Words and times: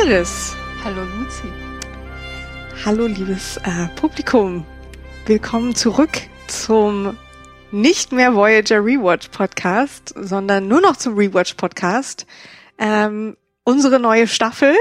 Hallo 0.00 0.12
Iris. 0.12 0.56
Hallo 0.84 1.02
Luzi. 1.02 1.48
Hallo 2.84 3.06
liebes 3.06 3.58
äh, 3.58 3.86
Publikum. 3.96 4.64
Willkommen 5.26 5.74
zurück 5.74 6.20
zum 6.46 7.16
nicht 7.70 8.12
mehr 8.12 8.34
Voyager 8.34 8.84
Rewatch 8.84 9.28
Podcast, 9.28 10.14
sondern 10.16 10.68
nur 10.68 10.80
noch 10.80 10.96
zum 10.96 11.16
Rewatch 11.16 11.54
Podcast. 11.54 12.26
Ähm, 12.78 13.36
unsere 13.64 14.00
neue 14.00 14.26
Staffel, 14.26 14.74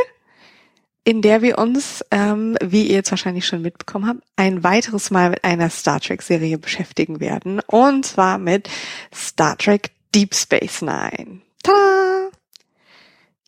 in 1.03 1.21
der 1.21 1.41
wir 1.41 1.57
uns, 1.57 2.03
ähm, 2.11 2.57
wie 2.63 2.87
ihr 2.87 2.95
jetzt 2.95 3.11
wahrscheinlich 3.11 3.45
schon 3.45 3.61
mitbekommen 3.61 4.07
habt, 4.07 4.21
ein 4.37 4.63
weiteres 4.63 5.11
Mal 5.11 5.31
mit 5.31 5.43
einer 5.43 5.69
Star 5.69 5.99
Trek 5.99 6.21
Serie 6.21 6.57
beschäftigen 6.57 7.19
werden. 7.19 7.59
Und 7.67 8.05
zwar 8.05 8.37
mit 8.37 8.69
Star 9.13 9.57
Trek 9.57 9.91
Deep 10.15 10.33
Space 10.33 10.81
Nine. 10.81 11.41
Tada! 11.63 12.29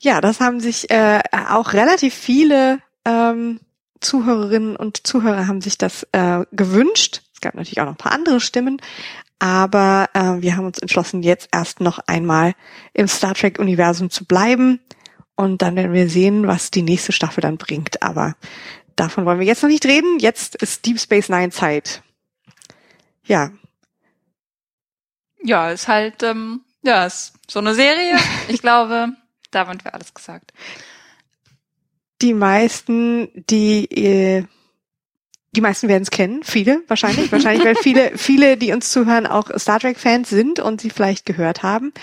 Ja, 0.02 0.20
das 0.20 0.40
haben 0.40 0.60
sich 0.60 0.90
äh, 0.90 1.22
auch 1.32 1.74
relativ 1.74 2.16
viele 2.16 2.80
ähm, 3.06 3.60
Zuhörerinnen 4.00 4.76
und 4.76 5.06
Zuhörer 5.06 5.48
haben 5.48 5.62
sich 5.62 5.78
das 5.78 6.08
äh, 6.12 6.44
gewünscht. 6.52 7.22
Es 7.36 7.40
gab 7.40 7.54
natürlich 7.54 7.80
auch 7.82 7.86
noch 7.86 7.94
ein 7.94 7.98
paar 7.98 8.12
andere 8.12 8.40
Stimmen, 8.40 8.82
aber 9.38 10.10
äh, 10.14 10.42
wir 10.42 10.58
haben 10.58 10.66
uns 10.66 10.80
entschlossen, 10.80 11.22
jetzt 11.22 11.50
erst 11.52 11.82
noch 11.82 12.00
einmal 12.08 12.54
im 12.94 13.08
Star 13.08 13.36
Trek-Universum 13.36 14.10
zu 14.10 14.26
bleiben 14.26 14.80
und 15.36 15.62
dann 15.62 15.76
werden 15.76 15.94
wir 15.94 16.10
sehen, 16.10 16.48
was 16.48 16.72
die 16.72 16.82
nächste 16.82 17.12
Staffel 17.12 17.42
dann 17.42 17.58
bringt. 17.58 18.02
Aber 18.02 18.36
davon 18.96 19.26
wollen 19.26 19.40
wir 19.40 19.46
jetzt 19.46 19.62
noch 19.62 19.70
nicht 19.70 19.86
reden. 19.86 20.18
Jetzt 20.18 20.56
ist 20.56 20.84
Deep 20.84 21.00
Space 21.00 21.30
Nine 21.30 21.52
Zeit. 21.52 22.02
Ja. 23.24 23.52
Ja, 25.44 25.70
ist 25.70 25.88
halt, 25.88 26.24
ähm, 26.24 26.62
ja, 26.82 27.06
ist 27.06 27.34
so 27.48 27.60
eine 27.60 27.76
Serie. 27.76 28.18
Ich 28.48 28.62
glaube, 28.64 29.16
damit 29.52 29.86
wäre 29.86 29.94
alles 29.94 30.14
gesagt. 30.14 30.54
Die 32.22 32.34
meisten, 32.34 33.30
die 33.50 33.86
äh, 33.86 34.46
die 35.54 35.62
meisten 35.62 35.90
werden 35.90 36.04
es 36.04 36.12
kennen, 36.12 36.44
viele 36.44 36.82
wahrscheinlich, 36.88 37.32
wahrscheinlich, 37.32 37.66
weil 37.66 37.76
viele, 37.76 38.18
viele, 38.18 38.58
die 38.58 38.72
uns 38.72 38.92
zuhören, 38.92 39.28
auch 39.28 39.50
Star 39.58 39.80
Trek-Fans 39.80 40.30
sind 40.30 40.60
und 40.60 40.82
sie 40.82 40.90
vielleicht 40.90 41.26
gehört 41.26 41.64
haben. 41.64 41.94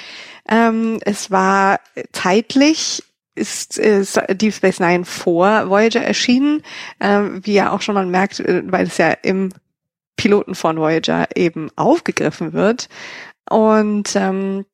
Ähm, 0.48 0.98
es 1.02 1.30
war 1.30 1.80
zeitlich 2.12 3.02
ist, 3.34 3.78
ist 3.78 4.20
Deep 4.30 4.52
Space 4.52 4.80
Nine 4.80 5.04
vor 5.04 5.70
Voyager 5.70 6.02
erschienen, 6.02 6.62
ähm, 7.00 7.40
wie 7.44 7.54
ja 7.54 7.70
auch 7.70 7.80
schon 7.82 7.94
man 7.94 8.10
merkt, 8.10 8.40
äh, 8.40 8.62
weil 8.66 8.86
es 8.86 8.98
ja 8.98 9.10
im 9.22 9.50
Piloten 10.16 10.54
von 10.54 10.78
Voyager 10.78 11.28
eben 11.36 11.70
aufgegriffen 11.76 12.52
wird. 12.52 12.88
Und 13.48 14.14
ähm, 14.16 14.66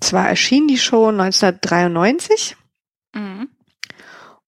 zwar 0.00 0.28
erschien 0.28 0.68
die 0.68 0.78
Show 0.78 1.08
1993. 1.08 2.56
Mhm. 3.14 3.48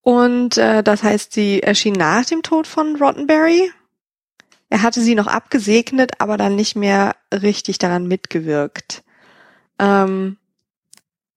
Und 0.03 0.57
äh, 0.57 0.83
das 0.83 1.03
heißt, 1.03 1.33
sie 1.33 1.63
erschien 1.63 1.95
nach 1.95 2.25
dem 2.25 2.43
Tod 2.43 2.67
von 2.67 2.97
Rottenberry. 2.97 3.71
Er 4.71 4.83
hatte 4.83 5.01
sie 5.01 5.15
noch 5.15 5.27
abgesegnet, 5.27 6.13
aber 6.19 6.37
dann 6.37 6.57
nicht 6.57 6.77
mehr 6.77 7.17
richtig 7.33 7.79
daran 7.79 8.07
mitgewirkt. 8.07 9.03
Ähm, 9.79 10.37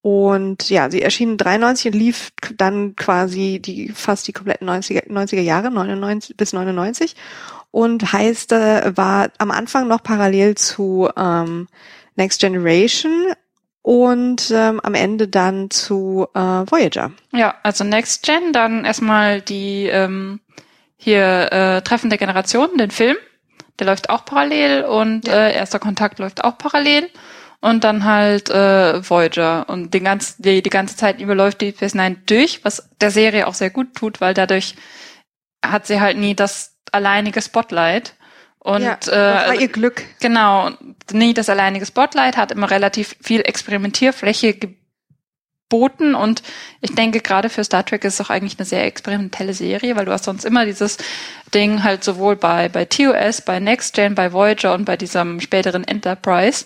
und 0.01 0.69
ja, 0.69 0.89
sie 0.89 1.01
erschien 1.01 1.37
93 1.37 1.93
und 1.93 1.99
lief 1.99 2.31
dann 2.57 2.95
quasi 2.95 3.59
die 3.63 3.89
fast 3.89 4.27
die 4.27 4.33
kompletten 4.33 4.67
90er, 4.67 5.07
90er 5.07 5.41
Jahre, 5.41 5.69
99 5.69 6.35
bis 6.35 6.53
99 6.53 7.15
und 7.69 8.11
heißt, 8.11 8.51
äh, 8.51 8.97
war 8.97 9.29
am 9.37 9.51
Anfang 9.51 9.87
noch 9.87 10.01
parallel 10.01 10.55
zu 10.55 11.09
ähm, 11.15 11.67
Next 12.15 12.41
Generation 12.41 13.33
und 13.81 14.51
ähm, 14.51 14.79
am 14.81 14.93
Ende 14.93 15.27
dann 15.27 15.69
zu 15.69 16.27
äh, 16.33 16.39
Voyager. 16.39 17.11
Ja, 17.33 17.55
also 17.63 17.83
Next 17.83 18.23
Gen, 18.23 18.53
dann 18.53 18.85
erstmal 18.85 19.41
die 19.41 19.87
ähm, 19.87 20.39
hier 20.97 21.51
äh, 21.51 21.81
Treffen 21.81 22.09
der 22.09 22.19
Generationen, 22.19 22.77
den 22.77 22.91
Film, 22.91 23.17
der 23.79 23.87
läuft 23.87 24.09
auch 24.09 24.25
parallel 24.25 24.83
und 24.83 25.27
ja. 25.27 25.47
äh, 25.47 25.55
Erster 25.55 25.79
Kontakt 25.79 26.19
läuft 26.19 26.43
auch 26.43 26.57
parallel 26.57 27.09
und 27.59 27.83
dann 27.83 28.03
halt 28.03 28.49
äh, 28.49 29.07
Voyager 29.07 29.67
und 29.67 29.93
den 29.93 30.03
ganzen, 30.03 30.41
die, 30.43 30.61
die 30.61 30.69
ganze 30.69 30.95
Zeit 30.95 31.19
über 31.19 31.33
läuft 31.33 31.61
die 31.61 31.71
Space 31.71 31.95
Nine 31.95 32.17
durch, 32.25 32.63
was 32.63 32.89
der 32.99 33.11
Serie 33.11 33.47
auch 33.47 33.55
sehr 33.55 33.71
gut 33.71 33.95
tut, 33.95 34.21
weil 34.21 34.33
dadurch 34.33 34.75
hat 35.65 35.87
sie 35.87 35.99
halt 35.99 36.17
nie 36.17 36.35
das 36.35 36.75
alleinige 36.91 37.41
Spotlight 37.41 38.15
und 38.63 38.83
ja, 38.83 38.97
äh, 39.07 39.11
war 39.11 39.43
also 39.47 39.61
ihr 39.61 39.67
Glück. 39.69 40.03
Genau, 40.19 40.69
nie 41.11 41.33
das 41.33 41.49
alleinige 41.49 41.85
Spotlight, 41.85 42.37
hat 42.37 42.51
immer 42.51 42.69
relativ 42.69 43.15
viel 43.19 43.41
Experimentierfläche 43.41 44.53
geboten 45.71 46.13
und 46.13 46.43
ich 46.81 46.93
denke 46.93 47.21
gerade 47.21 47.49
für 47.49 47.63
Star 47.63 47.83
Trek 47.83 48.03
ist 48.03 48.15
es 48.19 48.21
auch 48.21 48.29
eigentlich 48.29 48.59
eine 48.59 48.67
sehr 48.67 48.85
experimentelle 48.85 49.55
Serie, 49.55 49.95
weil 49.95 50.05
du 50.05 50.11
hast 50.11 50.25
sonst 50.25 50.45
immer 50.45 50.65
dieses 50.65 50.97
Ding 51.55 51.81
halt 51.81 52.03
sowohl 52.03 52.35
bei 52.35 52.69
bei 52.69 52.85
TOS, 52.85 53.41
bei 53.41 53.59
Next 53.59 53.95
Gen, 53.95 54.13
bei 54.13 54.31
Voyager 54.31 54.75
und 54.75 54.85
bei 54.85 54.95
diesem 54.95 55.39
späteren 55.39 55.83
Enterprise 55.83 56.65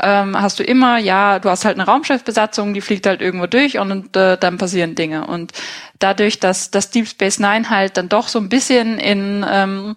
ähm, 0.00 0.40
hast 0.40 0.60
du 0.60 0.62
immer 0.62 0.98
ja, 0.98 1.40
du 1.40 1.50
hast 1.50 1.64
halt 1.64 1.76
eine 1.76 1.86
Raumschiffbesatzung, 1.86 2.72
die 2.72 2.82
fliegt 2.82 3.06
halt 3.06 3.20
irgendwo 3.20 3.48
durch 3.48 3.78
und, 3.78 3.90
und 3.90 4.16
äh, 4.16 4.36
dann 4.38 4.58
passieren 4.58 4.94
Dinge 4.94 5.26
und 5.26 5.52
dadurch, 5.98 6.38
dass 6.38 6.70
das 6.70 6.90
Deep 6.90 7.08
Space 7.08 7.40
Nine 7.40 7.68
halt 7.68 7.96
dann 7.96 8.08
doch 8.08 8.28
so 8.28 8.38
ein 8.38 8.48
bisschen 8.48 8.98
in 9.00 9.44
ähm, 9.50 9.96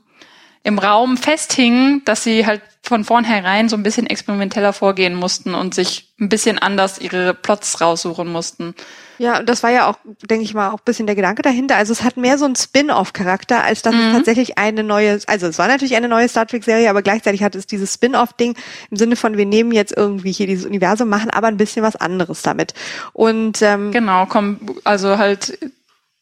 im 0.65 0.79
Raum 0.79 1.15
festhingen, 1.15 2.01
dass 2.05 2.23
sie 2.23 2.47
halt 2.47 2.63
von 2.81 3.03
vornherein 3.03 3.69
so 3.69 3.77
ein 3.77 3.83
bisschen 3.83 4.07
experimenteller 4.07 4.73
vorgehen 4.73 5.13
mussten 5.13 5.53
und 5.53 5.75
sich 5.75 6.11
ein 6.19 6.27
bisschen 6.27 6.57
anders 6.57 6.97
ihre 6.97 7.35
Plots 7.35 7.81
raussuchen 7.81 8.27
mussten. 8.27 8.73
Ja, 9.19 9.39
und 9.39 9.47
das 9.47 9.61
war 9.61 9.69
ja 9.69 9.87
auch, 9.87 9.97
denke 10.27 10.43
ich 10.43 10.55
mal, 10.55 10.69
auch 10.69 10.79
ein 10.79 10.85
bisschen 10.85 11.05
der 11.05 11.15
Gedanke 11.15 11.43
dahinter. 11.43 11.75
Also 11.75 11.93
es 11.93 12.03
hat 12.03 12.17
mehr 12.17 12.39
so 12.39 12.45
einen 12.45 12.55
Spin-off-Charakter, 12.55 13.63
als 13.63 13.83
dass 13.83 13.93
mhm. 13.93 14.01
es 14.01 14.13
tatsächlich 14.13 14.57
eine 14.57 14.83
neue, 14.83 15.19
also 15.27 15.45
es 15.45 15.59
war 15.59 15.67
natürlich 15.67 15.95
eine 15.95 16.09
neue 16.09 16.27
Star 16.27 16.47
Trek-Serie, 16.47 16.89
aber 16.89 17.03
gleichzeitig 17.03 17.43
hat 17.43 17.53
es 17.53 17.67
dieses 17.67 17.93
Spin-off-Ding 17.93 18.55
im 18.89 18.97
Sinne 18.97 19.17
von, 19.17 19.37
wir 19.37 19.45
nehmen 19.45 19.71
jetzt 19.71 19.95
irgendwie 19.95 20.31
hier 20.31 20.47
dieses 20.47 20.65
Universum, 20.65 21.09
machen 21.09 21.29
aber 21.29 21.45
ein 21.45 21.57
bisschen 21.57 21.83
was 21.83 21.95
anderes 21.95 22.41
damit. 22.41 22.73
Und 23.13 23.61
ähm, 23.61 23.91
genau, 23.91 24.25
komm, 24.25 24.59
also 24.83 25.19
halt 25.19 25.59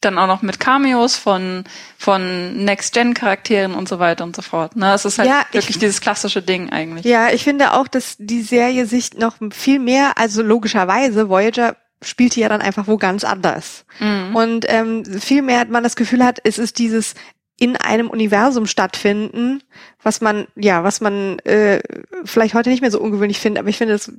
dann 0.06 0.18
auch 0.18 0.28
noch 0.28 0.42
mit 0.42 0.60
Cameos 0.60 1.16
von 1.16 1.64
von 1.98 2.64
Next-Gen-Charakteren 2.66 3.74
und 3.74 3.88
so 3.88 4.00
weiter 4.00 4.24
und 4.24 4.36
so 4.36 4.42
fort. 4.42 4.76
Ne? 4.76 4.94
Es 4.94 5.06
ist 5.06 5.20
halt 5.20 5.30
ja, 5.30 5.46
wirklich 5.52 5.76
ich, 5.76 5.80
dieses 5.80 6.02
klassische 6.02 6.42
Ding 6.42 6.70
eigentlich. 6.70 7.06
Ja, 7.06 7.30
ich 7.30 7.44
finde 7.44 7.74
auch, 7.74 7.88
dass 7.88 8.16
die 8.18 8.42
Serie 8.42 8.86
sich 8.86 9.14
noch 9.14 9.36
viel 9.52 9.80
mehr, 9.80 10.18
also 10.18 10.42
logischerweise, 10.42 11.30
Voyager 11.30 11.76
spielte 12.02 12.40
ja 12.40 12.50
dann 12.50 12.62
einfach 12.62 12.88
wo 12.88 12.98
ganz 12.98 13.24
anders. 13.24 13.86
Mhm. 14.00 14.36
Und 14.36 14.66
ähm, 14.68 15.06
viel 15.06 15.42
mehr 15.42 15.60
hat 15.60 15.70
man 15.70 15.84
das 15.84 15.96
Gefühl 15.96 16.24
hat, 16.24 16.40
es 16.44 16.58
ist 16.58 16.80
dieses 16.80 17.16
in 17.60 17.78
einem 17.78 18.10
Universum 18.10 18.66
stattfinden, 18.66 19.62
was 20.02 20.22
man, 20.22 20.48
ja, 20.56 20.84
was 20.84 21.02
man 21.02 21.40
äh, 21.40 21.82
vielleicht 22.26 22.56
heute 22.56 22.70
nicht 22.70 22.82
mehr 22.82 22.92
so 22.92 23.00
ungewöhnlich 23.00 23.40
findet, 23.40 23.60
aber 23.60 23.70
ich 23.70 23.78
finde, 23.78 23.94
das, 23.94 24.12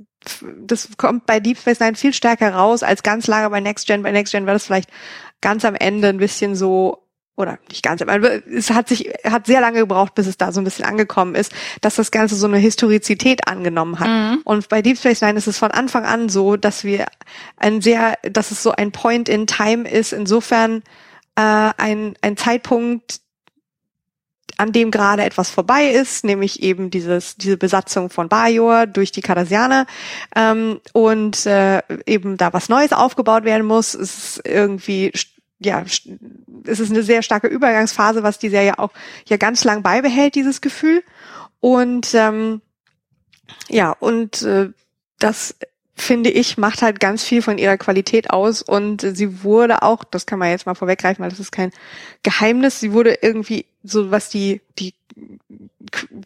das 0.56 0.88
kommt 0.96 1.26
bei 1.26 1.40
Deep 1.40 1.58
Space 1.58 1.80
Nine 1.80 1.96
viel 1.96 2.14
stärker 2.14 2.54
raus 2.54 2.82
als 2.82 3.02
ganz 3.02 3.26
lange 3.26 3.50
bei 3.50 3.60
Next 3.60 3.86
Gen. 3.86 4.02
Bei 4.02 4.12
Next 4.12 4.32
Gen 4.32 4.46
war 4.46 4.54
das 4.54 4.64
vielleicht 4.64 4.88
ganz 5.44 5.64
am 5.64 5.74
Ende 5.74 6.08
ein 6.08 6.16
bisschen 6.16 6.56
so 6.56 7.04
oder 7.36 7.58
nicht 7.68 7.82
ganz, 7.82 8.00
aber 8.00 8.46
es 8.46 8.70
hat 8.70 8.88
sich, 8.88 9.12
hat 9.24 9.46
sehr 9.46 9.60
lange 9.60 9.80
gebraucht, 9.80 10.14
bis 10.14 10.26
es 10.26 10.36
da 10.36 10.52
so 10.52 10.60
ein 10.60 10.64
bisschen 10.64 10.84
angekommen 10.84 11.34
ist, 11.34 11.52
dass 11.80 11.96
das 11.96 12.10
Ganze 12.10 12.36
so 12.36 12.46
eine 12.46 12.58
Historizität 12.58 13.48
angenommen 13.48 13.98
hat. 13.98 14.08
Mhm. 14.08 14.40
Und 14.44 14.68
bei 14.68 14.82
Deep 14.82 14.98
Space 14.98 15.20
Nine 15.20 15.36
ist 15.36 15.48
es 15.48 15.58
von 15.58 15.72
Anfang 15.72 16.04
an 16.04 16.28
so, 16.28 16.56
dass 16.56 16.84
wir 16.84 17.06
ein 17.56 17.82
sehr, 17.82 18.16
dass 18.22 18.52
es 18.52 18.62
so 18.62 18.70
ein 18.70 18.92
Point 18.92 19.28
in 19.28 19.46
Time 19.46 19.88
ist, 19.88 20.12
insofern 20.12 20.82
äh, 21.34 21.70
ein, 21.76 22.14
ein 22.22 22.36
Zeitpunkt, 22.36 23.20
an 24.56 24.70
dem 24.70 24.92
gerade 24.92 25.24
etwas 25.24 25.50
vorbei 25.50 25.88
ist, 25.88 26.24
nämlich 26.24 26.62
eben 26.62 26.88
dieses, 26.90 27.36
diese 27.36 27.56
Besatzung 27.56 28.10
von 28.10 28.28
Bajor 28.28 28.86
durch 28.86 29.10
die 29.10 29.20
Cardassianer 29.20 29.86
ähm, 30.36 30.80
und 30.92 31.44
äh, 31.46 31.82
eben 32.06 32.36
da 32.36 32.52
was 32.52 32.68
Neues 32.68 32.92
aufgebaut 32.92 33.42
werden 33.42 33.66
muss. 33.66 33.94
Es 33.94 34.36
ist 34.36 34.46
irgendwie 34.46 35.10
ja, 35.64 35.82
es 35.82 36.80
ist 36.80 36.90
eine 36.90 37.02
sehr 37.02 37.22
starke 37.22 37.46
Übergangsphase, 37.46 38.22
was 38.22 38.38
die 38.38 38.48
Serie 38.48 38.78
auch 38.78 38.90
ja 39.26 39.36
ganz 39.36 39.64
lang 39.64 39.82
beibehält, 39.82 40.34
dieses 40.34 40.60
Gefühl. 40.60 41.02
Und 41.60 42.14
ähm, 42.14 42.60
ja, 43.68 43.92
und 43.92 44.42
äh, 44.42 44.70
das 45.18 45.54
finde 45.96 46.30
ich, 46.30 46.58
macht 46.58 46.82
halt 46.82 46.98
ganz 46.98 47.22
viel 47.22 47.40
von 47.40 47.56
ihrer 47.56 47.76
Qualität 47.76 48.30
aus 48.30 48.62
und 48.62 49.00
sie 49.02 49.44
wurde 49.44 49.82
auch, 49.82 50.02
das 50.02 50.26
kann 50.26 50.40
man 50.40 50.50
jetzt 50.50 50.66
mal 50.66 50.74
vorweggreifen, 50.74 51.22
weil 51.22 51.30
das 51.30 51.38
ist 51.38 51.52
kein 51.52 51.70
Geheimnis, 52.22 52.80
sie 52.80 52.92
wurde 52.92 53.18
irgendwie 53.22 53.66
so, 53.84 54.10
was 54.10 54.28
die, 54.28 54.60
die, 54.78 54.94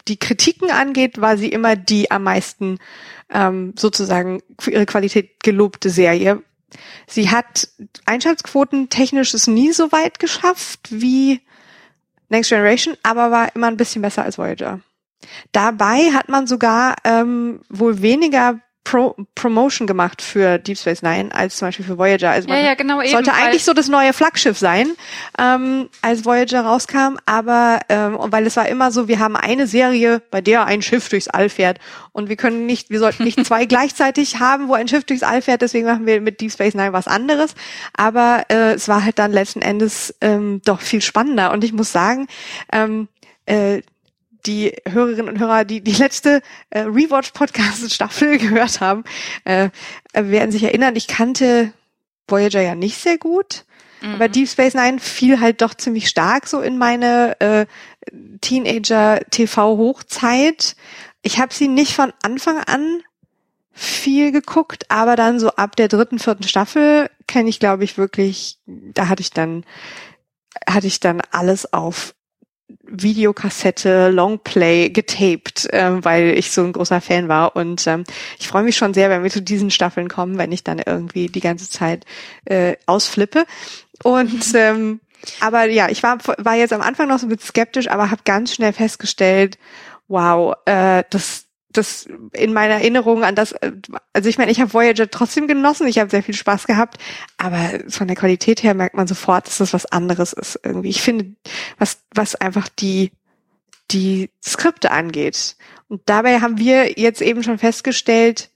die 0.08 0.16
Kritiken 0.16 0.70
angeht, 0.70 1.20
war 1.20 1.36
sie 1.36 1.48
immer 1.48 1.76
die 1.76 2.10
am 2.10 2.22
meisten 2.22 2.78
ähm, 3.30 3.74
sozusagen 3.76 4.42
für 4.58 4.70
ihre 4.70 4.86
Qualität 4.86 5.42
gelobte 5.42 5.90
Serie, 5.90 6.42
Sie 7.06 7.30
hat 7.30 7.68
Einschaltquoten 8.04 8.90
technisch 8.90 9.34
es 9.34 9.46
nie 9.46 9.72
so 9.72 9.90
weit 9.92 10.18
geschafft 10.18 10.88
wie 10.90 11.40
Next 12.28 12.50
Generation, 12.50 12.96
aber 13.02 13.30
war 13.30 13.54
immer 13.54 13.68
ein 13.68 13.76
bisschen 13.76 14.02
besser 14.02 14.24
als 14.24 14.38
Voyager. 14.38 14.80
Dabei 15.52 16.12
hat 16.12 16.28
man 16.28 16.46
sogar 16.46 16.96
ähm, 17.04 17.60
wohl 17.68 18.02
weniger 18.02 18.60
Pro 18.88 19.14
Promotion 19.34 19.86
gemacht 19.86 20.22
für 20.22 20.58
Deep 20.58 20.78
Space 20.78 21.02
Nine 21.02 21.34
als 21.34 21.58
zum 21.58 21.68
Beispiel 21.68 21.84
für 21.84 21.98
Voyager. 21.98 22.30
Also 22.30 22.48
ja, 22.48 22.58
ja, 22.58 22.74
genau. 22.74 23.02
Eben, 23.02 23.10
sollte 23.10 23.34
eigentlich 23.34 23.62
so 23.62 23.74
das 23.74 23.88
neue 23.88 24.14
Flaggschiff 24.14 24.56
sein, 24.56 24.92
ähm, 25.38 25.90
als 26.00 26.24
Voyager 26.24 26.62
rauskam. 26.62 27.18
Aber 27.26 27.80
ähm, 27.90 28.16
weil 28.18 28.46
es 28.46 28.56
war 28.56 28.66
immer 28.66 28.90
so, 28.90 29.06
wir 29.06 29.18
haben 29.18 29.36
eine 29.36 29.66
Serie, 29.66 30.22
bei 30.30 30.40
der 30.40 30.64
ein 30.64 30.80
Schiff 30.80 31.10
durchs 31.10 31.28
All 31.28 31.50
fährt 31.50 31.80
und 32.12 32.30
wir 32.30 32.36
können 32.36 32.64
nicht, 32.64 32.88
wir 32.88 32.98
sollten 32.98 33.24
nicht 33.24 33.44
zwei 33.44 33.66
gleichzeitig 33.66 34.40
haben, 34.40 34.68
wo 34.68 34.72
ein 34.72 34.88
Schiff 34.88 35.04
durchs 35.04 35.22
All 35.22 35.42
fährt. 35.42 35.60
Deswegen 35.60 35.86
machen 35.86 36.06
wir 36.06 36.22
mit 36.22 36.40
Deep 36.40 36.52
Space 36.52 36.74
Nine 36.74 36.94
was 36.94 37.06
anderes. 37.06 37.54
Aber 37.94 38.46
äh, 38.48 38.72
es 38.72 38.88
war 38.88 39.04
halt 39.04 39.18
dann 39.18 39.32
letzten 39.32 39.60
Endes 39.60 40.14
ähm, 40.22 40.62
doch 40.64 40.80
viel 40.80 41.02
spannender. 41.02 41.52
Und 41.52 41.62
ich 41.62 41.74
muss 41.74 41.92
sagen, 41.92 42.26
ähm, 42.72 43.08
äh, 43.44 43.82
die 44.46 44.74
Hörerinnen 44.88 45.28
und 45.28 45.38
Hörer, 45.38 45.64
die 45.64 45.80
die 45.80 45.92
letzte 45.92 46.42
äh, 46.70 46.80
Rewatch-Podcast-Staffel 46.80 48.38
gehört 48.38 48.80
haben, 48.80 49.04
äh, 49.44 49.70
werden 50.14 50.52
sich 50.52 50.64
erinnern, 50.64 50.96
ich 50.96 51.06
kannte 51.06 51.72
Voyager 52.26 52.60
ja 52.60 52.74
nicht 52.74 52.98
sehr 52.98 53.18
gut. 53.18 53.64
Mhm. 54.00 54.14
Aber 54.14 54.28
Deep 54.28 54.48
Space 54.48 54.74
Nine 54.74 55.00
fiel 55.00 55.40
halt 55.40 55.60
doch 55.62 55.74
ziemlich 55.74 56.08
stark 56.08 56.46
so 56.46 56.60
in 56.60 56.78
meine 56.78 57.40
äh, 57.40 57.66
Teenager-TV-Hochzeit. 58.40 60.76
Ich 61.22 61.40
habe 61.40 61.52
sie 61.52 61.66
nicht 61.68 61.94
von 61.94 62.12
Anfang 62.22 62.58
an 62.58 63.02
viel 63.72 64.30
geguckt, 64.32 64.90
aber 64.90 65.16
dann 65.16 65.38
so 65.38 65.50
ab 65.50 65.76
der 65.76 65.88
dritten, 65.88 66.18
vierten 66.18 66.42
Staffel 66.42 67.10
kenne 67.26 67.48
ich, 67.48 67.60
glaube 67.60 67.84
ich, 67.84 67.96
wirklich, 67.96 68.58
da 68.66 69.08
hatte 69.08 69.22
ich 69.22 69.30
dann, 69.30 69.64
hatte 70.68 70.88
ich 70.88 71.00
dann 71.00 71.22
alles 71.30 71.72
auf 71.72 72.14
Videokassette, 72.90 74.10
Longplay 74.10 74.90
getaped, 74.90 75.72
äh, 75.72 76.04
weil 76.04 76.38
ich 76.38 76.52
so 76.52 76.64
ein 76.64 76.72
großer 76.72 77.00
Fan 77.00 77.28
war. 77.28 77.56
Und 77.56 77.86
ähm, 77.86 78.04
ich 78.38 78.48
freue 78.48 78.62
mich 78.62 78.76
schon 78.76 78.94
sehr, 78.94 79.10
wenn 79.10 79.22
wir 79.22 79.30
zu 79.30 79.42
diesen 79.42 79.70
Staffeln 79.70 80.08
kommen, 80.08 80.38
wenn 80.38 80.52
ich 80.52 80.64
dann 80.64 80.80
irgendwie 80.84 81.28
die 81.28 81.40
ganze 81.40 81.70
Zeit 81.70 82.04
äh, 82.44 82.76
ausflippe. 82.86 83.44
Und 84.02 84.42
ähm, 84.54 85.00
aber 85.40 85.64
ja, 85.64 85.88
ich 85.88 86.02
war, 86.02 86.18
war 86.38 86.54
jetzt 86.54 86.72
am 86.72 86.80
Anfang 86.80 87.08
noch 87.08 87.18
so 87.18 87.26
ein 87.26 87.30
bisschen 87.30 87.48
skeptisch, 87.48 87.90
aber 87.90 88.10
habe 88.10 88.22
ganz 88.24 88.54
schnell 88.54 88.72
festgestellt, 88.72 89.58
wow, 90.06 90.54
äh, 90.64 91.04
das, 91.10 91.47
das 91.70 92.08
in 92.32 92.52
meiner 92.52 92.74
Erinnerung 92.74 93.24
an 93.24 93.34
das, 93.34 93.54
also 94.12 94.28
ich 94.28 94.38
meine, 94.38 94.50
ich 94.50 94.60
habe 94.60 94.72
Voyager 94.72 95.10
trotzdem 95.10 95.46
genossen, 95.46 95.86
ich 95.86 95.98
habe 95.98 96.10
sehr 96.10 96.22
viel 96.22 96.34
Spaß 96.34 96.66
gehabt, 96.66 96.98
aber 97.36 97.80
von 97.88 98.06
der 98.06 98.16
Qualität 98.16 98.62
her 98.62 98.74
merkt 98.74 98.96
man 98.96 99.06
sofort, 99.06 99.46
dass 99.46 99.58
das 99.58 99.74
was 99.74 99.86
anderes 99.86 100.32
ist 100.32 100.58
irgendwie. 100.62 100.88
Ich 100.88 101.02
finde, 101.02 101.36
was, 101.78 102.02
was 102.14 102.34
einfach 102.34 102.68
die, 102.68 103.12
die 103.90 104.30
Skripte 104.44 104.90
angeht. 104.90 105.56
Und 105.88 106.02
dabei 106.06 106.40
haben 106.40 106.58
wir 106.58 106.98
jetzt 106.98 107.20
eben 107.20 107.42
schon 107.42 107.58
festgestellt, 107.58 108.50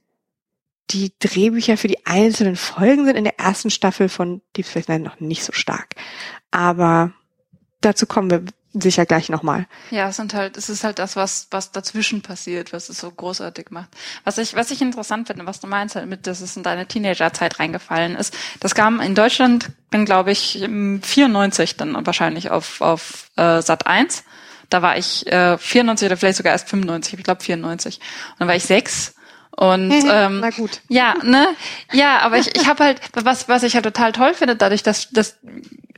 die 0.90 1.12
Drehbücher 1.18 1.76
für 1.76 1.88
die 1.88 2.04
einzelnen 2.06 2.56
Folgen 2.56 3.04
sind 3.04 3.16
in 3.16 3.24
der 3.24 3.38
ersten 3.38 3.70
Staffel 3.70 4.08
von 4.08 4.42
Deep 4.56 4.66
Space 4.66 4.88
Nine 4.88 5.04
noch 5.04 5.20
nicht 5.20 5.44
so 5.44 5.52
stark. 5.52 5.94
Aber 6.50 7.12
dazu 7.80 8.06
kommen 8.06 8.30
wir 8.30 8.44
sicher 8.74 9.06
gleich 9.06 9.28
nochmal. 9.28 9.66
Ja, 9.90 10.08
es 10.08 10.16
sind 10.16 10.34
halt, 10.34 10.56
es 10.56 10.68
ist 10.68 10.84
halt 10.84 10.98
das, 10.98 11.16
was, 11.16 11.48
was 11.50 11.72
dazwischen 11.72 12.22
passiert, 12.22 12.72
was 12.72 12.88
es 12.88 12.98
so 12.98 13.10
großartig 13.10 13.70
macht. 13.70 13.90
Was 14.24 14.38
ich, 14.38 14.54
was 14.54 14.70
ich 14.70 14.80
interessant 14.80 15.26
finde, 15.26 15.46
was 15.46 15.60
du 15.60 15.66
meinst 15.66 15.94
halt 15.96 16.08
mit, 16.08 16.26
dass 16.26 16.40
es 16.40 16.56
in 16.56 16.62
deine 16.62 16.86
Teenagerzeit 16.86 17.58
reingefallen 17.58 18.16
ist. 18.16 18.34
Das 18.60 18.74
kam 18.74 19.00
in 19.00 19.14
Deutschland, 19.14 19.70
bin 19.90 20.04
glaube 20.04 20.32
ich 20.32 20.66
94 21.02 21.76
dann 21.76 22.06
wahrscheinlich 22.06 22.50
auf, 22.50 22.80
auf 22.80 23.30
äh, 23.36 23.60
Sat 23.60 23.86
1. 23.86 24.24
Da 24.70 24.80
war 24.80 24.96
ich 24.96 25.26
äh, 25.30 25.58
94 25.58 26.06
oder 26.06 26.16
vielleicht 26.16 26.38
sogar 26.38 26.52
erst 26.52 26.68
95, 26.70 27.18
ich 27.18 27.24
glaube 27.24 27.42
94. 27.42 27.96
Und 27.96 28.40
dann 28.40 28.48
war 28.48 28.56
ich 28.56 28.64
sechs. 28.64 29.14
Und 29.54 29.90
ähm, 30.10 30.40
Na 30.40 30.48
gut. 30.48 30.80
ja, 30.88 31.14
ne? 31.22 31.46
Ja, 31.92 32.20
aber 32.20 32.38
ich, 32.38 32.56
ich 32.56 32.66
habe 32.66 32.84
halt, 32.84 33.00
was, 33.12 33.48
was 33.48 33.64
ich 33.64 33.74
halt 33.74 33.84
total 33.84 34.12
toll 34.12 34.32
finde, 34.32 34.56
dadurch, 34.56 34.82
dass, 34.82 35.10
dass 35.10 35.36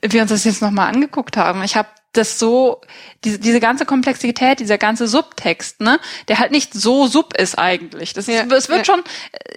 wir 0.03 0.23
uns 0.23 0.31
das 0.33 0.43
jetzt 0.43 0.61
nochmal 0.61 0.93
angeguckt 0.93 1.37
haben, 1.37 1.63
ich 1.63 1.77
habe 1.77 1.89
das 2.17 2.39
so, 2.39 2.81
diese, 3.25 3.39
diese 3.39 3.61
ganze 3.61 3.87
Komplexität, 3.87 4.61
dieser 4.61 4.79
ganze 4.79 5.07
Subtext, 5.09 5.81
ne, 5.81 5.99
der 6.29 6.39
halt 6.39 6.51
nicht 6.51 6.75
so 6.75 7.07
sub 7.07 7.37
ist 7.37 7.59
eigentlich. 7.59 8.13
Das 8.13 8.29
ist, 8.29 8.53
es 8.53 8.69
wird 8.69 8.87
ja. 8.87 8.95
schon, 8.95 9.03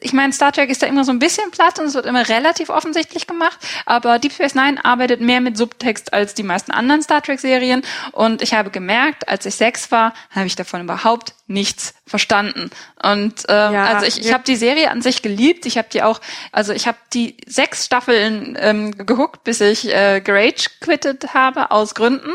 ich 0.01 0.13
meine, 0.13 0.33
Star 0.33 0.51
Trek 0.51 0.69
ist 0.69 0.81
da 0.81 0.87
immer 0.87 1.03
so 1.03 1.11
ein 1.11 1.19
bisschen 1.19 1.51
platt 1.51 1.79
und 1.79 1.85
es 1.85 1.93
wird 1.93 2.05
immer 2.05 2.27
relativ 2.27 2.69
offensichtlich 2.69 3.27
gemacht, 3.27 3.57
aber 3.85 4.19
Deep 4.19 4.33
Space 4.33 4.55
Nine 4.55 4.83
arbeitet 4.83 5.21
mehr 5.21 5.41
mit 5.41 5.57
Subtext 5.57 6.13
als 6.13 6.33
die 6.33 6.43
meisten 6.43 6.71
anderen 6.71 7.01
Star 7.01 7.21
Trek 7.21 7.39
Serien 7.39 7.83
und 8.11 8.41
ich 8.41 8.53
habe 8.53 8.69
gemerkt, 8.69 9.27
als 9.27 9.45
ich 9.45 9.55
sechs 9.55 9.91
war, 9.91 10.13
habe 10.31 10.47
ich 10.47 10.55
davon 10.55 10.81
überhaupt 10.81 11.33
nichts 11.47 11.93
verstanden. 12.07 12.69
Und 13.01 13.43
ähm, 13.49 13.73
ja, 13.73 13.85
also 13.85 14.05
ich, 14.05 14.25
ich 14.25 14.33
habe 14.33 14.43
die 14.45 14.55
Serie 14.55 14.89
an 14.89 15.01
sich 15.01 15.21
geliebt. 15.21 15.65
Ich 15.65 15.77
habe 15.77 15.87
die 15.91 16.01
auch, 16.01 16.19
also 16.51 16.73
ich 16.73 16.87
habe 16.87 16.97
die 17.13 17.37
sechs 17.45 17.85
Staffeln 17.85 18.57
ähm, 18.59 18.97
geguckt, 18.97 19.43
bis 19.43 19.61
ich 19.61 19.93
äh, 19.93 20.21
Garage 20.21 20.69
quittet 20.81 21.33
habe 21.33 21.71
aus 21.71 21.95
Gründen. 21.95 22.31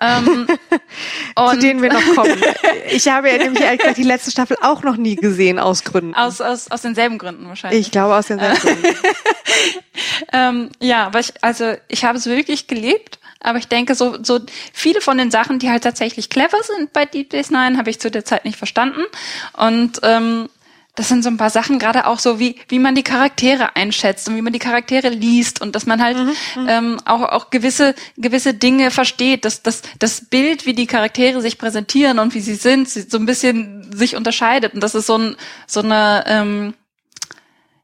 Ähm, 0.00 0.46
Zu 1.36 1.58
denen 1.58 1.82
wir 1.82 1.92
noch 1.92 2.14
kommen. 2.14 2.40
Ich 2.92 3.06
habe 3.08 3.30
ja 3.30 3.38
nämlich 3.38 3.62
ehrlich 3.62 3.80
gesagt 3.80 3.98
die 3.98 4.02
letzte 4.02 4.30
Staffel 4.32 4.56
auch 4.62 4.82
noch 4.82 4.96
nie 4.96 5.14
gesehen 5.14 5.60
aus 5.60 5.84
Gründen. 5.84 6.14
Aus, 6.14 6.40
aus, 6.40 6.70
aus 6.70 6.82
denselben 6.82 7.18
Gründen 7.18 7.46
wahrscheinlich. 7.46 7.80
Ich 7.80 7.92
glaube 7.92 8.16
aus 8.16 8.26
denselben 8.26 8.58
Gründen. 8.60 8.96
ähm, 10.32 10.70
ja, 10.80 11.06
aber 11.06 11.20
ich, 11.20 11.32
also 11.42 11.74
ich 11.86 12.04
habe 12.04 12.18
es 12.18 12.26
wirklich 12.26 12.66
geliebt. 12.66 13.19
Aber 13.40 13.58
ich 13.58 13.68
denke, 13.68 13.94
so, 13.94 14.22
so 14.22 14.40
viele 14.72 15.00
von 15.00 15.18
den 15.18 15.30
Sachen, 15.30 15.58
die 15.58 15.70
halt 15.70 15.82
tatsächlich 15.82 16.28
clever 16.28 16.62
sind 16.62 16.92
bei 16.92 17.06
Deep 17.06 17.26
Space 17.26 17.50
Nine, 17.50 17.78
habe 17.78 17.90
ich 17.90 17.98
zu 17.98 18.10
der 18.10 18.24
Zeit 18.24 18.44
nicht 18.44 18.58
verstanden. 18.58 19.00
Und 19.56 20.00
ähm, 20.02 20.48
das 20.96 21.08
sind 21.08 21.22
so 21.22 21.30
ein 21.30 21.36
paar 21.36 21.50
Sachen, 21.50 21.78
gerade 21.78 22.06
auch 22.06 22.18
so, 22.18 22.38
wie, 22.38 22.56
wie 22.68 22.78
man 22.78 22.94
die 22.94 23.02
Charaktere 23.02 23.76
einschätzt 23.76 24.28
und 24.28 24.36
wie 24.36 24.42
man 24.42 24.52
die 24.52 24.58
Charaktere 24.58 25.08
liest 25.08 25.62
und 25.62 25.74
dass 25.74 25.86
man 25.86 26.02
halt 26.02 26.18
mhm, 26.18 26.62
mhm, 26.62 26.68
ähm, 26.68 27.00
auch, 27.06 27.22
auch 27.22 27.50
gewisse, 27.50 27.94
gewisse 28.16 28.52
Dinge 28.54 28.90
versteht, 28.90 29.44
dass 29.44 29.62
dass 29.62 29.82
das 29.98 30.26
Bild, 30.26 30.66
wie 30.66 30.74
die 30.74 30.86
Charaktere 30.86 31.40
sich 31.40 31.58
präsentieren 31.58 32.18
und 32.18 32.34
wie 32.34 32.40
sie 32.40 32.56
sind, 32.56 32.88
so 32.88 33.16
ein 33.16 33.26
bisschen 33.26 33.90
sich 33.96 34.16
unterscheidet. 34.16 34.74
Und 34.74 34.80
das 34.80 34.94
ist 34.94 35.06
so, 35.06 35.16
ein, 35.16 35.36
so 35.66 35.80
eine 35.80 36.24
ähm, 36.26 36.74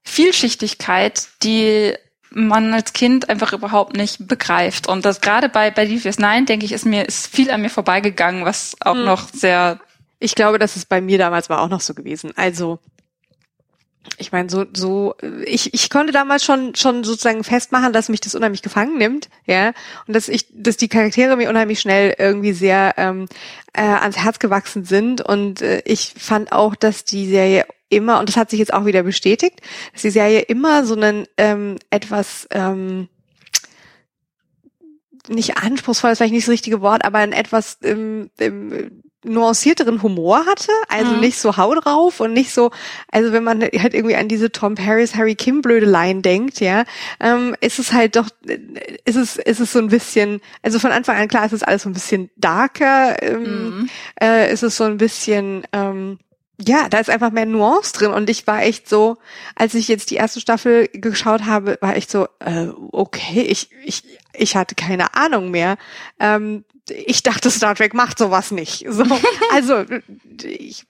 Vielschichtigkeit, 0.02 1.28
die 1.42 1.94
man 2.30 2.74
als 2.74 2.92
Kind 2.92 3.28
einfach 3.28 3.52
überhaupt 3.52 3.96
nicht 3.96 4.26
begreift. 4.26 4.88
Und 4.88 5.04
das 5.04 5.20
gerade 5.20 5.48
bei, 5.48 5.70
bei 5.70 5.86
Devious 5.86 6.18
Nine, 6.18 6.44
denke 6.44 6.66
ich, 6.66 6.72
ist 6.72 6.84
mir, 6.84 7.06
ist 7.06 7.26
viel 7.26 7.50
an 7.50 7.62
mir 7.62 7.70
vorbeigegangen, 7.70 8.44
was 8.44 8.76
auch 8.80 8.94
mhm. 8.94 9.04
noch 9.04 9.28
sehr 9.32 9.80
ich 10.18 10.34
glaube, 10.34 10.58
das 10.58 10.76
ist 10.76 10.88
bei 10.88 11.00
mir 11.00 11.18
damals 11.18 11.50
war 11.50 11.60
auch 11.60 11.68
noch 11.68 11.80
so 11.80 11.94
gewesen. 11.94 12.32
Also 12.36 12.78
ich 14.18 14.30
meine, 14.30 14.48
so, 14.48 14.64
so, 14.72 15.16
ich, 15.44 15.74
ich 15.74 15.90
konnte 15.90 16.12
damals 16.12 16.44
schon, 16.44 16.76
schon 16.76 17.02
sozusagen 17.02 17.42
festmachen, 17.42 17.92
dass 17.92 18.08
mich 18.08 18.20
das 18.20 18.36
unheimlich 18.36 18.62
gefangen 18.62 18.98
nimmt, 18.98 19.28
ja, 19.46 19.72
und 20.06 20.14
dass 20.14 20.28
ich, 20.28 20.46
dass 20.52 20.76
die 20.76 20.88
Charaktere 20.88 21.36
mir 21.36 21.50
unheimlich 21.50 21.80
schnell 21.80 22.14
irgendwie 22.16 22.52
sehr 22.52 22.94
ähm, 22.98 23.26
äh, 23.72 23.82
ans 23.82 24.16
Herz 24.16 24.38
gewachsen 24.38 24.84
sind 24.84 25.22
und 25.22 25.60
äh, 25.60 25.82
ich 25.84 26.14
fand 26.16 26.52
auch, 26.52 26.76
dass 26.76 27.04
die 27.04 27.28
Serie 27.28 27.66
immer, 27.88 28.18
und 28.20 28.28
das 28.28 28.36
hat 28.36 28.50
sich 28.50 28.58
jetzt 28.58 28.72
auch 28.72 28.86
wieder 28.86 29.02
bestätigt, 29.02 29.60
dass 29.92 30.02
die 30.02 30.10
Serie 30.10 30.40
immer 30.40 30.84
so 30.84 30.94
einen 30.94 31.26
ähm, 31.36 31.76
etwas 31.90 32.46
ähm, 32.50 33.08
nicht 35.28 35.58
anspruchsvoll, 35.58 36.10
ist 36.10 36.18
vielleicht 36.18 36.32
nicht 36.32 36.46
das 36.46 36.52
richtige 36.52 36.80
Wort, 36.80 37.04
aber 37.04 37.18
ein 37.18 37.32
etwas 37.32 37.78
ähm, 37.82 38.30
ähm, 38.38 39.02
nuancierteren 39.24 40.02
Humor 40.02 40.46
hatte, 40.46 40.70
also 40.88 41.12
mhm. 41.12 41.20
nicht 41.20 41.38
so 41.38 41.56
hau 41.56 41.74
drauf 41.74 42.20
und 42.20 42.32
nicht 42.32 42.52
so, 42.52 42.70
also 43.10 43.32
wenn 43.32 43.42
man 43.42 43.60
halt 43.62 43.94
irgendwie 43.94 44.14
an 44.14 44.28
diese 44.28 44.52
Tom 44.52 44.76
Paris, 44.76 45.16
Harry 45.16 45.34
Kim 45.34 45.62
Blödeleien 45.62 46.22
denkt, 46.22 46.60
ja, 46.60 46.84
ähm, 47.20 47.56
ist 47.60 47.78
es 47.78 47.92
halt 47.92 48.16
doch, 48.16 48.28
ist 49.04 49.16
es, 49.16 49.36
ist 49.36 49.60
es 49.60 49.72
so 49.72 49.80
ein 49.80 49.88
bisschen, 49.88 50.40
also 50.62 50.78
von 50.78 50.92
Anfang 50.92 51.16
an 51.16 51.28
klar, 51.28 51.44
ist 51.44 51.52
es 51.52 51.62
alles 51.62 51.82
so 51.82 51.90
ein 51.90 51.94
bisschen 51.94 52.30
darker, 52.36 53.20
ähm, 53.22 53.42
mhm. 53.42 53.90
äh, 54.20 54.52
ist 54.52 54.62
es 54.62 54.76
so 54.76 54.84
ein 54.84 54.98
bisschen, 54.98 55.64
ähm, 55.72 56.18
ja, 56.58 56.88
da 56.88 56.98
ist 56.98 57.10
einfach 57.10 57.30
mehr 57.30 57.46
Nuance 57.46 57.92
drin 57.92 58.12
und 58.12 58.30
ich 58.30 58.46
war 58.46 58.62
echt 58.62 58.88
so, 58.88 59.18
als 59.54 59.74
ich 59.74 59.88
jetzt 59.88 60.10
die 60.10 60.16
erste 60.16 60.40
Staffel 60.40 60.88
geschaut 60.92 61.44
habe, 61.44 61.78
war 61.80 61.96
echt 61.96 62.10
so, 62.10 62.28
äh, 62.38 62.68
okay, 62.92 63.42
ich, 63.42 63.70
ich, 63.84 64.02
ich 64.32 64.56
hatte 64.56 64.74
keine 64.74 65.14
Ahnung 65.14 65.50
mehr. 65.50 65.76
Ähm, 66.18 66.64
ich 66.88 67.22
dachte, 67.22 67.50
Star 67.50 67.74
Trek 67.74 67.94
macht 67.94 68.18
sowas 68.18 68.52
nicht. 68.52 68.86
So, 68.88 69.04
also 69.52 69.84
ich, 70.42 70.86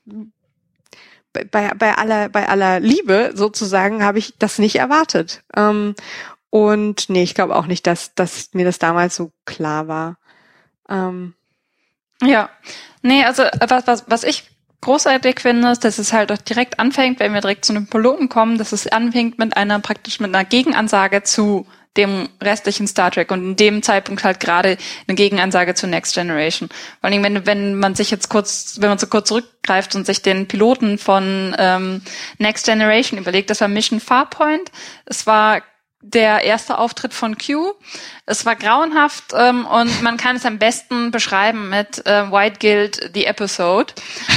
bei, 1.32 1.70
bei 1.74 1.94
aller 1.96 2.28
bei 2.28 2.48
aller 2.48 2.80
Liebe 2.80 3.32
sozusagen 3.34 4.02
habe 4.04 4.18
ich 4.18 4.34
das 4.38 4.58
nicht 4.58 4.76
erwartet. 4.76 5.42
Ähm, 5.54 5.94
und 6.50 7.08
nee, 7.10 7.22
ich 7.22 7.34
glaube 7.34 7.56
auch 7.56 7.66
nicht, 7.66 7.86
dass 7.86 8.14
dass 8.14 8.54
mir 8.54 8.64
das 8.64 8.78
damals 8.78 9.16
so 9.16 9.32
klar 9.44 9.88
war. 9.88 10.18
Ähm, 10.88 11.34
ja, 12.22 12.50
nee, 13.02 13.24
also 13.24 13.42
was 13.42 13.86
was 13.86 14.04
was 14.08 14.24
ich 14.24 14.48
großartig 14.80 15.40
finde, 15.40 15.70
ist, 15.70 15.84
dass 15.84 15.98
es 15.98 16.12
halt 16.12 16.30
auch 16.32 16.38
direkt 16.38 16.78
anfängt, 16.78 17.20
wenn 17.20 17.34
wir 17.34 17.40
direkt 17.40 17.64
zu 17.64 17.72
einem 17.72 17.86
Piloten 17.86 18.28
kommen, 18.28 18.58
dass 18.58 18.72
es 18.72 18.86
anfängt 18.86 19.38
mit 19.38 19.56
einer 19.56 19.80
praktisch 19.80 20.20
mit 20.20 20.34
einer 20.34 20.44
Gegenansage 20.44 21.22
zu 21.22 21.66
dem 21.96 22.28
restlichen 22.42 22.86
Star 22.86 23.10
Trek 23.10 23.30
und 23.30 23.42
in 23.42 23.56
dem 23.56 23.82
Zeitpunkt 23.82 24.22
halt 24.24 24.40
gerade 24.40 24.76
eine 25.08 25.14
Gegenansage 25.14 25.74
zu 25.74 25.86
Next 25.86 26.14
Generation. 26.14 26.68
Vor 27.00 27.10
allem, 27.10 27.22
wenn, 27.24 27.46
wenn 27.46 27.74
man 27.74 27.94
sich 27.94 28.10
jetzt 28.10 28.28
kurz, 28.28 28.76
wenn 28.80 28.88
man 28.88 28.98
so 28.98 29.06
kurz 29.06 29.28
zurückgreift 29.28 29.94
und 29.94 30.06
sich 30.06 30.22
den 30.22 30.46
Piloten 30.46 30.98
von 30.98 31.54
ähm, 31.58 32.02
Next 32.38 32.66
Generation 32.66 33.18
überlegt, 33.18 33.50
das 33.50 33.60
war 33.60 33.68
Mission 33.68 34.00
Farpoint. 34.00 34.70
Es 35.06 35.26
war 35.26 35.62
der 36.12 36.44
erste 36.44 36.78
Auftritt 36.78 37.12
von 37.12 37.36
Q. 37.36 37.72
Es 38.26 38.46
war 38.46 38.54
grauenhaft 38.54 39.32
ähm, 39.34 39.66
und 39.66 40.02
man 40.02 40.16
kann 40.16 40.36
es 40.36 40.46
am 40.46 40.58
besten 40.58 41.10
beschreiben 41.10 41.68
mit 41.68 42.06
äh, 42.06 42.30
White 42.30 42.58
Guild 42.60 43.10
The 43.12 43.26
Episode, 43.26 43.92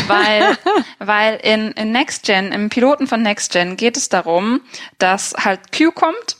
weil 0.08 0.58
weil 1.00 1.40
in, 1.44 1.72
in 1.72 1.92
Next 1.92 2.24
Gen, 2.24 2.52
im 2.52 2.70
Piloten 2.70 3.08
von 3.08 3.22
Next 3.22 3.52
Gen 3.52 3.78
geht 3.78 3.98
es 3.98 4.10
darum, 4.10 4.62
dass 4.98 5.34
halt 5.38 5.72
Q 5.72 5.92
kommt 5.92 6.38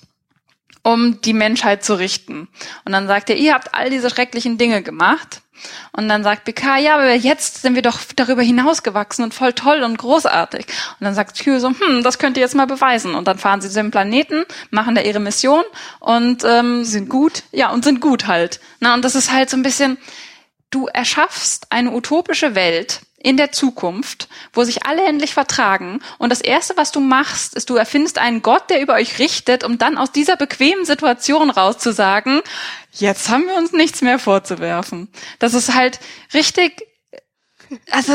um 0.82 1.20
die 1.22 1.34
Menschheit 1.34 1.84
zu 1.84 1.96
richten. 2.00 2.48
Und 2.86 2.94
dann 2.94 3.08
sagt 3.08 3.30
er, 3.30 3.36
ihr 3.36 3.54
habt 3.54 3.76
all 3.76 3.90
diese 3.90 4.10
schrecklichen 4.10 4.58
Dinge 4.58 4.82
gemacht. 4.82 5.42
Und 5.92 6.08
dann 6.10 6.24
sagt 6.24 6.46
BK, 6.46 6.78
ja, 6.78 6.96
aber 6.96 7.14
jetzt 7.14 7.62
sind 7.62 7.76
wir 7.76 7.82
doch 7.82 8.00
darüber 8.16 8.42
hinausgewachsen 8.42 9.24
und 9.24 9.34
voll 9.34 9.54
toll 9.54 9.84
und 9.84 9.98
großartig. 9.98 10.66
Und 11.00 11.06
dann 11.06 11.14
sagt 11.14 11.44
Q 11.44 11.60
so, 11.60 11.70
hm, 11.70 12.04
das 12.04 12.20
könnt 12.20 12.38
ihr 12.38 12.42
jetzt 12.42 12.56
mal 12.56 12.68
beweisen. 12.68 13.16
Und 13.16 13.28
dann 13.28 13.38
fahren 13.38 13.62
sie 13.62 13.70
zu 13.70 13.76
dem 13.76 13.92
Planeten, 13.92 14.46
machen 14.70 14.96
da 14.96 15.02
ihre 15.02 15.20
Mission 15.20 15.64
und 16.00 16.44
ähm, 16.46 16.84
sind 16.84 17.10
gut. 17.10 17.44
Ja, 17.52 17.72
und 17.72 17.84
sind 17.84 18.02
gut 18.02 18.28
halt. 18.28 18.60
Na, 18.80 18.94
und 18.94 19.04
das 19.04 19.16
ist 19.16 19.32
halt 19.32 19.50
so 19.50 19.58
ein 19.58 19.64
bisschen, 19.64 19.98
du 20.70 20.88
erschaffst 20.88 21.68
eine 21.72 21.92
utopische 21.92 22.56
Welt, 22.56 23.02
in 23.22 23.38
der 23.38 23.52
Zukunft, 23.52 24.30
wo 24.54 24.64
sich 24.64 24.86
alle 24.86 25.04
endlich 25.04 25.34
vertragen. 25.34 26.02
Und 26.18 26.30
das 26.30 26.42
Erste, 26.42 26.78
was 26.78 26.92
du 26.92 27.00
machst, 27.00 27.54
ist, 27.54 27.70
du 27.70 27.76
erfindest 27.76 28.18
einen 28.18 28.42
Gott, 28.42 28.70
der 28.70 28.82
über 28.82 28.94
euch 28.94 29.20
richtet, 29.20 29.64
um 29.64 29.78
dann 29.78 29.98
aus 29.98 30.12
dieser 30.12 30.38
bequemen 30.38 30.86
Situation 30.86 31.50
rauszusagen, 31.50 32.42
jetzt 32.94 33.30
haben 33.30 33.46
wir 33.46 33.56
uns 33.56 33.74
nichts 33.74 34.02
mehr 34.02 34.20
vorzuwerfen. 34.20 35.10
Das 35.40 35.54
ist 35.54 35.74
halt 35.74 36.00
richtig, 36.34 36.88
also 37.92 38.14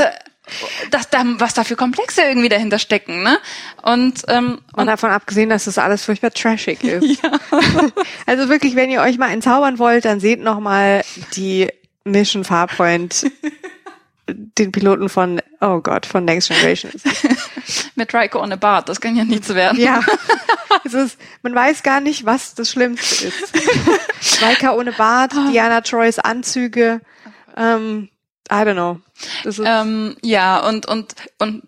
das, 0.90 1.08
was 1.38 1.54
da 1.54 1.64
für 1.64 1.76
Komplexe 1.76 2.22
irgendwie 2.22 2.48
dahinter 2.48 2.78
stecken, 2.78 3.22
ne? 3.22 3.38
Und, 3.82 4.22
ähm, 4.28 4.60
und 4.74 4.86
davon 4.86 5.10
abgesehen, 5.10 5.48
dass 5.48 5.64
das 5.64 5.78
alles 5.78 6.04
furchtbar 6.04 6.30
trashig 6.32 6.82
ist. 6.84 7.22
Ja. 7.22 7.38
also 8.26 8.48
wirklich, 8.48 8.74
wenn 8.74 8.90
ihr 8.90 9.00
euch 9.00 9.18
mal 9.18 9.30
entzaubern 9.30 9.78
wollt, 9.78 10.04
dann 10.04 10.20
seht 10.20 10.40
noch 10.40 10.60
mal 10.60 11.02
die 11.36 11.68
Mission 12.04 12.44
Farpoint 12.44 13.26
den 14.28 14.72
Piloten 14.72 15.08
von, 15.08 15.40
oh 15.60 15.80
Gott, 15.80 16.06
von 16.06 16.24
Next 16.24 16.48
Generation 16.48 16.92
ist. 16.92 17.06
Mit 17.96 18.14
Riker 18.14 18.42
ohne 18.42 18.56
Bart, 18.56 18.88
das 18.88 19.00
kann 19.00 19.16
ja 19.16 19.24
nichts 19.24 19.54
werden. 19.54 19.78
Ja. 19.80 20.00
Es 20.86 20.92
ist, 20.92 21.18
man 21.42 21.54
weiß 21.54 21.82
gar 21.84 22.00
nicht, 22.00 22.26
was 22.26 22.54
das 22.54 22.68
Schlimmste 22.70 23.26
ist. 23.26 24.42
Riker 24.42 24.76
ohne 24.76 24.92
Bart, 24.92 25.32
ah. 25.34 25.48
Diana 25.50 25.80
Troys 25.82 26.18
Anzüge, 26.18 27.00
ähm, 27.56 28.08
I 28.50 28.54
don't 28.54 28.72
know. 28.72 29.00
Ähm, 29.64 30.16
ja, 30.20 30.58
und, 30.66 30.86
und, 30.86 31.14
und 31.38 31.62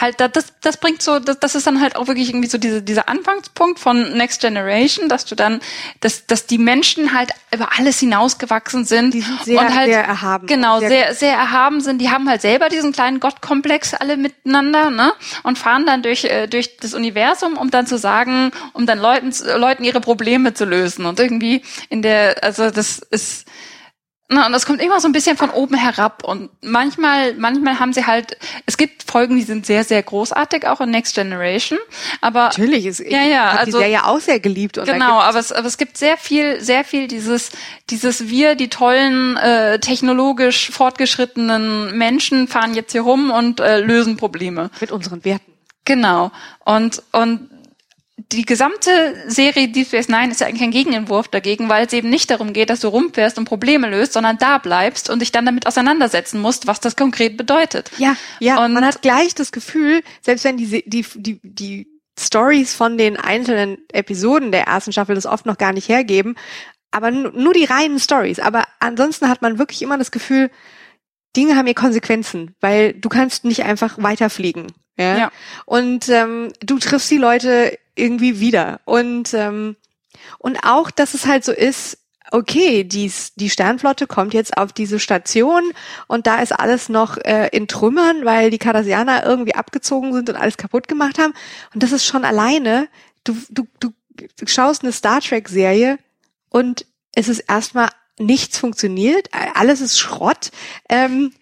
halt, 0.00 0.20
das, 0.20 0.52
das 0.60 0.76
bringt 0.76 1.02
so, 1.02 1.18
das, 1.18 1.38
das 1.38 1.54
ist 1.54 1.66
dann 1.66 1.80
halt 1.80 1.96
auch 1.96 2.06
wirklich 2.06 2.30
irgendwie 2.30 2.48
so 2.48 2.58
diese, 2.58 2.82
dieser 2.82 3.08
Anfangspunkt 3.08 3.78
von 3.78 4.12
Next 4.16 4.40
Generation, 4.40 5.08
dass 5.08 5.24
du 5.24 5.34
dann, 5.34 5.60
dass, 6.00 6.26
dass 6.26 6.46
die 6.46 6.58
Menschen 6.58 7.14
halt 7.14 7.30
über 7.54 7.70
alles 7.76 7.98
hinausgewachsen 8.00 8.84
sind. 8.84 9.14
Die 9.14 9.20
sind 9.20 9.42
sehr, 9.44 9.60
und 9.60 9.74
halt, 9.74 9.86
sehr 9.86 10.04
erhaben. 10.04 10.46
Genau, 10.46 10.78
sehr, 10.78 10.88
sehr, 10.88 11.14
sehr 11.14 11.32
erhaben 11.34 11.80
sind. 11.80 12.00
Die 12.00 12.10
haben 12.10 12.28
halt 12.28 12.42
selber 12.42 12.68
diesen 12.68 12.92
kleinen 12.92 13.20
Gottkomplex 13.20 13.94
alle 13.94 14.16
miteinander, 14.16 14.90
ne? 14.90 15.12
Und 15.42 15.58
fahren 15.58 15.86
dann 15.86 16.02
durch, 16.02 16.24
äh, 16.24 16.46
durch 16.46 16.76
das 16.76 16.94
Universum, 16.94 17.56
um 17.56 17.70
dann 17.70 17.86
zu 17.86 17.98
sagen, 17.98 18.52
um 18.72 18.86
dann 18.86 18.98
Leuten, 18.98 19.32
Leuten 19.56 19.84
ihre 19.84 20.00
Probleme 20.00 20.54
zu 20.54 20.64
lösen. 20.64 21.06
Und 21.06 21.20
irgendwie 21.20 21.62
in 21.88 22.02
der, 22.02 22.42
also 22.42 22.70
das 22.70 22.98
ist, 22.98 23.46
na, 24.32 24.46
und 24.46 24.52
das 24.52 24.64
kommt 24.64 24.80
immer 24.80 25.00
so 25.00 25.08
ein 25.08 25.12
bisschen 25.12 25.36
von 25.36 25.50
oben 25.50 25.74
herab. 25.74 26.22
Und 26.22 26.50
manchmal, 26.62 27.34
manchmal 27.34 27.80
haben 27.80 27.92
sie 27.92 28.06
halt, 28.06 28.36
es 28.64 28.76
gibt 28.76 29.02
Folgen, 29.02 29.34
die 29.34 29.42
sind 29.42 29.66
sehr, 29.66 29.82
sehr 29.82 30.00
großartig, 30.04 30.68
auch 30.68 30.80
in 30.80 30.90
Next 30.90 31.16
Generation. 31.16 31.80
Aber 32.20 32.44
natürlich 32.44 32.86
ist 32.86 33.00
ja, 33.00 33.24
ja, 33.24 33.50
also 33.50 33.80
die 33.80 33.86
ja 33.86 34.04
auch 34.04 34.20
sehr 34.20 34.38
geliebt. 34.38 34.78
Und 34.78 34.84
genau, 34.84 35.18
aber 35.18 35.40
es, 35.40 35.50
aber 35.50 35.66
es 35.66 35.78
gibt 35.78 35.98
sehr 35.98 36.16
viel, 36.16 36.60
sehr 36.60 36.84
viel 36.84 37.08
dieses, 37.08 37.50
dieses 37.90 38.28
wir, 38.28 38.54
die 38.54 38.68
tollen 38.68 39.36
äh, 39.36 39.80
technologisch 39.80 40.70
fortgeschrittenen 40.70 41.98
Menschen 41.98 42.46
fahren 42.46 42.74
jetzt 42.74 42.92
hier 42.92 43.02
rum 43.02 43.32
und 43.32 43.58
äh, 43.58 43.80
lösen 43.80 44.16
Probleme 44.16 44.70
mit 44.80 44.92
unseren 44.92 45.24
Werten. 45.24 45.52
Genau. 45.84 46.30
Und 46.64 47.02
und 47.10 47.50
die 48.32 48.44
gesamte 48.44 49.14
Serie 49.28 49.68
Deep 49.68 49.86
Space 49.86 50.08
Nine 50.08 50.30
ist 50.30 50.40
ja 50.40 50.46
eigentlich 50.46 50.62
ein 50.62 50.70
Gegenentwurf 50.70 51.28
dagegen, 51.28 51.68
weil 51.68 51.86
es 51.86 51.92
eben 51.92 52.10
nicht 52.10 52.30
darum 52.30 52.52
geht, 52.52 52.70
dass 52.70 52.80
du 52.80 52.88
rumfährst 52.88 53.38
und 53.38 53.44
Probleme 53.44 53.88
löst, 53.88 54.12
sondern 54.12 54.38
da 54.38 54.58
bleibst 54.58 55.10
und 55.10 55.20
dich 55.20 55.32
dann 55.32 55.46
damit 55.46 55.66
auseinandersetzen 55.66 56.40
musst, 56.40 56.66
was 56.66 56.80
das 56.80 56.96
konkret 56.96 57.36
bedeutet. 57.36 57.90
Ja, 57.98 58.16
ja. 58.38 58.64
Und 58.64 58.72
man 58.72 58.84
hat 58.84 59.02
gleich 59.02 59.34
das 59.34 59.52
Gefühl, 59.52 60.02
selbst 60.20 60.44
wenn 60.44 60.56
die, 60.56 60.82
die, 60.86 61.04
die, 61.14 61.40
die 61.42 61.88
Stories 62.18 62.74
von 62.74 62.98
den 62.98 63.16
einzelnen 63.16 63.78
Episoden 63.92 64.52
der 64.52 64.64
ersten 64.64 64.92
Staffel 64.92 65.14
das 65.14 65.26
oft 65.26 65.46
noch 65.46 65.58
gar 65.58 65.72
nicht 65.72 65.88
hergeben, 65.88 66.36
aber 66.90 67.10
nur 67.10 67.54
die 67.54 67.64
reinen 67.64 67.98
Stories. 67.98 68.40
Aber 68.40 68.64
ansonsten 68.80 69.28
hat 69.28 69.42
man 69.42 69.58
wirklich 69.58 69.82
immer 69.82 69.98
das 69.98 70.10
Gefühl, 70.10 70.50
Dinge 71.36 71.56
haben 71.56 71.66
hier 71.66 71.74
Konsequenzen, 71.74 72.56
weil 72.60 72.92
du 72.92 73.08
kannst 73.08 73.44
nicht 73.44 73.62
einfach 73.64 74.02
weiterfliegen. 74.02 74.66
Ja. 74.98 75.16
ja. 75.16 75.32
Und 75.64 76.08
ähm, 76.08 76.52
du 76.60 76.78
triffst 76.78 77.10
die 77.10 77.18
Leute 77.18 77.78
irgendwie 78.00 78.40
wieder. 78.40 78.80
Und, 78.84 79.34
ähm, 79.34 79.76
und 80.38 80.58
auch, 80.64 80.90
dass 80.90 81.14
es 81.14 81.26
halt 81.26 81.44
so 81.44 81.52
ist, 81.52 81.98
okay, 82.32 82.84
dies, 82.84 83.34
die 83.34 83.50
Sternflotte 83.50 84.06
kommt 84.06 84.34
jetzt 84.34 84.56
auf 84.56 84.72
diese 84.72 85.00
Station 85.00 85.62
und 86.06 86.26
da 86.26 86.40
ist 86.40 86.52
alles 86.52 86.88
noch 86.88 87.16
äh, 87.18 87.48
in 87.52 87.66
Trümmern, 87.66 88.24
weil 88.24 88.50
die 88.50 88.58
Cardassianer 88.58 89.24
irgendwie 89.24 89.54
abgezogen 89.54 90.12
sind 90.12 90.28
und 90.28 90.36
alles 90.36 90.56
kaputt 90.56 90.86
gemacht 90.88 91.18
haben. 91.18 91.34
Und 91.74 91.82
das 91.82 91.92
ist 91.92 92.06
schon 92.06 92.24
alleine, 92.24 92.88
du, 93.24 93.36
du, 93.50 93.64
du 93.80 93.92
schaust 94.46 94.82
eine 94.82 94.92
Star 94.92 95.20
Trek-Serie 95.20 95.98
und 96.50 96.86
es 97.14 97.28
ist 97.28 97.40
erstmal 97.40 97.88
nichts 98.18 98.58
funktioniert, 98.58 99.28
alles 99.54 99.80
ist 99.80 99.98
Schrott. 99.98 100.50
Ähm, 100.88 101.32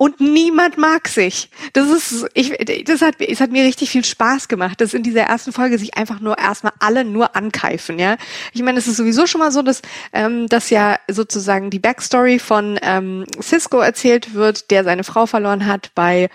und 0.00 0.18
niemand 0.18 0.78
mag 0.78 1.08
sich. 1.08 1.50
Das 1.74 1.90
ist, 1.90 2.26
ich, 2.32 2.56
das 2.86 3.02
hat, 3.02 3.20
es 3.20 3.38
hat 3.38 3.50
mir 3.50 3.64
richtig 3.64 3.90
viel 3.90 4.02
Spaß 4.02 4.48
gemacht, 4.48 4.80
dass 4.80 4.94
in 4.94 5.02
dieser 5.02 5.24
ersten 5.24 5.52
Folge 5.52 5.76
sich 5.76 5.98
einfach 5.98 6.20
nur 6.20 6.38
erstmal 6.38 6.72
alle 6.78 7.04
nur 7.04 7.36
ankeifen, 7.36 7.98
ja. 7.98 8.16
Ich 8.54 8.62
meine, 8.62 8.78
es 8.78 8.88
ist 8.88 8.96
sowieso 8.96 9.26
schon 9.26 9.40
mal 9.40 9.52
so, 9.52 9.60
dass, 9.60 9.82
ähm, 10.14 10.46
dass 10.46 10.70
ja 10.70 10.98
sozusagen 11.06 11.68
die 11.68 11.80
Backstory 11.80 12.38
von 12.38 12.78
ähm, 12.80 13.26
Cisco 13.42 13.80
erzählt 13.80 14.32
wird, 14.32 14.70
der 14.70 14.84
seine 14.84 15.04
Frau 15.04 15.26
verloren 15.26 15.66
hat 15.66 15.90
bei 15.94 16.30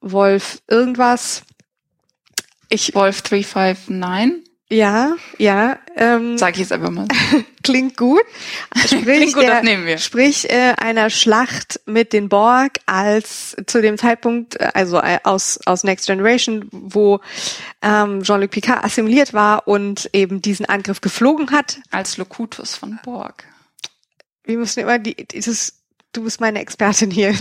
Wolf 0.00 0.62
irgendwas. 0.68 1.42
Ich, 2.68 2.94
Wolf 2.94 3.22
359? 3.22 4.53
Ja, 4.74 5.14
ja. 5.38 5.78
Ähm, 5.94 6.36
Sag 6.36 6.54
ich 6.54 6.60
jetzt 6.60 6.72
einfach 6.72 6.90
mal. 6.90 7.06
klingt 7.62 7.96
gut. 7.96 8.22
Sprich, 8.84 9.04
klingt 9.04 9.34
gut, 9.34 9.42
der, 9.44 9.50
das 9.50 9.62
nehmen 9.62 9.86
wir. 9.86 9.98
Sprich 9.98 10.50
äh, 10.50 10.74
einer 10.76 11.10
Schlacht 11.10 11.80
mit 11.86 12.12
den 12.12 12.28
Borg 12.28 12.80
als 12.86 13.56
zu 13.66 13.80
dem 13.80 13.98
Zeitpunkt, 13.98 14.60
äh, 14.60 14.70
also 14.74 14.98
äh, 14.98 15.20
aus, 15.22 15.60
aus 15.64 15.84
Next 15.84 16.06
Generation, 16.06 16.68
wo 16.72 17.20
ähm, 17.82 18.22
Jean-Luc 18.22 18.50
Picard 18.50 18.84
assimiliert 18.84 19.32
war 19.32 19.68
und 19.68 20.10
eben 20.12 20.42
diesen 20.42 20.66
Angriff 20.66 21.00
geflogen 21.00 21.52
hat. 21.52 21.78
Als 21.92 22.16
Locutus 22.16 22.74
von 22.74 22.98
Borg. 23.04 23.44
Wir 24.42 24.58
müssen 24.58 24.80
immer 24.80 24.98
die, 24.98 25.14
dieses 25.14 25.84
du 26.12 26.22
bist 26.24 26.40
meine 26.40 26.60
Expertin 26.60 27.10
hier. 27.10 27.34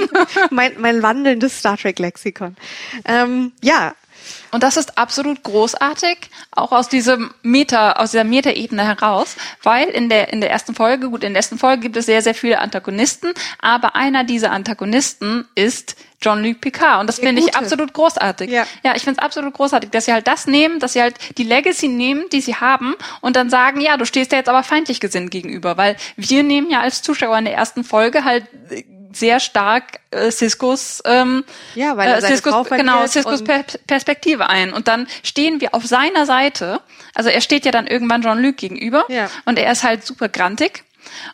mein, 0.50 0.72
mein 0.78 1.02
wandelndes 1.02 1.58
Star 1.58 1.76
Trek 1.76 1.98
Lexikon. 1.98 2.56
Ähm, 3.04 3.52
ja, 3.62 3.94
und 4.52 4.62
das 4.62 4.76
ist 4.76 4.98
absolut 4.98 5.42
großartig, 5.42 6.30
auch 6.50 6.72
aus 6.72 6.88
diesem 6.88 7.32
Meta, 7.42 7.92
aus 7.92 8.10
dieser 8.10 8.24
Meta-Ebene 8.24 8.84
heraus, 8.84 9.36
weil 9.62 9.88
in 9.88 10.08
der, 10.08 10.32
in 10.32 10.40
der 10.40 10.50
ersten 10.50 10.74
Folge, 10.74 11.10
gut, 11.10 11.22
in 11.22 11.32
der 11.32 11.38
ersten 11.38 11.58
Folge 11.58 11.82
gibt 11.82 11.96
es 11.96 12.06
sehr, 12.06 12.22
sehr 12.22 12.34
viele 12.34 12.58
Antagonisten, 12.58 13.32
aber 13.60 13.96
einer 13.96 14.24
dieser 14.24 14.50
Antagonisten 14.50 15.46
ist 15.54 15.96
Jean-Luc 16.20 16.60
Picard. 16.60 17.00
Und 17.00 17.06
das 17.06 17.18
finde 17.18 17.40
ich 17.40 17.54
absolut 17.54 17.92
großartig. 17.92 18.50
Ja, 18.50 18.66
ja 18.82 18.94
ich 18.94 19.02
finde 19.02 19.20
es 19.20 19.24
absolut 19.24 19.54
großartig, 19.54 19.90
dass 19.90 20.04
sie 20.04 20.12
halt 20.12 20.26
das 20.26 20.46
nehmen, 20.46 20.78
dass 20.78 20.92
sie 20.92 21.00
halt 21.00 21.16
die 21.38 21.44
Legacy 21.44 21.88
nehmen, 21.88 22.24
die 22.30 22.40
sie 22.40 22.56
haben 22.56 22.94
und 23.20 23.36
dann 23.36 23.48
sagen, 23.48 23.80
ja, 23.80 23.96
du 23.96 24.04
stehst 24.04 24.32
ja 24.32 24.38
jetzt 24.38 24.48
aber 24.48 24.62
feindlich 24.62 25.00
gesinnt 25.00 25.30
gegenüber, 25.30 25.76
weil 25.76 25.96
wir 26.16 26.42
nehmen 26.42 26.70
ja 26.70 26.80
als 26.80 27.02
Zuschauer 27.02 27.38
in 27.38 27.46
der 27.46 27.54
ersten 27.54 27.84
Folge 27.84 28.24
halt 28.24 28.44
sehr 29.12 29.40
stark 29.40 30.00
äh, 30.10 30.30
Ciscos 30.30 31.02
ähm, 31.04 31.44
ja, 31.74 31.96
weil 31.96 32.08
er 32.08 32.18
äh, 32.18 32.20
Ciscos, 32.22 32.68
genau 32.68 33.06
Ciscos 33.06 33.44
per 33.44 33.64
Perspektive 33.86 34.48
ein 34.48 34.72
und 34.72 34.88
dann 34.88 35.06
stehen 35.22 35.60
wir 35.60 35.74
auf 35.74 35.84
seiner 35.84 36.26
Seite. 36.26 36.80
Also 37.14 37.28
er 37.28 37.40
steht 37.40 37.64
ja 37.64 37.72
dann 37.72 37.86
irgendwann 37.86 38.22
Jean-Luc 38.22 38.56
gegenüber 38.56 39.04
ja. 39.08 39.28
und 39.44 39.58
er 39.58 39.72
ist 39.72 39.82
halt 39.82 40.06
super 40.06 40.28
grantig 40.28 40.84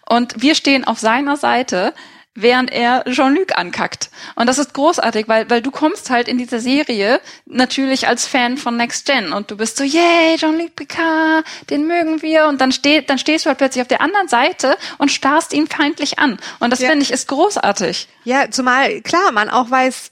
und 0.08 0.40
wir 0.40 0.54
stehen 0.54 0.84
auf 0.84 0.98
seiner 0.98 1.36
Seite 1.36 1.92
während 2.36 2.70
er 2.70 3.04
Jean-Luc 3.10 3.56
ankackt. 3.58 4.10
Und 4.36 4.46
das 4.46 4.58
ist 4.58 4.74
großartig, 4.74 5.26
weil, 5.28 5.50
weil 5.50 5.62
du 5.62 5.70
kommst 5.70 6.10
halt 6.10 6.28
in 6.28 6.38
diese 6.38 6.60
Serie 6.60 7.20
natürlich 7.46 8.06
als 8.06 8.26
Fan 8.26 8.56
von 8.56 8.76
Next 8.76 9.06
Gen 9.06 9.32
und 9.32 9.50
du 9.50 9.56
bist 9.56 9.76
so, 9.76 9.84
yay, 9.84 10.36
Jean-Luc 10.36 10.76
Picard, 10.76 11.44
den 11.70 11.86
mögen 11.86 12.22
wir. 12.22 12.46
Und 12.46 12.60
dann, 12.60 12.72
steht, 12.72 13.10
dann 13.10 13.18
stehst 13.18 13.44
du 13.44 13.48
halt 13.48 13.58
plötzlich 13.58 13.82
auf 13.82 13.88
der 13.88 14.00
anderen 14.00 14.28
Seite 14.28 14.76
und 14.98 15.10
starrst 15.10 15.52
ihn 15.52 15.66
feindlich 15.66 16.18
an. 16.18 16.38
Und 16.60 16.70
das 16.70 16.80
ja. 16.80 16.88
finde 16.88 17.02
ich 17.02 17.10
ist 17.10 17.28
großartig. 17.28 18.08
Ja, 18.24 18.50
zumal, 18.50 19.00
klar, 19.00 19.32
man 19.32 19.50
auch 19.50 19.70
weiß, 19.70 20.10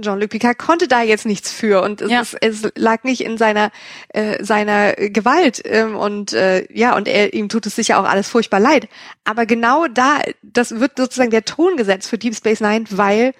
Jean-Luc 0.00 0.30
Picard 0.30 0.58
konnte 0.58 0.86
da 0.86 1.02
jetzt 1.02 1.26
nichts 1.26 1.52
für 1.52 1.82
und 1.82 2.00
es, 2.00 2.10
ja. 2.10 2.20
ist, 2.20 2.36
es 2.40 2.72
lag 2.76 3.02
nicht 3.02 3.22
in 3.22 3.36
seiner 3.36 3.72
äh, 4.10 4.42
seiner 4.44 4.94
Gewalt 4.94 5.60
ähm, 5.64 5.96
und 5.96 6.32
äh, 6.32 6.66
ja 6.72 6.94
und 6.96 7.08
er 7.08 7.34
ihm 7.34 7.48
tut 7.48 7.66
es 7.66 7.74
sicher 7.74 7.98
auch 7.98 8.04
alles 8.04 8.28
furchtbar 8.28 8.60
leid. 8.60 8.88
Aber 9.24 9.46
genau 9.46 9.88
da, 9.88 10.20
das 10.42 10.78
wird 10.78 10.92
sozusagen 10.96 11.30
der 11.30 11.44
Ton 11.44 11.76
gesetzt 11.76 12.08
für 12.08 12.18
Deep 12.18 12.36
Space 12.36 12.60
Nine, 12.60 12.84
weil 12.90 13.34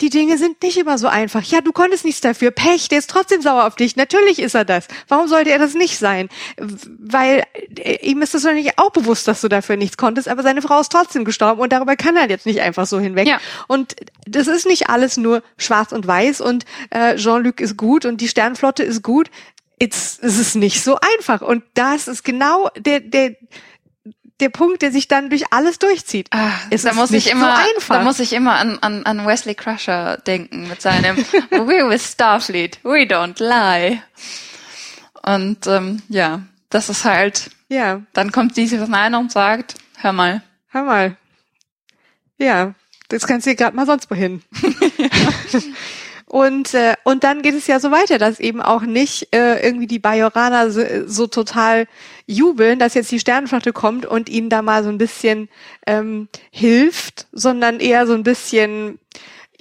die 0.00 0.10
Dinge 0.10 0.38
sind 0.38 0.60
nicht 0.62 0.76
immer 0.76 0.98
so 0.98 1.06
einfach. 1.06 1.42
Ja, 1.44 1.60
du 1.60 1.70
konntest 1.70 2.04
nichts 2.04 2.20
dafür. 2.20 2.50
Pech, 2.50 2.88
der 2.88 2.98
ist 2.98 3.08
trotzdem 3.08 3.40
sauer 3.42 3.64
auf 3.64 3.76
dich. 3.76 3.94
Natürlich 3.94 4.40
ist 4.40 4.54
er 4.54 4.64
das. 4.64 4.88
Warum 5.06 5.28
sollte 5.28 5.50
er 5.50 5.60
das 5.60 5.74
nicht 5.74 5.98
sein? 5.98 6.28
Weil 6.56 7.44
äh, 7.78 8.04
ihm 8.04 8.20
ist 8.20 8.34
das 8.34 8.42
natürlich 8.42 8.76
auch 8.76 8.90
bewusst, 8.90 9.28
dass 9.28 9.40
du 9.40 9.48
dafür 9.48 9.76
nichts 9.76 9.96
konntest, 9.96 10.26
aber 10.28 10.42
seine 10.42 10.62
Frau 10.62 10.80
ist 10.80 10.90
trotzdem 10.90 11.24
gestorben 11.24 11.60
und 11.60 11.72
darüber 11.72 11.94
kann 11.94 12.16
er 12.16 12.28
jetzt 12.28 12.44
nicht 12.44 12.60
einfach 12.60 12.86
so 12.86 12.98
hinweg. 12.98 13.28
Ja. 13.28 13.40
Und 13.68 13.94
das 14.26 14.48
ist 14.48 14.66
nicht 14.66 14.90
alles 14.90 15.16
nur 15.16 15.42
schwarz 15.58 15.92
und 15.92 16.06
weiß 16.06 16.40
und 16.40 16.64
äh, 16.90 17.14
Jean-Luc 17.14 17.60
ist 17.60 17.76
gut 17.76 18.04
und 18.04 18.20
die 18.20 18.28
Sternflotte 18.28 18.82
ist 18.82 19.02
gut. 19.02 19.30
It's, 19.78 20.18
es 20.20 20.38
ist 20.38 20.56
nicht 20.56 20.82
so 20.82 20.98
einfach. 21.18 21.40
Und 21.40 21.62
das 21.74 22.08
ist 22.08 22.24
genau 22.24 22.68
der, 22.78 23.00
der, 23.00 23.36
der 24.40 24.48
Punkt, 24.48 24.82
der 24.82 24.90
sich 24.90 25.08
dann 25.08 25.30
durch 25.30 25.52
alles 25.52 25.78
durchzieht. 25.78 26.28
Ah, 26.32 26.52
ist 26.70 26.84
da 26.84 26.92
muss 26.92 27.12
ich 27.12 27.30
immer, 27.30 27.56
so 27.56 27.62
einfach. 27.62 27.96
Da 27.96 28.02
muss 28.02 28.18
ich 28.18 28.32
immer 28.32 28.54
an, 28.54 28.78
an, 28.80 29.06
an 29.06 29.26
Wesley 29.26 29.54
Crusher 29.54 30.18
denken 30.26 30.68
mit 30.68 30.82
seinem 30.82 31.16
We're 31.50 31.88
with 31.88 32.12
Starfleet, 32.12 32.80
we 32.82 33.04
don't 33.04 33.38
lie. 33.38 34.02
Und 35.22 35.66
ähm, 35.66 36.02
ja, 36.08 36.42
das 36.70 36.88
ist 36.88 37.04
halt. 37.04 37.50
Ja. 37.68 38.02
Dann 38.12 38.32
kommt 38.32 38.56
diese 38.56 38.84
Meinung 38.86 39.22
und 39.22 39.32
sagt, 39.32 39.74
hör 39.96 40.12
mal. 40.12 40.42
Hör 40.68 40.82
mal. 40.82 41.16
Ja, 42.36 42.74
das 43.08 43.26
kannst 43.26 43.46
du 43.46 43.50
dir 43.50 43.56
gerade 43.56 43.76
mal 43.76 43.86
sonst 43.86 44.10
wohin. 44.10 44.42
Und, 46.34 46.74
äh, 46.74 46.94
und 47.04 47.22
dann 47.22 47.42
geht 47.42 47.54
es 47.54 47.68
ja 47.68 47.78
so 47.78 47.92
weiter, 47.92 48.18
dass 48.18 48.40
eben 48.40 48.60
auch 48.60 48.82
nicht 48.82 49.28
äh, 49.32 49.64
irgendwie 49.64 49.86
die 49.86 50.00
Bajoraner 50.00 50.72
so, 50.72 50.82
so 51.06 51.28
total 51.28 51.86
jubeln, 52.26 52.80
dass 52.80 52.94
jetzt 52.94 53.12
die 53.12 53.20
Sternenflotte 53.20 53.72
kommt 53.72 54.04
und 54.04 54.28
ihnen 54.28 54.50
da 54.50 54.60
mal 54.60 54.82
so 54.82 54.88
ein 54.88 54.98
bisschen 54.98 55.48
ähm, 55.86 56.26
hilft, 56.50 57.28
sondern 57.30 57.78
eher 57.78 58.08
so 58.08 58.14
ein 58.14 58.24
bisschen 58.24 58.98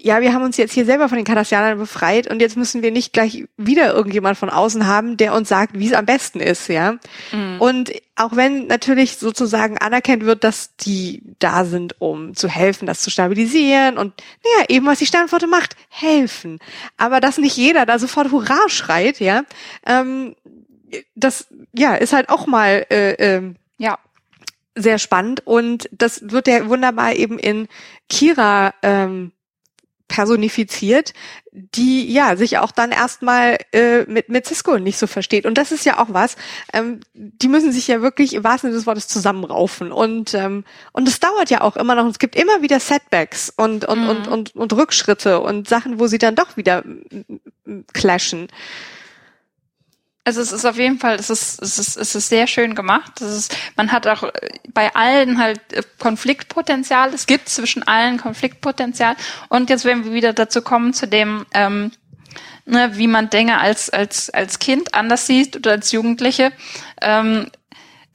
ja, 0.05 0.19
wir 0.19 0.33
haben 0.33 0.43
uns 0.43 0.57
jetzt 0.57 0.73
hier 0.73 0.83
selber 0.83 1.07
von 1.07 1.15
den 1.15 1.23
Kardassianern 1.23 1.77
befreit 1.77 2.29
und 2.29 2.41
jetzt 2.41 2.57
müssen 2.57 2.83
wir 2.83 2.91
nicht 2.91 3.13
gleich 3.13 3.45
wieder 3.55 3.93
irgendjemand 3.93 4.37
von 4.37 4.49
außen 4.49 4.85
haben, 4.85 5.15
der 5.15 5.33
uns 5.33 5.47
sagt, 5.47 5.79
wie 5.79 5.87
es 5.87 5.93
am 5.93 6.05
besten 6.05 6.41
ist, 6.41 6.67
ja. 6.67 6.97
Mhm. 7.31 7.55
Und 7.59 7.93
auch 8.17 8.35
wenn 8.35 8.67
natürlich 8.67 9.15
sozusagen 9.15 9.77
anerkannt 9.77 10.25
wird, 10.25 10.43
dass 10.43 10.75
die 10.75 11.23
da 11.39 11.63
sind, 11.63 12.01
um 12.01 12.35
zu 12.35 12.49
helfen, 12.49 12.85
das 12.85 12.99
zu 12.99 13.11
stabilisieren 13.11 13.97
und 13.97 14.21
naja, 14.43 14.65
eben 14.67 14.85
was 14.87 14.99
die 14.99 15.05
Sternflotte 15.05 15.47
macht, 15.47 15.77
helfen. 15.87 16.59
Aber 16.97 17.21
dass 17.21 17.37
nicht 17.37 17.55
jeder 17.55 17.85
da 17.85 17.97
sofort 17.97 18.29
Hurra 18.29 18.67
schreit, 18.67 19.21
ja, 19.21 19.43
ähm, 19.85 20.35
das 21.15 21.47
ja 21.71 21.95
ist 21.95 22.11
halt 22.11 22.27
auch 22.27 22.45
mal 22.45 22.85
äh, 22.91 23.13
äh, 23.13 23.53
ja 23.77 23.97
sehr 24.75 24.99
spannend 24.99 25.47
und 25.47 25.87
das 25.93 26.29
wird 26.29 26.47
ja 26.47 26.67
wunderbar 26.67 27.15
eben 27.15 27.39
in 27.39 27.69
Kira 28.09 28.73
ähm, 28.81 29.31
personifiziert, 30.13 31.15
die 31.51 32.13
ja 32.13 32.35
sich 32.35 32.59
auch 32.59 32.71
dann 32.71 32.91
erstmal 32.91 33.57
äh, 33.71 34.03
mit 34.03 34.29
mit 34.29 34.45
Cisco 34.45 34.77
nicht 34.77 34.99
so 34.99 35.07
versteht. 35.07 35.47
Und 35.47 35.57
das 35.57 35.71
ist 35.71 35.85
ja 35.85 35.97
auch 35.97 36.09
was. 36.09 36.35
Ähm, 36.71 36.99
die 37.15 37.47
müssen 37.47 37.71
sich 37.71 37.87
ja 37.87 38.03
wirklich 38.03 38.35
im 38.35 38.43
wahrsten 38.43 38.69
Sinne 38.69 38.77
des 38.77 38.85
Wortes 38.85 39.07
zusammenraufen 39.07 39.91
und 39.91 40.35
ähm, 40.35 40.65
und 40.91 41.07
es 41.07 41.19
dauert 41.19 41.49
ja 41.49 41.61
auch 41.61 41.75
immer 41.77 41.95
noch. 41.95 42.05
Es 42.05 42.19
gibt 42.19 42.35
immer 42.35 42.61
wieder 42.61 42.79
Setbacks 42.79 43.51
und 43.57 43.85
und 43.85 44.03
mhm. 44.03 44.09
und, 44.09 44.27
und 44.27 44.55
und 44.55 44.73
Rückschritte 44.73 45.39
und 45.39 45.67
Sachen, 45.67 45.99
wo 45.99 46.05
sie 46.05 46.19
dann 46.19 46.35
doch 46.35 46.57
wieder 46.57 46.83
clashen. 47.91 48.49
Also 50.25 50.39
es 50.41 50.53
ist 50.53 50.63
auf 50.65 50.77
jeden 50.77 50.99
Fall, 50.99 51.15
es 51.15 51.29
ist, 51.29 51.61
es 51.61 51.77
ist, 51.77 51.97
es 51.97 52.15
ist 52.15 52.29
sehr 52.29 52.47
schön 52.47 52.75
gemacht. 52.75 53.19
Es 53.19 53.35
ist, 53.35 53.57
man 53.75 53.91
hat 53.91 54.07
auch 54.07 54.31
bei 54.73 54.95
allen 54.95 55.37
halt 55.37 55.59
äh, 55.73 55.83
Konfliktpotenzial. 55.99 57.13
Es 57.13 57.25
gibt 57.25 57.49
zwischen 57.49 57.83
allen 57.83 58.17
Konfliktpotenzial. 58.17 59.15
Und 59.49 59.69
jetzt 59.69 59.83
werden 59.83 60.05
wir 60.05 60.13
wieder 60.13 60.31
dazu 60.31 60.61
kommen 60.61 60.93
zu 60.93 61.07
dem, 61.07 61.45
ähm, 61.53 61.91
ne, 62.65 62.91
wie 62.95 63.07
man 63.07 63.29
Dinge 63.29 63.59
als 63.59 63.89
als 63.89 64.29
als 64.29 64.59
Kind 64.59 64.93
anders 64.93 65.27
sieht 65.27 65.57
oder 65.57 65.71
als 65.71 65.91
Jugendliche. 65.91 66.53
Ähm, 67.01 67.49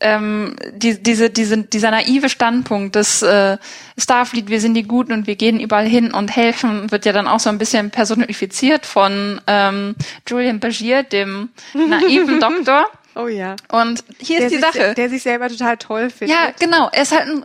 ähm, 0.01 0.57
die, 0.73 1.03
diese, 1.03 1.31
diese, 1.31 1.59
dieser 1.59 1.91
naive 1.91 2.29
Standpunkt 2.29 2.95
des 2.95 3.23
äh, 3.23 3.59
Starfleet, 3.97 4.49
wir 4.49 4.61
sind 4.61 4.75
die 4.75 4.85
Guten 4.85 5.13
und 5.13 5.27
wir 5.27 5.37
gehen 5.37 5.61
überall 5.61 5.87
hin 5.87 6.13
und 6.13 6.35
helfen, 6.35 6.91
wird 6.91 7.05
ja 7.05 7.13
dann 7.13 7.27
auch 7.27 7.41
so 7.41 7.51
ein 7.51 7.59
bisschen 7.59 7.91
personifiziert 7.91 8.87
von 8.87 9.41
ähm, 9.47 9.97
Julian 10.27 10.61
Bagier, 10.61 11.03
dem 11.03 11.51
naiven 11.75 12.41
Doktor. 12.41 12.87
Oh 13.15 13.27
ja. 13.27 13.57
Und 13.69 14.05
hier 14.21 14.39
der 14.39 14.47
ist 14.47 14.53
die 14.53 14.57
sich, 14.59 14.65
Sache. 14.65 14.95
Der 14.95 15.11
sich 15.11 15.23
selber 15.23 15.49
total 15.49 15.77
toll 15.77 16.11
findet. 16.11 16.37
Ja, 16.37 16.53
genau. 16.59 16.89
Er 16.93 17.03
ist 17.03 17.13
halt 17.13 17.29
ein 17.29 17.45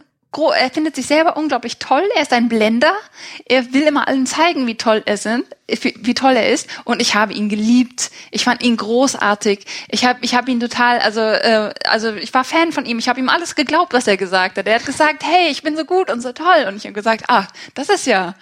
er 0.51 0.69
findet 0.69 0.95
sich 0.95 1.05
selber 1.05 1.37
unglaublich 1.37 1.77
toll. 1.77 2.03
Er 2.15 2.23
ist 2.23 2.33
ein 2.33 2.49
Blender. 2.49 2.93
Er 3.45 3.73
will 3.73 3.83
immer 3.83 4.07
allen 4.07 4.25
zeigen, 4.25 4.67
wie 4.67 4.75
toll 4.75 5.03
er 5.05 5.17
sind, 5.17 5.45
wie 5.67 6.13
toll 6.13 6.33
er 6.33 6.49
ist. 6.49 6.67
Und 6.83 7.01
ich 7.01 7.15
habe 7.15 7.33
ihn 7.33 7.49
geliebt. 7.49 8.11
Ich 8.31 8.43
fand 8.43 8.63
ihn 8.63 8.77
großartig. 8.77 9.65
Ich 9.89 10.05
habe, 10.05 10.19
ich 10.21 10.35
habe 10.35 10.49
ihn 10.51 10.59
total, 10.59 10.99
also, 10.99 11.21
äh, 11.21 11.73
also 11.87 12.13
ich 12.13 12.33
war 12.33 12.43
Fan 12.43 12.71
von 12.71 12.85
ihm. 12.85 12.99
Ich 12.99 13.07
habe 13.09 13.19
ihm 13.19 13.29
alles 13.29 13.55
geglaubt, 13.55 13.93
was 13.93 14.07
er 14.07 14.17
gesagt 14.17 14.57
hat. 14.57 14.67
Er 14.67 14.75
hat 14.75 14.85
gesagt, 14.85 15.23
hey, 15.23 15.49
ich 15.49 15.63
bin 15.63 15.77
so 15.77 15.85
gut 15.85 16.11
und 16.11 16.21
so 16.21 16.31
toll. 16.31 16.65
Und 16.67 16.77
ich 16.77 16.83
habe 16.83 16.93
gesagt, 16.93 17.25
ah, 17.29 17.47
das 17.75 17.89
ist 17.89 18.07
ja, 18.07 18.35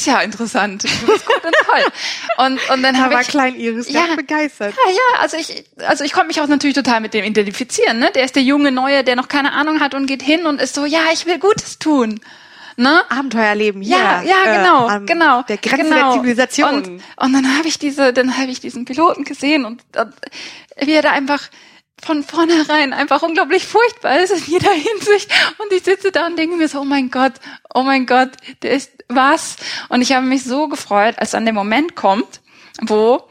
ist 0.00 0.06
ja 0.06 0.20
interessant. 0.20 0.84
Du 0.84 1.06
bist 1.06 1.26
gut 1.26 1.44
und 1.44 1.54
toll. 1.66 2.46
Und, 2.46 2.70
und 2.70 2.82
dann 2.82 2.98
habe 3.02 3.20
ich 3.20 3.28
Klein 3.28 3.54
Iris 3.56 3.90
ja, 3.90 4.14
begeistert. 4.14 4.74
Ja, 4.74 4.92
ja, 4.92 5.20
also 5.20 5.36
ich, 5.36 5.64
also 5.86 6.04
ich 6.04 6.12
konnte 6.12 6.28
mich 6.28 6.40
auch 6.40 6.46
natürlich 6.46 6.74
total 6.74 7.00
mit 7.00 7.14
dem 7.14 7.24
identifizieren. 7.24 7.98
Ne? 7.98 8.10
Der 8.14 8.24
ist 8.24 8.36
der 8.36 8.42
junge 8.42 8.72
Neue, 8.72 9.04
der 9.04 9.16
noch 9.16 9.28
keine 9.28 9.52
Ahnung 9.52 9.80
hat 9.80 9.94
und 9.94 10.06
geht 10.06 10.22
hin 10.22 10.46
und 10.46 10.60
ist 10.60 10.74
so, 10.74 10.84
ja, 10.84 11.00
ich 11.12 11.26
will 11.26 11.38
Gutes 11.38 11.78
tun. 11.78 12.20
Ne? 12.76 13.02
Abenteuerleben, 13.08 13.82
ja, 13.82 14.22
ja, 14.22 14.44
ja 14.44 14.58
genau, 14.58 14.90
äh, 14.90 15.06
genau, 15.06 15.42
der 15.42 15.58
Grenze 15.58 15.84
genau. 15.84 16.12
der 16.12 16.20
Zivilisation. 16.20 16.74
Und, 16.74 16.88
und 17.16 17.32
dann 17.32 17.56
habe 17.56 17.68
ich 17.68 17.78
diese, 17.78 18.12
dann 18.12 18.36
habe 18.36 18.50
ich 18.50 18.58
diesen 18.58 18.84
Piloten 18.84 19.22
gesehen 19.24 19.64
und, 19.64 19.80
und 19.96 20.12
wie 20.80 20.92
er 20.92 21.02
da 21.02 21.12
einfach 21.12 21.48
von 22.04 22.22
vornherein 22.22 22.92
einfach 22.92 23.22
unglaublich 23.22 23.66
furchtbar 23.66 24.18
ist 24.18 24.30
in 24.30 24.44
jeder 24.52 24.72
Hinsicht. 24.72 25.30
Und 25.58 25.72
ich 25.72 25.82
sitze 25.82 26.12
da 26.12 26.26
und 26.26 26.38
denke 26.38 26.56
mir 26.56 26.68
so, 26.68 26.80
oh 26.80 26.84
mein 26.84 27.10
Gott, 27.10 27.34
oh 27.72 27.82
mein 27.82 28.06
Gott, 28.06 28.30
der 28.62 28.72
ist 28.72 28.90
was? 29.08 29.56
Und 29.88 30.02
ich 30.02 30.12
habe 30.12 30.26
mich 30.26 30.44
so 30.44 30.68
gefreut, 30.68 31.16
als 31.18 31.32
dann 31.32 31.44
der 31.44 31.54
Moment 31.54 31.94
kommt, 31.94 32.40
wo 32.82 33.22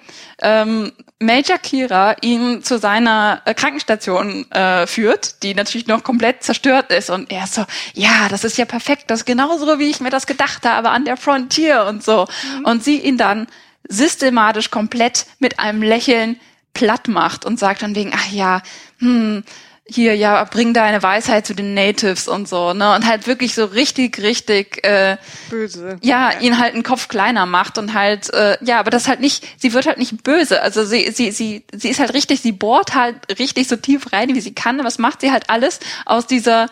ähm, 0.41 0.91
Major 1.19 1.57
Kira 1.57 2.15
ihn 2.21 2.63
zu 2.63 2.77
seiner 2.77 3.41
äh, 3.45 3.53
Krankenstation 3.53 4.49
äh, 4.51 4.85
führt, 4.87 5.43
die 5.43 5.53
natürlich 5.53 5.87
noch 5.87 6.03
komplett 6.03 6.43
zerstört 6.43 6.91
ist. 6.91 7.09
Und 7.09 7.31
er 7.31 7.45
ist 7.45 7.55
so, 7.55 7.65
ja, 7.93 8.27
das 8.29 8.43
ist 8.43 8.57
ja 8.57 8.65
perfekt, 8.65 9.05
das 9.07 9.21
ist 9.21 9.25
genauso, 9.25 9.79
wie 9.79 9.89
ich 9.89 10.01
mir 10.01 10.09
das 10.09 10.27
gedacht 10.27 10.65
habe 10.65 10.89
an 10.89 11.05
der 11.05 11.17
Frontier 11.17 11.85
und 11.85 12.03
so. 12.03 12.27
Mhm. 12.57 12.65
Und 12.65 12.83
sie 12.83 12.99
ihn 12.99 13.17
dann 13.17 13.47
systematisch 13.87 14.71
komplett 14.71 15.25
mit 15.39 15.59
einem 15.59 15.81
Lächeln 15.81 16.39
platt 16.73 17.07
macht 17.07 17.45
und 17.45 17.59
sagt 17.59 17.83
dann 17.83 17.95
wegen, 17.95 18.11
ach 18.13 18.31
ja, 18.31 18.61
hm, 18.99 19.43
hier, 19.85 20.15
ja, 20.15 20.43
bring 20.45 20.73
deine 20.73 21.03
Weisheit 21.03 21.45
zu 21.45 21.53
den 21.53 21.73
Natives 21.73 22.29
und 22.29 22.47
so, 22.47 22.73
ne? 22.73 22.95
Und 22.95 23.05
halt 23.05 23.27
wirklich 23.27 23.53
so 23.53 23.65
richtig, 23.65 24.19
richtig 24.19 24.83
äh, 24.85 25.17
böse. 25.49 25.97
Ja, 26.01 26.31
ja, 26.31 26.39
ihn 26.39 26.57
halt 26.57 26.73
einen 26.73 26.83
Kopf 26.83 27.09
kleiner 27.09 27.45
macht 27.45 27.77
und 27.77 27.93
halt, 27.93 28.33
äh, 28.33 28.57
ja, 28.63 28.79
aber 28.79 28.91
das 28.91 29.09
halt 29.09 29.19
nicht, 29.19 29.45
sie 29.57 29.73
wird 29.73 29.85
halt 29.85 29.97
nicht 29.97 30.23
böse. 30.23 30.61
Also 30.61 30.85
sie, 30.85 31.11
sie, 31.11 31.31
sie, 31.31 31.65
sie 31.73 31.89
ist 31.89 31.99
halt 31.99 32.13
richtig, 32.13 32.39
sie 32.41 32.53
bohrt 32.53 32.95
halt 32.95 33.17
richtig 33.37 33.67
so 33.67 33.75
tief 33.75 34.13
rein, 34.13 34.33
wie 34.33 34.41
sie 34.41 34.55
kann, 34.55 34.79
aber 34.79 34.87
es 34.87 34.99
macht 34.99 35.19
sie 35.19 35.31
halt 35.31 35.49
alles 35.49 35.81
aus 36.05 36.27
dieser, 36.27 36.69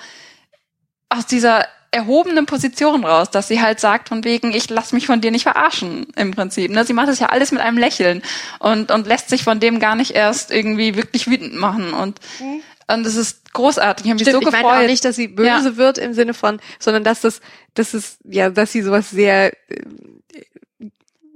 aus 1.10 1.26
dieser 1.26 1.66
erhobenen 1.92 2.46
Position 2.46 3.04
raus, 3.04 3.30
dass 3.30 3.50
sie 3.50 3.62
halt 3.62 3.82
sagt 3.82 4.08
von 4.08 4.24
wegen, 4.24 4.54
ich 4.54 4.70
lass 4.70 4.94
mich 4.94 5.06
von 5.06 5.20
dir 5.20 5.32
nicht 5.32 5.44
verarschen 5.44 6.08
im 6.16 6.32
Prinzip. 6.32 6.72
Ne? 6.72 6.86
Sie 6.86 6.94
macht 6.94 7.10
das 7.10 7.20
ja 7.20 7.28
alles 7.28 7.52
mit 7.52 7.60
einem 7.60 7.78
Lächeln 7.78 8.24
und, 8.60 8.92
und 8.92 9.06
lässt 9.08 9.30
sich 9.30 9.44
von 9.44 9.60
dem 9.60 9.82
gar 9.82 9.96
nicht 9.96 10.12
erst 10.12 10.52
irgendwie 10.52 10.96
wirklich 10.96 11.28
wütend 11.28 11.54
machen. 11.54 11.92
Und, 11.92 12.20
mhm. 12.40 12.62
Und 12.94 13.04
das 13.06 13.16
ist 13.16 13.54
großartig. 13.54 14.06
Ich 14.06 14.12
habe 14.12 14.24
mich 14.24 14.32
so 14.32 14.40
gefreut. 14.40 14.56
Ich 14.56 14.64
meine 14.64 14.84
auch 14.84 14.88
nicht, 14.88 15.06
dass 15.06 15.16
sie 15.16 15.28
böse 15.28 15.48
ja. 15.48 15.78
wird 15.78 15.98
im 15.98 16.14
Sinne 16.14 16.34
von, 16.34 16.60
sondern 16.80 17.04
dass 17.04 17.22
das, 17.22 17.42
das 17.74 17.94
ist, 17.94 18.20
ja, 18.24 18.50
dass 18.50 18.72
sie 18.72 18.82
sowas 18.82 19.10
sehr 19.10 19.54
äh, 19.70 19.82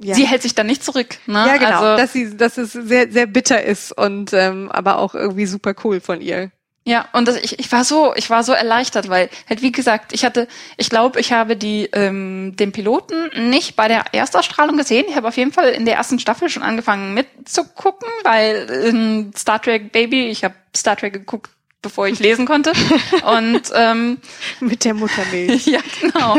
ja. 0.01 0.15
sie 0.15 0.27
hält 0.27 0.41
sich 0.41 0.55
dann 0.55 0.67
nicht 0.67 0.83
zurück. 0.83 1.17
Ne? 1.25 1.33
Ja, 1.33 1.57
genau. 1.57 1.81
Also, 1.81 2.01
dass 2.01 2.13
sie, 2.13 2.37
dass 2.37 2.57
es 2.57 2.73
sehr, 2.73 3.11
sehr 3.11 3.27
bitter 3.27 3.63
ist 3.63 3.91
und 3.91 4.33
ähm, 4.33 4.69
aber 4.71 4.99
auch 4.99 5.15
irgendwie 5.15 5.45
super 5.45 5.73
cool 5.83 5.99
von 5.99 6.21
ihr. 6.21 6.51
Ja, 6.87 7.07
und 7.13 7.27
das, 7.27 7.37
ich, 7.37 7.57
ich 7.57 7.71
war 7.71 7.83
so, 7.83 8.13
ich 8.15 8.29
war 8.29 8.43
so 8.43 8.53
erleichtert, 8.53 9.09
weil 9.09 9.29
halt 9.49 9.63
wie 9.63 9.71
gesagt, 9.71 10.13
ich 10.13 10.23
hatte, 10.23 10.47
ich 10.77 10.91
glaube, 10.91 11.19
ich 11.19 11.33
habe 11.33 11.55
die 11.57 11.89
ähm, 11.93 12.55
den 12.55 12.71
Piloten 12.71 13.31
nicht 13.49 13.75
bei 13.75 13.87
der 13.87 14.13
Erstausstrahlung 14.13 14.77
gesehen. 14.77 15.05
Ich 15.09 15.15
habe 15.15 15.27
auf 15.27 15.35
jeden 15.35 15.51
Fall 15.51 15.69
in 15.69 15.85
der 15.85 15.95
ersten 15.95 16.19
Staffel 16.19 16.47
schon 16.47 16.61
angefangen 16.61 17.15
mitzugucken, 17.15 18.07
weil 18.23 18.69
in 18.69 19.33
Star 19.35 19.59
Trek 19.59 19.91
Baby, 19.91 20.27
ich 20.27 20.43
habe 20.43 20.53
Star 20.75 20.95
Trek 20.95 21.13
geguckt, 21.13 21.49
bevor 21.81 22.07
ich 22.07 22.19
lesen 22.19 22.45
konnte. 22.45 22.71
Und 23.25 23.63
ähm, 23.73 24.19
mit 24.59 24.85
der 24.85 24.93
Muttermilch. 24.93 25.65
ja, 25.65 25.79
genau. 25.99 26.37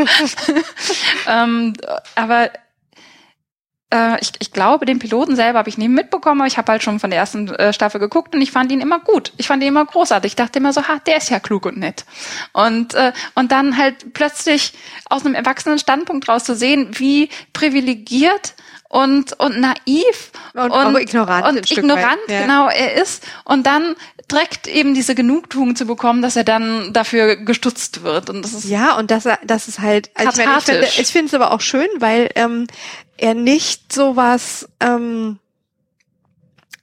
ähm, 1.27 1.73
aber 2.15 2.51
äh, 3.93 4.19
ich, 4.19 4.31
ich 4.39 4.51
glaube, 4.51 4.85
den 4.85 4.99
Piloten 4.99 5.35
selber 5.35 5.59
habe 5.59 5.69
ich 5.69 5.77
nie 5.77 5.87
mitbekommen, 5.87 6.41
aber 6.41 6.47
ich 6.47 6.57
habe 6.57 6.71
halt 6.71 6.83
schon 6.83 6.99
von 6.99 7.09
der 7.09 7.19
ersten 7.19 7.47
äh, 7.55 7.71
Staffel 7.71 7.99
geguckt 7.99 8.35
und 8.35 8.41
ich 8.41 8.51
fand 8.51 8.71
ihn 8.71 8.81
immer 8.81 8.99
gut. 8.99 9.31
Ich 9.37 9.47
fand 9.47 9.63
ihn 9.63 9.69
immer 9.69 9.85
großartig. 9.85 10.31
Ich 10.31 10.35
dachte 10.35 10.59
immer 10.59 10.73
so, 10.73 10.87
ha, 10.87 10.99
der 11.05 11.17
ist 11.17 11.29
ja 11.29 11.39
klug 11.39 11.65
und 11.65 11.77
nett. 11.77 12.05
Und, 12.53 12.93
äh, 12.93 13.13
und 13.35 13.51
dann 13.51 13.77
halt 13.77 14.13
plötzlich 14.13 14.73
aus 15.09 15.25
einem 15.25 15.35
erwachsenen 15.35 15.79
Standpunkt 15.79 16.27
raus 16.27 16.43
zu 16.43 16.55
sehen, 16.55 16.89
wie 16.93 17.29
privilegiert 17.53 18.55
und, 18.89 19.33
und 19.39 19.59
naiv 19.59 20.31
und, 20.53 20.71
und 20.71 20.97
ignorant, 20.97 21.45
und 21.45 21.71
ignorant 21.71 22.17
ja. 22.29 22.41
genau 22.41 22.69
er 22.69 22.93
ist 22.93 23.25
und 23.43 23.65
dann 23.65 23.95
direkt 24.31 24.67
eben 24.67 24.93
diese 24.93 25.15
Genugtuung 25.15 25.75
zu 25.75 25.85
bekommen, 25.85 26.21
dass 26.21 26.35
er 26.35 26.43
dann 26.43 26.91
dafür 26.93 27.37
gestutzt 27.37 28.03
wird 28.03 28.29
und 28.29 28.43
das 28.43 28.53
ist 28.53 28.65
ja 28.65 28.97
und 28.97 29.09
dass 29.11 29.25
er 29.25 29.39
das 29.43 29.67
ist 29.67 29.79
halt 29.79 30.09
also 30.15 30.41
ich, 30.41 30.45
meine, 30.45 30.57
ich 30.59 30.63
finde 30.65 30.87
ich 30.87 31.07
finde 31.07 31.27
es 31.27 31.33
aber 31.33 31.51
auch 31.51 31.61
schön, 31.61 31.87
weil 31.99 32.29
ähm, 32.35 32.67
er 33.17 33.33
nicht 33.33 33.93
sowas 33.93 34.67
ähm, 34.79 35.39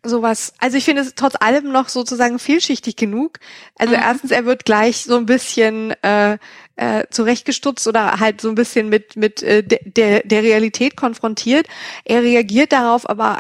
sowas, 0.05 0.53
also 0.59 0.77
ich 0.77 0.85
finde 0.85 1.03
es 1.03 1.15
trotz 1.15 1.35
allem 1.41 1.73
noch 1.73 1.89
sozusagen 1.89 2.39
vielschichtig 2.39 2.97
genug. 2.97 3.41
Also 3.77 3.95
mhm. 3.95 4.03
erstens, 4.03 4.31
er 4.31 4.45
wird 4.45 4.65
gleich 4.65 5.05
so 5.05 5.17
ein 5.17 5.27
bisschen 5.27 5.93
äh, 6.03 6.39
äh, 6.77 7.05
zurechtgestutzt 7.11 7.87
oder 7.87 8.21
halt 8.21 8.41
so 8.41 8.49
ein 8.49 8.55
bisschen 8.55 8.89
mit 8.89 9.17
mit 9.17 9.43
äh, 9.43 9.63
der 9.63 10.23
der 10.23 10.43
Realität 10.43 10.97
konfrontiert. 10.97 11.67
Er 12.05 12.23
reagiert 12.23 12.73
darauf 12.73 13.09
aber 13.09 13.39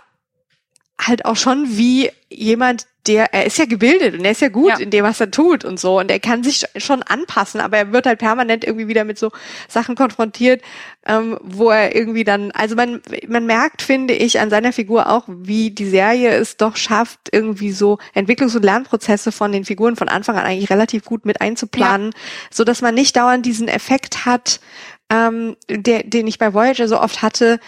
halt 1.00 1.24
auch 1.24 1.36
schon 1.36 1.76
wie 1.76 2.10
jemand, 2.30 2.86
der, 3.06 3.34
er 3.34 3.44
ist 3.44 3.58
ja 3.58 3.66
gebildet 3.66 4.14
und 4.14 4.24
er 4.24 4.30
ist 4.30 4.40
ja 4.40 4.48
gut 4.48 4.70
ja. 4.70 4.78
in 4.78 4.90
dem, 4.90 5.04
was 5.04 5.20
er 5.20 5.30
tut 5.30 5.64
und 5.64 5.78
so. 5.78 5.98
Und 5.98 6.10
er 6.10 6.20
kann 6.20 6.42
sich 6.42 6.64
schon 6.76 7.02
anpassen, 7.02 7.60
aber 7.60 7.76
er 7.76 7.92
wird 7.92 8.06
halt 8.06 8.18
permanent 8.18 8.64
irgendwie 8.64 8.88
wieder 8.88 9.04
mit 9.04 9.18
so 9.18 9.30
Sachen 9.68 9.94
konfrontiert, 9.94 10.62
ähm, 11.06 11.38
wo 11.42 11.70
er 11.70 11.94
irgendwie 11.94 12.24
dann, 12.24 12.50
also 12.52 12.76
man, 12.76 13.02
man 13.28 13.44
merkt, 13.44 13.82
finde 13.82 14.14
ich, 14.14 14.40
an 14.40 14.48
seiner 14.48 14.72
Figur 14.72 15.10
auch, 15.10 15.24
wie 15.28 15.70
die 15.70 15.88
Serie 15.88 16.30
es 16.30 16.56
doch 16.56 16.76
schafft, 16.76 17.28
irgendwie 17.30 17.72
so 17.72 17.98
Entwicklungs- 18.14 18.56
und 18.56 18.64
Lernprozesse 18.64 19.32
von 19.32 19.52
den 19.52 19.66
Figuren 19.66 19.96
von 19.96 20.08
Anfang 20.08 20.36
an 20.36 20.46
eigentlich 20.46 20.70
relativ 20.70 21.04
gut 21.04 21.26
mit 21.26 21.42
einzuplanen, 21.42 22.12
ja. 22.12 22.18
so 22.50 22.64
dass 22.64 22.80
man 22.80 22.94
nicht 22.94 23.16
dauernd 23.16 23.44
diesen 23.44 23.68
Effekt 23.68 24.24
hat, 24.24 24.60
ähm, 25.10 25.56
der, 25.68 26.04
den 26.04 26.26
ich 26.26 26.38
bei 26.38 26.54
Voyager 26.54 26.88
so 26.88 26.98
oft 27.00 27.20
hatte, 27.20 27.60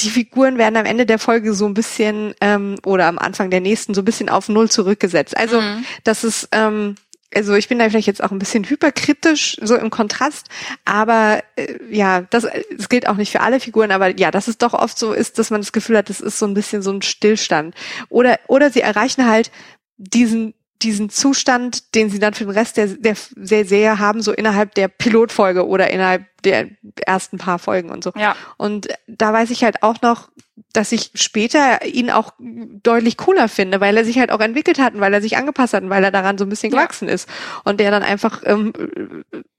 die 0.00 0.10
Figuren 0.10 0.58
werden 0.58 0.76
am 0.76 0.86
Ende 0.86 1.06
der 1.06 1.18
Folge 1.18 1.54
so 1.54 1.66
ein 1.66 1.74
bisschen 1.74 2.34
ähm, 2.40 2.76
oder 2.84 3.06
am 3.06 3.18
Anfang 3.18 3.50
der 3.50 3.60
nächsten 3.60 3.94
so 3.94 4.02
ein 4.02 4.04
bisschen 4.04 4.28
auf 4.28 4.48
Null 4.48 4.70
zurückgesetzt. 4.70 5.36
Also 5.36 5.60
mhm. 5.60 5.84
das 6.02 6.24
ist 6.24 6.48
ähm, 6.52 6.96
also 7.34 7.54
ich 7.54 7.68
bin 7.68 7.78
da 7.78 7.88
vielleicht 7.88 8.06
jetzt 8.06 8.22
auch 8.22 8.30
ein 8.30 8.38
bisschen 8.38 8.64
hyperkritisch, 8.64 9.56
so 9.60 9.76
im 9.76 9.90
Kontrast, 9.90 10.48
aber 10.84 11.42
äh, 11.56 11.78
ja, 11.90 12.22
das, 12.22 12.46
das 12.76 12.88
gilt 12.88 13.08
auch 13.08 13.16
nicht 13.16 13.32
für 13.32 13.40
alle 13.40 13.60
Figuren, 13.60 13.90
aber 13.90 14.16
ja, 14.16 14.30
dass 14.30 14.48
es 14.48 14.58
doch 14.58 14.72
oft 14.72 14.98
so 14.98 15.12
ist, 15.12 15.38
dass 15.38 15.50
man 15.50 15.60
das 15.60 15.72
Gefühl 15.72 15.98
hat, 15.98 16.10
das 16.10 16.20
ist 16.20 16.38
so 16.38 16.46
ein 16.46 16.54
bisschen 16.54 16.82
so 16.82 16.92
ein 16.92 17.02
Stillstand. 17.02 17.74
Oder, 18.08 18.38
oder 18.46 18.70
sie 18.70 18.80
erreichen 18.80 19.26
halt 19.26 19.50
diesen 19.96 20.54
diesen 20.84 21.10
Zustand, 21.10 21.94
den 21.94 22.10
sie 22.10 22.18
dann 22.18 22.34
für 22.34 22.44
den 22.44 22.52
Rest 22.52 22.76
der, 22.76 22.88
der, 22.88 23.16
der 23.34 23.64
Serie 23.64 23.98
haben, 23.98 24.20
so 24.22 24.32
innerhalb 24.32 24.74
der 24.74 24.88
Pilotfolge 24.88 25.66
oder 25.66 25.90
innerhalb 25.90 26.24
der 26.44 26.68
ersten 27.06 27.38
paar 27.38 27.58
Folgen 27.58 27.90
und 27.90 28.04
so. 28.04 28.12
Ja. 28.16 28.36
Und 28.56 28.88
da 29.06 29.32
weiß 29.32 29.50
ich 29.50 29.64
halt 29.64 29.82
auch 29.82 30.02
noch, 30.02 30.28
dass 30.72 30.92
ich 30.92 31.10
später 31.14 31.84
ihn 31.84 32.10
auch 32.10 32.32
deutlich 32.38 33.16
cooler 33.16 33.48
finde, 33.48 33.80
weil 33.80 33.96
er 33.96 34.04
sich 34.04 34.18
halt 34.18 34.30
auch 34.30 34.40
entwickelt 34.40 34.78
hat 34.78 34.94
und 34.94 35.00
weil 35.00 35.14
er 35.14 35.22
sich 35.22 35.36
angepasst 35.36 35.72
hat 35.72 35.82
und 35.82 35.90
weil 35.90 36.04
er 36.04 36.10
daran 36.10 36.36
so 36.36 36.44
ein 36.44 36.50
bisschen 36.50 36.70
gewachsen 36.70 37.08
ja. 37.08 37.14
ist 37.14 37.28
und 37.64 37.80
der 37.80 37.90
dann 37.90 38.02
einfach 38.02 38.42
ähm, 38.44 38.72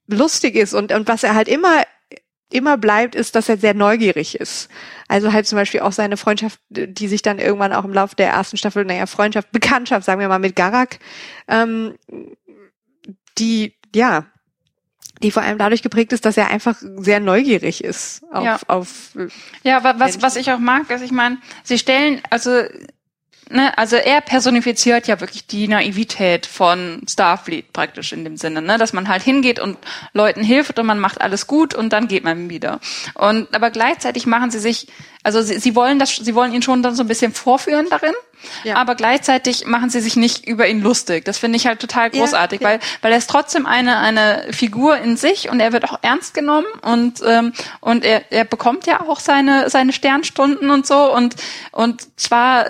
lustig 0.08 0.56
ist 0.56 0.74
und, 0.74 0.92
und 0.92 1.08
was 1.08 1.24
er 1.24 1.36
halt 1.36 1.48
immer 1.48 1.84
immer 2.56 2.78
bleibt, 2.78 3.16
ist, 3.16 3.36
dass 3.36 3.50
er 3.50 3.58
sehr 3.58 3.74
neugierig 3.74 4.40
ist. 4.40 4.70
Also 5.08 5.34
halt 5.34 5.46
zum 5.48 5.58
Beispiel 5.58 5.82
auch 5.82 5.92
seine 5.92 6.18
Freundschaft, 6.18 6.60
die 6.70 7.08
sich 7.08 7.22
dann 7.22 7.40
irgendwann 7.40 7.74
auch 7.74 7.86
im 7.86 7.94
Laufe 7.94 8.16
der 8.16 8.30
ersten 8.30 8.58
Staffel, 8.58 8.86
naja, 8.86 9.06
Freundschaft, 9.06 9.52
Bekanntschaft, 9.52 10.06
sagen 10.06 10.20
wir 10.20 10.28
mal, 10.28 10.40
mit 10.40 10.56
Garak, 10.56 11.00
ähm, 11.48 11.96
die, 13.38 13.76
ja, 13.94 14.26
die 15.22 15.32
vor 15.32 15.44
allem 15.44 15.58
dadurch 15.58 15.82
geprägt 15.82 16.14
ist, 16.14 16.26
dass 16.26 16.38
er 16.38 16.50
einfach 16.50 16.76
sehr 16.98 17.20
neugierig 17.20 17.84
ist 17.84 18.24
auf, 18.32 18.44
ja. 18.44 18.60
auf 18.68 19.18
ja, 19.64 19.84
was, 19.98 20.22
was 20.22 20.36
ich 20.36 20.52
auch 20.52 20.60
mag, 20.60 20.90
ist, 20.90 21.02
ich 21.02 21.12
meine, 21.12 21.38
sie 21.64 21.78
stellen, 21.78 22.22
also 22.30 22.64
ne, 23.50 23.78
also 23.78 23.96
er 23.96 24.22
personifiziert 24.22 25.08
ja 25.08 25.20
wirklich 25.20 25.46
die 25.48 25.68
Naivität 25.68 26.46
von 26.46 27.02
Starfleet 27.10 27.74
praktisch 27.74 28.14
in 28.14 28.24
dem 28.24 28.38
Sinne, 28.38 28.62
ne, 28.62 28.78
dass 28.78 28.94
man 28.94 29.08
halt 29.08 29.24
hingeht 29.24 29.60
und 29.60 29.78
Leuten 30.14 30.44
hilft 30.44 30.80
und 30.80 30.86
man 30.86 31.00
macht 31.00 31.22
alles 31.22 31.48
gut 31.48 31.74
und 31.74 31.92
dann 31.94 32.08
geht 32.08 32.24
man 32.24 32.50
wieder. 32.50 32.80
Und 33.14 33.54
aber 33.54 33.72
gleichzeitig 33.72 34.26
machen 34.26 34.52
sie 34.52 34.60
sich, 34.60 34.88
also 35.24 35.42
sie, 35.42 35.60
sie 35.60 35.76
wollen 35.76 36.00
das, 36.00 36.16
sie 36.16 36.36
wollen 36.36 36.54
ihn 36.54 36.62
schon 36.62 36.84
dann 36.84 36.96
so 36.96 37.04
ein 37.04 37.08
bisschen 37.08 37.34
vorführen 37.34 37.88
darin. 37.90 38.14
Ja. 38.64 38.76
Aber 38.76 38.96
gleichzeitig 38.96 39.66
machen 39.66 39.90
sie 39.90 40.02
sich 40.02 40.16
nicht 40.16 40.46
über 40.46 40.68
ihn 40.68 40.82
lustig. 40.82 41.26
Das 41.26 41.38
finde 41.38 41.58
ich 41.58 41.66
halt 41.66 41.80
total 41.80 42.10
großartig, 42.12 42.62
ja, 42.62 42.70
ja. 42.70 42.74
weil 42.74 42.80
weil 43.02 43.12
er 43.12 43.18
ist 43.18 43.30
trotzdem 43.30 43.66
eine 43.66 43.98
eine 43.98 44.48
Figur 44.52 44.98
in 44.98 45.18
sich 45.18 45.50
und 45.50 45.60
er 45.60 45.72
wird 45.72 45.86
auch 45.86 46.00
ernst 46.02 46.34
genommen 46.34 46.68
und 46.82 47.22
ähm, 47.26 47.54
und 47.80 48.04
er 48.04 48.32
er 48.32 48.46
bekommt 48.46 48.86
ja 48.86 49.02
auch 49.02 49.20
seine 49.20 49.70
seine 49.70 49.94
Sternstunden 49.94 50.70
und 50.70 50.86
so 50.86 51.14
und 51.14 51.36
und 51.72 52.20
zwar 52.20 52.66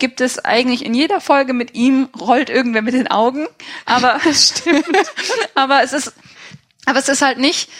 gibt 0.00 0.20
es 0.20 0.44
eigentlich 0.44 0.84
in 0.84 0.94
jeder 0.94 1.20
Folge 1.20 1.52
mit 1.52 1.74
ihm 1.74 2.08
rollt 2.18 2.50
irgendwer 2.50 2.82
mit 2.82 2.94
den 2.94 3.08
Augen, 3.08 3.46
aber 3.84 4.18
stimmt. 4.34 4.84
aber 5.54 5.82
es 5.82 5.92
ist 5.92 6.12
aber 6.86 6.98
es 6.98 7.08
ist 7.08 7.22
halt 7.22 7.38
nicht 7.38 7.70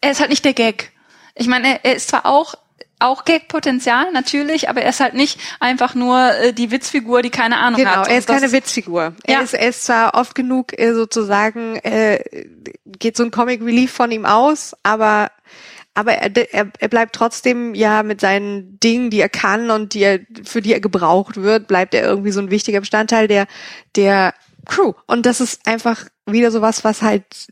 er 0.00 0.12
ist 0.12 0.20
halt 0.20 0.30
nicht 0.30 0.44
der 0.44 0.54
Gag. 0.54 0.92
Ich 1.34 1.48
meine, 1.48 1.68
er, 1.68 1.84
er 1.84 1.96
ist 1.96 2.08
zwar 2.08 2.24
auch 2.24 2.54
auch 3.00 3.24
Gag-Potenzial 3.24 4.10
natürlich, 4.12 4.68
aber 4.68 4.82
er 4.82 4.90
ist 4.90 5.00
halt 5.00 5.14
nicht 5.14 5.38
einfach 5.60 5.94
nur 5.94 6.34
äh, 6.34 6.52
die 6.52 6.70
Witzfigur, 6.70 7.22
die 7.22 7.30
keine 7.30 7.58
Ahnung 7.58 7.78
genau, 7.78 7.90
hat. 7.90 8.04
Genau, 8.04 8.12
er 8.12 8.18
ist 8.18 8.28
keine 8.28 8.50
Witzfigur. 8.52 9.14
Er, 9.24 9.34
ja. 9.34 9.40
ist, 9.40 9.54
er 9.54 9.68
ist 9.68 9.84
zwar 9.84 10.14
oft 10.14 10.34
genug 10.34 10.76
äh, 10.78 10.94
sozusagen, 10.94 11.76
äh, 11.76 12.46
geht 12.86 13.16
so 13.16 13.22
ein 13.22 13.30
Comic 13.30 13.60
Relief 13.60 13.92
von 13.92 14.10
ihm 14.10 14.26
aus, 14.26 14.76
aber 14.82 15.30
aber 15.98 16.12
er, 16.12 16.54
er, 16.54 16.70
er 16.78 16.88
bleibt 16.88 17.12
trotzdem 17.12 17.74
ja 17.74 18.04
mit 18.04 18.20
seinen 18.20 18.78
Dingen, 18.78 19.10
die 19.10 19.20
er 19.20 19.28
kann 19.28 19.72
und 19.72 19.94
die 19.94 20.02
er, 20.02 20.20
für 20.44 20.62
die 20.62 20.72
er 20.72 20.78
gebraucht 20.78 21.38
wird, 21.38 21.66
bleibt 21.66 21.92
er 21.92 22.04
irgendwie 22.04 22.30
so 22.30 22.38
ein 22.38 22.52
wichtiger 22.52 22.78
Bestandteil 22.78 23.26
der, 23.26 23.48
der 23.96 24.32
Crew. 24.64 24.92
Und 25.08 25.26
das 25.26 25.40
ist 25.40 25.66
einfach 25.66 26.04
wieder 26.24 26.52
sowas, 26.52 26.84
was 26.84 27.02
halt 27.02 27.48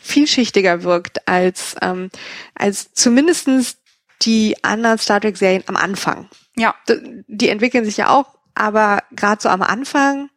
vielschichtiger 0.00 0.84
wirkt 0.84 1.28
als, 1.28 1.76
ähm, 1.82 2.08
als 2.54 2.94
zumindestens 2.94 3.76
die 4.22 4.56
anderen 4.64 4.96
Star 4.96 5.20
Trek 5.20 5.36
Serien 5.36 5.64
am 5.66 5.76
Anfang. 5.76 6.30
Ja. 6.56 6.74
Die 7.26 7.50
entwickeln 7.50 7.84
sich 7.84 7.98
ja 7.98 8.08
auch, 8.08 8.38
aber 8.54 9.00
gerade 9.12 9.42
so 9.42 9.48
am 9.48 9.62
Anfang 9.62 10.28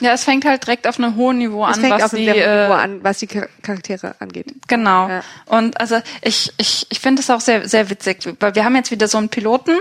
ja, 0.00 0.12
es 0.12 0.24
fängt 0.24 0.44
halt 0.44 0.64
direkt 0.66 0.86
auf 0.86 0.98
einem 0.98 1.16
hohen 1.16 1.38
Niveau 1.38 1.64
an, 1.64 1.82
was 1.88 2.10
die, 2.10 2.26
äh, 2.26 2.44
an, 2.44 3.02
was 3.02 3.18
die 3.18 3.26
Charaktere 3.26 4.14
angeht. 4.18 4.52
Genau. 4.68 5.08
Ja. 5.08 5.22
Und 5.46 5.80
also 5.80 6.00
ich, 6.22 6.52
ich, 6.58 6.86
ich 6.90 7.00
finde 7.00 7.22
es 7.22 7.30
auch 7.30 7.40
sehr, 7.40 7.66
sehr 7.68 7.88
witzig, 7.88 8.18
weil 8.40 8.54
wir 8.54 8.64
haben 8.64 8.76
jetzt 8.76 8.90
wieder 8.90 9.08
so 9.08 9.16
einen 9.16 9.30
Piloten, 9.30 9.78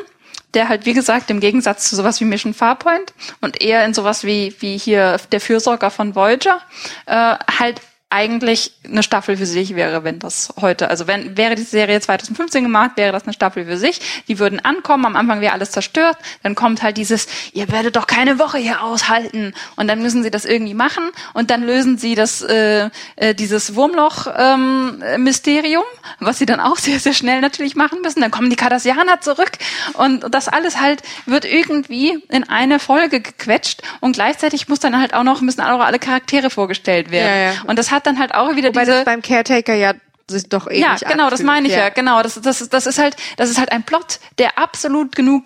der 0.54 0.70
halt, 0.70 0.86
wie 0.86 0.94
gesagt, 0.94 1.30
im 1.30 1.42
Gegensatz 1.42 1.90
zu 1.90 1.98
sowas 1.98 2.22
wie 2.22 2.26
Mission 2.26 2.54
Farpoint 2.54 3.14
und 3.42 3.62
eher 3.62 3.84
in 3.84 3.94
sowas 3.94 4.24
wie, 4.24 4.56
wie 4.60 4.78
hier 4.78 5.18
der 5.32 5.42
Fürsorger 5.42 5.92
von 5.92 6.16
Voyager, 6.16 6.62
äh, 7.06 7.36
halt 7.60 7.82
eigentlich 8.10 8.72
eine 8.86 9.04
Staffel 9.04 9.36
für 9.36 9.48
sich 9.48 9.76
wäre, 9.76 10.04
wenn 10.04 10.20
das 10.20 10.54
heute, 10.62 10.90
also 10.90 11.08
wenn 11.08 11.38
wäre 11.38 11.56
die 11.56 11.64
Serie 11.64 12.00
2015 12.00 12.64
gemacht, 12.64 12.92
wäre 12.96 13.12
das 13.12 13.24
eine 13.24 13.34
Staffel 13.34 13.66
für 13.66 13.78
sich. 13.78 14.00
Die 14.28 14.38
würden 14.38 14.64
ankommen, 14.64 15.06
am 15.06 15.16
Anfang 15.16 15.42
wäre 15.42 15.54
alles 15.54 15.72
zerstört, 15.72 16.18
dann 16.44 16.54
kommt 16.54 16.84
halt 16.84 16.98
dieses, 16.98 17.28
ihr 17.54 17.72
werdet 17.72 17.96
doch 17.96 18.06
keine 18.06 18.38
Woche 18.38 18.60
hier 18.60 18.84
aushalten 18.84 19.54
und 19.76 19.88
dann 19.88 20.02
müssen 20.02 20.22
sie 20.22 20.30
das 20.30 20.46
irgendwie 20.46 20.76
machen 20.76 21.10
und 21.34 21.50
dann 21.50 21.64
lösen 21.64 21.98
sie 21.98 22.16
das 22.16 22.44
äh, 22.44 22.90
äh, 23.16 23.34
dieses 23.34 23.76
Wurmloch-Mysterium, 23.76 25.84
ähm, 25.84 26.00
was 26.20 26.38
sie 26.38 26.46
dann 26.46 26.60
auch 26.60 26.78
sehr 26.78 27.00
sehr 27.00 27.14
schnell 27.14 27.42
natürlich 27.42 27.76
machen 27.76 28.02
müssen. 28.04 28.22
Dann 28.22 28.32
kommen 28.32 28.52
die 28.52 28.56
Cardassianer 28.56 29.20
zurück 29.20 29.52
und 29.94 30.34
das 30.34 30.48
alles 30.48 30.80
halt 30.80 31.02
wird 31.26 31.44
irgendwie 31.44 32.24
in 32.30 32.48
eine 32.48 32.80
Folge 32.80 33.20
gequetscht 33.20 33.82
und 34.00 34.14
gleichzeitig 34.14 34.70
muss 34.70 34.80
dann 34.80 35.00
halt 35.00 35.16
auch 35.16 35.24
noch 35.24 35.42
müssen 35.42 35.62
auch 35.62 35.80
alle 35.80 36.00
Charaktere 36.00 36.50
vorgestellt 36.50 37.12
werden 37.12 37.28
ja, 37.28 37.54
ja. 37.54 37.62
und 37.68 37.80
das 37.80 37.92
hat 37.92 38.05
dann 38.06 38.20
halt 38.20 38.34
auch 38.34 38.56
wieder 38.56 38.70
Wobei 38.70 38.82
diese. 38.82 38.92
Das 38.98 39.06
beim 39.06 39.22
Caretaker 39.22 39.74
ja 39.74 39.94
sich 40.28 40.50
doch 40.50 40.68
ähnlich 40.68 41.02
Ja, 41.02 41.10
genau, 41.10 41.30
das 41.30 41.44
meine 41.44 41.68
ich 41.68 41.74
ja. 41.74 41.82
ja. 41.82 41.90
Genau, 41.90 42.22
das, 42.24 42.40
das, 42.42 42.68
das 42.70 42.88
ist 42.88 42.98
halt, 42.98 43.16
das 43.38 43.50
ist 43.50 43.60
halt 43.60 43.72
ein 43.72 43.84
Plot, 43.84 44.20
der 44.38 44.58
absolut 44.58 45.16
genug 45.16 45.46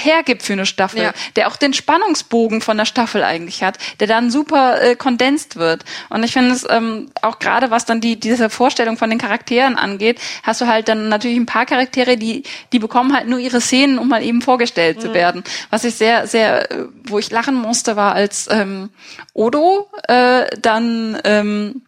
hergibt 0.00 0.42
für 0.42 0.54
eine 0.54 0.66
Staffel, 0.66 1.02
Ja. 1.02 1.12
der 1.36 1.48
auch 1.48 1.56
den 1.56 1.72
Spannungsbogen 1.74 2.60
von 2.60 2.76
der 2.76 2.84
Staffel 2.86 3.22
eigentlich 3.22 3.62
hat, 3.62 3.78
der 4.00 4.06
dann 4.06 4.30
super 4.30 4.80
äh, 4.82 4.96
kondensiert 4.96 5.56
wird. 5.56 5.84
Und 6.08 6.24
ich 6.24 6.32
finde 6.32 6.52
es 6.54 6.66
ähm, 6.68 7.10
auch 7.22 7.38
gerade, 7.38 7.70
was 7.70 7.84
dann 7.84 8.00
die 8.00 8.18
diese 8.18 8.50
Vorstellung 8.50 8.96
von 8.96 9.10
den 9.10 9.18
Charakteren 9.18 9.76
angeht, 9.76 10.18
hast 10.42 10.60
du 10.60 10.66
halt 10.66 10.88
dann 10.88 11.08
natürlich 11.08 11.36
ein 11.38 11.46
paar 11.46 11.66
Charaktere, 11.66 12.16
die 12.16 12.42
die 12.72 12.78
bekommen 12.78 13.14
halt 13.14 13.28
nur 13.28 13.38
ihre 13.38 13.60
Szenen, 13.60 13.98
um 13.98 14.08
mal 14.08 14.22
eben 14.24 14.42
vorgestellt 14.42 14.96
Mhm. 14.96 15.00
zu 15.02 15.14
werden. 15.14 15.44
Was 15.70 15.84
ich 15.84 15.94
sehr 15.94 16.26
sehr, 16.26 16.70
äh, 16.70 16.86
wo 17.04 17.18
ich 17.18 17.30
lachen 17.30 17.54
musste, 17.54 17.96
war 17.96 18.14
als 18.14 18.48
ähm, 18.50 18.90
Odo 19.34 19.88
äh, 20.08 20.46
dann 20.60 21.18
ähm, 21.24 21.82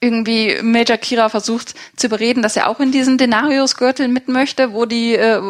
irgendwie 0.00 0.58
Major 0.62 0.96
Kira 0.98 1.28
versucht 1.28 1.74
zu 1.96 2.06
überreden, 2.08 2.42
dass 2.42 2.56
er 2.56 2.68
auch 2.68 2.80
in 2.80 2.92
diesen 2.92 3.16
Denarius-Gürtel 3.18 4.08
mit 4.08 4.28
möchte, 4.28 4.72
wo 4.72 4.84
die, 4.84 5.14
äh, 5.14 5.40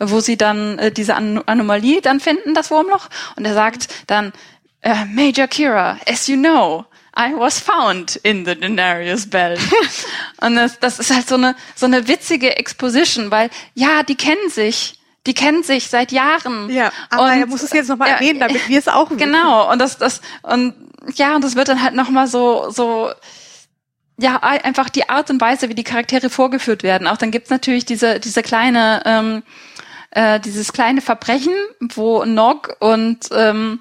wo 0.00 0.20
sie 0.20 0.36
dann 0.36 0.78
äh, 0.78 0.90
diese 0.92 1.14
An 1.14 1.42
Anomalie 1.46 2.00
dann 2.00 2.20
finden, 2.20 2.54
das 2.54 2.70
Wurmloch. 2.70 3.08
Und 3.36 3.44
er 3.44 3.54
sagt 3.54 3.88
dann, 4.06 4.32
äh, 4.82 5.04
Major 5.06 5.46
Kira, 5.46 5.98
as 6.08 6.26
you 6.26 6.36
know, 6.36 6.84
I 7.16 7.32
was 7.36 7.60
found 7.60 8.16
in 8.16 8.44
the 8.44 8.56
Denarius 8.58 9.30
Belt. 9.30 9.60
Und 10.40 10.56
das, 10.56 10.80
das 10.80 10.98
ist 10.98 11.14
halt 11.14 11.28
so 11.28 11.36
eine, 11.36 11.54
so 11.76 11.86
eine 11.86 12.08
witzige 12.08 12.56
Exposition, 12.56 13.30
weil, 13.30 13.50
ja, 13.74 14.02
die 14.02 14.16
kennen 14.16 14.50
sich. 14.50 14.98
Die 15.26 15.32
kennen 15.32 15.62
sich 15.62 15.88
seit 15.88 16.12
Jahren. 16.12 16.68
Ja, 16.70 16.92
aber 17.08 17.22
Und- 17.24 17.38
er 17.40 17.46
muss 17.46 17.62
es 17.62 17.72
jetzt 17.72 17.88
nochmal 17.88 18.08
ja, 18.08 18.14
erwähnen, 18.16 18.40
damit 18.40 18.68
wir 18.68 18.78
es 18.78 18.88
auch 18.88 19.08
wissen. 19.10 19.18
Genau, 19.18 19.70
und 19.70 19.78
das, 19.78 19.96
das, 19.96 20.20
und 20.42 20.74
ja, 21.14 21.36
und 21.36 21.44
das 21.44 21.54
wird 21.54 21.68
dann 21.68 21.82
halt 21.82 21.94
nochmal 21.94 22.26
so, 22.26 22.68
so, 22.70 23.10
ja, 24.18 24.38
ei- 24.42 24.64
einfach 24.64 24.88
die 24.90 25.08
Art 25.08 25.30
und 25.30 25.40
Weise, 25.40 25.68
wie 25.68 25.74
die 25.74 25.84
Charaktere 25.84 26.30
vorgeführt 26.30 26.82
werden. 26.82 27.06
Auch 27.08 27.16
dann 27.16 27.30
gibt's 27.30 27.50
natürlich 27.50 27.84
diese, 27.84 28.20
diese 28.20 28.42
kleine, 28.42 29.02
ähm, 29.04 29.42
äh, 30.10 30.38
dieses 30.40 30.72
kleine 30.72 31.00
Verbrechen, 31.00 31.54
wo 31.80 32.24
Nog 32.24 32.76
und 32.80 33.28
ähm, 33.32 33.80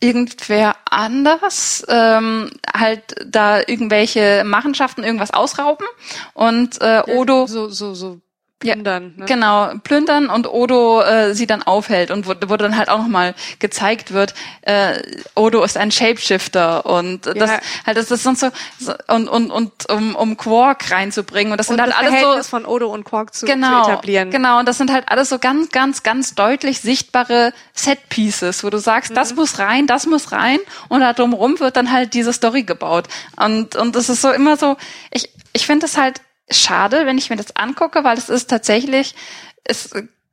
irgendwer 0.00 0.76
anders 0.90 1.84
ähm, 1.88 2.50
halt 2.74 3.14
da 3.26 3.60
irgendwelche 3.66 4.42
Machenschaften, 4.44 5.04
irgendwas 5.04 5.32
ausrauben 5.32 5.86
und 6.34 6.80
äh, 6.82 7.02
Odo 7.06 7.46
So, 7.46 7.68
so, 7.68 7.94
so 7.94 8.20
Ja, 8.62 8.72
plündern. 8.72 9.12
ne? 9.16 9.26
Genau, 9.26 9.70
plündern 9.84 10.30
und 10.30 10.46
Odo 10.50 11.02
äh, 11.02 11.34
sie 11.34 11.46
dann 11.46 11.62
aufhält 11.62 12.10
und 12.10 12.26
wo, 12.26 12.32
wo 12.46 12.56
dann 12.56 12.78
halt 12.78 12.88
auch 12.88 12.98
nochmal 13.00 13.34
gezeigt 13.58 14.14
wird, 14.14 14.34
äh, 14.62 14.98
Odo 15.34 15.62
ist 15.62 15.76
ein 15.76 15.92
Shapeshifter 15.92 16.86
und 16.86 17.26
das 17.26 17.50
Ja. 17.50 17.58
halt 17.86 17.98
das 17.98 18.10
ist 18.10 18.22
sonst 18.22 18.40
so, 18.40 18.48
so 18.78 18.94
und 19.08 19.28
und 19.28 19.50
und 19.50 19.72
um, 19.92 20.16
um 20.16 20.38
Quark 20.38 20.90
reinzubringen 20.90 21.52
und 21.52 21.58
das 21.58 21.68
Und 21.68 21.74
sind 21.74 21.82
halt 21.82 21.92
das 21.92 21.98
alles 21.98 22.10
Verhältnis 22.14 22.46
so 22.46 22.50
von 22.56 22.64
Odo 22.64 22.86
und 22.86 23.04
Quark 23.04 23.34
zu, 23.34 23.44
genau 23.44 23.84
zu 23.84 23.90
etablieren. 23.90 24.30
genau 24.30 24.58
und 24.58 24.66
das 24.66 24.78
sind 24.78 24.90
halt 24.90 25.04
alles 25.08 25.28
so 25.28 25.38
ganz 25.38 25.68
ganz 25.68 26.02
ganz 26.02 26.34
deutlich 26.34 26.80
sichtbare 26.80 27.52
Set 27.74 28.08
Pieces, 28.08 28.64
wo 28.64 28.70
du 28.70 28.78
sagst, 28.78 29.14
das 29.14 29.32
Mhm. 29.32 29.36
muss 29.36 29.58
rein, 29.58 29.86
das 29.86 30.06
muss 30.06 30.32
rein 30.32 30.58
und 30.88 31.00
da 31.00 31.12
drumherum 31.12 31.60
wird 31.60 31.76
dann 31.76 31.92
halt 31.92 32.14
diese 32.14 32.32
Story 32.32 32.62
gebaut 32.62 33.04
und 33.36 33.76
und 33.76 33.94
das 33.94 34.08
ist 34.08 34.22
so 34.22 34.30
immer 34.30 34.56
so 34.56 34.78
ich 35.10 35.28
ich 35.52 35.66
finde 35.66 35.84
es 35.84 35.98
halt 35.98 36.22
schade, 36.50 37.06
wenn 37.06 37.18
ich 37.18 37.30
mir 37.30 37.36
das 37.36 37.56
angucke, 37.56 38.04
weil 38.04 38.16
es 38.16 38.28
ist 38.28 38.48
tatsächlich, 38.48 39.14
es 39.64 39.90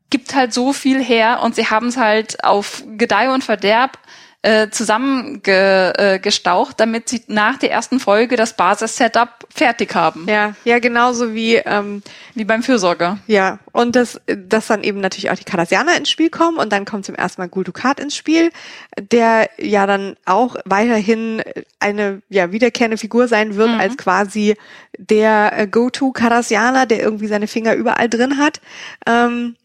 gibt 0.09 0.35
halt 0.35 0.53
so 0.53 0.73
viel 0.73 1.03
her 1.03 1.41
und 1.41 1.55
sie 1.55 1.69
haben 1.69 1.87
es 1.87 1.97
halt 1.97 2.43
auf 2.43 2.83
Gedeih 2.97 3.33
und 3.33 3.43
Verderb 3.43 3.97
äh, 4.43 4.69
zusammengestaucht, 4.69 5.99
äh, 5.99 6.19
gestaucht, 6.19 6.79
damit 6.79 7.07
sie 7.07 7.23
nach 7.27 7.57
der 7.57 7.71
ersten 7.71 7.99
Folge 7.99 8.35
das 8.35 8.57
Basis-Setup 8.57 9.29
fertig 9.49 9.95
haben. 9.95 10.25
Ja, 10.27 10.53
ja, 10.65 10.79
genauso 10.79 11.33
wie 11.33 11.55
ähm, 11.55 12.03
Wie 12.35 12.43
beim 12.43 12.61
Fürsorger. 12.61 13.19
Ja, 13.25 13.59
und 13.71 13.95
dass, 13.95 14.19
dass 14.27 14.67
dann 14.67 14.83
eben 14.83 14.99
natürlich 14.99 15.31
auch 15.31 15.35
die 15.35 15.45
Cardassianer 15.45 15.95
ins 15.95 16.09
Spiel 16.09 16.29
kommen 16.29 16.57
und 16.57 16.73
dann 16.73 16.83
kommt 16.83 17.05
zum 17.05 17.15
ersten 17.15 17.41
Mal 17.41 17.47
Gul 17.47 17.63
Dukat 17.63 18.01
ins 18.01 18.17
Spiel, 18.17 18.51
der 18.99 19.49
ja 19.57 19.87
dann 19.87 20.17
auch 20.25 20.57
weiterhin 20.65 21.41
eine 21.79 22.21
ja 22.27 22.51
wiederkehrende 22.51 22.97
Figur 22.97 23.29
sein 23.29 23.55
wird 23.55 23.69
als 23.79 23.95
quasi 23.95 24.55
der 24.97 25.57
äh, 25.57 25.67
Go-To-Cardassianer, 25.67 26.85
der 26.85 27.01
irgendwie 27.01 27.27
seine 27.27 27.47
Finger 27.47 27.75
überall 27.75 28.09
drin 28.09 28.37
hat. 28.37 28.59
Ähm, 29.07 29.55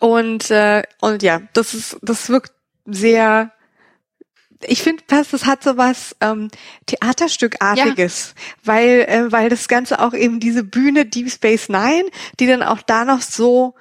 und 0.00 0.50
äh, 0.50 0.82
und 1.00 1.22
ja, 1.22 1.40
das 1.54 1.72
ist 1.72 1.98
das 2.02 2.28
wirkt 2.28 2.52
sehr 2.84 3.52
ich 4.66 4.82
finde 4.82 5.02
fast, 5.06 5.32
das 5.32 5.44
hat 5.44 5.62
so 5.62 5.76
was 5.76 6.16
ähm, 6.20 6.48
Theaterstückartiges, 6.86 8.34
weil 8.62 9.00
äh, 9.08 9.30
weil 9.32 9.50
das 9.50 9.68
Ganze 9.68 10.00
auch 10.00 10.14
eben 10.14 10.40
diese 10.40 10.64
Bühne 10.64 11.04
Deep 11.04 11.30
Space 11.30 11.68
Nine, 11.68 12.06
die 12.40 12.46
dann 12.46 12.62
auch 12.62 12.80
da 12.80 13.04
noch 13.04 13.20
so 13.20 13.74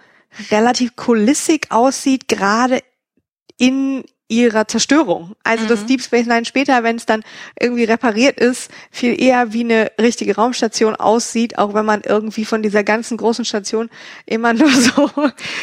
relativ 0.52 0.96
kulissig 0.96 1.68
aussieht, 1.70 2.28
gerade 2.28 2.82
in 3.58 4.04
ihrer 4.34 4.68
Zerstörung. 4.68 5.36
Also 5.44 5.68
das 5.68 5.86
Deep 5.86 6.02
Space 6.02 6.26
Nine 6.26 6.46
später, 6.46 6.84
wenn 6.84 6.96
es 6.96 7.06
dann 7.06 7.24
irgendwie 7.60 7.84
repariert 7.84 8.40
ist, 8.40 8.72
viel 8.90 9.22
eher 9.22 9.54
wie 9.54 9.64
eine 9.64 9.92
richtige 10.02 10.36
Raumstation 10.36 10.96
aussieht, 10.96 11.58
auch 11.58 11.74
wenn 11.74 11.86
man 11.86 12.02
irgendwie 12.02 12.46
von 12.46 12.64
dieser 12.64 12.84
ganzen 12.84 13.18
großen 13.18 13.46
Station 13.46 13.90
immer 14.26 14.54
nur 14.54 14.72
so, 14.72 15.10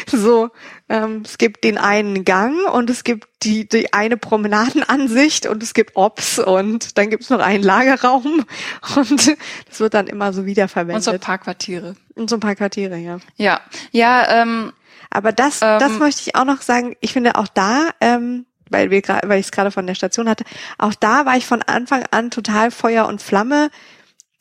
so, 0.07 0.49
ähm, 0.91 1.21
es 1.25 1.37
gibt 1.37 1.63
den 1.63 1.77
einen 1.77 2.25
Gang 2.25 2.55
und 2.73 2.89
es 2.89 3.05
gibt 3.05 3.27
die, 3.43 3.67
die 3.67 3.93
eine 3.93 4.17
Promenadenansicht 4.17 5.45
und 5.47 5.63
es 5.63 5.73
gibt 5.73 5.95
Ops 5.95 6.37
und 6.37 6.97
dann 6.97 7.09
gibt 7.09 7.23
es 7.23 7.29
noch 7.29 7.39
einen 7.39 7.63
Lagerraum 7.63 8.45
und 8.97 9.37
das 9.69 9.79
wird 9.79 9.93
dann 9.93 10.07
immer 10.07 10.33
so 10.33 10.41
Und 10.41 10.47
wiederverwendet. 10.47 11.03
so 11.03 11.17
Parkquartiere. 11.17 11.95
und 12.15 12.29
so 12.29 12.35
ein 12.35 12.39
paar 12.41 12.55
Quartiere, 12.55 12.97
ja. 12.97 13.19
Ja. 13.37 13.61
Ja, 13.91 14.41
ähm, 14.41 14.73
Aber 15.09 15.31
das, 15.31 15.61
Ähm, 15.61 15.79
das 15.79 15.93
möchte 15.93 16.21
ich 16.25 16.35
auch 16.35 16.45
noch 16.45 16.61
sagen. 16.61 16.95
Ich 16.99 17.13
finde 17.13 17.35
auch 17.35 17.47
da, 17.47 17.91
ähm, 18.01 18.45
weil 18.69 18.91
wir 18.91 19.01
weil 19.23 19.39
ich 19.39 19.45
es 19.45 19.51
gerade 19.53 19.71
von 19.71 19.87
der 19.87 19.95
Station 19.95 20.27
hatte, 20.27 20.43
auch 20.77 20.93
da 20.93 21.25
war 21.25 21.37
ich 21.37 21.45
von 21.45 21.61
Anfang 21.61 22.03
an 22.11 22.31
total 22.31 22.69
Feuer 22.69 23.05
und 23.07 23.21
Flamme, 23.21 23.69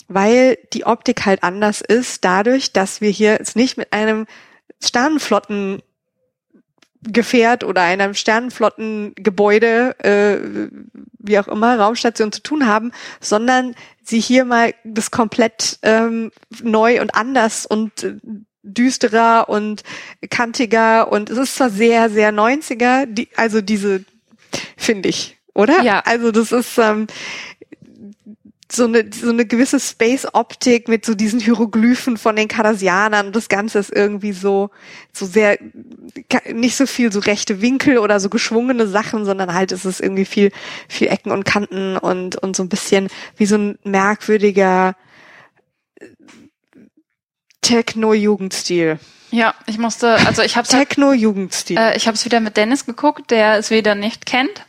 weil 0.08 0.58
die 0.72 0.84
Optik 0.84 1.26
halt 1.26 1.44
anders 1.44 1.80
ist, 1.80 2.24
dadurch, 2.24 2.72
dass 2.72 3.00
wir 3.00 3.10
hier 3.10 3.32
jetzt 3.34 3.54
nicht 3.54 3.76
mit 3.76 3.92
einem 3.92 4.26
Sternenflotten 4.82 5.82
Gefährt 7.02 7.64
oder 7.64 7.82
einem 7.82 8.14
Sternenflottengebäude, 8.14 9.98
äh, 10.00 10.68
wie 11.18 11.38
auch 11.38 11.48
immer, 11.48 11.78
Raumstation 11.78 12.32
zu 12.32 12.42
tun 12.42 12.66
haben, 12.66 12.92
sondern 13.20 13.74
sie 14.02 14.20
hier 14.20 14.44
mal 14.44 14.74
das 14.84 15.10
komplett 15.10 15.78
ähm, 15.82 16.30
neu 16.62 17.00
und 17.00 17.14
anders 17.14 17.64
und 17.64 18.04
äh, 18.04 18.16
düsterer 18.62 19.48
und 19.48 19.82
kantiger 20.28 21.10
und 21.10 21.30
es 21.30 21.38
ist 21.38 21.54
zwar 21.54 21.70
sehr, 21.70 22.10
sehr 22.10 22.32
90er, 22.32 23.06
die, 23.06 23.28
also 23.36 23.60
diese, 23.60 24.04
finde 24.76 25.08
ich, 25.08 25.38
oder? 25.54 25.82
Ja. 25.82 26.00
Also 26.04 26.30
das 26.32 26.52
ist 26.52 26.78
ähm, 26.78 27.06
so 28.72 28.84
eine, 28.84 29.10
so 29.12 29.30
eine 29.30 29.46
gewisse 29.46 29.80
Space-Optik 29.80 30.88
mit 30.88 31.04
so 31.04 31.14
diesen 31.14 31.40
Hieroglyphen 31.40 32.16
von 32.16 32.36
den 32.36 32.48
Cardassianern 32.48 33.28
und 33.28 33.36
das 33.36 33.48
Ganze 33.48 33.78
ist 33.78 33.90
irgendwie 33.92 34.32
so, 34.32 34.70
so 35.12 35.26
sehr, 35.26 35.58
nicht 36.52 36.76
so 36.76 36.86
viel 36.86 37.12
so 37.12 37.20
rechte 37.20 37.60
Winkel 37.60 37.98
oder 37.98 38.20
so 38.20 38.28
geschwungene 38.28 38.86
Sachen, 38.86 39.24
sondern 39.24 39.54
halt 39.54 39.72
ist 39.72 39.84
es 39.84 40.00
irgendwie 40.00 40.24
viel, 40.24 40.52
viel 40.88 41.08
Ecken 41.08 41.32
und 41.32 41.44
Kanten 41.44 41.96
und, 41.96 42.36
und 42.36 42.56
so 42.56 42.62
ein 42.62 42.68
bisschen 42.68 43.08
wie 43.36 43.46
so 43.46 43.56
ein 43.56 43.78
merkwürdiger 43.84 44.94
äh, 45.96 46.06
Techno-Jugendstil. 47.62 48.98
ja, 49.30 49.54
ich 49.66 49.78
musste, 49.78 50.14
also 50.26 50.42
ich 50.42 50.56
hab's 50.56 50.72
halt 50.72 50.88
Techno-Jugendstil. 50.88 51.78
Äh, 51.78 51.96
ich 51.96 52.06
habe 52.06 52.14
es 52.14 52.24
wieder 52.24 52.40
mit 52.40 52.56
Dennis 52.56 52.86
geguckt, 52.86 53.30
der 53.30 53.58
es 53.58 53.70
wieder 53.70 53.94
nicht 53.94 54.26
kennt. 54.26 54.64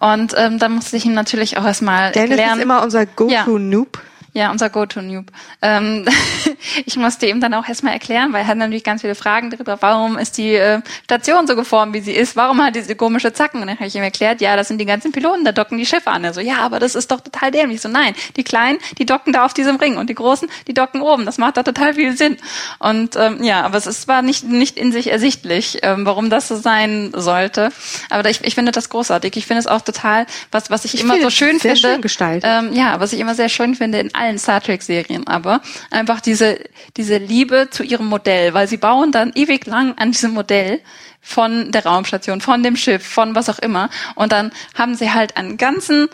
Und 0.00 0.34
ähm, 0.36 0.58
dann 0.58 0.72
musste 0.72 0.96
ich 0.96 1.04
ihm 1.04 1.14
natürlich 1.14 1.56
auch 1.58 1.64
erstmal 1.64 2.12
Dennis 2.12 2.30
erklären. 2.30 2.58
ist 2.58 2.62
immer 2.62 2.82
unser 2.82 3.06
Go-To-Noob. 3.06 3.96
ja, 3.96 4.02
unser 4.50 4.68
Go-To-Noob. 4.68 5.26
Ähm, 5.62 6.06
ich 6.86 6.96
musste 6.96 7.26
ihm 7.26 7.40
dann 7.40 7.54
auch 7.54 7.68
erstmal 7.68 7.92
erklären, 7.92 8.32
weil 8.32 8.42
er 8.42 8.46
hat 8.48 8.58
natürlich 8.58 8.82
ganz 8.84 9.02
viele 9.02 9.14
Fragen 9.14 9.50
darüber, 9.50 9.78
warum 9.80 10.18
ist 10.18 10.38
die 10.38 10.54
äh, 10.54 10.80
Station 11.04 11.46
so 11.46 11.54
geformt, 11.54 11.94
wie 11.94 12.00
sie 12.00 12.12
ist, 12.12 12.34
warum 12.34 12.60
hat 12.62 12.74
diese 12.74 12.96
komische 12.96 13.32
Zacken? 13.32 13.60
Und 13.60 13.68
dann 13.68 13.76
habe 13.76 13.86
ich 13.86 13.94
ihm 13.94 14.02
erklärt, 14.02 14.40
ja, 14.40 14.56
das 14.56 14.68
sind 14.68 14.78
die 14.78 14.86
ganzen 14.86 15.12
Piloten, 15.12 15.44
da 15.44 15.52
docken 15.52 15.78
die 15.78 15.86
Schiffe 15.86 16.10
an. 16.10 16.24
Er 16.24 16.34
so, 16.34 16.40
ja, 16.40 16.58
aber 16.58 16.80
das 16.80 16.94
ist 16.94 17.10
doch 17.10 17.20
total 17.20 17.50
dämlich. 17.50 17.76
Ich 17.76 17.82
So, 17.82 17.88
nein, 17.88 18.14
die 18.36 18.44
Kleinen, 18.44 18.78
die 18.98 19.06
docken 19.06 19.32
da 19.32 19.44
auf 19.44 19.54
diesem 19.54 19.76
Ring 19.76 19.96
und 19.96 20.10
die 20.10 20.14
Großen, 20.14 20.48
die 20.66 20.74
docken 20.74 21.00
oben. 21.00 21.26
Das 21.26 21.38
macht 21.38 21.56
da 21.56 21.62
total 21.62 21.94
viel 21.94 22.16
Sinn. 22.16 22.36
Und 22.78 23.16
ähm, 23.16 23.42
ja, 23.42 23.62
aber 23.62 23.78
es 23.78 23.86
ist, 23.86 24.08
war 24.08 24.22
nicht, 24.22 24.44
nicht 24.44 24.76
in 24.76 24.92
sich 24.92 25.10
ersichtlich, 25.10 25.78
ähm, 25.82 26.06
warum 26.06 26.30
das 26.30 26.48
so 26.48 26.56
sein 26.56 27.12
sollte. 27.14 27.70
Aber 28.10 28.28
ich, 28.28 28.42
ich 28.42 28.54
finde 28.54 28.72
das 28.72 28.88
großartig. 28.88 29.36
Ich 29.36 29.46
finde 29.46 29.60
es 29.60 29.66
auch 29.66 29.82
total, 29.82 30.26
was, 30.50 30.70
was 30.70 30.84
ich, 30.84 31.00
immer 31.00 31.14
finde 31.14 31.26
so 31.26 31.30
schön 31.30 31.58
sehr 31.58 31.76
finde. 31.76 31.88
schön 31.88 32.02
gestaltet. 32.02 32.44
Ähm, 32.44 32.72
ja, 32.74 33.00
was 33.00 33.12
ich 33.12 33.20
immer 33.20 33.34
sehr 33.34 33.48
schön 33.48 33.74
finde 33.74 33.98
in 33.98 34.14
allen 34.24 34.38
Star 34.38 34.60
Trek 34.60 34.82
Serien, 34.82 35.26
aber 35.26 35.60
einfach 35.90 36.20
diese 36.20 36.58
diese 36.96 37.18
Liebe 37.18 37.68
zu 37.70 37.82
ihrem 37.82 38.06
Modell, 38.06 38.54
weil 38.54 38.68
sie 38.68 38.76
bauen 38.76 39.12
dann 39.12 39.32
ewig 39.34 39.66
lang 39.66 39.94
an 39.98 40.12
diesem 40.12 40.32
Modell 40.32 40.80
von 41.20 41.72
der 41.72 41.84
Raumstation, 41.84 42.40
von 42.40 42.62
dem 42.62 42.76
Schiff, 42.76 43.06
von 43.06 43.34
was 43.34 43.48
auch 43.48 43.58
immer 43.58 43.90
und 44.14 44.32
dann 44.32 44.52
haben 44.74 44.94
sie 44.94 45.12
halt 45.12 45.36
einen 45.36 45.56
ganzen 45.56 46.08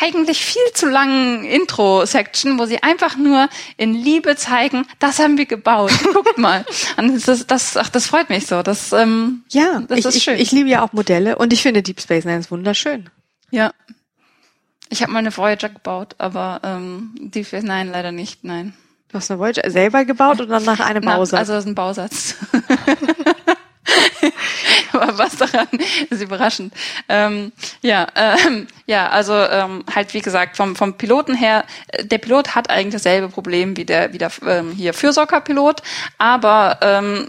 eigentlich 0.00 0.44
viel 0.44 0.62
zu 0.74 0.88
langen 0.88 1.44
Intro-Section, 1.44 2.58
wo 2.58 2.66
sie 2.66 2.82
einfach 2.82 3.16
nur 3.16 3.48
in 3.76 3.94
Liebe 3.94 4.36
zeigen, 4.36 4.86
das 4.98 5.18
haben 5.18 5.38
wir 5.38 5.46
gebaut. 5.46 5.92
Guckt 6.12 6.38
mal. 6.38 6.64
Und 6.96 7.26
das, 7.26 7.46
das, 7.46 7.76
ach, 7.76 7.88
das 7.88 8.06
freut 8.06 8.28
mich 8.28 8.46
so. 8.46 8.62
Das, 8.62 8.92
ähm, 8.92 9.44
ja, 9.50 9.82
das 9.88 10.00
ich, 10.00 10.06
ist 10.06 10.22
schön. 10.22 10.34
Ich, 10.34 10.42
ich 10.42 10.52
liebe 10.52 10.68
ja 10.68 10.82
auch 10.82 10.92
Modelle 10.92 11.36
und 11.36 11.52
ich 11.52 11.62
finde 11.62 11.82
Deep 11.82 12.00
Space 12.00 12.24
Nine 12.24 12.44
wunderschön. 12.50 13.08
Ja. 13.50 13.72
Ich 14.88 15.02
habe 15.02 15.12
mal 15.12 15.18
eine 15.18 15.36
Voyager 15.36 15.68
gebaut, 15.68 16.14
aber 16.18 16.60
ähm, 16.62 17.14
Deep 17.18 17.46
Space 17.46 17.64
Nine 17.64 17.90
leider 17.90 18.12
nicht, 18.12 18.44
nein. 18.44 18.74
Du 19.08 19.18
hast 19.18 19.30
eine 19.30 19.40
Voyager 19.40 19.68
selber 19.70 20.04
gebaut 20.04 20.40
oder 20.40 20.60
nach 20.60 20.80
einem 20.80 21.04
Bausatz? 21.04 21.32
Na, 21.32 21.38
also 21.38 21.52
das 21.52 21.64
ist 21.64 21.70
ein 21.70 21.74
Bausatz. 21.74 22.36
Aber 24.92 25.18
was 25.18 25.36
daran 25.36 25.68
ist 26.10 26.22
überraschend. 26.22 26.72
Ähm, 27.08 27.52
ja, 27.82 28.06
ähm, 28.14 28.66
ja, 28.86 29.08
also 29.08 29.34
ähm, 29.34 29.84
halt 29.94 30.14
wie 30.14 30.20
gesagt 30.20 30.56
vom 30.56 30.74
vom 30.74 30.94
Piloten 30.94 31.34
her, 31.34 31.64
äh, 31.88 32.04
der 32.04 32.18
Pilot 32.18 32.54
hat 32.54 32.70
eigentlich 32.70 32.94
dasselbe 32.94 33.28
Problem 33.28 33.76
wie 33.76 33.84
der 33.84 34.12
wie 34.12 34.18
der 34.18 34.30
ähm, 34.46 34.72
hier 34.72 34.94
Fürsorgerpilot, 34.94 35.82
aber 36.18 36.78
ähm, 36.82 37.28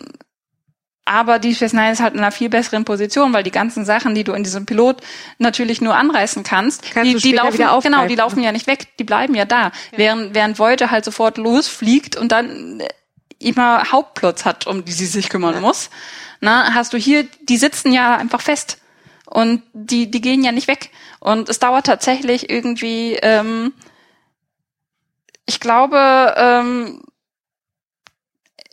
aber 1.08 1.40
die 1.40 1.56
Space 1.56 1.74
Nine 1.74 1.94
ist 1.94 2.02
halt 2.02 2.14
in 2.14 2.20
einer 2.20 2.32
viel 2.32 2.50
besseren 2.50 2.84
Position, 2.84 3.32
weil 3.32 3.44
die 3.44 3.52
ganzen 3.52 3.86
Sachen, 3.86 4.14
die 4.14 4.26
du 4.26 4.34
in 4.34 4.44
diesem 4.44 4.66
Pilot 4.66 4.98
natürlich 5.38 5.80
nur 5.80 5.96
anreißen 5.96 6.44
kannst, 6.44 6.84
kannst 6.92 7.24
die, 7.24 7.32
die 7.32 7.32
laufen, 7.32 7.82
genau, 7.82 8.08
die 8.08 8.16
laufen 8.16 8.44
ja 8.44 8.52
nicht 8.52 8.68
weg, 8.68 8.88
die 9.00 9.06
bleiben 9.06 9.34
ja 9.34 9.46
da. 9.46 9.64
Ja. 9.64 9.72
Während, 9.96 10.36
während 10.36 10.60
Voyager 10.60 10.92
halt 10.92 11.06
sofort 11.06 11.38
losfliegt 11.38 12.18
und 12.18 12.32
dann 12.32 12.84
immer 13.40 13.92
Hauptplots 13.92 14.44
hat, 14.44 14.68
um 14.68 14.84
die 14.84 14.92
sie 14.92 15.06
sich 15.06 15.30
kümmern 15.30 15.56
ja. 15.56 15.62
muss. 15.62 15.90
Na, 16.42 16.74
hast 16.74 16.92
du 16.94 16.98
hier, 16.98 17.26
die 17.42 17.58
sitzen 17.58 17.94
ja 17.94 18.18
einfach 18.18 18.42
fest 18.42 18.80
und 19.26 19.64
die, 19.74 20.12
die 20.12 20.22
gehen 20.22 20.44
ja 20.44 20.52
nicht 20.52 20.68
weg. 20.68 20.90
Und 21.20 21.48
es 21.48 21.60
dauert 21.60 21.86
tatsächlich 21.86 22.50
irgendwie, 22.50 23.14
ähm, 23.22 23.74
ich 25.46 25.62
glaube, 25.62 26.34
ähm, 26.38 27.02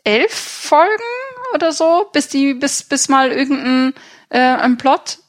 elf 0.03 0.33
Folgen 0.33 1.03
oder 1.53 1.71
so, 1.71 2.09
bis 2.13 2.27
die, 2.27 2.53
bis, 2.53 2.83
bis 2.83 3.09
mal 3.09 3.31
irgendein 3.31 3.93
äh, 4.29 4.39
ein 4.39 4.77
Plot 4.77 5.19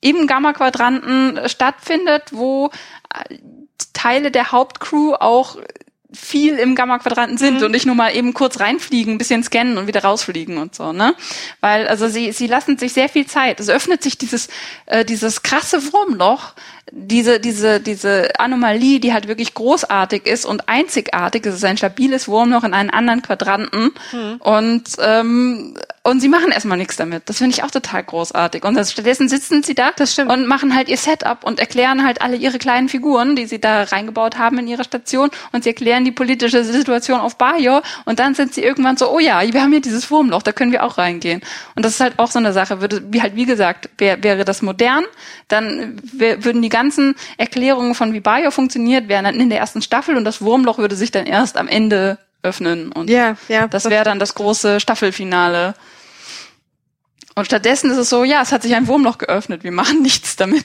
im 0.00 0.26
Gamma-Quadranten 0.26 1.48
stattfindet, 1.48 2.24
wo 2.32 2.70
äh, 3.14 3.36
Teile 3.92 4.30
der 4.30 4.52
Hauptcrew 4.52 5.14
auch 5.14 5.56
viel 6.14 6.58
im 6.58 6.74
Gamma-Quadranten 6.74 7.38
sind 7.38 7.58
mhm. 7.58 7.64
und 7.64 7.70
nicht 7.70 7.86
nur 7.86 7.94
mal 7.94 8.14
eben 8.14 8.34
kurz 8.34 8.60
reinfliegen, 8.60 9.14
ein 9.14 9.18
bisschen 9.18 9.42
scannen 9.42 9.78
und 9.78 9.86
wieder 9.86 10.02
rausfliegen 10.02 10.58
und 10.58 10.74
so, 10.74 10.92
ne? 10.92 11.14
Weil, 11.60 11.88
also 11.88 12.08
sie, 12.08 12.32
sie 12.32 12.46
lassen 12.46 12.76
sich 12.76 12.92
sehr 12.92 13.08
viel 13.08 13.26
Zeit. 13.26 13.60
Es 13.60 13.70
öffnet 13.70 14.02
sich 14.02 14.18
dieses, 14.18 14.48
äh, 14.86 15.04
dieses 15.04 15.42
krasse 15.42 15.92
Wurmloch, 15.92 16.54
diese, 16.94 17.40
diese, 17.40 17.80
diese 17.80 18.38
Anomalie, 18.38 19.00
die 19.00 19.14
halt 19.14 19.26
wirklich 19.26 19.54
großartig 19.54 20.26
ist 20.26 20.44
und 20.44 20.68
einzigartig. 20.68 21.46
Es 21.46 21.54
ist 21.54 21.64
ein 21.64 21.78
stabiles 21.78 22.28
Wurmloch 22.28 22.64
in 22.64 22.74
einen 22.74 22.90
anderen 22.90 23.22
Quadranten. 23.22 23.92
Mhm. 24.12 24.36
Und, 24.40 24.84
ähm, 25.00 25.74
und 26.02 26.20
sie 26.20 26.28
machen 26.28 26.50
erstmal 26.50 26.76
nichts 26.76 26.96
damit. 26.96 27.22
Das 27.30 27.38
finde 27.38 27.56
ich 27.56 27.64
auch 27.64 27.70
total 27.70 28.04
großartig. 28.04 28.62
Und 28.64 28.78
stattdessen 28.86 29.30
sitzen 29.30 29.62
sie 29.62 29.74
da 29.74 29.92
und 30.28 30.46
machen 30.46 30.76
halt 30.76 30.90
ihr 30.90 30.98
Setup 30.98 31.44
und 31.44 31.60
erklären 31.60 32.04
halt 32.04 32.20
alle 32.20 32.36
ihre 32.36 32.58
kleinen 32.58 32.90
Figuren, 32.90 33.36
die 33.36 33.46
sie 33.46 33.58
da 33.58 33.84
reingebaut 33.84 34.36
haben 34.36 34.58
in 34.58 34.68
ihre 34.68 34.84
Station. 34.84 35.30
Und 35.52 35.64
sie 35.64 35.70
erklären 35.70 36.04
die 36.04 36.12
politische 36.12 36.62
Situation 36.62 37.20
auf 37.20 37.36
Bajor. 37.38 37.82
Und 38.04 38.18
dann 38.18 38.34
sind 38.34 38.52
sie 38.52 38.62
irgendwann 38.62 38.98
so, 38.98 39.10
oh 39.10 39.18
ja, 39.18 39.40
wir 39.50 39.62
haben 39.62 39.72
hier 39.72 39.80
dieses 39.80 40.10
Wurmloch, 40.10 40.42
da 40.42 40.52
können 40.52 40.72
wir 40.72 40.84
auch 40.84 40.98
reingehen. 40.98 41.40
Und 41.74 41.86
das 41.86 41.94
ist 41.94 42.00
halt 42.00 42.18
auch 42.18 42.30
so 42.30 42.38
eine 42.38 42.52
Sache. 42.52 42.82
Würde, 42.82 43.02
wie 43.10 43.22
halt, 43.22 43.34
wie 43.34 43.46
gesagt, 43.46 43.88
wär, 43.96 44.22
wäre 44.22 44.44
das 44.44 44.60
modern, 44.60 45.04
dann 45.48 45.98
würden 46.12 46.60
die 46.60 46.68
ganzen 46.68 46.81
Erklärungen 47.36 47.94
von 47.94 48.12
wie 48.12 48.20
Bio 48.20 48.50
funktioniert, 48.50 49.08
wären 49.08 49.24
dann 49.24 49.38
in 49.38 49.50
der 49.50 49.58
ersten 49.58 49.82
Staffel 49.82 50.16
und 50.16 50.24
das 50.24 50.42
Wurmloch 50.42 50.78
würde 50.78 50.96
sich 50.96 51.10
dann 51.10 51.26
erst 51.26 51.56
am 51.56 51.68
Ende 51.68 52.18
öffnen. 52.42 52.92
Und 52.92 53.08
ja, 53.08 53.36
ja, 53.48 53.68
das 53.68 53.84
wäre 53.84 54.04
dann 54.04 54.18
das 54.18 54.34
große 54.34 54.80
Staffelfinale. 54.80 55.74
Und 57.34 57.46
stattdessen 57.46 57.90
ist 57.90 57.96
es 57.96 58.10
so, 58.10 58.24
ja, 58.24 58.42
es 58.42 58.52
hat 58.52 58.62
sich 58.62 58.74
ein 58.74 58.86
Wurmloch 58.86 59.16
geöffnet, 59.16 59.64
wir 59.64 59.72
machen 59.72 60.02
nichts 60.02 60.36
damit. 60.36 60.64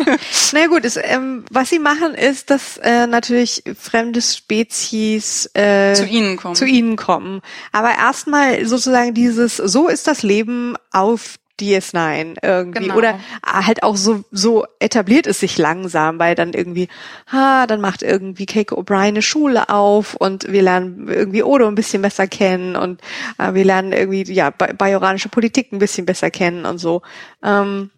Na 0.52 0.66
gut, 0.66 0.84
es, 0.84 0.96
ähm, 0.96 1.44
was 1.50 1.70
sie 1.70 1.78
machen, 1.78 2.14
ist, 2.14 2.50
dass 2.50 2.76
äh, 2.78 3.06
natürlich 3.06 3.62
fremde 3.80 4.20
Spezies 4.20 5.48
äh, 5.54 5.94
zu 5.94 6.06
ihnen 6.06 6.36
kommen. 6.36 6.54
Zu 6.56 6.66
ihnen 6.66 6.96
kommen. 6.96 7.40
Aber 7.70 7.90
erstmal 7.90 8.64
sozusagen 8.66 9.14
dieses, 9.14 9.56
so 9.56 9.88
ist 9.88 10.08
das 10.08 10.22
Leben 10.22 10.74
auf 10.90 11.38
DS9 11.58 12.36
irgendwie 12.42 12.80
genau. 12.80 12.96
oder 12.96 13.18
halt 13.44 13.82
auch 13.82 13.96
so 13.96 14.24
so 14.30 14.64
etabliert 14.78 15.26
es 15.26 15.40
sich 15.40 15.58
langsam, 15.58 16.18
weil 16.18 16.34
dann 16.34 16.52
irgendwie 16.52 16.88
ha, 17.26 17.66
dann 17.66 17.80
macht 17.80 18.02
irgendwie 18.02 18.46
Keiko 18.46 18.80
O'Brien 18.80 19.08
eine 19.08 19.22
Schule 19.22 19.68
auf 19.68 20.14
und 20.14 20.50
wir 20.50 20.62
lernen 20.62 21.08
irgendwie 21.08 21.42
Odo 21.42 21.66
ein 21.66 21.74
bisschen 21.74 22.02
besser 22.02 22.26
kennen 22.26 22.76
und 22.76 23.00
äh, 23.38 23.54
wir 23.54 23.64
lernen 23.64 23.92
irgendwie 23.92 24.30
ja 24.32 24.50
bajoranische 24.50 25.28
Politik 25.28 25.72
ein 25.72 25.78
bisschen 25.78 26.06
besser 26.06 26.30
kennen 26.30 26.64
und 26.64 26.78
so. 26.78 27.02
Ähm, 27.42 27.90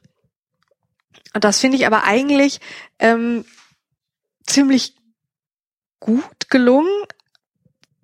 und 1.34 1.44
das 1.44 1.60
finde 1.60 1.76
ich 1.76 1.86
aber 1.86 2.04
eigentlich 2.04 2.60
ähm, 2.98 3.44
ziemlich 4.44 4.94
gut 6.00 6.48
gelungen, 6.48 6.90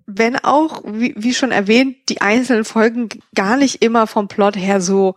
wenn 0.07 0.37
auch, 0.37 0.81
wie, 0.85 1.13
wie 1.17 1.33
schon 1.33 1.51
erwähnt, 1.51 1.97
die 2.09 2.21
einzelnen 2.21 2.65
Folgen 2.65 3.09
gar 3.35 3.57
nicht 3.57 3.83
immer 3.83 4.07
vom 4.07 4.27
Plot 4.27 4.55
her 4.55 4.81
so 4.81 5.15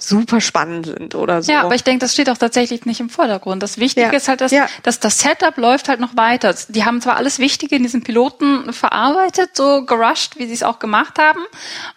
super 0.00 0.40
spannend 0.40 0.86
sind 0.86 1.14
oder 1.16 1.42
so. 1.42 1.50
Ja, 1.50 1.62
aber 1.62 1.74
ich 1.74 1.82
denke, 1.82 1.98
das 1.98 2.12
steht 2.12 2.30
auch 2.30 2.38
tatsächlich 2.38 2.86
nicht 2.86 3.00
im 3.00 3.10
Vordergrund. 3.10 3.64
Das 3.64 3.78
Wichtige 3.78 4.06
ja. 4.06 4.12
ist 4.12 4.28
halt, 4.28 4.40
dass, 4.40 4.52
ja. 4.52 4.68
dass 4.84 5.00
das 5.00 5.18
Setup 5.18 5.56
läuft 5.56 5.88
halt 5.88 5.98
noch 5.98 6.16
weiter. 6.16 6.54
Die 6.68 6.84
haben 6.84 7.00
zwar 7.00 7.16
alles 7.16 7.40
Wichtige 7.40 7.74
in 7.74 7.82
diesem 7.82 8.04
Piloten 8.04 8.72
verarbeitet, 8.72 9.56
so 9.56 9.84
gerusht, 9.84 10.38
wie 10.38 10.46
sie 10.46 10.54
es 10.54 10.62
auch 10.62 10.78
gemacht 10.78 11.18
haben, 11.18 11.40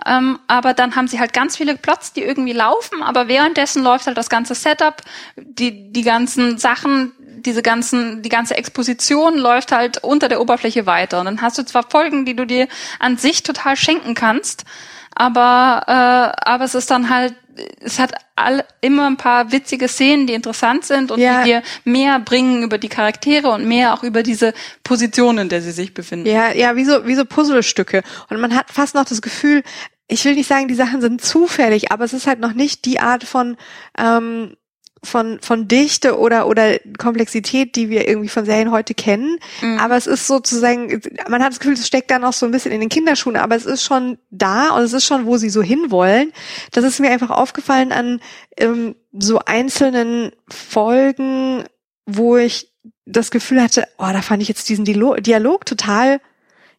ähm, 0.07 0.39
aber 0.47 0.73
dann 0.73 0.95
haben 0.95 1.07
sie 1.07 1.19
halt 1.19 1.31
ganz 1.31 1.57
viele 1.57 1.75
Plots, 1.75 2.11
die 2.11 2.23
irgendwie 2.23 2.53
laufen, 2.53 3.03
aber 3.03 3.27
währenddessen 3.27 3.83
läuft 3.83 4.07
halt 4.07 4.17
das 4.17 4.29
ganze 4.29 4.55
Setup, 4.55 4.95
die, 5.35 5.93
die 5.93 6.03
ganzen 6.03 6.57
Sachen, 6.57 7.11
diese 7.39 7.61
ganzen, 7.61 8.21
die 8.21 8.29
ganze 8.29 8.55
Exposition 8.55 9.37
läuft 9.37 9.71
halt 9.71 10.03
unter 10.03 10.29
der 10.29 10.41
Oberfläche 10.41 10.85
weiter. 10.85 11.19
Und 11.19 11.25
dann 11.25 11.41
hast 11.41 11.57
du 11.57 11.63
zwar 11.63 11.89
Folgen, 11.89 12.25
die 12.25 12.35
du 12.35 12.45
dir 12.45 12.67
an 12.99 13.17
sich 13.17 13.43
total 13.43 13.75
schenken 13.75 14.13
kannst, 14.13 14.65
aber, 15.13 15.83
äh, 15.87 16.49
aber 16.49 16.63
es 16.63 16.75
ist 16.75 16.89
dann 16.89 17.09
halt, 17.09 17.35
es 17.81 17.99
hat 17.99 18.13
all, 18.35 18.63
immer 18.79 19.07
ein 19.07 19.17
paar 19.17 19.51
witzige 19.51 19.87
Szenen, 19.87 20.25
die 20.25 20.33
interessant 20.33 20.85
sind 20.85 21.11
und 21.11 21.19
ja. 21.19 21.43
die 21.43 21.49
dir 21.49 21.63
mehr 21.83 22.19
bringen 22.19 22.63
über 22.63 22.77
die 22.77 22.87
Charaktere 22.87 23.49
und 23.49 23.65
mehr 23.65 23.93
auch 23.93 24.03
über 24.03 24.23
diese 24.23 24.53
Position, 24.83 25.37
in 25.37 25.49
der 25.49 25.61
sie 25.61 25.71
sich 25.71 25.93
befinden. 25.93 26.27
Ja, 26.27 26.53
ja, 26.53 26.75
wie 26.75 26.85
so, 26.85 27.05
wie 27.05 27.15
so 27.15 27.25
Puzzlestücke. 27.25 28.03
Und 28.29 28.39
man 28.39 28.55
hat 28.55 28.71
fast 28.71 28.95
noch 28.95 29.05
das 29.05 29.21
Gefühl, 29.21 29.63
ich 30.07 30.25
will 30.25 30.35
nicht 30.35 30.47
sagen, 30.47 30.67
die 30.67 30.75
Sachen 30.75 31.01
sind 31.01 31.21
zufällig, 31.21 31.91
aber 31.91 32.03
es 32.03 32.13
ist 32.13 32.27
halt 32.27 32.39
noch 32.39 32.53
nicht 32.53 32.85
die 32.85 32.99
Art 32.99 33.23
von 33.23 33.57
ähm, 33.97 34.55
von 35.03 35.39
von 35.41 35.67
Dichte 35.67 36.19
oder 36.19 36.47
oder 36.47 36.77
Komplexität, 36.97 37.75
die 37.75 37.89
wir 37.89 38.07
irgendwie 38.07 38.29
von 38.29 38.45
Serien 38.45 38.71
heute 38.71 38.93
kennen. 38.93 39.37
Mhm. 39.61 39.79
Aber 39.79 39.97
es 39.97 40.05
ist 40.07 40.27
sozusagen, 40.27 41.01
man 41.27 41.43
hat 41.43 41.51
das 41.51 41.59
Gefühl, 41.59 41.73
es 41.73 41.87
steckt 41.87 42.11
da 42.11 42.19
noch 42.19 42.33
so 42.33 42.45
ein 42.45 42.51
bisschen 42.51 42.71
in 42.71 42.79
den 42.79 42.89
Kinderschuhen, 42.89 43.35
aber 43.35 43.55
es 43.55 43.65
ist 43.65 43.83
schon 43.83 44.19
da 44.29 44.69
und 44.69 44.83
es 44.83 44.93
ist 44.93 45.05
schon, 45.05 45.25
wo 45.25 45.37
sie 45.37 45.49
so 45.49 45.63
hinwollen. 45.63 46.31
Das 46.71 46.83
ist 46.83 46.99
mir 46.99 47.09
einfach 47.09 47.31
aufgefallen 47.31 47.91
an 47.91 48.21
ähm, 48.57 48.95
so 49.11 49.39
einzelnen 49.39 50.31
Folgen, 50.47 51.63
wo 52.05 52.37
ich 52.37 52.71
das 53.05 53.31
Gefühl 53.31 53.61
hatte, 53.61 53.87
oh, 53.97 54.09
da 54.11 54.21
fand 54.21 54.41
ich 54.41 54.47
jetzt 54.47 54.69
diesen 54.69 54.85
Dialog 54.85 55.65
total, 55.65 56.21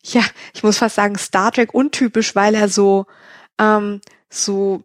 ja, 0.04 0.22
ich 0.54 0.62
muss 0.62 0.78
fast 0.78 0.96
sagen 0.96 1.16
Star 1.18 1.52
Trek 1.52 1.74
untypisch, 1.74 2.34
weil 2.34 2.54
er 2.54 2.68
so 2.68 3.06
ähm, 3.58 4.00
so 4.30 4.82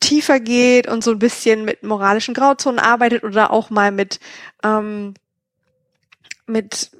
tiefer 0.00 0.40
geht 0.40 0.88
und 0.88 1.02
so 1.02 1.10
ein 1.10 1.18
bisschen 1.18 1.64
mit 1.64 1.82
moralischen 1.82 2.34
Grauzonen 2.34 2.78
arbeitet 2.78 3.24
oder 3.24 3.50
auch 3.50 3.70
mal 3.70 3.92
mit 3.92 4.20
ähm, 4.62 5.14
mit 6.46 6.90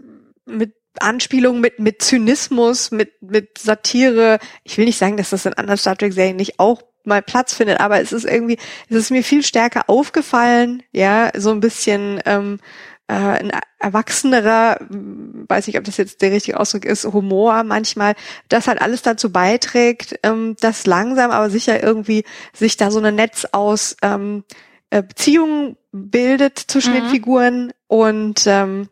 mit 0.46 0.74
Anspielungen, 1.00 1.60
mit 1.60 1.78
mit 1.78 2.02
Zynismus, 2.02 2.90
mit 2.90 3.22
mit 3.22 3.58
Satire. 3.58 4.38
Ich 4.64 4.78
will 4.78 4.84
nicht 4.84 4.98
sagen, 4.98 5.16
dass 5.16 5.30
das 5.30 5.46
in 5.46 5.54
anderen 5.54 5.78
Star 5.78 5.96
Trek 5.96 6.12
Serien 6.12 6.36
nicht 6.36 6.58
auch 6.58 6.82
mal 7.04 7.22
Platz 7.22 7.54
findet, 7.54 7.80
aber 7.80 8.00
es 8.00 8.12
ist 8.12 8.24
irgendwie, 8.24 8.58
es 8.88 8.96
ist 8.96 9.10
mir 9.10 9.24
viel 9.24 9.42
stärker 9.42 9.88
aufgefallen, 9.88 10.82
ja, 10.92 11.30
so 11.36 11.50
ein 11.50 11.60
bisschen 11.60 12.20
ähm, 12.26 12.60
äh, 13.08 13.14
ein 13.14 13.50
erwachsenerer, 13.78 14.78
weiß 14.90 15.66
nicht, 15.66 15.78
ob 15.78 15.84
das 15.84 15.96
jetzt 15.96 16.20
der 16.20 16.30
richtige 16.30 16.60
Ausdruck 16.60 16.84
ist, 16.84 17.04
Humor 17.04 17.64
manchmal, 17.64 18.14
das 18.48 18.68
halt 18.68 18.80
alles 18.80 19.02
dazu 19.02 19.32
beiträgt, 19.32 20.18
ähm, 20.22 20.56
dass 20.60 20.86
langsam 20.86 21.30
aber 21.30 21.50
sicher 21.50 21.82
irgendwie 21.82 22.24
sich 22.52 22.76
da 22.76 22.90
so 22.90 23.00
ein 23.00 23.14
Netz 23.14 23.46
aus 23.52 23.96
ähm, 24.02 24.44
äh, 24.90 25.02
Beziehungen 25.02 25.76
bildet 25.92 26.58
zwischen 26.58 26.92
mhm. 26.92 27.00
den 27.00 27.08
Figuren 27.08 27.72
und 27.86 28.44
ähm, 28.46 28.88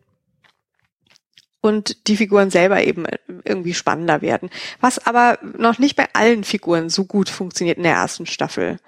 und 1.59 2.07
die 2.07 2.17
Figuren 2.17 2.49
selber 2.49 2.83
eben 2.83 3.05
irgendwie 3.43 3.73
spannender 3.73 4.21
werden. 4.21 4.49
Was 4.79 5.05
aber 5.05 5.37
noch 5.57 5.79
nicht 5.79 5.95
bei 5.95 6.07
allen 6.13 6.43
Figuren 6.43 6.89
so 6.89 7.05
gut 7.05 7.29
funktioniert 7.29 7.77
in 7.77 7.83
der 7.83 7.93
ersten 7.93 8.25
Staffel. 8.25 8.79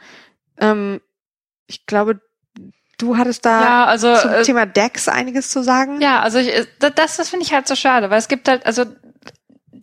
Ähm, 0.60 1.02
ich 1.68 1.86
glaube, 1.86 2.22
du 3.00 3.18
hattest 3.18 3.46
da 3.46 3.62
ja, 3.62 3.86
also, 3.86 4.16
zum 4.16 4.32
äh, 4.32 4.42
Thema 4.44 4.66
Decks 4.66 5.08
einiges 5.08 5.50
zu 5.50 5.64
sagen. 5.64 6.02
Ja, 6.02 6.20
also 6.22 6.38
ich, 6.38 6.52
das, 6.80 7.18
das 7.18 7.30
finde 7.30 7.46
ich 7.46 7.54
halt 7.54 7.68
so 7.68 7.76
schade, 7.76 8.10
weil 8.10 8.20
es 8.20 8.28
gibt 8.28 8.48
halt, 8.48 8.66
also 8.66 8.86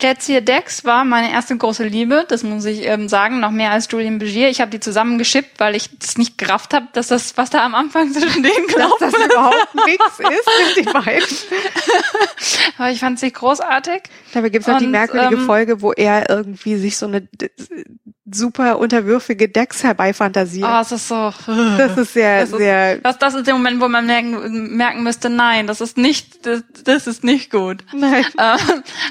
Jetsia 0.01 0.41
Dex 0.41 0.85
war 0.85 1.05
meine 1.05 1.33
erste 1.33 1.57
große 1.57 1.85
Liebe, 1.85 2.27
das 2.29 2.43
muss 2.43 2.65
ich 2.67 2.85
ähm, 2.87 3.09
sagen, 3.09 3.41
noch 3.41 3.51
mehr 3.51 3.71
als 3.71 3.89
Julian 3.91 4.19
Begier. 4.19 4.49
Ich 4.49 4.61
habe 4.61 4.71
die 4.71 4.81
zusammengeschippt, 4.81 5.59
weil 5.59 5.75
ich 5.75 5.97
das 5.99 6.19
nicht 6.19 6.37
gerafft 6.37 6.75
habe, 6.75 6.89
dass 6.93 7.09
das, 7.09 7.37
was 7.37 7.51
da 7.51 7.65
am 7.65 7.75
Anfang 7.75 8.13
zwischen 8.13 8.43
denen 8.43 8.67
glaubt, 8.67 9.01
dass 9.01 9.13
das 9.13 9.25
überhaupt 9.25 9.75
nichts 9.87 10.19
ist 10.19 10.77
den 10.77 10.93
beiden. 10.93 11.25
Aber 12.79 12.91
ich 12.91 13.01
fand 13.01 13.19
sie 13.19 13.33
großartig. 13.33 14.03
Dabei 14.35 14.49
gibt 14.51 14.67
es 14.67 14.69
noch 14.73 14.79
die 14.79 14.87
merkwürdige 14.87 15.37
ähm, 15.37 15.47
Folge, 15.47 15.81
wo 15.81 15.93
er 15.93 16.29
irgendwie 16.29 16.77
sich 16.77 16.97
so 16.97 17.07
eine 17.07 17.27
super 18.31 18.79
unterwürfige 18.79 19.49
Dex 19.49 19.85
herbeifantasiert. 19.85 20.69
Oh, 20.69 20.81
es 20.81 20.91
ist 20.93 21.09
so. 21.09 21.33
das 21.47 21.97
ist 21.97 22.13
sehr, 22.13 22.41
Das 22.41 22.51
ist- 22.51 22.59
sehr. 22.59 22.99
Das, 22.99 23.19
das 23.19 23.35
ist 23.35 23.47
der 23.47 23.55
Moment, 23.55 23.81
wo 23.81 23.89
man 23.89 24.05
merken, 24.07 24.77
merken 24.77 25.03
müsste, 25.05 25.31
nein, 25.31 25.67
das 25.67 25.81
ist 25.81 25.97
nicht, 25.97 26.45
das, 26.45 26.63
das 26.85 27.07
ist 27.07 27.23
nicht 27.25 27.51
gut. 27.51 27.85
Nein. 27.93 28.25
Äh, 28.37 28.57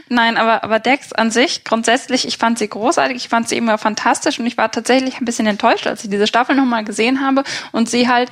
nein, 0.10 0.36
aber, 0.38 0.64
aber 0.66 0.80
Dex 0.80 1.14
an 1.14 1.30
sich, 1.30 1.64
grundsätzlich, 1.64 2.28
ich 2.28 2.40
fand 2.40 2.58
sie 2.58 2.68
großartig, 2.68 3.18
ich 3.18 3.30
fand 3.30 3.48
sie 3.48 3.56
immer 3.56 3.78
fantastisch 3.78 4.40
und 4.40 4.48
ich 4.48 4.58
war 4.58 4.72
tatsächlich 4.72 5.20
ein 5.20 5.26
bisschen 5.26 5.46
enttäuscht, 5.46 5.86
als 5.86 6.04
ich 6.04 6.10
diese 6.10 6.26
Staffel 6.26 6.56
nochmal 6.56 6.84
gesehen 6.84 7.24
habe 7.24 7.44
und 7.72 7.88
sie 7.88 8.10
halt 8.10 8.32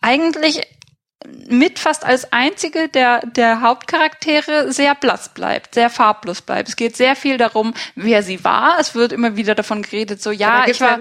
eigentlich 0.00 0.62
mit 1.52 1.78
fast 1.78 2.04
als 2.04 2.32
einzige 2.32 2.88
der, 2.88 3.20
der 3.26 3.60
Hauptcharaktere 3.60 4.72
sehr 4.72 4.94
blass 4.94 5.28
bleibt, 5.28 5.74
sehr 5.74 5.90
farblos 5.90 6.42
bleibt. 6.42 6.68
Es 6.68 6.76
geht 6.76 6.96
sehr 6.96 7.14
viel 7.14 7.36
darum, 7.36 7.74
wer 7.94 8.22
sie 8.22 8.42
war. 8.44 8.78
Es 8.80 8.94
wird 8.94 9.12
immer 9.12 9.36
wieder 9.36 9.54
davon 9.54 9.82
geredet, 9.82 10.22
so 10.22 10.30
ja, 10.30 10.66
ich 10.66 10.80
war, 10.80 10.98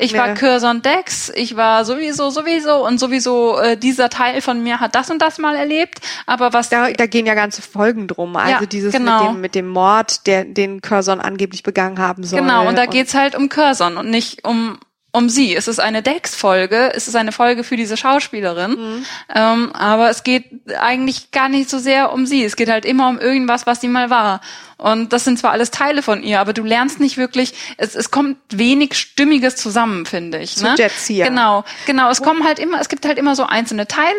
ich 0.00 0.14
war 0.14 0.34
Curzon 0.34 0.82
Dex, 0.82 1.30
ich 1.34 1.56
war 1.56 1.84
sowieso, 1.84 2.30
sowieso 2.30 2.86
und 2.86 2.98
sowieso 2.98 3.58
äh, 3.58 3.76
dieser 3.76 4.08
Teil 4.08 4.40
von 4.40 4.62
mir 4.62 4.80
hat 4.80 4.94
das 4.94 5.10
und 5.10 5.20
das 5.20 5.38
mal 5.38 5.56
erlebt. 5.56 6.00
Aber 6.26 6.52
was 6.52 6.68
da, 6.68 6.90
da 6.90 7.06
gehen 7.06 7.26
ja 7.26 7.34
ganze 7.34 7.62
Folgen 7.62 8.06
drum. 8.06 8.36
Also 8.36 8.50
Ja, 8.50 8.66
dieses 8.66 8.92
genau. 8.92 9.32
mit 9.32 9.34
dem 9.34 9.40
mit 9.40 9.54
dem 9.54 9.68
Mord, 9.68 10.26
der 10.26 10.44
den 10.44 10.82
Curzon 10.82 11.20
angeblich 11.20 11.62
begangen 11.62 11.98
haben 11.98 12.22
soll. 12.22 12.40
Genau, 12.40 12.68
und 12.68 12.76
da 12.76 12.86
geht's 12.86 13.14
halt 13.14 13.34
um 13.34 13.48
Curzon 13.48 13.96
und 13.96 14.10
nicht 14.10 14.44
um 14.44 14.78
um 15.10 15.28
sie. 15.30 15.54
Es 15.56 15.68
ist 15.68 15.78
eine 15.80 16.02
Dex-Folge, 16.02 16.92
es 16.94 17.08
ist 17.08 17.16
eine 17.16 17.32
Folge 17.32 17.64
für 17.64 17.76
diese 17.76 17.96
Schauspielerin, 17.96 18.72
Mhm. 18.72 19.04
ähm, 19.34 19.72
aber 19.72 20.10
es 20.10 20.22
geht 20.22 20.44
eigentlich 20.78 21.30
gar 21.30 21.48
nicht 21.48 21.70
so 21.70 21.78
sehr 21.78 22.12
um 22.12 22.26
sie. 22.26 22.44
Es 22.44 22.56
geht 22.56 22.68
halt 22.70 22.84
immer 22.84 23.08
um 23.08 23.18
irgendwas, 23.18 23.66
was 23.66 23.80
sie 23.80 23.88
mal 23.88 24.10
war. 24.10 24.40
Und 24.76 25.12
das 25.12 25.24
sind 25.24 25.38
zwar 25.38 25.52
alles 25.52 25.70
Teile 25.70 26.02
von 26.02 26.22
ihr, 26.22 26.38
aber 26.40 26.52
du 26.52 26.62
lernst 26.62 27.00
nicht 27.00 27.16
wirklich, 27.16 27.54
es, 27.78 27.94
es 27.94 28.10
kommt 28.10 28.36
wenig 28.50 28.94
Stimmiges 28.94 29.56
zusammen, 29.56 30.04
finde 30.06 30.38
ich. 30.38 30.56
Zu 30.56 30.64
ne? 30.64 30.74
Jetsia. 30.78 31.26
Genau, 31.26 31.64
genau. 31.86 32.10
Es 32.10 32.22
kommen 32.22 32.44
halt 32.44 32.58
immer, 32.58 32.80
es 32.80 32.88
gibt 32.88 33.04
halt 33.06 33.18
immer 33.18 33.34
so 33.34 33.44
einzelne 33.44 33.88
Teile 33.88 34.12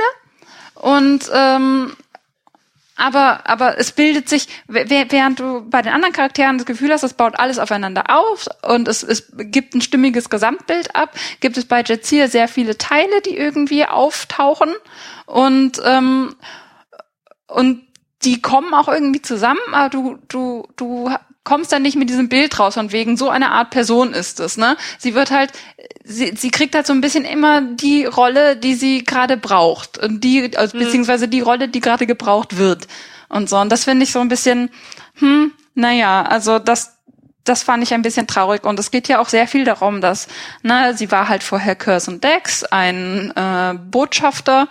und 0.74 1.30
ähm, 1.34 1.96
aber, 3.00 3.50
aber 3.50 3.78
es 3.78 3.94
bildet 3.94 4.28
sich, 4.28 4.48
während 4.68 5.40
du 5.40 5.62
bei 5.70 5.82
den 5.82 5.94
anderen 5.94 6.14
Charakteren 6.14 6.58
das 6.58 6.66
Gefühl 6.66 6.92
hast, 6.92 7.04
es 7.04 7.14
baut 7.14 7.40
alles 7.40 7.58
aufeinander 7.58 8.04
auf 8.10 8.48
und 8.68 8.88
es, 8.88 9.04
es 9.04 9.32
gibt 9.38 9.74
ein 9.74 9.82
stimmiges 9.82 10.30
Gesamtbild 10.30 10.96
ab, 10.96 11.16
gibt 11.40 11.58
es 11.58 11.66
bei 11.66 11.82
Jetsia 11.82 12.28
sehr 12.28 12.48
viele 12.48 12.78
Teile, 12.78 13.22
die 13.22 13.38
irgendwie 13.38 13.86
auftauchen 13.86 14.70
und, 15.26 15.82
ähm, 15.86 16.36
und 17.48 17.84
die 18.24 18.42
kommen 18.42 18.74
auch 18.74 18.90
irgendwie 18.90 19.22
zusammen, 19.22 19.62
aber 19.72 19.90
du, 19.90 20.20
du, 20.28 20.68
du 20.76 21.10
kommst 21.50 21.72
dann 21.72 21.82
nicht 21.82 21.98
mit 21.98 22.12
diesem 22.12 22.30
Bild 22.30 22.60
raus 22.60 22.78
und 22.78 22.92
wegen 22.92 23.18
so 23.18 23.28
eine 23.28 23.50
Art 23.50 23.72
Person 23.72 24.14
ist 24.14 24.40
es, 24.40 24.56
ne? 24.56 24.78
Sie 25.00 25.16
wird 25.16 25.32
halt, 25.32 25.52
sie, 26.04 26.36
sie 26.38 26.52
kriegt 26.52 26.76
halt 26.76 26.86
so 26.86 26.94
ein 26.94 27.02
bisschen 27.02 27.26
immer 27.26 27.62
die 27.62 28.06
Rolle, 28.06 28.56
die 28.56 28.76
sie 28.76 29.04
gerade 29.04 29.36
braucht 29.36 29.98
und 29.98 30.24
die, 30.24 30.56
also 30.56 30.78
beziehungsweise 30.78 31.28
die 31.28 31.42
Rolle, 31.42 31.68
die 31.68 31.80
gerade 31.80 32.06
gebraucht 32.06 32.58
wird 32.58 32.88
und 33.30 33.50
so. 33.50 33.58
Und 33.58 33.72
das 33.72 33.86
finde 33.86 34.04
ich 34.04 34.12
so 34.12 34.20
ein 34.20 34.28
bisschen, 34.28 34.70
hm, 35.16 35.52
naja, 35.74 36.22
also 36.22 36.60
das, 36.60 37.00
das 37.46 37.64
fand 37.64 37.82
ich 37.82 37.96
ein 37.96 38.04
bisschen 38.04 38.28
traurig 38.28 38.64
und 38.64 38.78
es 38.78 38.92
geht 38.92 39.08
ja 39.08 39.18
auch 39.18 39.30
sehr 39.30 39.48
viel 39.48 39.64
darum, 39.64 40.02
dass, 40.02 40.28
ne, 40.62 40.94
sie 40.96 41.10
war 41.12 41.30
halt 41.30 41.42
vorher 41.42 41.76
Curzon 41.76 42.22
Dex, 42.22 42.64
ein 42.64 43.34
äh, 43.36 43.74
Botschafter 43.74 44.68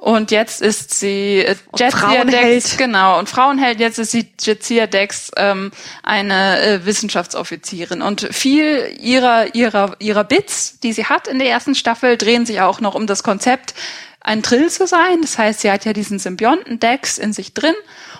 und 0.00 0.30
jetzt 0.30 0.62
ist 0.62 0.98
sie 0.98 1.40
äh, 1.40 1.56
Jetsia. 1.76 2.24
Dex, 2.24 2.78
genau, 2.78 3.18
und 3.18 3.28
Frauenheld, 3.28 3.80
jetzt 3.80 3.98
ist 3.98 4.12
sie 4.12 4.30
Jetsia 4.40 4.86
Dex 4.86 5.30
ähm, 5.36 5.72
eine 6.02 6.60
äh, 6.62 6.86
Wissenschaftsoffizierin 6.86 8.00
und 8.00 8.26
viel 8.32 8.96
ihrer 8.98 9.54
ihrer 9.54 9.96
ihrer 9.98 10.24
Bits, 10.24 10.80
die 10.80 10.94
sie 10.94 11.04
hat 11.04 11.28
in 11.28 11.38
der 11.38 11.50
ersten 11.50 11.74
Staffel, 11.74 12.16
drehen 12.16 12.46
sich 12.46 12.62
auch 12.62 12.80
noch 12.80 12.94
um 12.94 13.06
das 13.06 13.22
Konzept 13.22 13.74
ein 14.22 14.42
Trill 14.42 14.70
zu 14.70 14.86
sein. 14.86 15.20
Das 15.20 15.36
heißt, 15.36 15.60
sie 15.60 15.70
hat 15.70 15.84
ja 15.84 15.92
diesen 15.92 16.18
Symbionten-Dex 16.18 17.18
in 17.18 17.34
sich 17.34 17.52
drin 17.52 17.74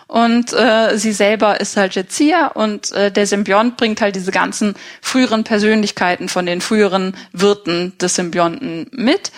und 0.07 0.53
äh, 0.53 0.99
sie 0.99 1.12
selber 1.12 1.61
ist 1.61 1.78
halt 1.78 1.95
Jetsia 1.95 2.49
und 2.49 2.93
äh, 2.93 3.11
der 3.11 3.26
Symbiont 3.26 3.78
bringt 3.78 4.03
halt 4.03 4.16
diese 4.16 4.33
ganzen 4.33 4.74
früheren 5.01 5.45
Persönlichkeiten 5.45 6.28
von 6.28 6.45
den 6.45 6.61
früheren 6.61 7.16
Wirten 7.33 7.97
des 7.99 8.16
Symbionten 8.16 8.89
mit. 8.93 9.33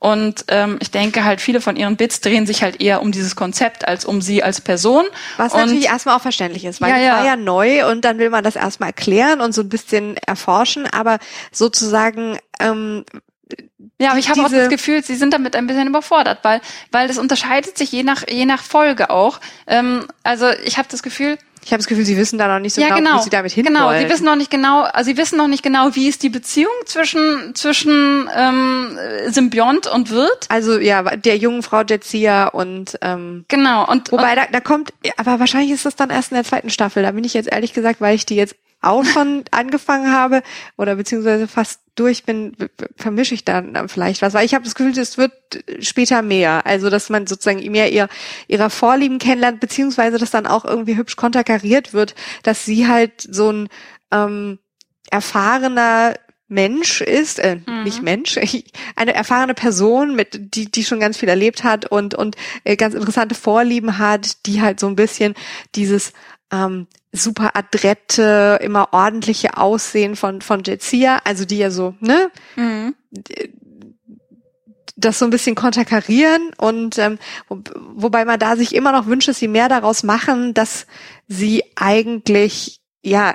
Und 0.00 0.44
ähm, 0.48 0.78
ich 0.80 0.90
denke 0.92 1.24
halt, 1.24 1.40
viele 1.40 1.60
von 1.60 1.74
ihren 1.74 1.96
Bits 1.96 2.20
drehen 2.20 2.46
sich 2.46 2.62
halt 2.62 2.80
eher 2.80 3.02
um 3.02 3.10
dieses 3.10 3.34
Konzept 3.34 3.86
als 3.88 4.04
um 4.04 4.20
sie 4.22 4.42
als 4.44 4.60
Person. 4.60 5.04
Was 5.38 5.52
und 5.54 5.60
natürlich 5.60 5.86
erstmal 5.86 6.16
auch 6.16 6.22
verständlich 6.22 6.64
ist, 6.64 6.80
weil 6.80 6.90
Ja, 6.90 6.96
es 6.96 7.02
ja. 7.04 7.16
war 7.16 7.24
ja 7.24 7.36
neu 7.36 7.90
und 7.90 8.04
dann 8.04 8.18
will 8.18 8.30
man 8.30 8.44
das 8.44 8.54
erstmal 8.54 8.90
erklären 8.90 9.40
und 9.40 9.52
so 9.52 9.62
ein 9.62 9.68
bisschen 9.68 10.16
erforschen, 10.18 10.86
aber 10.86 11.18
sozusagen 11.50 12.38
ähm, 12.60 13.04
Ja, 14.00 14.10
aber 14.10 14.20
ich 14.20 14.28
habe 14.28 14.40
auch 14.44 14.50
das 14.50 14.68
Gefühl, 14.68 15.02
sie 15.02 15.16
sind 15.16 15.34
damit 15.34 15.56
ein 15.56 15.66
bisschen 15.66 15.88
überfordert, 15.88 16.38
weil 16.42 16.60
weil 16.92 17.08
das 17.08 17.18
unterscheidet 17.18 17.76
sich 17.76 17.90
je 17.90 18.04
nach 18.04 18.22
je 18.28 18.44
nach 18.44 18.62
Folge 18.62 19.10
auch. 19.10 19.40
Ähm, 19.66 20.06
also 20.22 20.48
ich 20.64 20.78
habe 20.78 20.86
das 20.88 21.02
Gefühl, 21.02 21.38
ich 21.68 21.72
habe 21.72 21.82
das 21.82 21.86
Gefühl, 21.86 22.06
sie 22.06 22.16
wissen 22.16 22.38
da 22.38 22.48
noch 22.48 22.60
nicht 22.60 22.72
so 22.72 22.80
ja 22.80 22.88
genau, 22.88 22.98
genau, 22.98 23.18
wo 23.18 23.22
sie 23.22 23.28
damit 23.28 23.54
genau. 23.54 23.80
hinwollen. 23.80 24.00
Sie 24.00 24.08
wissen 24.08 24.24
noch 24.24 24.36
nicht 24.36 24.50
genau, 24.50 24.84
also 24.84 25.10
sie 25.10 25.18
wissen 25.18 25.36
noch 25.36 25.48
nicht 25.48 25.62
genau, 25.62 25.94
wie 25.94 26.08
ist 26.08 26.22
die 26.22 26.30
Beziehung 26.30 26.72
zwischen 26.86 27.54
zwischen 27.54 28.26
ähm, 28.34 28.98
Symbiont 29.26 29.86
und 29.86 30.10
Wirt. 30.10 30.46
also 30.48 30.78
ja, 30.78 31.02
der 31.02 31.36
jungen 31.36 31.62
Frau 31.62 31.82
Jetsia 31.82 32.46
und 32.46 32.98
ähm, 33.02 33.44
Genau 33.48 33.86
und 33.86 34.10
wobei 34.12 34.34
da, 34.34 34.46
da 34.50 34.60
kommt, 34.60 34.94
aber 35.18 35.40
wahrscheinlich 35.40 35.72
ist 35.72 35.84
das 35.84 35.94
dann 35.94 36.08
erst 36.08 36.32
in 36.32 36.36
der 36.36 36.44
zweiten 36.44 36.70
Staffel. 36.70 37.02
Da 37.02 37.10
bin 37.10 37.24
ich 37.24 37.34
jetzt 37.34 37.52
ehrlich 37.52 37.74
gesagt, 37.74 38.00
weil 38.00 38.14
ich 38.14 38.24
die 38.24 38.36
jetzt 38.36 38.56
auch 38.80 39.04
schon 39.04 39.44
angefangen 39.50 40.12
habe 40.12 40.42
oder 40.76 40.96
beziehungsweise 40.96 41.48
fast 41.48 41.80
durch 41.96 42.24
bin, 42.24 42.54
vermische 42.96 43.34
ich 43.34 43.44
dann 43.44 43.88
vielleicht 43.88 44.22
was. 44.22 44.34
Weil 44.34 44.46
ich 44.46 44.54
habe 44.54 44.64
das 44.64 44.76
Gefühl, 44.76 44.96
es 44.96 45.18
wird 45.18 45.32
später 45.80 46.22
mehr. 46.22 46.64
Also, 46.64 46.90
dass 46.90 47.10
man 47.10 47.26
sozusagen 47.26 47.58
mehr 47.72 47.90
ihr, 47.92 48.08
ihrer 48.46 48.70
Vorlieben 48.70 49.18
kennenlernt, 49.18 49.58
beziehungsweise 49.58 50.18
dass 50.18 50.30
dann 50.30 50.46
auch 50.46 50.64
irgendwie 50.64 50.96
hübsch 50.96 51.16
konterkariert 51.16 51.92
wird, 51.92 52.14
dass 52.44 52.64
sie 52.64 52.86
halt 52.86 53.26
so 53.28 53.50
ein 53.50 53.68
ähm, 54.12 54.58
erfahrener 55.10 56.14
Mensch 56.46 57.00
ist, 57.02 57.38
äh, 57.40 57.58
Mhm. 57.66 57.82
nicht 57.82 58.02
Mensch, 58.02 58.38
eine 58.96 59.12
erfahrene 59.14 59.54
Person, 59.54 60.14
mit 60.14 60.54
die 60.54 60.70
die 60.70 60.84
schon 60.84 61.00
ganz 61.00 61.16
viel 61.18 61.28
erlebt 61.28 61.64
hat 61.64 61.86
und 61.86 62.14
und 62.14 62.36
äh, 62.64 62.76
ganz 62.76 62.94
interessante 62.94 63.34
Vorlieben 63.34 63.98
hat, 63.98 64.46
die 64.46 64.62
halt 64.62 64.80
so 64.80 64.86
ein 64.86 64.96
bisschen 64.96 65.34
dieses 65.74 66.12
ähm, 66.50 66.86
super 67.12 67.56
adrette, 67.56 68.58
immer 68.62 68.88
ordentliche 68.92 69.56
Aussehen 69.56 70.16
von 70.16 70.42
von 70.42 70.62
Jetsia, 70.64 71.20
also 71.24 71.44
die 71.44 71.58
ja 71.58 71.70
so, 71.70 71.94
ne, 72.00 72.30
mhm. 72.56 72.94
das 74.96 75.18
so 75.18 75.24
ein 75.24 75.30
bisschen 75.30 75.54
konterkarieren 75.54 76.50
und 76.58 76.98
ähm, 76.98 77.18
wo, 77.48 77.60
wobei 77.94 78.24
man 78.24 78.38
da 78.38 78.56
sich 78.56 78.74
immer 78.74 78.92
noch 78.92 79.06
wünscht, 79.06 79.28
dass 79.28 79.38
sie 79.38 79.48
mehr 79.48 79.68
daraus 79.68 80.02
machen, 80.02 80.54
dass 80.54 80.86
sie 81.26 81.64
eigentlich 81.76 82.80
ja 83.02 83.34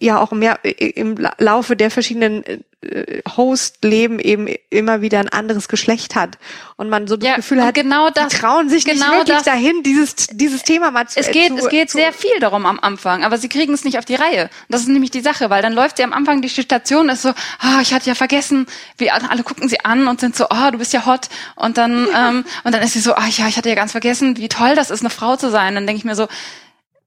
ja 0.00 0.20
auch 0.20 0.32
mehr 0.32 0.58
im 0.64 1.16
La- 1.16 1.34
Laufe 1.38 1.76
der 1.76 1.90
verschiedenen 1.90 2.44
äh, 2.80 3.22
Host-Leben 3.36 4.20
eben 4.20 4.46
immer 4.70 5.00
wieder 5.00 5.18
ein 5.18 5.28
anderes 5.28 5.66
Geschlecht 5.68 6.14
hat 6.14 6.38
und 6.76 6.88
man 6.88 7.08
so 7.08 7.16
das 7.16 7.28
Ja, 7.28 7.34
Gefühl 7.36 7.64
hat, 7.64 7.74
genau 7.74 8.08
das- 8.10 8.28
die 8.28 8.36
trauen 8.38 8.68
sich 8.68 8.86
nicht 8.86 9.00
genau 9.00 9.12
wirklich 9.14 9.36
das- 9.38 9.44
dahin, 9.44 9.82
dieses 9.82 10.14
dieses 10.30 10.62
Thema 10.62 10.92
mal 10.92 11.08
zu 11.08 11.18
Es 11.18 11.30
geht, 11.32 11.48
zu, 11.48 11.56
es 11.58 11.68
geht 11.70 11.90
zu, 11.90 11.98
sehr 11.98 12.12
viel 12.12 12.38
darum 12.40 12.66
am 12.66 12.78
Anfang, 12.78 13.24
aber 13.24 13.36
sie 13.38 13.48
kriegen 13.48 13.74
es 13.74 13.84
nicht 13.84 13.98
auf 13.98 14.04
die 14.04 14.14
Reihe. 14.14 14.48
Das 14.68 14.82
ist 14.82 14.88
nämlich 14.88 15.10
die 15.10 15.20
Sache, 15.22 15.50
weil 15.50 15.60
dann 15.62 15.72
läuft 15.72 15.96
sie 15.96 16.04
am 16.04 16.12
Anfang 16.12 16.40
die 16.40 16.48
Station, 16.48 17.08
ist 17.08 17.22
so, 17.22 17.30
ah, 17.58 17.80
ich 17.82 17.92
hatte 17.92 18.06
ja 18.08 18.14
vergessen, 18.14 18.66
wie 18.96 19.10
alle 19.10 19.42
gucken 19.42 19.68
sie 19.68 19.80
an 19.84 20.06
und 20.06 20.20
sind 20.20 20.36
so, 20.36 20.48
ah, 20.50 20.70
du 20.70 20.78
bist 20.78 20.92
ja 20.92 21.04
hot. 21.04 21.28
Und 21.56 21.78
dann, 21.78 22.06
ähm, 22.16 22.44
und 22.62 22.72
dann 22.74 22.82
ist 22.82 22.92
sie 22.92 23.00
so, 23.00 23.14
ah 23.14 23.26
ja, 23.28 23.48
ich 23.48 23.56
hatte 23.56 23.68
ja 23.68 23.74
ganz 23.74 23.90
vergessen, 23.92 24.36
wie 24.36 24.48
toll 24.48 24.76
das 24.76 24.90
ist, 24.90 25.00
eine 25.00 25.10
Frau 25.10 25.34
zu 25.36 25.50
sein. 25.50 25.74
Dann 25.74 25.86
denke 25.86 25.98
ich 25.98 26.04
mir 26.04 26.14
so, 26.14 26.28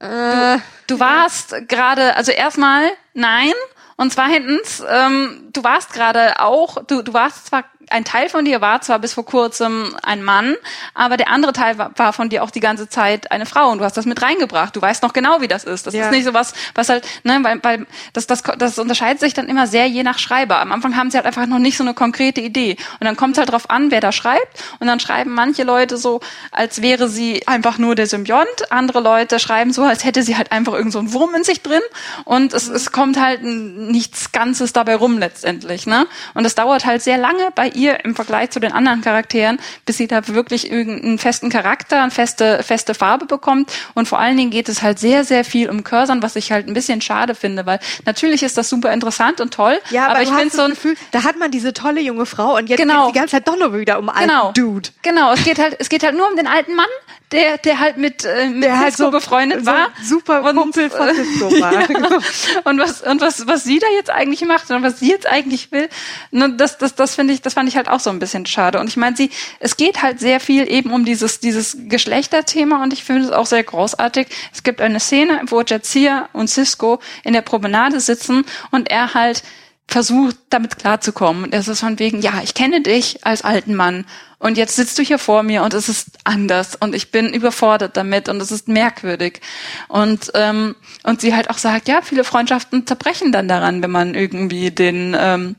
äh, 0.02 0.58
du 0.88 0.99
warst 0.99 1.56
gerade, 1.68 2.16
also 2.16 2.32
erstmal 2.32 2.91
nein. 3.14 3.54
Und 3.97 4.12
zweitens, 4.12 4.84
ähm, 4.89 5.49
du 5.54 5.64
warst 5.64 5.93
gerade 5.93 6.39
auch, 6.39 6.84
du, 6.86 7.04
du 7.04 7.14
warst 7.14 7.45
zwar 7.45 7.66
ein 7.92 8.06
Teil 8.06 8.30
von 8.30 8.46
dir 8.46 8.62
war 8.62 8.82
zwar 8.82 9.00
bis 9.00 9.14
vor 9.14 9.26
kurzem 9.26 9.96
ein 10.04 10.24
Mann, 10.24 10.56
aber 10.94 11.18
der 11.18 11.30
andere 11.30 11.54
Teil 11.54 11.78
war, 11.78 11.92
war 11.98 12.14
von 12.14 12.30
dir 12.30 12.44
auch 12.44 12.52
die 12.52 12.60
ganze 12.60 12.89
Zeit 12.89 13.32
eine 13.32 13.46
Frau 13.46 13.70
und 13.70 13.80
du 13.80 13.84
hast 13.84 13.98
das 13.98 14.06
mit 14.06 14.22
reingebracht. 14.22 14.76
Du 14.76 14.82
weißt 14.82 15.04
noch 15.04 15.14
genau, 15.14 15.42
wie 15.42 15.48
das 15.48 15.64
ist. 15.64 15.88
Das 15.88 15.94
ja. 15.94 16.06
ist 16.06 16.12
nicht 16.12 16.26
so 16.26 16.34
was, 16.34 16.54
was 16.76 16.89
halt, 16.89 17.06
ne, 17.24 17.39
weil, 17.42 17.64
weil 17.64 17.86
das, 18.14 18.28
das, 18.28 18.44
das 18.58 18.80
unterscheidet 18.80 19.20
sich 19.20 19.34
dann 19.34 19.48
immer 19.48 19.68
sehr 19.68 19.88
je 19.88 20.04
nach 20.04 20.20
Schreiber. 20.20 20.60
Am 20.60 20.72
Anfang 20.72 20.96
haben 20.96 21.12
sie 21.12 21.18
halt 21.18 21.26
einfach 21.26 21.46
noch 21.46 21.60
nicht 21.60 21.78
so 21.78 21.84
eine 21.84 21.94
konkrete 21.94 22.42
Idee. 22.42 22.78
Und 23.00 23.06
dann 23.06 23.16
kommt 23.16 23.34
es 23.34 23.39
halt 23.39 23.52
drauf 23.52 23.70
an, 23.70 23.92
wer 23.92 24.02
da 24.02 24.12
schreibt. 24.12 24.64
Und 24.80 24.88
dann 24.88 25.00
schreiben 25.00 25.34
manche 25.34 25.64
Leute 25.64 25.98
so, 25.98 26.22
als 26.52 26.82
wäre 26.82 27.10
sie 27.10 27.48
einfach 27.48 27.78
nur 27.78 27.96
der 27.96 28.08
Symbiont. 28.08 28.72
Andere 28.72 29.00
Leute 29.00 29.39
schreiben 29.39 29.74
so, 29.74 29.84
als 29.84 30.04
hätte 30.04 30.24
sie 30.24 30.38
halt 30.38 30.52
einfach 30.52 30.74
irgend 30.74 30.94
so 30.94 31.00
einen 31.00 31.14
Wurm 31.14 31.36
in 31.36 31.44
sich 31.44 31.62
drin. 31.62 31.82
Und 32.26 32.54
es, 32.54 32.68
es 32.68 32.92
kommt 32.92 33.20
halt 33.20 33.44
nichts 33.44 34.32
Ganzes 34.32 34.74
dabei 34.74 34.96
rum 34.96 35.18
letztendlich. 35.18 35.86
Ne? 35.86 36.08
Und 36.34 36.46
es 36.46 36.56
dauert 36.56 36.86
halt 36.86 37.02
sehr 37.02 37.18
lange 37.18 37.50
bei 37.56 37.70
ihr 37.82 38.04
im 38.06 38.16
Vergleich 38.16 38.52
zu 38.52 38.60
den 38.60 38.72
anderen 38.72 39.02
Charakteren, 39.02 39.60
bis 39.86 39.98
sie 39.98 40.08
da 40.08 40.28
wirklich 40.28 40.72
irgendeinen 40.72 41.18
festen 41.18 41.50
Charakter, 41.50 42.02
eine 42.02 42.12
feste, 42.12 42.64
feste 42.64 42.94
Farbe 42.94 43.26
bekommt. 43.26 43.72
Und 43.94 44.08
vor 44.08 44.20
allen 44.20 44.38
Dingen 44.38 44.52
geht 44.52 44.70
es 44.70 44.82
halt 44.82 45.00
sehr, 45.00 45.24
sehr 45.24 45.44
viel 45.44 45.70
um 45.70 45.84
Cursern, 45.84 46.22
was 46.22 46.36
ich 46.36 46.52
halt 46.52 46.68
ein 46.68 46.74
bisschen 46.74 47.02
schade 47.02 47.36
finde, 47.36 47.66
weil 47.66 47.80
natürlich 48.06 48.44
ist 48.44 48.58
das 48.58 48.70
super 48.70 48.94
interessant 48.94 49.42
und 49.42 49.54
toll. 49.54 49.80
Ja, 49.90 50.06
aber, 50.06 50.12
aber 50.12 50.24
ich 50.24 50.30
finde 50.30 50.56
so 50.56 50.62
ein 50.62 50.72
Gefühl, 50.72 50.96
da 51.12 51.24
hat 51.24 51.38
man 51.40 51.52
diese 51.52 51.74
tolle 51.74 52.02
junge 52.02 52.26
Frau 52.26 52.58
und 52.58 52.70
jetzt 52.70 52.80
genau. 52.80 53.08
geht 53.08 53.16
die 53.16 53.20
ganze 53.20 53.36
Zeit 53.38 53.48
doch 53.48 53.58
nur 53.58 53.78
wieder 53.78 54.00
um 54.00 54.10
einen 54.10 54.28
genau. 54.30 54.52
Dude. 54.52 54.90
Genau, 55.02 55.34
es 55.34 55.44
geht 55.44 55.60
halt, 55.60 55.76
es 55.80 55.90
geht 55.90 56.04
halt 56.04 56.16
nur 56.16 56.30
um 56.30 56.36
den 56.36 56.48
alten 56.48 56.76
Mann, 56.76 56.86
der, 57.32 57.58
der 57.58 57.80
halt 57.80 57.98
mit, 57.98 58.26
äh, 58.26 58.50
mit 58.50 58.64
der 58.64 58.80
halt 58.80 58.96
so, 58.96 59.10
befreundet 59.10 59.66
war. 59.66 59.88
So 60.04 60.16
super 60.16 60.44
und, 60.44 60.56
Kumpel 60.56 60.90
von 60.90 61.08
äh, 61.08 61.16
Cisco 61.16 61.50
war. 61.62 62.66
und 62.66 62.80
was, 62.80 63.02
und 63.02 63.22
was, 63.22 63.48
was 63.48 63.64
sie 63.64 63.80
da 63.80 63.88
jetzt 63.96 64.10
eigentlich 64.10 64.44
macht 64.46 64.70
und 64.72 64.84
was 64.84 65.00
sie 65.00 65.10
jetzt 65.10 65.28
eigentlich 65.28 65.72
will, 65.72 65.90
ne, 66.32 66.54
das, 66.56 66.78
das, 66.78 66.96
das 66.96 67.16
finde 67.16 67.34
ich, 67.34 67.42
das 67.42 67.54
fand 67.54 67.70
ich 67.70 67.78
halt 67.78 67.90
auch 67.90 68.00
so 68.00 68.10
ein 68.10 68.20
bisschen 68.20 68.46
schade. 68.46 68.80
Und 68.80 68.88
ich 68.88 68.98
meine, 68.98 69.16
sie, 69.16 69.30
es 69.60 69.78
geht 69.78 70.02
halt 70.02 70.20
sehr 70.20 70.40
viel 70.40 70.70
eben 70.70 70.92
um 70.92 71.06
dieses, 71.06 71.40
dieses 71.40 71.78
Geschlechterthema 71.88 72.84
und 72.84 72.94
ich 72.94 73.04
finde 73.04 73.26
es 73.26 73.32
auch 73.32 73.46
sehr 73.46 73.64
großartig. 73.64 74.28
Es 74.54 74.64
gibt 74.64 74.82
eine 74.82 75.00
Szene, 75.00 75.42
wo 75.48 75.62
Jadzia 75.62 76.30
und 76.34 76.50
Cisco 76.50 77.00
in 77.24 77.34
der 77.34 77.42
Promenade 77.42 78.00
sitzen 78.00 78.46
und 78.72 78.92
er 78.92 79.14
halt 79.14 79.44
versucht, 79.88 80.38
damit 80.50 80.78
klarzukommen. 80.78 81.44
Und 81.46 81.54
es 81.54 81.68
ist 81.68 81.82
von 81.82 82.00
wegen, 82.00 82.22
ja, 82.22 82.42
ich 82.44 82.54
kenne 82.54 82.82
dich 82.82 83.26
als 83.26 83.44
alten 83.44 83.76
Mann 83.76 84.06
und 84.42 84.58
jetzt 84.58 84.76
sitzt 84.76 84.98
du 84.98 85.04
hier 85.04 85.20
vor 85.20 85.44
mir 85.44 85.62
und 85.62 85.76
es 85.76 85.88
ist 85.88 86.18
anders 86.24 86.76
und 86.76 86.96
ich 86.96 87.12
bin 87.12 87.32
überfordert 87.32 87.96
damit 87.96 88.28
und 88.28 88.42
es 88.42 88.52
ist 88.52 88.68
merkwürdig. 88.68 89.39
Und, 89.88 90.32
ähm, 90.34 90.76
und 91.04 91.22
sie 91.22 91.36
halt 91.36 91.52
auch 91.52 91.60
sagt, 91.60 91.88
ja, 91.88 92.02
viele 92.02 92.24
Freundschaften 92.24 92.88
zerbrechen 92.88 93.32
dann 93.32 93.48
daran, 93.48 93.84
wenn 93.84 93.92
man 93.92 94.16
irgendwie 94.16 94.72
den 94.72 95.16
ähm. 95.18 95.56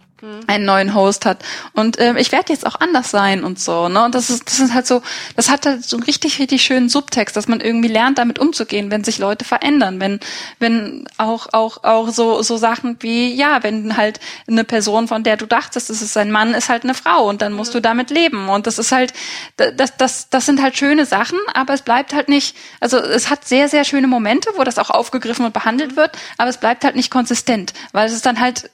Einen 0.47 0.65
neuen 0.65 0.95
Host 0.95 1.27
hat. 1.27 1.39
Und 1.73 2.01
ähm, 2.01 2.17
ich 2.17 2.31
werde 2.31 2.53
jetzt 2.53 2.65
auch 2.65 2.81
anders 2.81 3.11
sein 3.11 3.43
und 3.43 3.59
so. 3.59 3.89
Ne? 3.89 4.05
Und 4.05 4.15
das 4.15 4.31
ist, 4.31 4.47
das 4.47 4.61
ist 4.61 4.73
halt 4.73 4.87
so, 4.87 5.03
das 5.35 5.51
hat 5.51 5.67
halt 5.67 5.85
so 5.85 5.97
einen 5.97 6.05
richtig, 6.05 6.39
richtig 6.39 6.63
schönen 6.63 6.89
Subtext, 6.89 7.37
dass 7.37 7.49
man 7.49 7.61
irgendwie 7.61 7.89
lernt, 7.89 8.19
damit 8.19 8.39
umzugehen, 8.39 8.91
wenn 8.91 9.03
sich 9.03 9.19
Leute 9.19 9.45
verändern, 9.45 9.99
wenn, 10.01 10.21
wenn 10.61 11.09
auch, 11.19 11.49
auch, 11.53 11.83
auch 11.83 12.11
so, 12.11 12.43
so 12.43 12.57
Sachen 12.57 12.99
wie, 13.01 13.35
ja, 13.35 13.63
wenn 13.65 13.97
halt 13.97 14.21
eine 14.47 14.63
Person, 14.63 15.09
von 15.09 15.25
der 15.25 15.37
du 15.37 15.47
dachtest, 15.47 15.91
es 15.91 16.03
ist 16.03 16.17
ein 16.17 16.31
Mann, 16.31 16.55
ist 16.55 16.69
halt 16.69 16.85
eine 16.85 16.95
Frau 16.95 17.29
und 17.29 17.43
dann 17.43 17.53
musst 17.53 17.73
mhm. 17.73 17.79
du 17.79 17.83
damit 17.83 18.11
leben. 18.11 18.49
Und 18.49 18.69
das 18.69 18.79
ist 18.79 18.93
halt, 18.93 19.13
das, 19.57 19.97
das, 19.97 20.29
das 20.31 20.47
sind 20.47 20.63
halt 20.63 20.77
schöne 20.77 21.05
Sachen, 21.05 21.39
aber 21.53 21.75
es 21.75 21.83
bleibt 21.83 22.15
halt 22.15 22.29
nicht, 22.29 22.57
also 22.79 22.99
es 22.99 23.29
hat 23.29 23.47
sehr, 23.47 23.69
sehr 23.69 23.85
schöne 23.85 24.07
Momente, 24.07 24.51
wo 24.57 24.63
das 24.63 24.79
auch 24.79 24.91
aufgegriffen 24.91 25.45
und 25.45 25.53
behandelt 25.53 25.93
mhm. 25.93 25.97
wird, 25.97 26.13
aber 26.39 26.51
es 26.51 26.59
bleibt 26.59 26.85
halt 26.85 26.95
nicht 26.95 27.11
konsistent, 27.11 27.73
weil 27.93 28.07
es 28.07 28.13
ist 28.13 28.25
dann 28.25 28.39
halt 28.39 28.71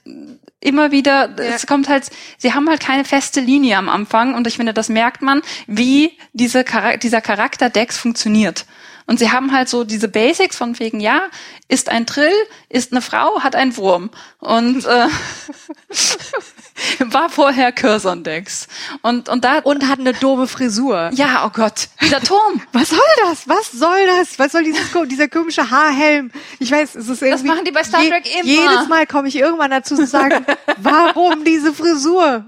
immer 0.61 0.91
wieder, 0.91 1.31
ja. 1.39 1.55
es 1.55 1.67
kommt 1.67 1.89
halt, 1.89 2.11
sie 2.37 2.55
haben 2.55 2.69
halt 2.69 2.81
keine 2.81 3.05
feste 3.05 3.41
Linie 3.41 3.77
am 3.77 3.89
Anfang 3.89 4.35
und 4.35 4.47
ich 4.47 4.57
finde, 4.57 4.75
das 4.75 4.89
merkt 4.89 5.23
man, 5.23 5.43
wie 5.67 6.19
diese, 6.33 6.65
dieser 7.03 7.21
Charakter 7.21 7.71
Dex 7.71 7.99
funktioniert. 7.99 8.67
Und 9.07 9.19
sie 9.19 9.33
haben 9.33 9.53
halt 9.53 9.71
so 9.71 9.85
diese 9.85 10.09
Basics 10.09 10.57
von 10.57 10.79
wegen, 10.79 11.01
ja, 11.01 11.23
ist 11.69 11.89
ein 11.89 12.05
Trill, 12.05 12.33
ist 12.69 12.93
eine 12.93 13.01
Frau, 13.01 13.41
hat 13.41 13.57
einen 13.57 13.77
Wurm. 13.79 14.11
Und 14.39 14.85
äh, 14.85 15.07
war 16.99 17.29
vorher 17.29 17.73
Cursor-Dex. 17.73 18.69
Und, 19.03 19.29
und 19.29 19.45
da. 19.45 19.59
Und 19.59 19.89
hat 19.89 19.99
eine 19.99 20.13
doofe 20.13 20.47
Frisur. 20.47 21.11
Ja, 21.13 21.45
oh 21.47 21.51
Gott. 21.53 21.89
Dieser 22.01 22.21
Turm. 22.21 22.61
Was 22.73 22.91
soll 22.91 22.99
das? 23.25 23.49
Was 23.49 23.73
soll 23.73 24.07
das? 24.07 24.39
Was 24.39 24.53
soll 24.53 24.65
dieses, 24.65 24.91
dieser 25.09 25.29
komische 25.29 25.71
Haarhelm? 25.71 26.31
Ich 26.59 26.71
weiß, 26.71 26.95
es 26.95 27.09
ist 27.09 27.23
irgendwie. 27.23 27.31
Das 27.31 27.43
machen 27.43 27.65
die 27.65 27.73
bei 27.73 27.85
Star 27.85 28.01
Trek 28.01 28.25
je, 28.25 28.41
immer. 28.41 28.71
Jedes 28.71 28.89
Mal 28.89 29.07
komme 29.07 29.29
ich 29.29 29.37
irgendwann 29.37 29.71
dazu 29.71 29.97
zu 29.97 30.07
sagen, 30.07 30.45
warum 30.79 31.45
diese 31.45 31.73
Frisur? 31.73 32.45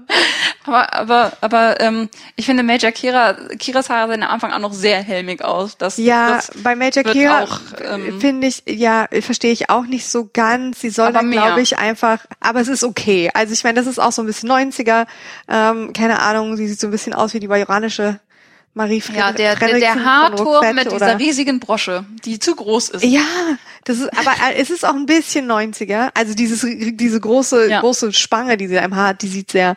Aber, 0.65 0.93
aber, 0.93 1.33
aber, 1.41 1.79
ähm, 1.81 2.09
ich 2.35 2.45
finde 2.45 2.63
Major 2.63 2.91
Kira, 2.91 3.33
Kiras 3.57 3.89
Haare 3.89 4.11
sehen 4.11 4.23
am 4.23 4.29
Anfang 4.29 4.53
auch 4.53 4.59
noch 4.59 4.73
sehr 4.73 5.01
helmig 5.01 5.43
aus. 5.43 5.77
Das, 5.77 5.97
ja, 5.97 6.35
das 6.35 6.51
bei 6.63 6.75
Major 6.75 7.03
Kira 7.03 7.47
ähm, 7.89 8.19
finde 8.19 8.47
ich, 8.47 8.63
ja, 8.67 9.07
verstehe 9.21 9.51
ich 9.51 9.69
auch 9.69 9.85
nicht 9.85 10.07
so 10.07 10.29
ganz. 10.31 10.81
Sie 10.81 10.89
soll 10.89 11.13
dann, 11.13 11.31
glaube 11.31 11.61
ich, 11.61 11.77
einfach, 11.77 12.19
aber 12.39 12.61
es 12.61 12.67
ist 12.67 12.83
okay. 12.83 13.31
Also 13.33 13.53
ich 13.53 13.63
meine, 13.63 13.75
das 13.75 13.87
ist 13.87 13.99
auch 13.99 14.11
so 14.11 14.20
ein 14.21 14.25
bisschen 14.25 14.49
90er. 14.49 15.05
Ähm, 15.47 15.93
keine 15.93 16.19
Ahnung, 16.19 16.55
sie 16.57 16.67
sieht 16.67 16.79
so 16.79 16.87
ein 16.87 16.91
bisschen 16.91 17.13
aus 17.13 17.33
wie 17.33 17.39
die 17.39 17.47
bajoranische 17.47 18.19
Marie 18.73 19.01
Fred 19.01 19.17
Ja, 19.17 19.31
der, 19.33 19.55
der, 19.57 19.79
der 19.79 20.05
Haarturm 20.05 20.75
mit 20.75 20.91
dieser 20.91 21.19
riesigen 21.19 21.59
Brosche, 21.59 22.05
die 22.23 22.39
zu 22.39 22.55
groß 22.55 22.89
ist. 22.89 23.03
Ja, 23.03 23.21
das 23.83 23.99
ist, 23.99 24.17
aber 24.17 24.31
es 24.55 24.69
ist 24.69 24.85
auch 24.85 24.93
ein 24.93 25.05
bisschen 25.05 25.51
90er. 25.51 26.11
Also 26.13 26.33
dieses, 26.33 26.65
diese 26.65 27.19
große, 27.19 27.69
ja. 27.69 27.81
große 27.81 28.13
Spange, 28.13 28.55
die 28.55 28.67
sie 28.67 28.79
einem 28.79 28.95
hat, 28.95 29.23
die 29.23 29.27
sieht 29.27 29.51
sehr 29.51 29.75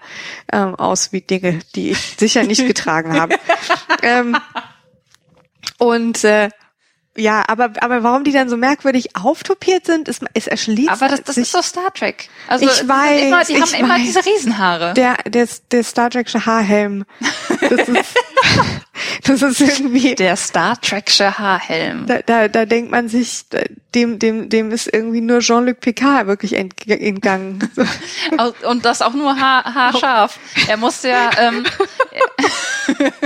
ähm, 0.53 0.77
aus 0.77 1.13
wie 1.13 1.23
Dinge, 1.23 1.59
die 1.75 1.91
ich 1.91 2.15
sicher 2.19 2.45
nicht 2.45 2.67
getragen 2.67 3.19
habe. 3.19 3.37
ähm, 4.03 4.37
und 5.79 6.23
äh, 6.23 6.51
ja, 7.17 7.45
aber, 7.47 7.71
aber 7.81 8.03
warum 8.03 8.25
die 8.25 8.33
dann 8.33 8.49
so 8.49 8.57
merkwürdig 8.57 9.15
auftopiert 9.15 9.87
sind, 9.87 10.09
ist, 10.09 10.25
ist 10.35 10.49
erschließt 10.49 10.91
Aber 10.91 11.09
das, 11.09 11.23
das 11.23 11.37
sich. 11.37 11.43
ist 11.45 11.53
so 11.53 11.63
Star 11.63 11.93
Trek. 11.95 12.29
Also 12.49 12.67
ich 12.67 12.89
weiß, 12.89 13.23
immer, 13.23 13.45
die 13.45 13.53
ich 13.53 13.61
haben 13.61 13.73
weiß. 13.73 13.81
immer 13.81 13.99
diese 13.99 14.25
Riesenhaare. 14.27 14.95
Der, 14.95 15.17
der, 15.25 15.49
der 15.71 15.85
Star 15.85 16.11
Treksche 16.11 16.45
Haarhelm. 16.45 17.05
Das 17.61 17.89
ist, 17.89 18.15
das 19.25 19.43
ist 19.43 19.61
irgendwie. 19.61 20.17
Der 20.17 20.37
Star 20.37 20.81
Treksche 20.81 21.39
Haarhelm. 21.39 22.07
Da, 22.07 22.19
da, 22.23 22.49
da 22.49 22.67
denkt 22.67 22.91
man 22.91 23.09
sich, 23.09 23.45
dem, 23.95 24.19
dem, 24.19 24.49
dem 24.49 24.73
ist 24.73 24.93
irgendwie 24.93 25.21
nur 25.21 25.39
Jean-Luc 25.39 25.79
Picard 25.81 26.27
wirklich 26.27 26.55
entgangen. 26.55 27.71
Und 28.69 28.85
das 28.85 29.03
auch 29.03 29.15
nur 29.15 29.39
haar, 29.39 29.73
haarscharf. 29.73 30.39
Er 30.67 30.77
musste 30.79 31.11
ja, 31.11 31.31
ähm, 31.39 31.65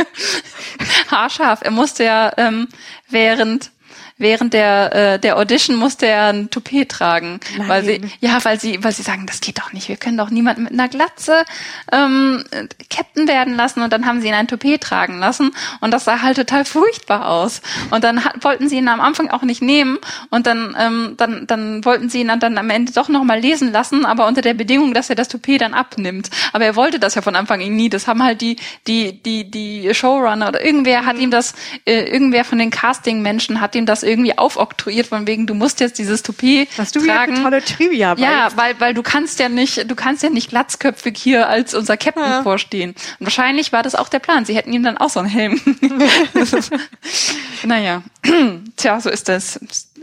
haarscharf. 1.11 1.61
Er 1.62 1.70
musste 1.70 2.05
ja 2.05 2.32
ähm, 2.36 2.68
während 3.09 3.70
während 4.18 4.52
der 4.52 4.94
äh, 4.94 5.18
der 5.18 5.38
Audition 5.38 5.76
musste 5.76 6.06
er 6.06 6.26
ein 6.26 6.50
Toupet 6.50 6.88
tragen, 6.88 7.40
Nein. 7.56 7.68
weil 7.68 7.84
sie 7.84 8.00
ja, 8.20 8.38
weil 8.44 8.60
sie 8.60 8.82
weil 8.84 8.92
sie 8.92 9.02
sagen, 9.02 9.26
das 9.26 9.40
geht 9.40 9.58
doch 9.58 9.72
nicht, 9.72 9.88
wir 9.88 9.96
können 9.96 10.18
doch 10.18 10.30
niemanden 10.30 10.64
mit 10.64 10.72
einer 10.72 10.88
Glatze 10.88 11.44
ähm, 11.92 12.44
Captain 12.90 13.28
werden 13.28 13.54
lassen 13.54 13.82
und 13.82 13.92
dann 13.92 14.06
haben 14.06 14.20
sie 14.20 14.28
ihn 14.28 14.34
ein 14.34 14.48
Toupet 14.48 14.80
tragen 14.80 15.18
lassen 15.18 15.52
und 15.80 15.92
das 15.92 16.04
sah 16.04 16.22
halt 16.22 16.36
total 16.36 16.64
furchtbar 16.64 17.28
aus 17.28 17.62
und 17.90 18.04
dann 18.04 18.24
hat, 18.24 18.44
wollten 18.44 18.68
sie 18.68 18.76
ihn 18.76 18.88
am 18.88 19.00
Anfang 19.00 19.30
auch 19.30 19.42
nicht 19.42 19.62
nehmen 19.62 19.98
und 20.30 20.46
dann 20.46 20.76
ähm, 20.78 21.14
dann 21.16 21.46
dann 21.46 21.84
wollten 21.84 22.08
sie 22.08 22.20
ihn 22.20 22.28
dann, 22.28 22.40
dann 22.40 22.58
am 22.58 22.70
Ende 22.70 22.92
doch 22.92 23.08
noch 23.08 23.24
mal 23.24 23.40
lesen 23.40 23.72
lassen, 23.72 24.04
aber 24.04 24.26
unter 24.26 24.42
der 24.42 24.54
Bedingung, 24.54 24.94
dass 24.94 25.10
er 25.10 25.16
das 25.16 25.28
Toupet 25.28 25.60
dann 25.60 25.74
abnimmt. 25.74 26.30
Aber 26.52 26.64
er 26.64 26.76
wollte 26.76 26.98
das 26.98 27.14
ja 27.14 27.22
von 27.22 27.36
Anfang 27.36 27.62
an 27.62 27.74
nie. 27.74 27.88
Das 27.88 28.06
haben 28.06 28.22
halt 28.22 28.40
die 28.40 28.56
die 28.86 29.22
die 29.22 29.50
die 29.50 29.94
Showrunner 29.94 30.48
oder 30.48 30.64
irgendwer 30.64 31.06
hat 31.06 31.18
ihm 31.18 31.30
das 31.30 31.54
äh, 31.84 32.02
irgendwer 32.02 32.44
von 32.44 32.58
den 32.58 32.70
Casting 32.70 33.22
Menschen 33.22 33.60
hat 33.60 33.74
ihm 33.74 33.86
das 33.86 34.02
irgendwie 34.09 34.36
aufoktroyiert 34.36 35.06
von 35.06 35.26
wegen, 35.26 35.46
du 35.46 35.54
musst 35.54 35.80
jetzt 35.80 35.98
dieses 35.98 36.22
Toupet 36.22 36.68
Was 36.76 36.92
du 36.92 37.00
tragen. 37.00 37.34
Eine 37.34 37.42
tolle 37.42 37.64
Trivia 37.64 38.12
weißt. 38.12 38.20
Ja, 38.20 38.48
weil, 38.56 38.78
weil 38.80 38.94
du 38.94 39.02
kannst 39.02 39.38
ja 39.38 39.48
nicht, 39.48 39.90
du 39.90 39.94
kannst 39.94 40.22
ja 40.22 40.30
nicht 40.30 40.50
glatzköpfig 40.50 41.16
hier 41.16 41.48
als 41.48 41.74
unser 41.74 41.96
Captain 41.96 42.22
ja. 42.22 42.42
vorstehen. 42.42 42.90
Und 43.18 43.26
wahrscheinlich 43.26 43.72
war 43.72 43.82
das 43.82 43.94
auch 43.94 44.09
der 44.09 44.18
Plan. 44.18 44.44
Sie 44.44 44.56
hätten 44.56 44.72
ihm 44.72 44.82
dann 44.82 44.98
auch 44.98 45.11
so 45.11 45.20
einen 45.20 45.28
Helm. 45.28 45.61
naja. 47.64 48.02
Tja, 48.76 49.00
so 49.00 49.11
ist 49.11 49.28
das. 49.28 49.61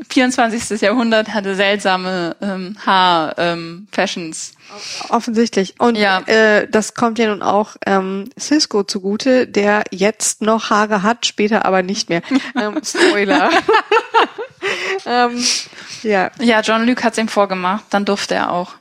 24. 0.10 0.82
Jahrhundert 0.82 1.34
hatte 1.34 1.56
seltsame 1.56 2.36
ähm, 2.42 2.78
Haar-Fashions. 2.86 4.52
Ähm, 4.52 5.10
Offensichtlich. 5.10 5.76
Und 5.80 5.98
ja. 5.98 6.22
äh, 6.22 6.68
das 6.70 6.94
kommt 6.94 7.20
ja 7.20 7.28
nun 7.28 7.42
auch 7.42 7.76
ähm, 7.86 8.30
Cisco 8.40 8.84
zugute, 8.84 9.48
der 9.48 9.84
jetzt 9.92 10.42
noch 10.42 10.70
Haare 10.70 11.04
hat, 11.04 11.26
später 11.26 11.66
aber 11.66 11.84
nicht 11.84 12.10
mehr. 12.10 12.22
ähm, 12.60 12.80
Spoiler. 12.84 13.50
ähm, 15.06 15.44
ja. 16.04 16.32
Ja, 16.40 16.62
John 16.62 16.86
Luke 16.86 17.04
hat's 17.04 17.18
ihm 17.18 17.28
vorgemacht, 17.28 17.86
dann 17.90 18.06
durfte 18.06 18.36
er 18.36 18.52
auch. 18.52 18.74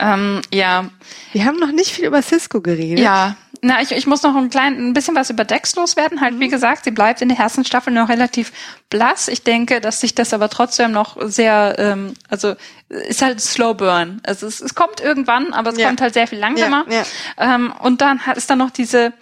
Ähm, 0.00 0.42
ja. 0.52 0.86
Wir 1.32 1.44
haben 1.44 1.58
noch 1.58 1.72
nicht 1.72 1.92
viel 1.92 2.06
über 2.06 2.22
Cisco 2.22 2.60
geredet. 2.60 3.04
Ja, 3.04 3.36
Na, 3.64 3.80
ich, 3.80 3.92
ich 3.92 4.08
muss 4.08 4.24
noch 4.24 4.34
ein 4.34 4.50
klein, 4.50 4.88
ein 4.88 4.92
bisschen 4.92 5.14
was 5.14 5.30
über 5.30 5.44
Dex 5.44 5.76
loswerden. 5.76 6.20
Halt, 6.20 6.34
mhm. 6.34 6.40
wie 6.40 6.48
gesagt, 6.48 6.82
sie 6.82 6.90
bleibt 6.90 7.22
in 7.22 7.28
der 7.28 7.38
ersten 7.38 7.64
Staffel 7.64 7.92
noch 7.92 8.08
relativ 8.08 8.52
blass. 8.90 9.28
Ich 9.28 9.44
denke, 9.44 9.80
dass 9.80 10.00
sich 10.00 10.16
das 10.16 10.34
aber 10.34 10.48
trotzdem 10.48 10.90
noch 10.90 11.16
sehr, 11.20 11.76
ähm, 11.78 12.14
also 12.28 12.56
ist 12.88 13.22
halt 13.22 13.40
Slow 13.40 13.74
Burn. 13.74 14.20
Also 14.24 14.48
es, 14.48 14.60
es 14.60 14.74
kommt 14.74 15.00
irgendwann, 15.00 15.52
aber 15.52 15.70
es 15.70 15.78
ja. 15.78 15.86
kommt 15.86 16.00
halt 16.00 16.12
sehr 16.12 16.26
viel 16.26 16.40
langsamer. 16.40 16.84
Ja, 16.88 17.04
ja. 17.38 17.54
Ähm, 17.54 17.72
und 17.78 18.00
dann 18.00 18.26
hat 18.26 18.36
es 18.36 18.48
dann 18.48 18.58
noch 18.58 18.70
diese 18.70 19.12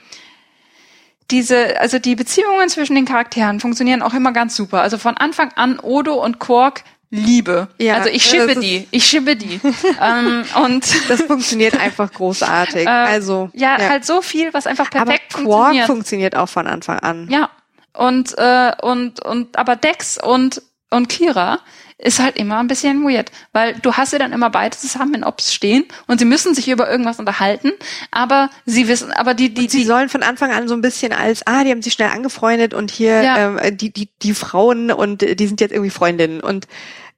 diese, 1.31 1.81
also 1.81 1.99
die 1.99 2.17
Beziehungen 2.17 2.69
zwischen 2.69 2.97
den 2.97 3.05
Charakteren 3.05 3.61
funktionieren 3.61 4.03
auch 4.03 4.15
immer 4.15 4.33
ganz 4.33 4.57
super. 4.57 4.83
Also 4.83 4.99
von 4.99 5.17
Anfang 5.17 5.53
an 5.55 5.79
Odo 5.79 6.15
und 6.15 6.41
Quark 6.41 6.83
liebe. 7.11 7.69
Ja, 7.79 7.97
also 7.97 8.09
ich 8.09 8.25
schippe 8.25 8.59
die, 8.59 8.87
ich 8.91 9.05
schippe 9.05 9.37
die. 9.37 9.61
ähm, 10.01 10.45
und 10.65 11.11
das 11.11 11.23
funktioniert 11.23 11.79
einfach 11.79 12.13
großartig. 12.13 12.87
Äh, 12.87 12.91
also 12.91 13.51
ja, 13.53 13.79
ja, 13.79 13.89
halt 13.89 14.05
so 14.05 14.23
viel, 14.23 14.55
was 14.55 14.67
einfach 14.67 14.91
perfekt 14.91 15.35
aber 15.35 15.45
Quark 15.45 15.65
funktioniert. 15.67 15.87
funktioniert 15.87 16.37
auch 16.37 16.49
von 16.49 16.67
Anfang 16.67 17.01
an. 17.01 17.29
Ja. 17.31 17.51
Und 17.93 18.39
äh, 18.39 18.73
und 18.81 19.25
und 19.25 19.59
aber 19.59 19.77
Dex 19.77 20.17
und 20.23 20.63
und 20.91 21.09
Kira 21.09 21.59
ist 21.99 22.19
halt 22.19 22.37
immer 22.37 22.59
ein 22.59 22.67
bisschen 22.67 23.05
weird, 23.05 23.31
weil 23.53 23.75
du 23.75 23.93
hast 23.93 24.13
sie 24.13 24.19
dann 24.19 24.33
immer 24.33 24.49
beide 24.49 24.77
zusammen 24.77 25.15
in 25.15 25.25
Ops 25.25 25.53
stehen 25.53 25.85
und 26.07 26.19
sie 26.19 26.25
müssen 26.25 26.55
sich 26.55 26.69
über 26.69 26.91
irgendwas 26.91 27.19
unterhalten, 27.19 27.73
aber 28.11 28.49
sie 28.65 28.89
wissen, 28.89 29.13
aber 29.13 29.35
die 29.35 29.53
die 29.53 29.63
und 29.63 29.71
sie 29.71 29.79
die, 29.79 29.85
sollen 29.85 30.09
von 30.09 30.23
Anfang 30.23 30.51
an 30.51 30.67
so 30.67 30.75
ein 30.75 30.81
bisschen 30.81 31.13
als 31.13 31.47
ah, 31.47 31.63
die 31.63 31.71
haben 31.71 31.83
sich 31.83 31.93
schnell 31.93 32.11
angefreundet 32.11 32.73
und 32.73 32.91
hier 32.91 33.23
ja. 33.23 33.59
ähm, 33.59 33.77
die 33.77 33.93
die 33.93 34.09
die 34.23 34.35
Frauen 34.35 34.91
und 34.91 35.21
die 35.21 35.47
sind 35.47 35.61
jetzt 35.61 35.73
irgendwie 35.73 35.91
Freundinnen 35.91 36.41
und 36.41 36.67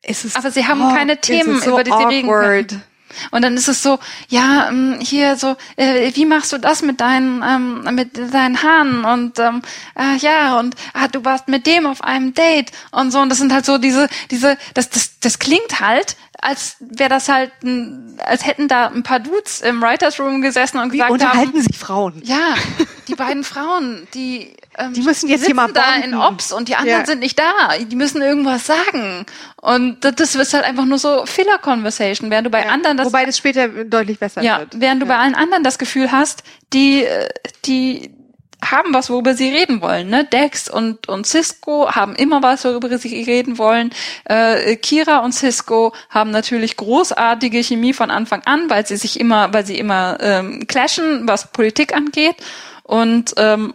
ist 0.02 0.36
aber 0.36 0.50
sie 0.50 0.66
haben 0.66 0.82
oh, 0.82 0.94
keine 0.94 1.20
Themen 1.20 1.60
so 1.60 1.70
über 1.70 1.84
die 1.84 1.92
sie 1.92 2.04
reden 2.04 2.28
können. 2.28 2.82
Und 3.30 3.42
dann 3.42 3.56
ist 3.56 3.68
es 3.68 3.82
so, 3.82 3.98
ja, 4.28 4.68
ähm, 4.68 4.98
hier 5.00 5.36
so, 5.36 5.56
äh, 5.76 6.10
wie 6.14 6.26
machst 6.26 6.52
du 6.52 6.58
das 6.58 6.82
mit 6.82 7.00
deinen, 7.00 7.42
ähm, 7.42 7.94
mit 7.94 8.16
deinen 8.32 8.62
Haaren 8.62 9.04
und 9.04 9.38
ähm, 9.38 9.62
äh, 9.94 10.16
ja 10.16 10.58
und 10.58 10.74
ah, 10.94 11.08
du 11.08 11.24
warst 11.24 11.48
mit 11.48 11.66
dem 11.66 11.86
auf 11.86 12.02
einem 12.02 12.34
Date 12.34 12.72
und 12.90 13.10
so 13.10 13.20
und 13.20 13.28
das 13.28 13.38
sind 13.38 13.52
halt 13.52 13.66
so 13.66 13.78
diese, 13.78 14.08
diese, 14.30 14.56
das, 14.74 14.90
das, 14.90 15.18
das 15.20 15.38
klingt 15.38 15.80
halt, 15.80 16.16
als 16.40 16.76
wäre 16.80 17.10
das 17.10 17.28
halt, 17.28 17.52
als 18.18 18.46
hätten 18.46 18.68
da 18.68 18.88
ein 18.88 19.02
paar 19.02 19.20
Dudes 19.20 19.60
im 19.60 19.80
Writers 19.82 20.18
Room 20.18 20.42
gesessen 20.42 20.78
und 20.78 20.90
gesagt 20.90 21.10
wie 21.10 21.12
unterhalten 21.12 21.52
haben, 21.52 21.62
sich 21.62 21.78
Frauen. 21.78 22.20
Ja, 22.24 22.54
die 23.08 23.14
beiden 23.14 23.44
Frauen, 23.44 24.08
die 24.14 24.54
ähm, 24.78 24.94
die 24.94 25.02
müssen 25.02 25.28
jetzt 25.28 25.46
hier 25.46 25.54
mal 25.54 25.72
da 25.72 25.96
in 26.02 26.14
Ops 26.14 26.52
und 26.52 26.68
die 26.68 26.76
anderen 26.76 27.00
ja. 27.00 27.06
sind 27.06 27.20
nicht 27.20 27.38
da. 27.38 27.76
Die 27.78 27.96
müssen 27.96 28.22
irgendwas 28.22 28.66
sagen. 28.66 29.26
Und 29.60 30.04
das, 30.04 30.14
das 30.16 30.34
ist 30.34 30.54
halt 30.54 30.64
einfach 30.64 30.84
nur 30.84 30.98
so 30.98 31.26
Filler-Conversation, 31.26 32.30
während 32.30 32.46
du 32.46 32.50
bei 32.50 32.64
ja. 32.64 32.70
anderen 32.70 32.96
das... 32.96 33.06
Wobei 33.06 33.24
das 33.24 33.36
später 33.36 33.68
deutlich 33.68 34.18
besser 34.18 34.42
ja, 34.42 34.60
wird. 34.60 34.80
Während 34.80 35.02
du 35.02 35.06
bei 35.06 35.16
allen 35.16 35.34
anderen 35.34 35.62
das 35.62 35.78
Gefühl 35.78 36.10
hast, 36.10 36.42
die, 36.72 37.06
die 37.64 38.10
haben 38.64 38.94
was, 38.94 39.10
worüber 39.10 39.34
sie 39.34 39.50
reden 39.50 39.80
wollen. 39.80 40.08
Ne? 40.08 40.24
Dex 40.24 40.68
und, 40.68 41.08
und 41.08 41.26
Cisco 41.26 41.90
haben 41.90 42.14
immer 42.14 42.42
was, 42.42 42.64
worüber 42.64 42.96
sie 42.96 43.22
reden 43.22 43.58
wollen. 43.58 43.90
Äh, 44.24 44.76
Kira 44.76 45.18
und 45.18 45.32
Cisco 45.32 45.92
haben 46.10 46.30
natürlich 46.30 46.76
großartige 46.76 47.62
Chemie 47.62 47.92
von 47.92 48.10
Anfang 48.10 48.42
an, 48.44 48.70
weil 48.70 48.86
sie 48.86 48.96
sich 48.96 49.18
immer, 49.18 49.52
weil 49.52 49.66
sie 49.66 49.78
immer 49.78 50.18
ähm, 50.20 50.66
clashen, 50.66 51.26
was 51.26 51.50
Politik 51.50 51.94
angeht. 51.94 52.36
Und 52.84 53.34
ähm, 53.36 53.74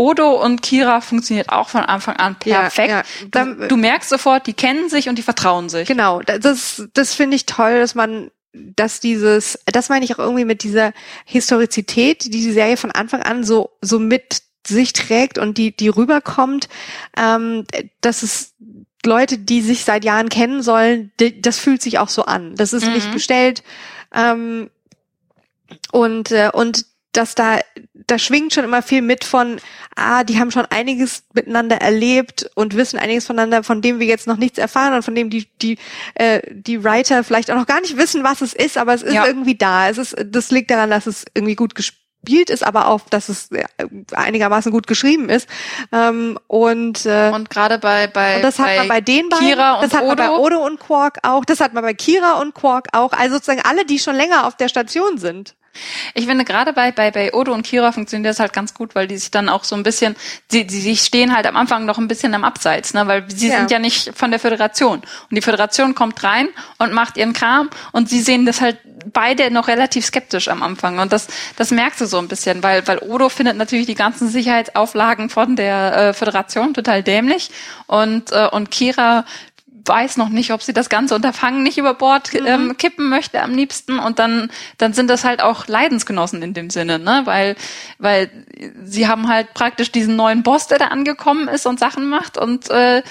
Odo 0.00 0.42
und 0.42 0.62
Kira 0.62 1.02
funktioniert 1.02 1.50
auch 1.50 1.68
von 1.68 1.82
Anfang 1.82 2.16
an 2.16 2.34
perfekt. 2.38 2.88
Ja, 2.88 3.02
ja. 3.34 3.44
Du, 3.44 3.68
du, 3.68 3.76
merkst 3.76 4.08
sofort, 4.08 4.46
die 4.46 4.54
kennen 4.54 4.88
sich 4.88 5.10
und 5.10 5.16
die 5.16 5.22
vertrauen 5.22 5.68
sich. 5.68 5.86
Genau, 5.86 6.20
das, 6.20 6.88
das 6.94 7.12
finde 7.12 7.36
ich 7.36 7.44
toll, 7.44 7.78
dass 7.78 7.94
man, 7.94 8.30
dass 8.54 9.00
dieses, 9.00 9.58
das 9.66 9.90
meine 9.90 10.06
ich 10.06 10.14
auch 10.14 10.18
irgendwie 10.18 10.46
mit 10.46 10.62
dieser 10.62 10.94
Historizität, 11.26 12.24
die 12.24 12.30
die 12.30 12.52
Serie 12.52 12.78
von 12.78 12.90
Anfang 12.90 13.22
an 13.22 13.44
so, 13.44 13.72
so 13.82 13.98
mit 13.98 14.40
sich 14.66 14.94
trägt 14.94 15.36
und 15.36 15.58
die, 15.58 15.76
die 15.76 15.88
rüberkommt, 15.88 16.70
ähm, 17.18 17.66
dass 18.00 18.22
es 18.22 18.54
Leute, 19.04 19.36
die 19.36 19.60
sich 19.60 19.84
seit 19.84 20.02
Jahren 20.02 20.30
kennen 20.30 20.62
sollen, 20.62 21.12
die, 21.20 21.42
das 21.42 21.58
fühlt 21.58 21.82
sich 21.82 21.98
auch 21.98 22.08
so 22.08 22.24
an. 22.24 22.54
Das 22.54 22.72
ist 22.72 22.86
mhm. 22.86 22.94
nicht 22.94 23.12
gestellt. 23.12 23.62
Ähm, 24.14 24.70
und, 25.92 26.30
äh, 26.32 26.50
und 26.52 26.86
dass 27.12 27.34
da, 27.34 27.58
da 27.94 28.18
schwingt 28.18 28.54
schon 28.54 28.64
immer 28.64 28.82
viel 28.82 29.02
mit 29.02 29.24
von, 29.24 29.60
ah, 29.96 30.22
die 30.22 30.38
haben 30.38 30.50
schon 30.50 30.66
einiges 30.66 31.24
miteinander 31.32 31.76
erlebt 31.76 32.48
und 32.54 32.76
wissen 32.76 32.98
einiges 32.98 33.26
voneinander, 33.26 33.64
von 33.64 33.82
dem 33.82 33.98
wir 33.98 34.06
jetzt 34.06 34.26
noch 34.26 34.36
nichts 34.36 34.58
erfahren 34.58 34.94
und 34.94 35.02
von 35.02 35.14
dem 35.14 35.28
die, 35.30 35.48
die, 35.60 35.78
äh, 36.14 36.40
die 36.50 36.84
Writer 36.84 37.24
vielleicht 37.24 37.50
auch 37.50 37.56
noch 37.56 37.66
gar 37.66 37.80
nicht 37.80 37.96
wissen, 37.96 38.22
was 38.22 38.40
es 38.40 38.52
ist, 38.52 38.78
aber 38.78 38.94
es 38.94 39.02
ist 39.02 39.14
ja. 39.14 39.26
irgendwie 39.26 39.56
da. 39.56 39.88
Es 39.88 39.98
ist, 39.98 40.16
das 40.24 40.50
liegt 40.50 40.70
daran, 40.70 40.90
dass 40.90 41.06
es 41.06 41.24
irgendwie 41.34 41.56
gut 41.56 41.74
gespielt 41.74 42.48
ist, 42.48 42.64
aber 42.64 42.86
auch, 42.86 43.00
dass 43.10 43.28
es 43.28 43.50
äh, 43.50 43.64
einigermaßen 44.12 44.70
gut 44.70 44.86
geschrieben 44.86 45.28
ist. 45.28 45.48
Ähm, 45.90 46.38
und 46.46 47.06
äh, 47.06 47.30
und 47.34 47.50
gerade 47.50 47.78
bei 47.78 48.06
bei 48.06 48.36
und 48.36 48.42
das 48.42 48.60
hat 48.60 48.76
man 48.76 48.88
bei 48.88 49.00
den 49.00 49.28
beiden, 49.28 49.48
Kira 49.48 49.74
und 49.74 49.84
das 49.84 49.94
hat 49.94 50.04
Odo. 50.04 50.14
man 50.14 50.16
bei 50.16 50.30
Odo 50.30 50.64
und 50.64 50.78
Quark 50.78 51.18
auch, 51.22 51.44
das 51.44 51.60
hat 51.60 51.74
man 51.74 51.82
bei 51.82 51.94
Kira 51.94 52.40
und 52.40 52.54
Quark 52.54 52.88
auch, 52.92 53.12
also 53.12 53.34
sozusagen 53.34 53.62
alle, 53.64 53.84
die 53.84 53.98
schon 53.98 54.14
länger 54.14 54.46
auf 54.46 54.56
der 54.56 54.68
Station 54.68 55.18
sind. 55.18 55.56
Ich 56.14 56.26
finde 56.26 56.44
gerade 56.44 56.72
bei, 56.72 56.90
bei, 56.90 57.10
bei 57.10 57.32
Odo 57.32 57.52
und 57.52 57.62
Kira 57.62 57.92
funktioniert 57.92 58.30
das 58.30 58.40
halt 58.40 58.52
ganz 58.52 58.74
gut, 58.74 58.94
weil 58.94 59.06
die 59.06 59.16
sich 59.16 59.30
dann 59.30 59.48
auch 59.48 59.64
so 59.64 59.76
ein 59.76 59.82
bisschen, 59.82 60.16
sie, 60.50 60.66
sie, 60.68 60.80
sie 60.80 60.96
stehen 60.96 61.34
halt 61.34 61.46
am 61.46 61.56
Anfang 61.56 61.84
noch 61.84 61.98
ein 61.98 62.08
bisschen 62.08 62.34
am 62.34 62.44
Abseits, 62.44 62.94
ne, 62.94 63.06
weil 63.06 63.24
sie 63.30 63.48
ja. 63.48 63.58
sind 63.58 63.70
ja 63.70 63.78
nicht 63.78 64.12
von 64.16 64.30
der 64.30 64.40
Föderation. 64.40 64.98
Und 64.98 65.36
die 65.36 65.42
Föderation 65.42 65.94
kommt 65.94 66.22
rein 66.24 66.48
und 66.78 66.92
macht 66.92 67.16
ihren 67.16 67.32
Kram 67.32 67.70
und 67.92 68.08
sie 68.08 68.20
sehen 68.20 68.46
das 68.46 68.60
halt 68.60 68.78
beide 69.12 69.50
noch 69.50 69.68
relativ 69.68 70.04
skeptisch 70.04 70.48
am 70.48 70.62
Anfang. 70.62 70.98
Und 70.98 71.12
das, 71.12 71.28
das 71.56 71.70
merkst 71.70 72.00
du 72.00 72.06
so 72.06 72.18
ein 72.18 72.28
bisschen, 72.28 72.62
weil, 72.62 72.86
weil 72.86 72.98
Odo 72.98 73.28
findet 73.28 73.56
natürlich 73.56 73.86
die 73.86 73.94
ganzen 73.94 74.28
Sicherheitsauflagen 74.28 75.30
von 75.30 75.56
der 75.56 75.96
äh, 75.96 76.12
Föderation 76.12 76.74
total 76.74 77.02
dämlich 77.02 77.50
und, 77.86 78.32
äh, 78.32 78.48
und 78.50 78.70
Kira 78.70 79.24
weiß 79.84 80.16
noch 80.16 80.28
nicht, 80.28 80.52
ob 80.52 80.62
sie 80.62 80.72
das 80.72 80.88
ganze 80.88 81.14
Unterfangen 81.14 81.62
nicht 81.62 81.78
über 81.78 81.94
Bord 81.94 82.32
mhm. 82.32 82.46
ähm, 82.46 82.76
kippen 82.76 83.08
möchte 83.08 83.40
am 83.42 83.52
liebsten 83.52 83.98
und 83.98 84.18
dann 84.18 84.50
dann 84.78 84.92
sind 84.92 85.08
das 85.08 85.24
halt 85.24 85.42
auch 85.42 85.66
Leidensgenossen 85.66 86.42
in 86.42 86.54
dem 86.54 86.70
Sinne, 86.70 86.98
ne, 86.98 87.22
weil 87.24 87.56
weil 87.98 88.30
sie 88.84 89.08
haben 89.08 89.28
halt 89.28 89.54
praktisch 89.54 89.92
diesen 89.92 90.16
neuen 90.16 90.42
Boss, 90.42 90.66
der 90.66 90.78
da 90.78 90.86
angekommen 90.86 91.48
ist 91.48 91.66
und 91.66 91.78
Sachen 91.78 92.08
macht 92.08 92.36
und 92.36 92.70
äh, 92.70 93.02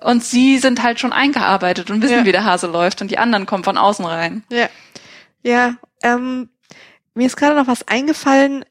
und 0.00 0.22
sie 0.22 0.58
sind 0.58 0.82
halt 0.82 1.00
schon 1.00 1.12
eingearbeitet 1.12 1.90
und 1.90 2.02
wissen, 2.02 2.18
ja. 2.18 2.24
wie 2.24 2.32
der 2.32 2.44
Hase 2.44 2.68
läuft 2.68 3.02
und 3.02 3.10
die 3.10 3.18
anderen 3.18 3.46
kommen 3.46 3.64
von 3.64 3.76
außen 3.76 4.04
rein. 4.04 4.44
Ja, 4.50 4.68
ja. 5.42 5.74
Ähm, 6.02 6.48
mir 7.14 7.26
ist 7.26 7.36
gerade 7.36 7.56
noch 7.56 7.66
was 7.66 7.88
eingefallen 7.88 8.64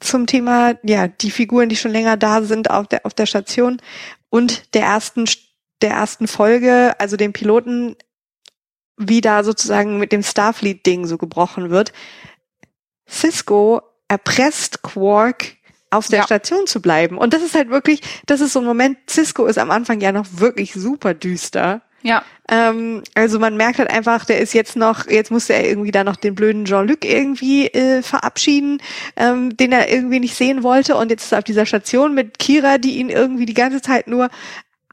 zum 0.00 0.26
Thema, 0.26 0.74
ja, 0.82 1.06
die 1.06 1.30
Figuren, 1.30 1.68
die 1.68 1.76
schon 1.76 1.92
länger 1.92 2.16
da 2.16 2.42
sind 2.42 2.70
auf 2.70 2.88
der 2.88 3.06
auf 3.06 3.14
der 3.14 3.26
Station 3.26 3.80
und 4.30 4.74
der 4.74 4.82
ersten 4.82 5.26
der 5.82 5.90
ersten 5.90 6.28
Folge, 6.28 6.94
also 6.98 7.16
dem 7.16 7.32
Piloten, 7.32 7.96
wie 8.96 9.20
da 9.20 9.44
sozusagen 9.44 9.98
mit 9.98 10.12
dem 10.12 10.22
Starfleet-Ding 10.22 11.06
so 11.06 11.18
gebrochen 11.18 11.70
wird. 11.70 11.92
Cisco 13.08 13.82
erpresst 14.08 14.82
Quark 14.82 15.56
auf 15.90 16.08
der 16.08 16.20
ja. 16.20 16.24
Station 16.24 16.66
zu 16.66 16.82
bleiben. 16.82 17.16
Und 17.16 17.32
das 17.32 17.42
ist 17.42 17.54
halt 17.54 17.70
wirklich, 17.70 18.00
das 18.26 18.40
ist 18.40 18.52
so 18.52 18.58
ein 18.58 18.64
Moment, 18.64 18.98
Cisco 19.08 19.46
ist 19.46 19.58
am 19.58 19.70
Anfang 19.70 20.00
ja 20.00 20.12
noch 20.12 20.26
wirklich 20.32 20.74
super 20.74 21.14
düster. 21.14 21.82
Ja. 22.02 22.22
Ähm, 22.48 23.02
also 23.14 23.38
man 23.38 23.56
merkt 23.56 23.78
halt 23.78 23.90
einfach, 23.90 24.24
der 24.24 24.40
ist 24.40 24.54
jetzt 24.54 24.76
noch, 24.76 25.06
jetzt 25.08 25.30
muss 25.30 25.50
er 25.50 25.66
irgendwie 25.66 25.90
da 25.90 26.04
noch 26.04 26.16
den 26.16 26.34
blöden 26.34 26.64
Jean-Luc 26.64 27.04
irgendwie 27.04 27.66
äh, 27.66 28.02
verabschieden, 28.02 28.80
ähm, 29.16 29.56
den 29.56 29.72
er 29.72 29.90
irgendwie 29.90 30.20
nicht 30.20 30.34
sehen 30.34 30.62
wollte. 30.62 30.96
Und 30.96 31.10
jetzt 31.10 31.24
ist 31.24 31.32
er 31.32 31.38
auf 31.38 31.44
dieser 31.44 31.66
Station 31.66 32.14
mit 32.14 32.38
Kira, 32.38 32.78
die 32.78 32.98
ihn 32.98 33.08
irgendwie 33.08 33.46
die 33.46 33.54
ganze 33.54 33.82
Zeit 33.82 34.06
nur 34.06 34.28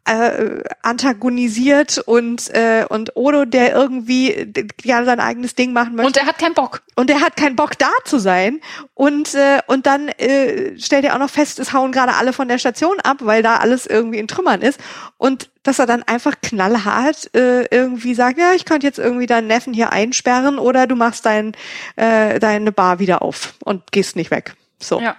äh, 0.05 0.63
antagonisiert 0.83 1.97
und 1.97 2.53
äh, 2.53 2.85
und 2.87 3.15
Odo, 3.15 3.45
der 3.45 3.73
irgendwie 3.73 4.53
ja 4.83 5.03
sein 5.03 5.19
eigenes 5.19 5.55
Ding 5.55 5.73
machen 5.73 5.95
möchte. 5.95 6.07
Und 6.07 6.17
er 6.17 6.25
hat 6.27 6.37
keinen 6.37 6.53
Bock. 6.53 6.81
Und 6.95 7.09
er 7.09 7.21
hat 7.21 7.35
keinen 7.35 7.55
Bock 7.55 7.77
da 7.77 7.89
zu 8.05 8.19
sein. 8.19 8.61
Und 8.93 9.33
äh, 9.33 9.59
und 9.67 9.85
dann 9.87 10.07
äh, 10.09 10.79
stellt 10.79 11.05
er 11.05 11.15
auch 11.15 11.19
noch 11.19 11.29
fest, 11.29 11.59
es 11.59 11.73
hauen 11.73 11.91
gerade 11.91 12.13
alle 12.13 12.33
von 12.33 12.47
der 12.47 12.59
Station 12.59 12.99
ab, 13.01 13.17
weil 13.21 13.41
da 13.41 13.57
alles 13.57 13.87
irgendwie 13.87 14.19
in 14.19 14.27
Trümmern 14.27 14.61
ist. 14.61 14.79
Und 15.17 15.49
dass 15.63 15.79
er 15.79 15.87
dann 15.87 16.03
einfach 16.03 16.35
knallhart 16.41 17.33
äh, 17.35 17.65
irgendwie 17.65 18.13
sagt, 18.13 18.37
ja, 18.37 18.53
ich 18.53 18.65
könnte 18.65 18.85
jetzt 18.85 18.99
irgendwie 18.99 19.25
deinen 19.25 19.47
Neffen 19.47 19.73
hier 19.73 19.91
einsperren 19.91 20.59
oder 20.59 20.85
du 20.85 20.95
machst 20.95 21.25
dein, 21.25 21.53
äh, 21.95 22.39
deine 22.39 22.71
Bar 22.71 22.99
wieder 22.99 23.23
auf 23.23 23.55
und 23.63 23.91
gehst 23.91 24.15
nicht 24.15 24.29
weg. 24.29 24.55
So. 24.79 25.01
Ja. 25.01 25.15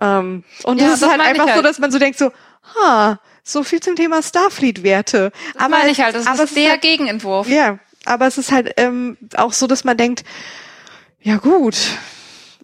Ähm, 0.00 0.42
und 0.64 0.80
ja, 0.80 0.88
das 0.88 1.02
ist 1.02 1.08
halt 1.08 1.20
einfach 1.20 1.46
halt. 1.46 1.56
so, 1.56 1.62
dass 1.62 1.78
man 1.78 1.92
so 1.92 1.98
denkt 1.98 2.18
so, 2.18 2.32
ha, 2.74 3.20
so 3.50 3.62
viel 3.62 3.80
zum 3.80 3.96
Thema 3.96 4.22
Starfleet-Werte. 4.22 5.32
Aber 5.56 5.86
ich 5.88 6.00
halt, 6.00 6.14
das 6.14 6.26
aber 6.26 6.44
ist 6.44 6.56
der 6.56 6.70
halt, 6.70 6.82
Gegenentwurf. 6.82 7.48
Ja, 7.48 7.78
aber 8.04 8.26
es 8.26 8.38
ist 8.38 8.52
halt 8.52 8.74
ähm, 8.76 9.16
auch 9.36 9.52
so, 9.52 9.66
dass 9.66 9.84
man 9.84 9.96
denkt, 9.96 10.24
ja 11.20 11.36
gut. 11.36 11.76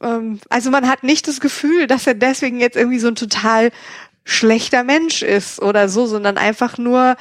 Ähm, 0.02 0.40
also 0.48 0.70
man 0.70 0.88
hat 0.88 1.02
nicht 1.02 1.26
das 1.28 1.40
Gefühl, 1.40 1.86
dass 1.86 2.06
er 2.06 2.14
deswegen 2.14 2.60
jetzt 2.60 2.76
irgendwie 2.76 2.98
so 2.98 3.08
ein 3.08 3.16
total 3.16 3.70
schlechter 4.24 4.84
Mensch 4.84 5.22
ist 5.22 5.60
oder 5.60 5.88
so, 5.88 6.06
sondern 6.06 6.38
einfach 6.38 6.78
nur 6.78 7.16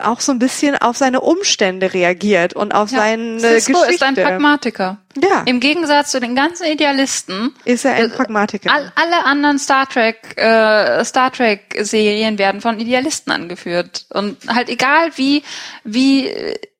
auch 0.00 0.20
so 0.20 0.32
ein 0.32 0.38
bisschen 0.38 0.76
auf 0.76 0.96
seine 0.96 1.20
Umstände 1.20 1.92
reagiert 1.94 2.54
und 2.54 2.72
auf 2.72 2.90
Ja, 2.90 2.98
seine 3.00 3.40
Cisco 3.40 3.72
Geschichte. 3.72 3.94
ist 3.94 4.02
ein 4.02 4.14
Pragmatiker. 4.14 4.98
ja, 5.20 5.42
Im 5.46 5.60
Gegensatz 5.60 6.10
zu 6.10 6.20
den 6.20 6.34
ganzen 6.34 6.66
Idealisten, 6.66 7.54
ist 7.64 7.84
er 7.84 7.94
ein 7.94 8.06
äh, 8.06 8.08
Pragmatiker. 8.14 8.70
all, 8.72 8.92
alle 8.94 9.24
anderen 9.24 9.58
Star 9.58 9.88
Trek, 9.88 10.36
äh, 10.36 11.04
Star 11.04 11.32
Trek 11.32 11.76
Serien 11.80 12.38
werden 12.38 12.60
von 12.60 12.78
Idealisten 12.80 13.32
angeführt. 13.32 14.06
Und 14.10 14.36
halt 14.48 14.68
egal 14.68 15.10
wie, 15.16 15.42
wie, 15.84 16.30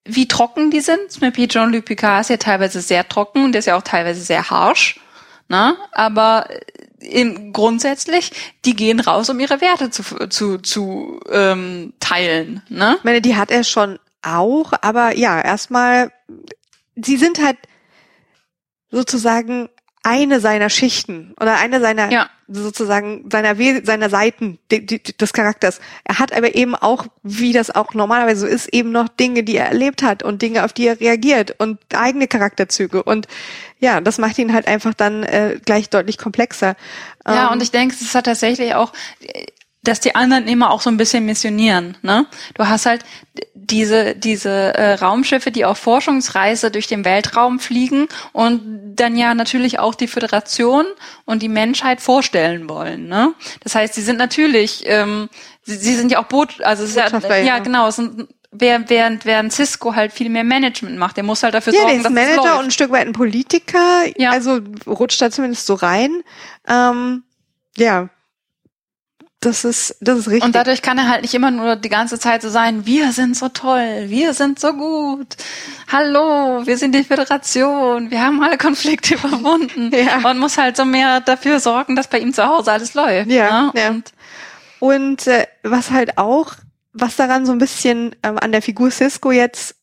wie 0.04 0.28
trocken 0.28 0.70
die 0.70 0.80
sind. 0.80 1.10
Zum 1.10 1.20
Beispiel 1.22 1.48
Jean-Luc 1.48 1.84
Picard 1.86 2.22
ist 2.22 2.30
ja 2.30 2.36
teilweise 2.36 2.80
sehr 2.80 3.08
trocken 3.08 3.44
und 3.44 3.52
der 3.52 3.60
ist 3.60 3.66
ja 3.66 3.76
auch 3.76 3.82
teilweise 3.82 4.20
sehr 4.20 4.50
harsh. 4.50 5.00
Ne? 5.48 5.76
Aber 5.92 6.46
im, 7.02 7.52
grundsätzlich, 7.52 8.32
die 8.64 8.74
gehen 8.74 9.00
raus, 9.00 9.28
um 9.30 9.40
ihre 9.40 9.60
Werte 9.60 9.90
zu, 9.90 10.02
zu, 10.28 10.58
zu 10.58 11.20
ähm, 11.30 11.92
teilen. 12.00 12.62
Ne? 12.68 12.96
Ich 12.98 13.04
meine, 13.04 13.20
die 13.20 13.36
hat 13.36 13.50
er 13.50 13.64
schon 13.64 13.98
auch, 14.22 14.72
aber 14.82 15.16
ja, 15.16 15.40
erstmal, 15.40 16.12
sie 16.96 17.16
sind 17.16 17.42
halt 17.42 17.58
sozusagen 18.90 19.68
eine 20.02 20.40
seiner 20.40 20.68
Schichten 20.70 21.34
oder 21.40 21.56
eine 21.58 21.80
seiner 21.80 22.10
Ja. 22.10 22.30
sozusagen 22.48 23.28
seiner 23.30 23.58
We 23.58 23.82
seiner 23.84 24.10
Seiten 24.10 24.58
die, 24.70 24.84
die, 24.84 25.02
des 25.02 25.32
Charakters. 25.32 25.80
Er 26.04 26.18
hat 26.18 26.32
aber 26.36 26.54
eben 26.54 26.74
auch, 26.74 27.06
wie 27.22 27.52
das 27.52 27.70
auch 27.70 27.94
normalerweise 27.94 28.40
so 28.40 28.46
ist, 28.46 28.68
eben 28.74 28.90
noch 28.90 29.08
Dinge, 29.08 29.44
die 29.44 29.56
er 29.56 29.66
erlebt 29.66 30.02
hat 30.02 30.22
und 30.22 30.42
Dinge, 30.42 30.64
auf 30.64 30.72
die 30.72 30.86
er 30.88 30.98
reagiert 31.00 31.54
und 31.58 31.78
eigene 31.94 32.26
Charakterzüge 32.26 33.02
und 33.02 33.28
ja, 33.78 34.00
das 34.00 34.18
macht 34.18 34.38
ihn 34.38 34.52
halt 34.52 34.68
einfach 34.68 34.94
dann 34.94 35.24
äh, 35.24 35.58
gleich 35.64 35.90
deutlich 35.90 36.16
komplexer. 36.16 36.76
Ja, 37.26 37.46
Ähm, 37.46 37.52
und 37.52 37.62
ich 37.62 37.72
denke, 37.72 37.96
es 38.00 38.14
halt 38.14 38.26
tatsächlich 38.26 38.74
auch, 38.74 38.92
dass 39.82 40.00
die 40.00 40.14
anderen 40.14 40.46
immer 40.46 40.70
auch 40.70 40.80
so 40.80 40.90
ein 40.90 40.96
bisschen 40.96 41.26
missionieren. 41.26 41.96
Ne? 42.02 42.26
Du 42.54 42.68
hast 42.68 42.86
halt 42.86 43.04
diese 43.54 44.14
diese 44.14 44.74
äh, 44.74 44.94
Raumschiffe, 44.94 45.50
die 45.50 45.64
auf 45.64 45.78
Forschungsreise 45.78 46.70
durch 46.70 46.86
den 46.86 47.04
Weltraum 47.04 47.58
fliegen 47.58 48.08
und 48.32 48.94
dann 48.94 49.16
ja 49.16 49.34
natürlich 49.34 49.78
auch 49.78 49.94
die 49.94 50.08
Föderation 50.08 50.86
und 51.24 51.42
die 51.42 51.48
Menschheit 51.48 52.00
vorstellen 52.00 52.68
wollen. 52.68 53.08
Ne? 53.08 53.34
Das 53.62 53.74
heißt, 53.74 53.94
sie 53.94 54.02
sind 54.02 54.18
natürlich, 54.18 54.84
ähm, 54.86 55.28
sie, 55.62 55.76
sie 55.76 55.96
sind 55.96 56.12
ja 56.12 56.20
auch 56.20 56.26
Boot, 56.26 56.60
also 56.62 56.84
es 56.84 56.90
ist 56.90 56.96
ja, 56.96 57.36
ja 57.38 57.58
genau, 57.58 57.88
es 57.88 57.96
sind 57.96 58.28
während, 58.52 58.90
während, 58.90 59.24
während 59.24 59.52
Cisco 59.52 59.94
halt 59.94 60.12
viel 60.12 60.28
mehr 60.28 60.44
Management 60.44 60.96
macht. 60.98 61.16
Der 61.16 61.24
muss 61.24 61.42
halt 61.42 61.54
dafür 61.54 61.72
Ja, 61.72 61.80
der 61.80 61.88
sorgen, 61.88 61.96
ist 61.98 62.04
dass 62.04 62.12
Manager 62.12 62.58
und 62.58 62.66
ein 62.66 62.70
Stück 62.70 62.92
weit 62.92 63.06
ein 63.06 63.12
Politiker. 63.12 64.04
Ja. 64.16 64.30
Also 64.30 64.60
rutscht 64.86 65.20
da 65.20 65.30
zumindest 65.30 65.66
so 65.66 65.74
rein. 65.74 66.22
Ähm, 66.68 67.24
ja. 67.76 68.10
Das 69.42 69.64
ist, 69.64 69.96
das 70.00 70.20
ist 70.20 70.28
richtig. 70.28 70.44
Und 70.44 70.54
dadurch 70.54 70.82
kann 70.82 70.98
er 70.98 71.08
halt 71.08 71.22
nicht 71.22 71.34
immer 71.34 71.50
nur 71.50 71.74
die 71.74 71.88
ganze 71.88 72.16
Zeit 72.16 72.42
so 72.42 72.48
sein, 72.48 72.86
wir 72.86 73.12
sind 73.12 73.36
so 73.36 73.48
toll, 73.48 74.04
wir 74.06 74.34
sind 74.34 74.60
so 74.60 74.72
gut, 74.72 75.36
hallo, 75.90 76.64
wir 76.64 76.78
sind 76.78 76.94
die 76.94 77.02
Föderation, 77.02 78.12
wir 78.12 78.22
haben 78.22 78.40
alle 78.40 78.56
Konflikte 78.56 79.14
überwunden. 79.22 79.90
Ja. 79.92 80.30
Und 80.30 80.38
muss 80.38 80.58
halt 80.58 80.76
so 80.76 80.84
mehr 80.84 81.20
dafür 81.20 81.58
sorgen, 81.58 81.96
dass 81.96 82.06
bei 82.06 82.20
ihm 82.20 82.32
zu 82.32 82.46
Hause 82.46 82.70
alles 82.70 82.94
läuft. 82.94 83.28
Ja, 83.32 83.62
ne? 83.62 83.72
ja. 83.74 83.88
Und 83.90 84.12
Und 84.78 85.26
äh, 85.26 85.48
was 85.64 85.90
halt 85.90 86.18
auch, 86.18 86.54
was 86.92 87.16
daran 87.16 87.44
so 87.44 87.50
ein 87.50 87.58
bisschen 87.58 88.14
ähm, 88.22 88.38
an 88.38 88.52
der 88.52 88.62
Figur 88.62 88.92
Cisco 88.92 89.32
jetzt 89.32 89.74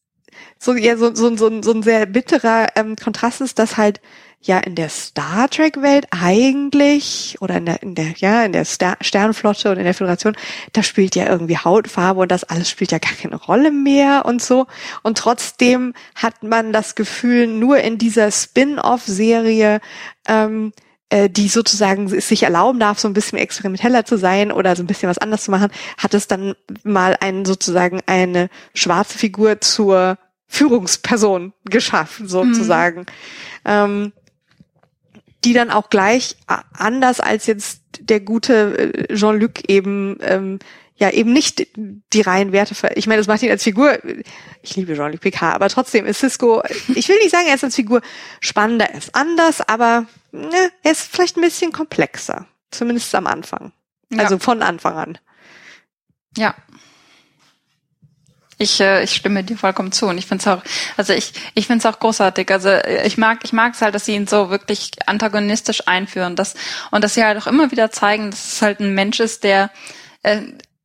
so 0.58 0.74
ja 0.74 0.96
so 0.96 1.14
so 1.14 1.36
so, 1.36 1.62
so 1.62 1.72
ein 1.74 1.84
sehr 1.84 2.06
bitterer 2.06 2.68
ähm, 2.76 2.96
Kontrast 2.96 3.42
ist, 3.42 3.60
dass 3.60 3.76
halt 3.76 4.00
ja 4.42 4.58
in 4.60 4.76
der 4.76 4.90
Star 4.90 5.50
Trek 5.50 5.82
Welt 5.82 6.08
eigentlich 6.12 7.38
oder 7.42 7.58
in 7.58 7.66
der 7.66 7.84
in 7.84 7.96
der 7.96 8.14
ja 8.18 8.46
in 8.46 8.54
der 8.54 8.66
Ster 8.66 8.98
Sternflotte 9.02 9.70
oder 9.70 9.80
in 9.80 9.86
der 9.86 9.94
Föderation, 9.94 10.36
da 10.74 10.82
spielt 10.84 11.16
ja 11.16 11.28
irgendwie 11.28 11.58
Hautfarbe 11.58 12.22
und 12.22 12.32
das 12.32 12.46
alles 12.46 12.70
spielt 12.70 12.92
ja 12.92 13.00
gar 13.00 13.14
keine 13.14 13.36
Rolle 13.36 13.72
mehr 13.72 14.26
und 14.26 14.42
so 14.42 14.68
und 15.04 15.18
trotzdem 15.18 15.94
hat 16.16 16.44
man 16.44 16.72
das 16.72 16.96
Gefühl 16.96 17.48
nur 17.48 17.80
in 17.80 17.98
dieser 17.98 18.32
Spin-off 18.32 19.04
Serie 19.06 19.82
ähm, 20.28 20.72
äh, 21.10 21.30
die 21.30 21.48
sozusagen 21.48 22.06
es 22.14 22.28
sich 22.28 22.44
erlauben 22.44 22.80
darf, 22.80 23.00
so 23.00 23.08
ein 23.08 23.14
bisschen 23.14 23.40
experimenteller 23.40 24.06
zu 24.06 24.18
sein 24.18 24.52
oder 24.52 24.76
so 24.76 24.84
ein 24.84 24.88
bisschen 24.88 25.10
was 25.10 25.18
anders 25.18 25.44
zu 25.44 25.52
machen, 25.52 25.72
hat 25.98 26.14
es 26.14 26.28
dann 26.28 26.54
mal 26.84 27.18
einen 27.20 27.46
sozusagen 27.46 28.02
eine 28.06 28.50
schwarze 28.76 29.18
Figur 29.18 29.60
zur 29.60 30.18
Führungsperson 30.48 31.54
geschaffen, 31.66 32.28
sozusagen. 32.28 33.06
Ähm, 33.66 34.14
die 35.46 35.54
dann 35.54 35.72
auch 35.72 35.90
gleich 35.90 36.36
anders 36.74 37.20
als 37.20 37.46
jetzt 37.48 37.82
der 38.00 38.20
gute 38.20 39.08
äh, 39.10 39.16
Jean-Luc 39.16 39.70
eben 39.70 40.18
ähm, 40.22 40.60
ja 40.96 41.10
eben 41.12 41.32
nicht 41.32 41.68
die 41.76 42.22
reinen 42.22 42.52
Werte 42.52 42.76
ver 42.76 42.98
ich 42.98 43.08
meine 43.08 43.20
das 43.20 43.28
macht 43.28 43.42
ihn 43.42 43.52
als 43.52 43.64
Figur 43.64 43.98
ich 44.62 44.76
liebe 44.76 44.96
Jean-Luc 44.96 45.22
Picard 45.22 45.56
aber 45.56 45.70
trotzdem 45.70 46.06
ist 46.06 46.20
Cisco 46.20 46.62
ich 46.94 47.08
will 47.08 47.18
nicht 47.18 47.32
sagen 47.32 47.48
er 47.48 47.56
ist 47.56 47.64
als 47.64 47.76
Figur 47.76 48.02
spannender 48.42 48.90
er 48.90 48.98
ist 48.98 49.16
anders 49.16 49.62
aber 49.68 50.06
ne, 50.32 50.72
er 50.84 50.92
ist 50.92 51.04
vielleicht 51.04 51.38
ein 51.38 51.42
bisschen 51.42 51.72
komplexer 51.72 52.48
zumindest 52.72 53.14
am 53.16 53.28
Anfang 53.28 53.72
Ja. 54.12 54.24
also 54.24 54.40
von 54.40 54.62
Anfang 54.62 54.98
an 54.98 55.18
ja. 56.38 56.54
Ich, 58.62 58.80
äh, 58.82 59.04
ich 59.04 59.16
stimme 59.16 59.44
dir 59.44 59.58
vollkommen 59.58 59.92
zu 59.92 60.06
und 60.08 60.18
ich 60.18 60.28
finde 60.28 60.42
es 60.42 60.48
auch, 60.48 60.62
also 60.98 61.14
ich, 61.14 61.32
ich 61.56 61.66
finde 61.66 61.80
es 61.80 61.86
auch 61.86 62.00
großartig. 62.00 62.52
Also 62.52 62.70
äh, 62.70 63.08
ich 63.08 63.18
mag, 63.18 63.40
ich 63.44 63.54
mag 63.54 63.74
es 63.74 63.82
halt, 63.82 63.96
dass 63.96 64.06
sie 64.06 64.16
ihn 64.16 64.28
so 64.28 64.50
wirklich 64.50 64.92
antagonistisch 65.06 65.88
einführen, 65.88 66.36
dass 66.36 66.56
und 66.92 67.04
dass 67.04 67.14
sie 67.14 67.24
halt 67.24 67.42
auch 67.42 67.48
immer 67.48 67.72
wieder 67.72 67.90
zeigen, 67.90 68.32
dass 68.32 68.54
es 68.54 68.62
halt 68.62 68.82
ein 68.82 68.94
Mensch 68.94 69.22
ist, 69.22 69.46
der 69.46 69.72
äh, 70.24 70.42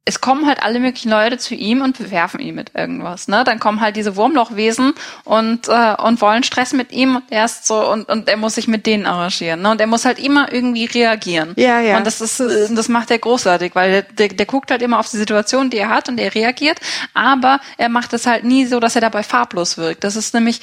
es 0.06 0.20
kommen 0.20 0.46
halt 0.46 0.62
alle 0.62 0.80
möglichen 0.80 1.08
Leute 1.08 1.38
zu 1.38 1.54
ihm 1.54 1.80
und 1.80 1.96
bewerfen 1.96 2.38
ihn 2.38 2.54
mit 2.54 2.72
irgendwas. 2.74 3.26
Ne? 3.26 3.42
Dann 3.44 3.58
kommen 3.58 3.80
halt 3.80 3.96
diese 3.96 4.16
Wurmlochwesen 4.16 4.92
und 5.24 5.66
äh, 5.68 5.94
und 5.94 6.20
wollen 6.20 6.42
Stress 6.42 6.74
mit 6.74 6.92
ihm 6.92 7.16
und 7.16 7.22
er 7.30 7.46
ist 7.46 7.66
so 7.66 7.90
und 7.90 8.08
und 8.10 8.28
er 8.28 8.36
muss 8.36 8.56
sich 8.56 8.68
mit 8.68 8.84
denen 8.84 9.06
arrangieren. 9.06 9.62
Ne? 9.62 9.70
Und 9.70 9.80
er 9.80 9.86
muss 9.86 10.04
halt 10.04 10.18
immer 10.18 10.52
irgendwie 10.52 10.84
reagieren. 10.84 11.54
Ja, 11.56 11.80
ja. 11.80 11.96
Und 11.96 12.06
das 12.06 12.20
ist 12.20 12.38
das 12.38 12.88
macht 12.90 13.10
er 13.10 13.18
großartig, 13.18 13.74
weil 13.74 13.90
der, 13.90 14.02
der, 14.02 14.28
der 14.28 14.44
guckt 14.46 14.70
halt 14.70 14.82
immer 14.82 14.98
auf 14.98 15.08
die 15.10 15.16
Situation, 15.16 15.70
die 15.70 15.78
er 15.78 15.88
hat 15.88 16.10
und 16.10 16.18
er 16.18 16.34
reagiert, 16.34 16.78
aber 17.14 17.58
er 17.78 17.88
macht 17.88 18.12
es 18.12 18.26
halt 18.26 18.44
nie 18.44 18.66
so, 18.66 18.80
dass 18.80 18.94
er 18.96 19.00
dabei 19.00 19.22
farblos 19.22 19.78
wirkt. 19.78 20.04
Das 20.04 20.16
ist 20.16 20.34
nämlich 20.34 20.60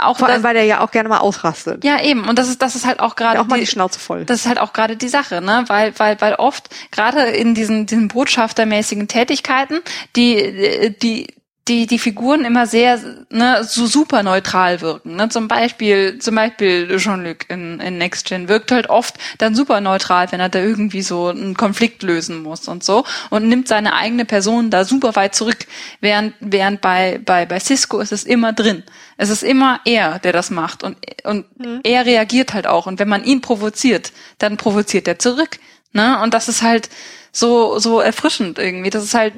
auch 0.00 0.18
vor 0.18 0.28
allem 0.28 0.42
weil 0.42 0.56
er 0.56 0.64
ja 0.64 0.80
auch 0.80 0.90
gerne 0.90 1.08
mal 1.08 1.18
ausrastet 1.18 1.82
ja 1.84 1.98
eben 2.02 2.28
und 2.28 2.38
das 2.38 2.48
ist 2.48 2.60
das 2.60 2.76
ist 2.76 2.84
halt 2.86 3.00
auch 3.00 3.16
gerade 3.16 3.40
auch 3.40 3.46
mal 3.46 3.54
die- 3.56 3.62
die 3.62 3.70
Schnauze 3.70 3.98
voll 3.98 4.26
das 4.26 4.40
ist 4.40 4.46
halt 4.46 4.58
auch 4.58 4.72
gerade 4.74 4.96
die 4.96 5.08
Sache, 5.08 5.40
ne? 5.40 5.64
Weil, 5.68 5.98
weil, 5.98 6.20
weil 6.20 6.34
oft 6.34 6.68
gerade 6.90 7.22
in 7.22 7.54
diesen, 7.54 7.86
diesen 7.86 8.08
botschaftermäßigen 8.08 8.81
Tätigkeiten, 9.08 9.80
die, 10.16 10.94
die, 11.02 11.26
die, 11.68 11.86
die 11.86 11.98
Figuren 11.98 12.44
immer 12.44 12.66
sehr, 12.66 12.98
ne, 13.30 13.62
so 13.62 13.86
super 13.86 14.24
neutral 14.24 14.80
wirken, 14.80 15.14
ne? 15.14 15.28
Zum 15.28 15.46
Beispiel, 15.46 16.18
zum 16.18 16.34
Beispiel 16.34 16.96
Jean-Luc 16.96 17.48
in, 17.48 17.78
in 17.78 17.98
Next 17.98 18.26
Gen 18.26 18.48
wirkt 18.48 18.72
halt 18.72 18.90
oft 18.90 19.14
dann 19.38 19.54
super 19.54 19.80
neutral, 19.80 20.32
wenn 20.32 20.40
er 20.40 20.48
da 20.48 20.58
irgendwie 20.58 21.02
so 21.02 21.28
einen 21.28 21.56
Konflikt 21.56 22.02
lösen 22.02 22.42
muss 22.42 22.66
und 22.66 22.82
so 22.82 23.04
und 23.30 23.48
nimmt 23.48 23.68
seine 23.68 23.94
eigene 23.94 24.24
Person 24.24 24.70
da 24.70 24.84
super 24.84 25.14
weit 25.14 25.36
zurück, 25.36 25.66
während, 26.00 26.34
während 26.40 26.80
bei, 26.80 27.20
bei, 27.24 27.46
bei 27.46 27.60
Cisco 27.60 28.00
ist 28.00 28.12
es 28.12 28.24
immer 28.24 28.52
drin. 28.52 28.82
Es 29.16 29.30
ist 29.30 29.44
immer 29.44 29.78
er, 29.84 30.18
der 30.18 30.32
das 30.32 30.50
macht 30.50 30.82
und, 30.82 30.96
und 31.22 31.44
er 31.84 32.06
reagiert 32.06 32.54
halt 32.54 32.66
auch 32.66 32.86
und 32.86 32.98
wenn 32.98 33.08
man 33.08 33.22
ihn 33.22 33.40
provoziert, 33.40 34.12
dann 34.38 34.56
provoziert 34.56 35.06
er 35.06 35.20
zurück, 35.20 35.60
ne? 35.92 36.20
Und 36.22 36.34
das 36.34 36.48
ist 36.48 36.62
halt, 36.62 36.88
so 37.34 37.78
so 37.78 37.98
erfrischend 38.00 38.58
irgendwie. 38.58 38.90
Das 38.90 39.02
ist 39.02 39.14
halt 39.14 39.32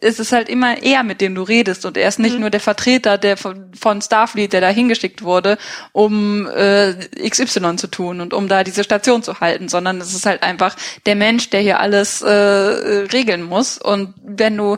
es 0.00 0.20
ist 0.20 0.32
halt 0.32 0.48
immer 0.50 0.82
er, 0.82 1.02
mit 1.02 1.20
dem 1.22 1.34
du 1.34 1.42
redest 1.42 1.86
und 1.86 1.96
er 1.96 2.08
ist 2.08 2.18
nicht 2.18 2.38
nur 2.38 2.50
der 2.50 2.60
Vertreter 2.60 3.16
der 3.16 3.38
von, 3.38 3.72
von 3.74 4.02
Starfleet, 4.02 4.52
der 4.52 4.60
da 4.60 4.68
hingeschickt 4.68 5.22
wurde, 5.22 5.56
um 5.92 6.46
äh, 6.46 6.92
XY 7.26 7.76
zu 7.76 7.86
tun 7.86 8.20
und 8.20 8.34
um 8.34 8.48
da 8.48 8.64
diese 8.64 8.84
Station 8.84 9.22
zu 9.22 9.40
halten, 9.40 9.68
sondern 9.68 9.98
es 10.00 10.14
ist 10.14 10.26
halt 10.26 10.42
einfach 10.42 10.76
der 11.06 11.16
Mensch, 11.16 11.48
der 11.48 11.62
hier 11.62 11.80
alles 11.80 12.20
äh, 12.20 12.28
regeln 12.30 13.42
muss 13.42 13.78
und 13.78 14.14
wenn 14.22 14.56
du 14.56 14.76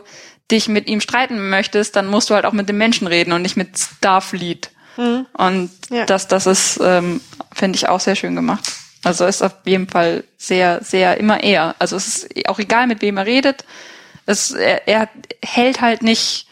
dich 0.49 0.67
mit 0.69 0.87
ihm 0.87 1.01
streiten 1.01 1.49
möchtest, 1.49 1.95
dann 1.95 2.07
musst 2.07 2.29
du 2.29 2.35
halt 2.35 2.45
auch 2.45 2.51
mit 2.53 2.67
dem 2.69 2.77
Menschen 2.77 3.07
reden 3.07 3.33
und 3.33 3.41
nicht 3.41 3.57
mit 3.57 3.77
Starfleet. 3.77 4.69
Und 4.97 5.71
Ja. 5.89 6.05
das, 6.05 6.27
das 6.27 6.45
ist, 6.45 6.79
ähm, 6.83 7.21
finde 7.53 7.77
ich, 7.77 7.87
auch 7.87 8.01
sehr 8.01 8.15
schön 8.15 8.35
gemacht. 8.35 8.63
Also 9.03 9.25
ist 9.25 9.41
auf 9.41 9.53
jeden 9.65 9.87
Fall 9.87 10.23
sehr, 10.37 10.83
sehr 10.83 11.17
immer 11.17 11.41
er. 11.43 11.75
Also 11.79 11.95
es 11.95 12.07
ist 12.25 12.47
auch 12.47 12.59
egal, 12.59 12.87
mit 12.87 13.01
wem 13.01 13.17
er 13.17 13.25
redet. 13.25 13.65
Es, 14.27 14.51
er, 14.51 14.87
er 14.87 15.09
hält 15.43 15.81
halt 15.81 16.03
nicht, 16.03 16.47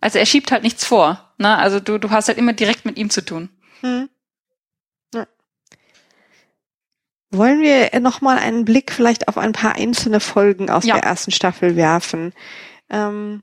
also 0.00 0.18
er 0.18 0.24
schiebt 0.26 0.50
halt 0.50 0.62
nichts 0.62 0.84
vor. 0.84 1.30
Ne? 1.38 1.56
Also 1.58 1.78
du, 1.80 1.98
du 1.98 2.10
hast 2.10 2.28
halt 2.28 2.38
immer 2.38 2.54
direkt 2.54 2.84
mit 2.86 2.96
ihm 2.98 3.10
zu 3.10 3.22
tun. 3.24 3.50
Wollen 7.32 7.60
wir 7.60 8.00
noch 8.00 8.20
mal 8.22 8.38
einen 8.38 8.64
Blick 8.64 8.90
vielleicht 8.92 9.28
auf 9.28 9.38
ein 9.38 9.52
paar 9.52 9.76
einzelne 9.76 10.18
Folgen 10.18 10.68
aus 10.68 10.84
Ja. 10.84 10.94
der 10.94 11.04
ersten 11.04 11.30
Staffel 11.30 11.76
werfen? 11.76 12.32
Ähm, 12.88 13.42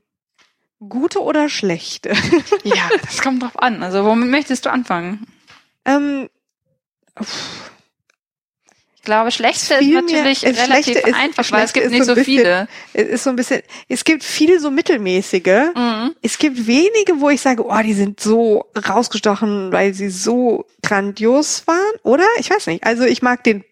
gute 0.78 1.22
oder 1.22 1.48
schlechte? 1.48 2.12
Ja, 2.64 2.88
das 3.02 3.22
kommt 3.22 3.42
drauf 3.42 3.58
an. 3.58 3.82
Also 3.82 4.04
womit 4.04 4.28
möchtest 4.28 4.66
du 4.66 4.70
anfangen? 4.70 5.26
ähm, 5.86 6.28
pff, 7.18 7.70
glaube, 9.08 9.30
schlechte 9.30 9.74
ist 9.74 9.90
natürlich 9.90 10.42
mehr, 10.42 10.58
relativ 10.58 10.96
ist, 10.96 11.14
einfach, 11.14 11.50
weil 11.50 11.64
es 11.64 11.72
gibt 11.72 11.90
nicht 11.90 12.04
so, 12.04 12.14
so 12.14 12.22
viele. 12.22 12.68
Es 12.92 13.08
ist 13.08 13.24
so 13.24 13.30
ein 13.30 13.36
bisschen, 13.36 13.62
es 13.88 14.04
gibt 14.04 14.22
viele 14.22 14.60
so 14.60 14.70
mittelmäßige. 14.70 15.72
Mhm. 15.74 16.14
Es 16.20 16.38
gibt 16.38 16.66
wenige, 16.66 17.20
wo 17.20 17.30
ich 17.30 17.40
sage, 17.40 17.64
oh, 17.64 17.82
die 17.82 17.94
sind 17.94 18.20
so 18.20 18.66
rausgestochen, 18.88 19.72
weil 19.72 19.94
sie 19.94 20.10
so 20.10 20.66
grandios 20.82 21.66
waren, 21.66 21.78
oder? 22.02 22.26
Ich 22.38 22.50
weiß 22.50 22.66
nicht. 22.66 22.84
Also 22.84 23.04
ich 23.04 23.22
mag 23.22 23.42
den, 23.44 23.64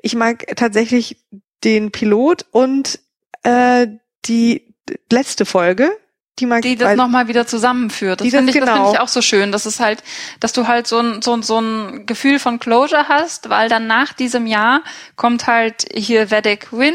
ich 0.00 0.14
mag 0.14 0.46
tatsächlich 0.56 1.16
den 1.64 1.90
Pilot 1.90 2.46
und 2.52 3.00
äh, 3.42 3.88
die 4.26 4.74
letzte 5.10 5.44
Folge, 5.44 5.90
die, 6.38 6.46
mag, 6.46 6.62
die 6.62 6.76
das 6.76 6.96
nochmal 6.96 7.28
wieder 7.28 7.46
zusammenführt. 7.46 8.20
Das 8.20 8.28
finde 8.28 8.50
ich, 8.50 8.54
genau. 8.54 8.66
das 8.66 8.76
find 8.76 8.94
ich 8.94 9.00
auch 9.00 9.08
so 9.08 9.22
schön. 9.22 9.52
Das 9.52 9.66
ist 9.66 9.78
halt, 9.78 10.02
dass 10.40 10.52
du 10.52 10.66
halt 10.66 10.86
so 10.86 10.98
ein, 10.98 11.22
so, 11.22 11.40
so 11.42 11.60
ein 11.60 12.06
Gefühl 12.06 12.38
von 12.38 12.58
Closure 12.58 13.08
hast, 13.08 13.50
weil 13.50 13.68
dann 13.68 13.86
nach 13.86 14.12
diesem 14.12 14.46
Jahr 14.46 14.82
kommt 15.16 15.46
halt 15.46 15.86
hier 15.94 16.30
Vedek 16.30 16.72
Win, 16.72 16.94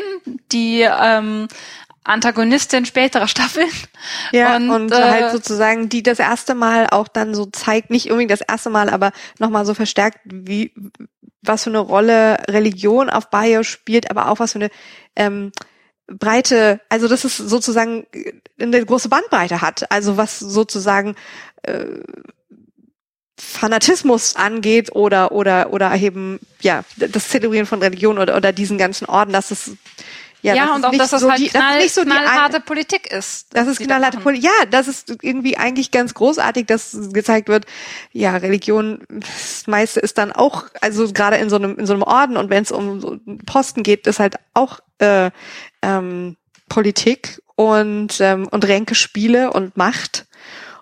die 0.51 0.81
ähm, 0.81 1.47
Antagonistin 2.03 2.85
späterer 2.85 3.27
Staffeln. 3.27 3.69
Ja, 4.31 4.55
und, 4.55 4.69
und 4.69 4.91
äh, 4.91 4.95
halt 4.95 5.31
sozusagen, 5.31 5.89
die 5.89 6.03
das 6.03 6.19
erste 6.19 6.55
Mal 6.55 6.87
auch 6.87 7.07
dann 7.07 7.33
so 7.33 7.45
zeigt, 7.45 7.91
nicht 7.91 8.07
unbedingt 8.09 8.31
das 8.31 8.41
erste 8.41 8.69
Mal, 8.69 8.89
aber 8.89 9.11
nochmal 9.37 9.65
so 9.65 9.73
verstärkt, 9.73 10.19
wie 10.25 10.73
was 11.41 11.63
für 11.63 11.69
eine 11.69 11.79
Rolle 11.79 12.37
Religion 12.49 13.09
auf 13.09 13.29
Bio 13.29 13.63
spielt, 13.63 14.11
aber 14.11 14.29
auch 14.29 14.39
was 14.39 14.51
für 14.51 14.59
eine 14.59 14.69
ähm, 15.15 15.51
breite, 16.07 16.81
also 16.89 17.07
dass 17.07 17.23
es 17.23 17.37
sozusagen 17.37 18.05
eine 18.59 18.85
große 18.85 19.09
Bandbreite 19.09 19.61
hat. 19.61 19.91
Also 19.91 20.17
was 20.17 20.39
sozusagen 20.39 21.15
äh, 21.63 21.85
Fanatismus 23.39 24.35
angeht 24.35 24.93
oder 24.95 25.31
oder 25.31 25.71
oder 25.71 25.95
eben 25.95 26.39
ja 26.61 26.83
das 26.97 27.29
Zelebrieren 27.29 27.65
von 27.65 27.81
Religion 27.81 28.17
oder 28.17 28.35
oder 28.35 28.51
diesen 28.51 28.77
ganzen 28.77 29.05
Orden, 29.05 29.31
dass 29.31 29.51
es 29.51 29.71
ja, 30.41 30.55
ja 30.55 30.75
und 30.75 30.85
auch, 30.85 30.91
dass 30.91 31.09
das 31.09 31.21
so 31.21 31.29
halt 31.29 31.39
die, 31.39 31.49
knall, 31.49 31.75
das 31.75 31.83
nicht 31.83 31.93
so 31.93 32.01
knallharte 32.03 32.61
Politik 32.61 33.11
ist. 33.11 33.47
Das 33.53 33.67
ist 33.67 33.79
knallharte 33.79 34.19
Politik. 34.19 34.45
Ja, 34.45 34.65
das 34.69 34.87
ist 34.87 35.13
irgendwie 35.21 35.57
eigentlich 35.57 35.91
ganz 35.91 36.13
großartig, 36.13 36.65
dass 36.65 36.97
gezeigt 37.11 37.49
wird, 37.49 37.65
ja, 38.13 38.37
Religion, 38.37 38.99
das 39.09 39.67
meiste 39.67 39.99
ist 39.99 40.17
dann 40.17 40.31
auch, 40.31 40.65
also 40.81 41.11
gerade 41.11 41.37
in 41.37 41.49
so 41.49 41.57
einem, 41.57 41.77
in 41.77 41.85
so 41.85 41.93
einem 41.93 42.03
Orden 42.03 42.37
und 42.37 42.49
wenn 42.49 42.63
es 42.63 42.71
um 42.71 43.01
so 43.01 43.17
Posten 43.45 43.83
geht, 43.83 44.07
ist 44.07 44.19
halt 44.19 44.35
auch 44.53 44.79
äh, 44.99 45.29
ähm, 45.81 46.37
Politik 46.69 47.41
und, 47.59 48.21
ähm, 48.21 48.47
und 48.47 48.65
Ränkespiele 48.65 49.51
und 49.51 49.75
Macht. 49.75 50.27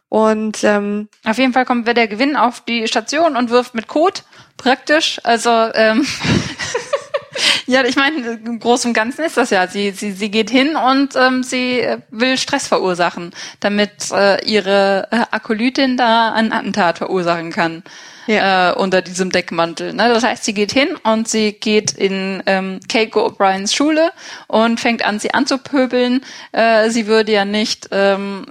Und 0.10 0.64
ähm, 0.64 1.10
auf 1.26 1.40
jeden 1.40 1.52
Fall 1.52 1.66
kommt 1.66 1.88
wer 1.88 1.96
der 1.96 2.08
Gewinn 2.08 2.36
auf 2.36 2.62
die 2.62 2.88
Station 2.88 3.36
und 3.36 3.50
wirft 3.50 3.74
mit 3.74 3.88
Code 3.88 4.22
praktisch. 4.58 5.20
Also 5.24 5.50
ähm, 5.50 6.06
Ja, 7.66 7.84
ich 7.84 7.96
meine, 7.96 8.40
im 8.46 8.60
Großen 8.60 8.90
und 8.90 8.94
Ganzen 8.94 9.26
ist 9.26 9.38
das 9.38 9.50
ja. 9.50 9.68
Sie, 9.68 9.92
sie, 9.92 10.12
sie 10.12 10.32
geht 10.32 10.50
hin 10.50 10.76
und 10.76 11.16
ähm, 11.16 11.44
sie 11.44 11.86
will 12.10 12.38
Stress 12.38 12.68
verursachen, 12.68 13.32
damit 13.60 14.12
äh, 14.12 14.44
ihre 14.46 15.08
äh, 15.12 15.26
Akolytin 15.32 15.98
da 15.98 16.32
ein 16.32 16.54
Attentat 16.54 17.00
verursachen 17.00 17.52
kann. 17.52 17.84
Ja. 18.28 18.72
Äh, 18.72 18.76
unter 18.76 19.02
diesem 19.02 19.32
Deckmantel. 19.32 19.94
Ne? 19.94 20.10
Das 20.10 20.24
heißt, 20.24 20.44
sie 20.44 20.54
geht 20.54 20.72
hin 20.72 20.90
und 21.04 21.28
sie 21.28 21.54
geht 21.54 21.92
in 21.92 22.44
ähm, 22.46 22.80
Keiko 22.88 23.26
O'Briens 23.26 23.74
Schule 23.74 24.12
und 24.48 24.80
fängt 24.80 25.04
an, 25.04 25.20
sie 25.20 25.34
anzupöbeln. 25.34 26.24
Äh, 26.52 26.90
sie 26.90 27.08
würde 27.08 27.32
ja 27.32 27.46
nicht 27.46 27.90
ähm, 27.92 28.46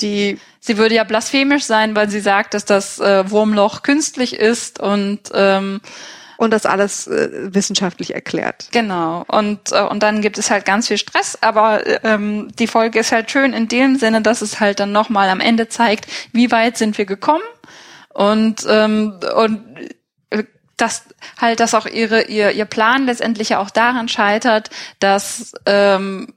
die 0.00 0.38
sie 0.60 0.78
würde 0.78 0.94
ja 0.94 1.04
blasphemisch 1.04 1.64
sein, 1.64 1.94
weil 1.94 2.08
sie 2.08 2.20
sagt, 2.20 2.54
dass 2.54 2.64
das 2.64 2.98
äh, 3.00 3.28
Wurmloch 3.30 3.82
künstlich 3.82 4.34
ist 4.34 4.80
und 4.80 5.20
ähm, 5.34 5.80
und 6.38 6.50
das 6.50 6.66
alles 6.66 7.06
äh, 7.06 7.54
wissenschaftlich 7.54 8.14
erklärt. 8.14 8.66
Genau. 8.72 9.24
Und, 9.28 9.70
äh, 9.70 9.82
und 9.82 10.02
dann 10.02 10.22
gibt 10.22 10.38
es 10.38 10.50
halt 10.50 10.64
ganz 10.64 10.88
viel 10.88 10.98
Stress, 10.98 11.38
aber 11.40 12.04
ähm, 12.04 12.48
die 12.58 12.66
Folge 12.66 12.98
ist 12.98 13.12
halt 13.12 13.30
schön 13.30 13.52
in 13.52 13.68
dem 13.68 13.96
Sinne, 13.96 14.22
dass 14.22 14.42
es 14.42 14.58
halt 14.58 14.80
dann 14.80 14.90
nochmal 14.90 15.28
am 15.28 15.38
Ende 15.38 15.68
zeigt, 15.68 16.06
wie 16.32 16.50
weit 16.50 16.76
sind 16.76 16.98
wir 16.98 17.04
gekommen 17.04 17.44
und, 18.14 18.66
ähm, 18.68 19.20
und 19.36 19.62
äh, 20.30 20.44
dass 20.76 21.04
halt, 21.40 21.60
dass 21.60 21.74
auch 21.74 21.86
ihre, 21.86 22.24
ihr, 22.24 22.52
ihr 22.52 22.64
Plan 22.64 23.06
letztendlich 23.06 23.50
ja 23.50 23.58
auch 23.58 23.70
daran 23.70 24.08
scheitert, 24.08 24.70
dass 24.98 25.52
ähm, 25.66 26.32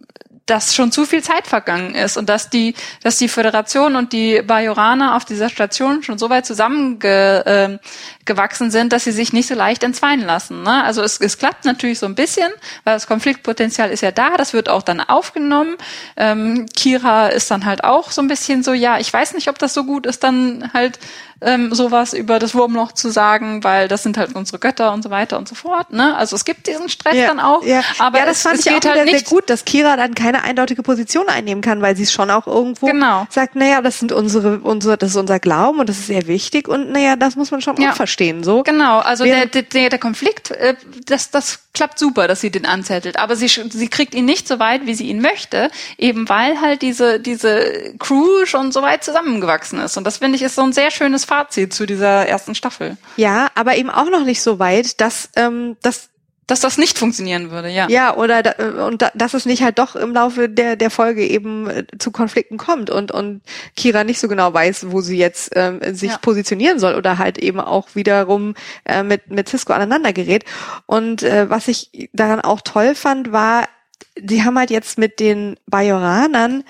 dass 0.45 0.75
schon 0.75 0.91
zu 0.91 1.05
viel 1.05 1.23
Zeit 1.23 1.47
vergangen 1.47 1.95
ist 1.95 2.17
und 2.17 2.29
dass 2.29 2.51
die, 2.51 2.75
dass 3.01 3.17
die 3.17 3.27
Föderation 3.27 3.95
und 3.95 4.13
die 4.13 4.43
Bajoraner 4.43 5.15
auf 5.15 5.25
dieser 5.25 5.49
Station 5.49 6.03
schon 6.03 6.19
so 6.19 6.29
weit 6.29 6.45
zusammengewachsen 6.45 8.67
äh, 8.67 8.71
sind, 8.71 8.93
dass 8.93 9.05
sie 9.05 9.11
sich 9.11 9.33
nicht 9.33 9.47
so 9.47 9.55
leicht 9.55 9.81
entzweien 9.81 10.21
lassen. 10.21 10.61
Ne? 10.61 10.83
Also 10.83 11.01
es, 11.01 11.19
es 11.19 11.39
klappt 11.39 11.65
natürlich 11.65 11.97
so 11.97 12.05
ein 12.05 12.13
bisschen, 12.13 12.51
weil 12.83 12.93
das 12.93 13.07
Konfliktpotenzial 13.07 13.89
ist 13.89 14.01
ja 14.01 14.11
da, 14.11 14.37
das 14.37 14.53
wird 14.53 14.69
auch 14.69 14.83
dann 14.83 15.01
aufgenommen. 15.01 15.77
Ähm, 16.15 16.67
Kira 16.75 17.29
ist 17.29 17.49
dann 17.49 17.65
halt 17.65 17.83
auch 17.83 18.11
so 18.11 18.21
ein 18.21 18.27
bisschen 18.27 18.61
so, 18.61 18.73
ja, 18.73 18.99
ich 18.99 19.11
weiß 19.11 19.33
nicht, 19.33 19.49
ob 19.49 19.57
das 19.57 19.73
so 19.73 19.83
gut 19.83 20.05
ist, 20.05 20.23
dann 20.23 20.69
halt 20.73 20.99
ähm, 21.41 21.73
sowas 21.73 22.13
über 22.13 22.39
das 22.39 22.55
Wurmloch 22.55 22.91
zu 22.93 23.09
sagen, 23.09 23.63
weil 23.63 23.87
das 23.87 24.03
sind 24.03 24.17
halt 24.17 24.35
unsere 24.35 24.59
Götter 24.59 24.93
und 24.93 25.03
so 25.03 25.09
weiter 25.09 25.37
und 25.37 25.47
so 25.47 25.55
fort. 25.55 25.91
Ne? 25.91 26.15
Also 26.15 26.35
es 26.35 26.45
gibt 26.45 26.67
diesen 26.67 26.89
Stress 26.89 27.15
ja, 27.15 27.27
dann 27.27 27.39
auch. 27.39 27.63
Ja, 27.63 27.81
aber 27.99 28.19
ja, 28.19 28.25
das 28.25 28.37
es, 28.37 28.43
fand 28.43 28.59
es 28.59 28.65
ich 28.65 28.71
auch 28.71 28.83
halt 28.83 29.05
nicht 29.05 29.27
sehr 29.27 29.37
gut, 29.37 29.49
dass 29.49 29.65
Kira 29.65 29.97
dann 29.97 30.15
keine 30.15 30.43
eindeutige 30.43 30.83
Position 30.83 31.27
einnehmen 31.27 31.61
kann, 31.61 31.81
weil 31.81 31.95
sie 31.95 32.03
es 32.03 32.13
schon 32.13 32.31
auch 32.31 32.47
irgendwo 32.47 32.87
genau. 32.87 33.27
sagt, 33.29 33.55
naja, 33.55 33.81
das 33.81 33.99
sind 33.99 34.11
unsere, 34.11 34.59
unsere, 34.59 34.97
das 34.97 35.11
ist 35.11 35.17
unser 35.17 35.39
Glauben 35.39 35.79
und 35.79 35.89
das 35.89 35.99
ist 35.99 36.07
sehr 36.07 36.27
wichtig 36.27 36.67
und 36.67 36.91
naja, 36.91 37.15
das 37.15 37.35
muss 37.35 37.51
man 37.51 37.61
schon 37.61 37.75
ja. 37.77 37.91
auch 37.91 37.95
verstehen. 37.95 38.43
So. 38.43 38.63
Genau, 38.63 38.99
also 38.99 39.23
der, 39.23 39.45
der, 39.45 39.89
der 39.89 39.99
Konflikt, 39.99 40.51
äh, 40.51 40.75
das, 41.05 41.31
das 41.31 41.59
klappt 41.73 41.99
super, 41.99 42.27
dass 42.27 42.41
sie 42.41 42.49
den 42.49 42.65
anzettelt, 42.65 43.19
aber 43.19 43.35
sie, 43.35 43.47
sie 43.47 43.87
kriegt 43.87 44.15
ihn 44.15 44.25
nicht 44.25 44.47
so 44.47 44.59
weit, 44.59 44.85
wie 44.85 44.95
sie 44.95 45.07
ihn 45.07 45.21
möchte, 45.21 45.69
eben 45.97 46.27
weil 46.29 46.61
halt 46.61 46.81
diese, 46.81 47.19
diese 47.19 47.93
Crew 47.99 48.45
schon 48.45 48.71
so 48.71 48.81
weit 48.81 49.03
zusammengewachsen 49.03 49.79
ist. 49.79 49.97
Und 49.97 50.05
das 50.05 50.17
finde 50.17 50.37
ich 50.37 50.41
ist 50.41 50.55
so 50.55 50.63
ein 50.63 50.73
sehr 50.73 50.89
schönes 50.89 51.24
Fazit 51.25 51.73
zu 51.73 51.85
dieser 51.85 52.27
ersten 52.27 52.55
Staffel. 52.55 52.97
Ja, 53.17 53.49
aber 53.55 53.75
eben 53.75 53.89
auch 53.89 54.09
noch 54.09 54.23
nicht 54.23 54.41
so 54.41 54.59
weit, 54.59 55.01
dass, 55.01 55.29
ähm, 55.35 55.77
dass 55.81 56.09
dass 56.47 56.59
das 56.59 56.77
nicht 56.77 56.99
funktionieren 56.99 57.49
würde, 57.49 57.69
ja. 57.69 57.87
Ja, 57.89 58.15
oder 58.15 58.43
da, 58.43 58.85
und 58.85 59.01
da, 59.01 59.11
dass 59.15 59.33
es 59.33 59.45
nicht 59.45 59.63
halt 59.63 59.79
doch 59.79 59.95
im 59.95 60.13
Laufe 60.13 60.47
der 60.47 60.75
der 60.75 60.91
Folge 60.91 61.25
eben 61.25 61.67
äh, 61.69 61.85
zu 61.97 62.11
Konflikten 62.11 62.57
kommt 62.57 62.89
und 62.89 63.11
und 63.11 63.41
Kira 63.75 64.03
nicht 64.03 64.19
so 64.19 64.27
genau 64.27 64.53
weiß, 64.53 64.91
wo 64.91 65.01
sie 65.01 65.17
jetzt 65.17 65.51
ähm, 65.55 65.79
sich 65.95 66.11
ja. 66.11 66.17
positionieren 66.19 66.77
soll 66.77 66.95
oder 66.95 67.17
halt 67.17 67.39
eben 67.39 67.59
auch 67.59 67.87
wiederum 67.95 68.53
äh, 68.85 69.01
mit 69.01 69.31
mit 69.31 69.49
Cisco 69.49 69.73
aneinander 69.73 70.13
gerät. 70.13 70.45
Und 70.85 71.23
äh, 71.23 71.49
was 71.49 71.67
ich 71.67 72.09
daran 72.13 72.41
auch 72.41 72.61
toll 72.61 72.93
fand, 72.93 73.31
war, 73.31 73.67
sie 74.15 74.43
haben 74.43 74.57
halt 74.57 74.69
jetzt 74.69 74.99
mit 74.99 75.19
den 75.19 75.57
Bajoranern 75.65 76.63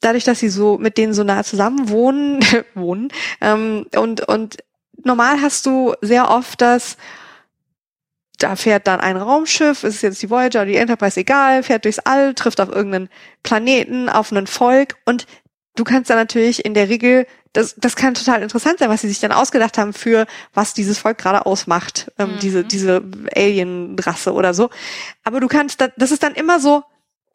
dadurch, 0.00 0.24
dass 0.24 0.40
sie 0.40 0.48
so 0.48 0.78
mit 0.78 0.98
denen 0.98 1.14
so 1.14 1.24
nah 1.24 1.44
zusammen 1.44 1.88
wohnen, 1.88 2.40
wohnen 2.74 3.08
ähm, 3.40 3.86
und 3.96 4.26
und 4.28 4.58
normal 5.04 5.40
hast 5.40 5.66
du 5.66 5.94
sehr 6.00 6.30
oft 6.30 6.60
das 6.60 6.96
da 8.38 8.56
fährt 8.56 8.86
dann 8.86 9.00
ein 9.00 9.16
Raumschiff, 9.16 9.82
ist 9.82 10.02
jetzt 10.02 10.22
die 10.22 10.30
Voyager 10.30 10.60
oder 10.60 10.66
die 10.66 10.76
Enterprise, 10.76 11.18
egal, 11.18 11.62
fährt 11.62 11.84
durchs 11.84 11.98
All, 12.00 12.34
trifft 12.34 12.60
auf 12.60 12.68
irgendeinen 12.68 13.08
Planeten, 13.42 14.08
auf 14.08 14.30
einen 14.30 14.46
Volk 14.46 14.96
und 15.06 15.26
du 15.74 15.84
kannst 15.84 16.10
dann 16.10 16.18
natürlich 16.18 16.64
in 16.64 16.74
der 16.74 16.88
Regel, 16.88 17.26
das, 17.52 17.74
das 17.76 17.96
kann 17.96 18.14
total 18.14 18.42
interessant 18.42 18.78
sein, 18.78 18.90
was 18.90 19.00
sie 19.00 19.08
sich 19.08 19.20
dann 19.20 19.32
ausgedacht 19.32 19.78
haben 19.78 19.94
für, 19.94 20.26
was 20.52 20.74
dieses 20.74 20.98
Volk 20.98 21.18
gerade 21.18 21.46
ausmacht, 21.46 22.12
ähm, 22.18 22.34
mhm. 22.34 22.38
diese, 22.40 22.64
diese 22.64 23.02
Alien-Rasse 23.34 24.32
oder 24.34 24.52
so. 24.52 24.68
Aber 25.24 25.40
du 25.40 25.48
kannst, 25.48 25.82
das 25.96 26.10
ist 26.10 26.22
dann 26.22 26.34
immer 26.34 26.60
so, 26.60 26.82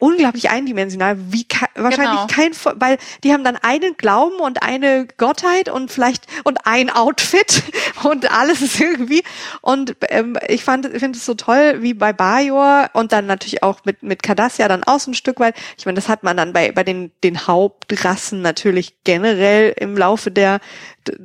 unglaublich 0.01 0.49
eindimensional, 0.49 1.15
wie 1.31 1.45
wahrscheinlich 1.75 2.21
genau. 2.21 2.27
kein, 2.27 2.51
weil 2.81 2.97
die 3.23 3.31
haben 3.31 3.43
dann 3.43 3.55
einen 3.55 3.95
Glauben 3.97 4.37
und 4.39 4.63
eine 4.63 5.07
Gottheit 5.17 5.69
und 5.69 5.91
vielleicht 5.91 6.25
und 6.43 6.65
ein 6.65 6.89
Outfit 6.89 7.61
und 8.03 8.31
alles 8.31 8.63
ist 8.63 8.79
irgendwie 8.79 9.23
und 9.61 9.95
ähm, 10.09 10.37
ich 10.47 10.63
fand 10.63 10.87
finde 10.87 11.17
es 11.17 11.25
so 11.25 11.35
toll 11.35 11.77
wie 11.81 11.93
bei 11.93 12.13
Bajor 12.13 12.89
und 12.93 13.11
dann 13.11 13.27
natürlich 13.27 13.61
auch 13.61 13.85
mit 13.85 14.01
mit 14.01 14.23
Cardassia 14.23 14.67
dann 14.67 14.83
auch 14.83 14.99
so 14.99 15.11
ein 15.11 15.13
Stück 15.13 15.39
weit. 15.39 15.55
Ich 15.77 15.85
meine, 15.85 15.97
das 15.97 16.09
hat 16.09 16.23
man 16.23 16.35
dann 16.35 16.51
bei 16.51 16.71
bei 16.71 16.83
den 16.83 17.11
den 17.23 17.45
Hauptrassen 17.45 18.41
natürlich 18.41 19.03
generell 19.03 19.73
im 19.77 19.95
Laufe 19.95 20.31
der 20.31 20.61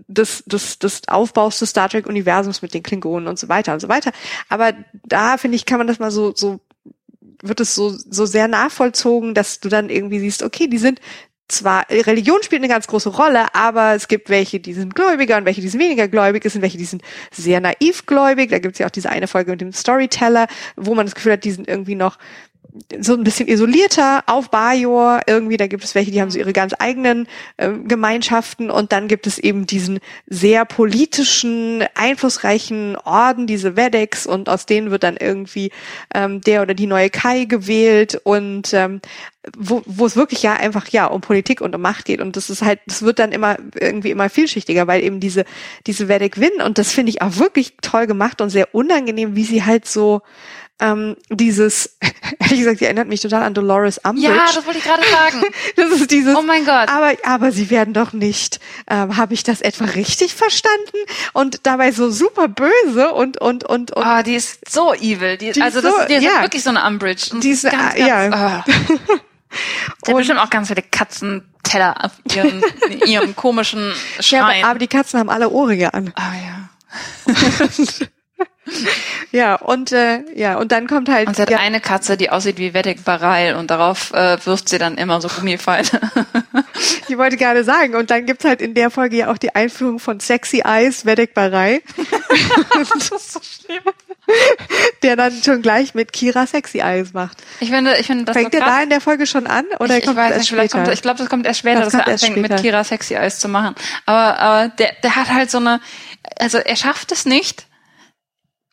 des, 0.09 0.45
des, 0.45 0.79
des 0.79 1.03
Aufbaus 1.09 1.59
des 1.59 1.70
Star 1.70 1.89
Trek 1.89 2.07
Universums 2.07 2.62
mit 2.62 2.74
den 2.74 2.83
Klingonen 2.83 3.29
und 3.29 3.39
so 3.39 3.49
weiter 3.49 3.72
und 3.72 3.81
so 3.81 3.89
weiter. 3.89 4.12
Aber 4.49 4.72
da 5.05 5.37
finde 5.37 5.57
ich, 5.57 5.66
kann 5.66 5.79
man 5.79 5.87
das 5.87 5.99
mal 5.99 6.11
so, 6.11 6.35
so 6.35 6.61
wird 7.43 7.61
es 7.61 7.74
so, 7.74 7.91
so 7.91 8.26
sehr 8.26 8.49
nachvollzogen, 8.49 9.34
dass 9.34 9.61
du 9.61 9.68
dann 9.68 9.91
irgendwie 9.91 10.18
siehst, 10.18 10.43
okay, 10.43 10.68
die 10.68 10.78
sind 10.78 11.01
zwar, 11.49 11.89
Religion 11.89 12.43
spielt 12.43 12.61
eine 12.61 12.72
ganz 12.72 12.87
große 12.89 13.09
Rolle, 13.09 13.55
aber 13.55 13.95
es 13.95 14.09
gibt 14.09 14.30
welche, 14.30 14.59
die 14.59 14.74
sind 14.74 14.95
gläubiger 14.95 15.37
und 15.37 15.45
welche, 15.45 15.61
die 15.61 15.68
sind 15.68 15.80
weniger 15.80 16.09
gläubig, 16.09 16.45
es 16.45 16.55
sind 16.55 16.62
welche, 16.62 16.78
die 16.78 16.84
sind 16.84 17.03
sehr 17.30 17.61
naiv 17.61 18.07
gläubig. 18.07 18.51
Da 18.51 18.59
gibt 18.59 18.74
es 18.74 18.78
ja 18.80 18.87
auch 18.87 18.91
diese 18.91 19.11
eine 19.11 19.28
Folge 19.28 19.53
mit 19.53 19.61
dem 19.61 19.72
Storyteller, 19.72 20.49
wo 20.76 20.95
man 20.95 21.07
das 21.07 21.14
Gefühl 21.14 21.32
hat, 21.32 21.45
die 21.45 21.53
sind 21.53 21.68
irgendwie 21.68 21.95
noch 21.95 22.18
so 23.01 23.14
ein 23.14 23.24
bisschen 23.24 23.49
isolierter 23.49 24.24
auf 24.27 24.51
Bajor. 24.51 25.20
Irgendwie, 25.27 25.57
da 25.57 25.66
gibt 25.66 25.85
es 25.85 25.95
welche, 25.95 26.11
die 26.11 26.20
haben 26.20 26.31
so 26.31 26.39
ihre 26.39 26.53
ganz 26.53 26.74
eigenen 26.79 27.27
äh, 27.57 27.70
Gemeinschaften. 27.72 28.70
Und 28.70 28.93
dann 28.93 29.09
gibt 29.09 29.27
es 29.27 29.39
eben 29.39 29.66
diesen 29.66 30.01
sehr 30.27 30.64
politischen, 30.64 31.85
einflussreichen 31.95 32.97
Orden, 32.97 33.47
diese 33.47 33.77
Vedex 33.77 34.27
und 34.27 34.49
aus 34.49 34.66
denen 34.66 34.91
wird 34.91 35.03
dann 35.03 35.16
irgendwie 35.16 35.70
ähm, 36.14 36.41
der 36.41 36.62
oder 36.62 36.74
die 36.74 36.87
neue 36.87 37.11
Kai 37.11 37.45
gewählt. 37.45 38.20
Und 38.24 38.72
ähm, 38.72 39.01
wo, 39.57 39.83
wo 39.87 40.07
es 40.07 40.16
wirklich 40.16 40.43
ja 40.43 40.55
einfach 40.55 40.89
ja 40.89 41.07
um 41.07 41.20
Politik 41.20 41.61
und 41.61 41.74
um 41.74 41.81
Macht 41.81 42.05
geht. 42.05 42.20
Und 42.20 42.37
das 42.37 42.51
ist 42.51 42.62
halt 42.62 42.81
das 42.87 43.03
wird 43.03 43.18
dann 43.18 43.33
immer 43.33 43.57
irgendwie 43.74 44.11
immer 44.11 44.29
vielschichtiger 44.29 44.87
weil 44.87 45.03
eben 45.03 45.20
diese 45.20 45.45
diese 45.87 46.09
Vedic 46.09 46.41
Win. 46.41 46.62
Und 46.64 46.79
das 46.79 46.93
finde 46.93 47.11
ich 47.11 47.22
auch 47.22 47.37
wirklich 47.37 47.74
toll 47.81 48.07
gemacht 48.07 48.41
und 48.41 48.51
sehr 48.51 48.74
unangenehm 48.74 49.37
wie 49.37 49.45
sie 49.45 49.64
halt 49.64 49.87
so 49.87 50.22
ähm, 50.79 51.16
dieses, 51.31 51.97
ehrlich 52.39 52.59
gesagt, 52.59 52.79
sie 52.79 52.85
erinnert 52.85 53.09
mich 53.09 53.20
total 53.20 53.43
an 53.43 53.55
Dolores 53.55 53.99
Umbridge. 53.99 54.35
Ja, 54.35 54.47
das 54.55 54.66
wollte 54.66 54.79
ich 54.79 54.85
gerade 54.85 55.03
sagen. 55.11 55.43
das 55.77 55.91
ist 55.91 56.11
dieses. 56.11 56.37
Oh 56.37 56.43
mein 56.43 56.64
Gott. 56.64 56.89
Aber, 56.89 57.12
aber 57.24 57.53
sie 57.53 57.70
werden 57.70 57.95
doch 57.95 58.12
nicht. 58.12 58.61
Ähm, 58.89 59.16
Habe 59.16 59.35
ich 59.35 59.43
das 59.43 59.61
etwa 59.61 59.85
richtig 59.85 60.35
verstanden? 60.35 60.99
Und 61.33 61.66
dabei 61.66 61.93
so 61.93 62.11
super 62.11 62.49
böse 62.49 63.12
und 63.12 63.41
und 63.41 63.64
und 63.64 63.93
und. 63.93 64.05
Ah, 64.05 64.20
oh, 64.20 64.22
die 64.22 64.35
ist 64.35 64.70
so 64.70 64.93
evil. 64.95 65.37
Die, 65.37 65.53
die 65.53 65.62
also 65.62 65.81
das, 65.81 65.95
so, 65.95 66.07
die 66.07 66.14
ist 66.14 66.24
ja. 66.24 66.43
wirklich 66.43 66.62
so 66.62 66.70
eine 66.70 66.85
Umbridge. 66.85 67.31
Und 67.33 67.43
Diese, 67.43 67.70
ganz, 67.70 67.95
ganz, 67.95 68.35
ja. 68.35 68.64
Oh. 68.66 68.72
Sie 70.05 70.11
hat 70.11 70.18
bestimmt 70.18 70.41
auch 70.41 70.51
ganz 70.51 70.68
viele 70.68 70.83
Katzenteller 70.83 72.05
auf 72.05 72.12
ihren, 72.35 72.62
ihrem 73.07 73.35
komischen 73.35 73.93
Schrein. 74.20 74.39
Ja, 74.39 74.45
aber, 74.45 74.70
aber 74.70 74.79
die 74.79 74.89
Katzen 74.89 75.18
haben 75.18 75.31
alle 75.31 75.49
Ohrringe 75.49 75.95
an. 75.95 76.12
Ah 76.14 76.33
ja. 76.35 78.07
Ja, 79.33 79.55
und 79.57 79.93
äh, 79.93 80.21
ja, 80.35 80.59
und 80.59 80.73
dann 80.73 80.87
kommt 80.87 81.09
halt. 81.09 81.29
Und 81.29 81.37
sie 81.37 81.43
hat 81.43 81.51
ja, 81.51 81.59
eine 81.59 81.81
Katze, 81.81 82.17
die 82.17 82.31
aussieht 82.31 82.59
wie 82.59 82.75
Vedek 82.75 83.05
Bareil 83.05 83.55
und 83.55 83.71
darauf 83.71 84.12
äh, 84.12 84.39
wirft 84.45 84.69
sie 84.69 84.79
dann 84.79 84.99
immer 84.99 85.21
so 85.21 85.29
Gummipfeile. 85.29 85.89
ich 87.09 87.17
wollte 87.17 87.37
gerade 87.37 87.64
sagen, 87.64 87.95
und 87.95 88.11
dann 88.11 88.27
gibt's 88.27 88.45
halt 88.45 88.61
in 88.61 88.75
der 88.75 88.91
Folge 88.91 89.17
ja 89.17 89.31
auch 89.31 89.39
die 89.39 89.55
Einführung 89.55 89.99
von 89.99 90.21
Sexy 90.21 90.62
Eyes 90.64 91.07
Vedek 91.07 91.35
Bareil. 91.35 91.81
das 92.75 93.11
ist 93.11 93.33
so 93.33 93.41
schlimm. 93.41 93.83
Der 95.03 95.14
dann 95.14 95.41
schon 95.45 95.62
gleich 95.62 95.95
mit 95.95 96.12
Kira 96.12 96.47
Sexy 96.47 96.81
Eyes 96.81 97.12
macht. 97.12 97.39
Ich 97.61 97.71
finde, 97.71 97.97
ich 97.99 98.07
finde 98.07 98.25
das 98.25 98.35
Fängt 98.35 98.53
so 98.53 98.59
der 98.59 98.67
da 98.67 98.83
in 98.83 98.91
der 98.91 99.01
Folge 99.01 99.27
schon 99.27 99.47
an 99.47 99.64
oder 99.79 99.99
ich, 99.99 100.05
kommt 100.05 100.17
ich 100.17 100.25
weiß 100.25 100.29
das 100.31 100.39
nicht, 100.39 100.49
später? 100.49 100.83
Kommt, 100.83 100.95
ich 100.95 101.03
glaube, 101.03 101.19
das 101.19 101.29
kommt 101.29 101.47
erst 101.47 101.61
später, 101.61 101.81
das 101.81 101.93
dass 101.93 102.01
er 102.01 102.09
erst 102.09 102.25
anfängt 102.25 102.49
mit 102.49 102.61
Kira 102.61 102.83
Sexy 102.83 103.14
Eyes 103.14 103.39
zu 103.39 103.49
machen. 103.49 103.77
Aber, 104.07 104.39
aber 104.39 104.69
der, 104.71 104.93
der 105.03 105.14
hat 105.14 105.33
halt 105.33 105.51
so 105.51 105.59
eine, 105.59 105.81
also 106.41 106.59
er 106.59 106.77
schafft 106.77 107.12
es 107.12 107.25
nicht, 107.25 107.67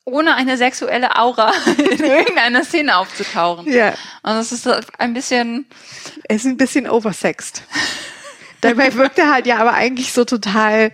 ohne 0.06 0.36
eine 0.36 0.58
sexuelle 0.58 1.18
Aura 1.18 1.52
in 1.78 2.04
irgendeiner 2.04 2.64
Szene 2.64 2.98
aufzutauchen. 2.98 3.72
Ja. 3.72 3.90
Und 4.24 4.34
das 4.36 4.52
ist 4.52 4.68
ein 5.00 5.14
bisschen. 5.14 5.66
Er 6.28 6.36
ist 6.36 6.46
ein 6.46 6.58
bisschen 6.58 6.90
oversext. 6.90 7.64
Dabei 8.62 8.94
wirkt 8.96 9.20
er 9.20 9.32
halt 9.34 9.46
ja 9.46 9.58
aber 9.58 9.74
eigentlich 9.74 10.14
so 10.14 10.24
total 10.24 10.94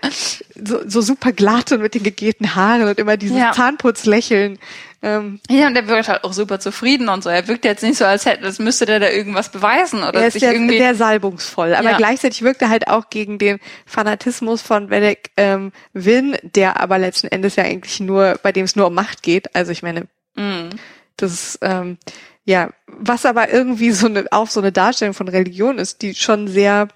so, 0.55 0.81
so 0.87 1.01
super 1.01 1.31
glatt 1.31 1.71
und 1.71 1.81
mit 1.81 1.93
den 1.93 2.01
gegelten 2.01 2.55
Haaren 2.55 2.87
und 2.87 2.97
immer 2.97 3.15
dieses 3.15 3.37
Ja. 3.37 3.51
Zahnputzlächeln. 3.51 4.57
Ähm, 5.01 5.39
Ja, 5.49 5.67
und 5.67 5.75
der 5.75 5.87
wirkt 5.87 6.09
halt 6.09 6.23
auch 6.25 6.33
super 6.33 6.59
zufrieden 6.59 7.07
und 7.07 7.23
so. 7.23 7.29
Er 7.29 7.47
wirkt 7.47 7.63
jetzt 7.63 7.83
nicht 7.83 7.97
so, 7.97 8.03
als 8.05 8.25
hätte, 8.25 8.43
als 8.43 8.59
müsste 8.59 8.85
der 8.85 8.99
da 8.99 9.09
irgendwas 9.09 9.49
beweisen 9.49 10.03
oder 10.03 10.19
er 10.19 10.27
ist 10.27 10.33
sich 10.33 10.41
sehr, 10.41 10.51
irgendwie. 10.53 10.77
sehr 10.77 10.93
salbungsvoll, 10.95 11.73
aber 11.73 11.91
Ja. 11.91 11.97
gleichzeitig 11.97 12.41
wirkt 12.41 12.61
er 12.61 12.69
halt 12.69 12.87
auch 12.89 13.09
gegen 13.09 13.37
den 13.39 13.59
Fanatismus 13.85 14.61
von 14.61 14.89
Vedek 14.89 15.31
ähm, 15.37 15.71
Win, 15.93 16.35
der 16.43 16.81
aber 16.81 16.97
letzten 16.99 17.27
Endes 17.27 17.55
ja 17.55 17.63
eigentlich 17.63 17.99
nur, 18.01 18.37
bei 18.43 18.51
dem 18.51 18.65
es 18.65 18.75
nur 18.75 18.87
um 18.87 18.93
Macht 18.93 19.23
geht. 19.23 19.55
Also 19.55 19.71
ich 19.71 19.83
meine, 19.83 20.07
Mm. 20.35 20.69
das 21.17 21.31
ist, 21.31 21.59
ähm, 21.61 21.97
ja, 22.45 22.69
was 22.87 23.25
aber 23.25 23.51
irgendwie 23.53 23.91
so 23.91 24.07
eine, 24.07 24.25
auch 24.31 24.47
so 24.49 24.59
eine 24.59 24.71
Darstellung 24.71 25.13
von 25.13 25.27
Religion 25.27 25.77
ist, 25.79 26.01
die 26.01 26.13
schon 26.15 26.47
sehr, 26.47 26.87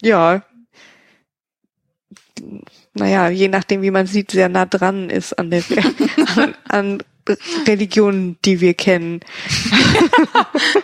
ja, 0.00 0.42
naja, 2.94 3.28
je 3.28 3.48
nachdem, 3.48 3.82
wie 3.82 3.90
man 3.90 4.06
sieht, 4.06 4.30
sehr 4.30 4.48
nah 4.48 4.66
dran 4.66 5.10
ist 5.10 5.32
an 5.38 5.50
der, 5.50 5.62
an, 6.36 6.54
an 6.68 7.02
Religionen, 7.66 8.36
die 8.44 8.60
wir 8.60 8.74
kennen, 8.74 9.20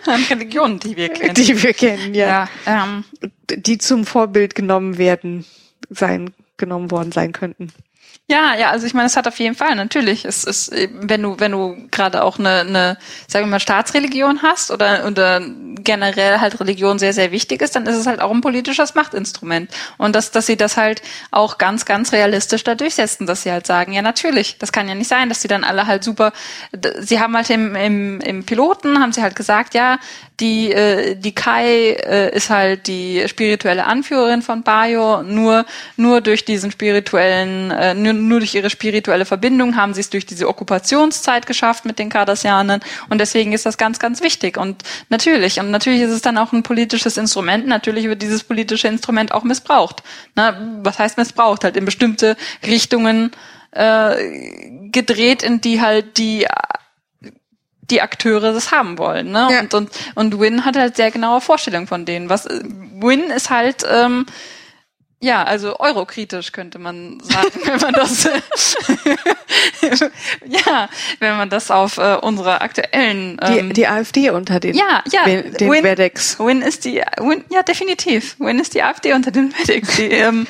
An 0.05 0.23
Religionen, 0.29 0.79
die 0.79 0.95
wir 0.95 1.09
kennen. 1.09 1.33
die 1.33 1.61
wir 1.61 1.73
kennen, 1.73 2.13
ja, 2.13 2.27
ja, 2.27 2.49
ähm, 2.65 3.03
die 3.49 3.77
zum 3.77 4.05
Vorbild 4.05 4.55
genommen 4.55 4.97
werden, 4.97 5.45
sein, 5.89 6.31
genommen 6.57 6.91
worden 6.91 7.11
sein 7.11 7.31
könnten. 7.33 7.71
Ja, 8.31 8.53
ja, 8.55 8.69
also 8.69 8.85
ich 8.85 8.93
meine, 8.93 9.07
es 9.07 9.17
hat 9.17 9.27
auf 9.27 9.39
jeden 9.39 9.55
Fall 9.55 9.73
natürlich. 9.75 10.23
Es 10.23 10.43
ist, 10.43 10.71
wenn 10.91 11.23
du, 11.23 11.39
wenn 11.39 11.51
du 11.51 11.87
gerade 11.89 12.23
auch 12.23 12.37
eine, 12.37 12.59
eine, 12.59 12.97
sagen 13.27 13.47
wir 13.47 13.49
mal, 13.49 13.59
Staatsreligion 13.59 14.43
hast 14.43 14.69
oder 14.69 15.07
oder 15.07 15.41
generell 15.83 16.39
halt 16.39 16.59
Religion 16.59 16.99
sehr, 16.99 17.13
sehr 17.13 17.31
wichtig 17.31 17.63
ist, 17.63 17.75
dann 17.75 17.87
ist 17.87 17.95
es 17.95 18.05
halt 18.05 18.21
auch 18.21 18.29
ein 18.29 18.41
politisches 18.41 18.93
Machtinstrument. 18.93 19.71
Und 19.97 20.15
dass, 20.15 20.29
dass 20.29 20.45
sie 20.45 20.57
das 20.57 20.77
halt 20.77 21.01
auch 21.31 21.57
ganz, 21.57 21.85
ganz 21.85 22.11
realistisch 22.11 22.63
da 22.63 22.75
durchsetzen, 22.75 23.25
dass 23.25 23.41
sie 23.41 23.51
halt 23.51 23.65
sagen, 23.65 23.93
ja 23.93 24.03
natürlich, 24.03 24.59
das 24.59 24.71
kann 24.71 24.87
ja 24.87 24.93
nicht 24.93 25.07
sein, 25.07 25.29
dass 25.29 25.41
sie 25.41 25.47
dann 25.47 25.63
alle 25.63 25.87
halt 25.87 26.03
super. 26.03 26.31
Sie 26.99 27.19
haben 27.19 27.35
halt 27.35 27.49
im, 27.49 27.75
im, 27.75 28.21
im 28.21 28.43
Piloten 28.45 28.99
haben 28.99 29.11
sie 29.11 29.23
halt 29.23 29.35
gesagt, 29.35 29.73
ja, 29.73 29.97
die 30.39 30.71
äh, 30.71 31.15
die 31.15 31.33
Kai 31.35 31.91
äh, 31.93 32.35
ist 32.35 32.49
halt 32.49 32.87
die 32.87 33.23
spirituelle 33.27 33.85
Anführerin 33.85 34.41
von 34.41 34.63
Bayo. 34.63 35.23
Nur 35.23 35.65
nur 35.97 36.21
durch 36.21 36.45
diesen 36.45 36.71
spirituellen, 36.71 37.71
äh, 37.71 37.93
nur, 37.93 38.13
nur 38.27 38.39
durch 38.39 38.55
ihre 38.55 38.69
spirituelle 38.69 39.25
Verbindung 39.25 39.75
haben 39.75 39.93
sie 39.93 40.01
es 40.01 40.09
durch 40.09 40.25
diese 40.25 40.47
Okkupationszeit 40.47 41.47
geschafft 41.47 41.85
mit 41.85 41.99
den 41.99 42.09
Cardassianern. 42.09 42.81
Und 43.09 43.19
deswegen 43.19 43.53
ist 43.53 43.65
das 43.65 43.77
ganz, 43.77 43.99
ganz 43.99 44.21
wichtig. 44.21 44.57
Und 44.57 44.83
natürlich 45.09 45.59
und 45.59 45.71
natürlich 45.71 46.01
ist 46.01 46.11
es 46.11 46.21
dann 46.21 46.37
auch 46.37 46.51
ein 46.51 46.63
politisches 46.63 47.17
Instrument. 47.17 47.67
Natürlich 47.67 48.05
wird 48.05 48.21
dieses 48.21 48.43
politische 48.43 48.87
Instrument 48.87 49.31
auch 49.31 49.43
missbraucht. 49.43 50.03
Na, 50.35 50.57
was 50.83 50.99
heißt 50.99 51.17
missbraucht? 51.17 51.63
Halt 51.63 51.77
in 51.77 51.85
bestimmte 51.85 52.35
Richtungen 52.65 53.31
äh, 53.71 54.89
gedreht, 54.91 55.43
in 55.43 55.61
die 55.61 55.81
halt 55.81 56.17
die 56.17 56.45
die 57.89 58.01
Akteure 58.01 58.53
das 58.53 58.71
haben 58.71 58.97
wollen. 58.97 59.31
Ne? 59.31 59.47
Ja. 59.51 59.59
Und, 59.61 59.73
und, 59.73 59.89
und 60.15 60.39
Win 60.39 60.65
hat 60.65 60.77
halt 60.77 60.95
sehr 60.95 61.11
genaue 61.11 61.41
Vorstellungen 61.41 61.87
von 61.87 62.05
denen. 62.05 62.29
Was 62.29 62.45
Win 62.45 63.31
ist 63.31 63.49
halt 63.49 63.83
ähm, 63.89 64.25
ja, 65.21 65.43
also 65.43 65.79
eurokritisch 65.79 66.51
könnte 66.53 66.79
man 66.79 67.19
sagen, 67.21 67.59
wenn 67.65 67.79
man 67.79 67.93
das 67.93 68.23
ja, 70.45 70.89
wenn 71.19 71.37
man 71.37 71.49
das 71.49 71.71
auf 71.71 71.97
äh, 71.97 72.15
unsere 72.21 72.61
aktuellen 72.61 73.37
Die, 73.47 73.57
ähm, 73.57 73.73
die 73.73 73.87
AfD 73.87 74.29
unter 74.29 74.59
den, 74.59 74.75
ja, 74.75 75.03
ja, 75.11 75.25
den, 75.25 75.69
Win, 75.69 75.83
Vedex. 75.83 76.39
Win 76.39 76.61
ist 76.61 76.85
die 76.85 77.01
Win, 77.17 77.43
ja 77.49 77.63
definitiv. 77.63 78.35
Win 78.39 78.59
ist 78.59 78.73
die 78.73 78.83
AfD 78.83 79.13
unter 79.13 79.31
den 79.31 79.53
Medics. 79.57 79.97
Die, 79.97 80.03
ähm, 80.11 80.47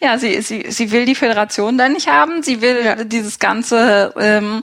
ja, 0.00 0.18
sie, 0.18 0.42
sie, 0.42 0.66
sie 0.70 0.90
will 0.90 1.06
die 1.06 1.14
Föderation 1.14 1.78
da 1.78 1.88
nicht 1.88 2.08
haben. 2.08 2.42
Sie 2.42 2.60
will 2.60 2.84
Ja. 2.84 3.02
dieses 3.04 3.38
ganze 3.38 4.12
ähm, 4.18 4.62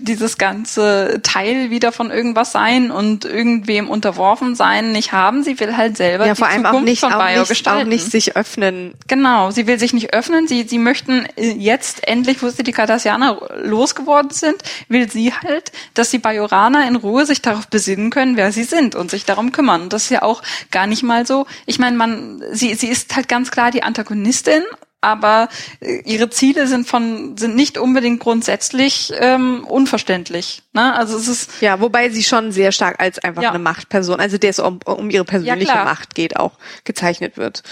dieses 0.00 0.38
ganze 0.38 1.20
Teil 1.22 1.70
wieder 1.70 1.92
von 1.92 2.10
irgendwas 2.10 2.52
sein 2.52 2.90
und 2.90 3.24
irgendwem 3.24 3.88
unterworfen 3.88 4.54
sein 4.54 4.92
nicht 4.92 5.12
haben. 5.12 5.42
Sie 5.42 5.58
will 5.60 5.76
halt 5.76 5.96
selber 5.96 6.26
Ja, 6.26 6.34
die 6.34 6.38
vor 6.38 6.48
allem 6.48 6.64
Zukunft 6.64 6.76
auch 6.76 6.84
nicht, 6.84 7.00
von 7.00 7.12
auch 7.12 7.18
Bio 7.18 7.28
nicht, 7.28 7.40
auch 7.42 7.48
gestalten. 7.48 7.88
nicht 7.88 8.10
sich 8.10 8.36
öffnen. 8.36 8.94
Genau, 9.06 9.50
sie 9.50 9.66
will 9.66 9.78
sich 9.78 9.92
nicht 9.92 10.12
öffnen. 10.14 10.48
Sie, 10.48 10.64
sie 10.68 10.78
möchten 10.78 11.26
äh, 11.36 11.52
jetzt 11.52 12.06
endlich, 12.06 12.42
wo 12.42 12.48
sie 12.48 12.62
die 12.62 12.72
Cardassianer 12.72 13.38
losgeworden 13.62 14.30
sind, 14.30 14.56
will 14.88 15.10
sie 15.10 15.32
halt, 15.32 15.72
dass 15.94 16.10
die 16.10 16.18
Bajoraner 16.18 16.86
in 16.88 16.96
Ruhe 16.96 17.26
sich 17.26 17.42
darauf 17.42 17.68
besinnen 17.68 18.10
können, 18.10 18.36
wer 18.36 18.52
sie 18.52 18.64
sind 18.64 18.94
und 18.94 19.10
sich 19.10 19.24
darum 19.24 19.52
kümmern. 19.52 19.82
Und 19.82 19.92
das 19.92 20.04
ist 20.04 20.10
ja 20.10 20.22
auch 20.22 20.42
gar 20.70 20.86
nicht 20.86 21.02
mal 21.02 21.26
so. 21.26 21.46
Ich 21.66 21.78
meine, 21.78 21.96
man, 21.96 22.42
sie, 22.52 22.74
sie 22.74 22.88
ist 22.88 23.14
halt 23.16 23.28
ganz 23.28 23.50
klar 23.50 23.70
die 23.70 23.82
Antagonistin. 23.82 24.62
Aber 25.00 25.48
äh, 25.80 26.00
ihre 26.04 26.28
Ziele 26.28 26.66
sind 26.66 26.88
von 26.88 27.36
sind 27.36 27.54
nicht 27.54 27.78
unbedingt 27.78 28.20
grundsätzlich 28.20 29.12
ähm, 29.18 29.64
unverständlich. 29.64 30.62
Ne? 30.72 30.94
Also 30.94 31.16
es 31.16 31.28
ist 31.28 31.60
Ja, 31.60 31.80
wobei 31.80 32.08
sie 32.10 32.24
schon 32.24 32.50
sehr 32.50 32.72
stark 32.72 33.00
als 33.00 33.18
einfach 33.20 33.42
Ja. 33.42 33.50
eine 33.50 33.60
Machtperson, 33.60 34.18
also 34.18 34.38
der 34.38 34.50
es 34.50 34.58
um, 34.58 34.80
um 34.84 35.10
ihre 35.10 35.24
persönliche 35.24 35.70
klar. 35.72 35.84
Macht 35.84 36.14
geht, 36.16 36.36
auch 36.36 36.52
gezeichnet 36.84 37.36
wird. 37.36 37.62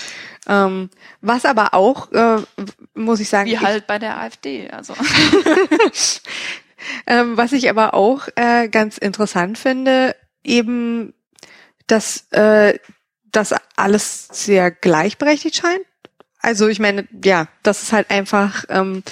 Ähm, 0.48 0.90
was 1.20 1.44
aber 1.44 1.74
auch, 1.74 2.12
äh, 2.12 2.36
muss 2.94 3.18
ich 3.18 3.28
sagen, 3.28 3.50
wie 3.50 3.54
ich, 3.54 3.60
halt 3.60 3.88
bei 3.88 3.98
der 3.98 4.18
AfD. 4.18 4.70
Also 4.70 4.94
ähm, 7.06 7.36
was 7.36 7.52
ich 7.52 7.68
aber 7.68 7.94
auch 7.94 8.28
äh, 8.36 8.68
ganz 8.68 8.98
interessant 8.98 9.58
finde, 9.58 10.14
eben, 10.44 11.12
dass 11.88 12.30
äh, 12.30 12.78
das 13.32 13.54
alles 13.76 14.28
sehr 14.30 14.70
gleichberechtigt 14.70 15.56
scheint. 15.56 15.84
Also 16.46 16.68
ich 16.68 16.78
meine, 16.78 17.08
ja, 17.24 17.48
das 17.64 17.82
ist 17.82 17.92
halt 17.92 18.08
einfach 18.10 18.64
ähm, 18.68 19.02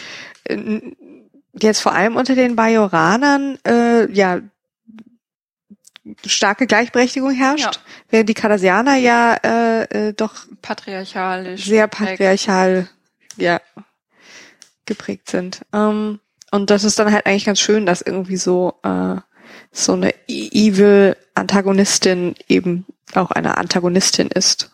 jetzt 1.61 1.81
vor 1.81 1.93
allem 1.93 2.15
unter 2.15 2.37
den 2.37 2.55
Bajoranern 2.55 3.59
äh, 3.67 4.09
ja 4.13 4.41
starke 6.27 6.67
Gleichberechtigung 6.69 7.33
herrscht, 7.33 7.65
Ja. 7.77 7.81
während 8.11 8.29
die 8.29 8.35
Cardassianer 8.35 8.95
ja 8.97 9.35
äh, 9.43 9.83
äh, 10.09 10.13
doch 10.13 10.47
patriarchalisch. 10.63 11.65
sehr 11.65 11.89
patriarchal 11.89 12.89
ja 13.37 13.61
geprägt 14.87 15.29
sind. 15.29 15.63
Ähm, 15.73 16.21
und 16.53 16.71
das 16.71 16.85
ist 16.85 17.01
dann 17.01 17.13
halt 17.13 17.27
eigentlich 17.27 17.47
ganz 17.47 17.59
schön, 17.59 17.85
dass 17.85 18.01
irgendwie 18.01 18.37
so 18.37 18.75
äh, 18.85 19.17
so 19.73 19.95
eine 19.95 20.15
e-, 20.29 20.51
evil 20.53 21.17
Antagonistin 21.35 22.37
eben 22.47 22.87
auch 23.15 23.33
eine 23.33 23.57
Antagonistin 23.57 24.29
ist. 24.29 24.71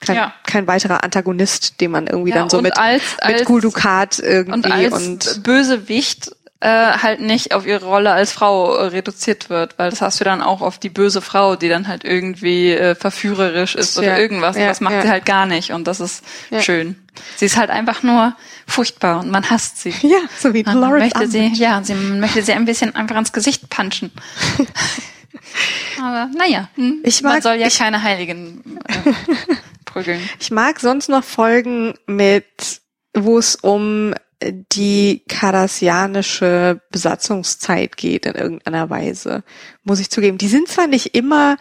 Kein, 0.00 0.16
ja. 0.16 0.34
kein 0.46 0.66
weiterer 0.66 1.04
Antagonist, 1.04 1.80
den 1.80 1.90
man 1.90 2.06
irgendwie 2.06 2.30
ja, 2.30 2.36
dann 2.36 2.48
so 2.48 2.62
mit, 2.62 2.78
als, 2.78 3.02
mit 3.26 3.44
Gul 3.44 3.60
Dukat 3.60 4.18
irgendwie 4.18 4.52
und, 4.54 4.72
als 4.72 4.92
und 5.06 5.42
Bösewicht 5.42 6.30
äh, 6.60 6.68
halt 6.68 7.20
nicht 7.20 7.54
auf 7.54 7.66
ihre 7.66 7.86
Rolle 7.86 8.12
als 8.12 8.32
Frau 8.32 8.76
äh, 8.76 8.88
reduziert 8.88 9.48
wird, 9.48 9.78
weil 9.78 9.90
das 9.90 10.02
hast 10.02 10.20
du 10.20 10.24
dann 10.24 10.42
auch 10.42 10.60
auf 10.60 10.78
die 10.78 10.90
böse 10.90 11.22
Frau, 11.22 11.56
die 11.56 11.68
dann 11.70 11.88
halt 11.88 12.04
irgendwie 12.04 12.72
äh, 12.72 12.94
verführerisch 12.94 13.74
ist 13.74 13.96
ja, 13.96 14.02
oder 14.02 14.18
irgendwas. 14.18 14.56
Ja, 14.56 14.66
das 14.66 14.80
macht 14.80 14.94
ja. 14.94 15.02
sie 15.02 15.08
halt 15.08 15.24
gar 15.24 15.46
nicht 15.46 15.72
und 15.72 15.86
das 15.86 16.00
ist 16.00 16.22
schön. 16.60 16.96
Sie 17.36 17.46
ist 17.46 17.56
halt 17.56 17.70
einfach 17.70 18.02
nur 18.02 18.36
furchtbar 18.66 19.20
und 19.20 19.30
man 19.30 19.48
hasst 19.48 19.78
sie. 19.78 19.94
Ja, 20.02 20.18
so 20.38 20.52
wie 20.52 20.62
man 20.62 20.74
Dolores 20.74 21.00
möchte 21.00 21.28
sie, 21.28 21.52
Ja, 21.54 21.82
sie 21.82 21.94
man 21.94 22.20
möchte 22.20 22.42
sie 22.42 22.52
ein 22.52 22.66
bisschen 22.66 22.94
einfach 22.94 23.14
ans 23.14 23.32
Gesicht 23.32 23.70
punchen. 23.70 24.10
Aber 25.98 26.28
naja, 26.36 26.68
hm, 26.74 27.00
ich 27.04 27.22
mag, 27.22 27.34
man 27.34 27.42
soll 27.42 27.54
ja 27.54 27.68
ich, 27.68 27.78
keine 27.78 28.02
Heiligen 28.02 28.78
äh, 28.86 29.12
prügeln. 29.92 30.20
Ich 30.38 30.50
mag 30.50 30.80
sonst 30.80 31.08
noch 31.08 31.24
Folgen 31.24 31.94
mit, 32.06 32.80
wo 33.14 33.38
es 33.38 33.56
um 33.56 34.14
die 34.42 35.22
kardassianische 35.28 36.80
Besatzungszeit 36.90 37.96
geht 37.96 38.24
in 38.24 38.34
irgendeiner 38.34 38.88
Weise, 38.88 39.44
muss 39.82 40.00
ich 40.00 40.10
zugeben. 40.10 40.38
Die 40.38 40.48
sind 40.48 40.68
zwar 40.68 40.86
nicht 40.86 41.14
immer 41.14 41.56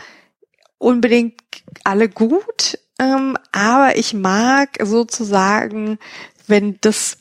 unbedingt 0.78 1.42
alle 1.84 2.08
gut, 2.08 2.80
ähm, 3.00 3.38
aber 3.52 3.98
ich 3.98 4.14
mag 4.14 4.78
sozusagen, 4.82 6.00
wenn 6.48 6.78
das 6.82 7.18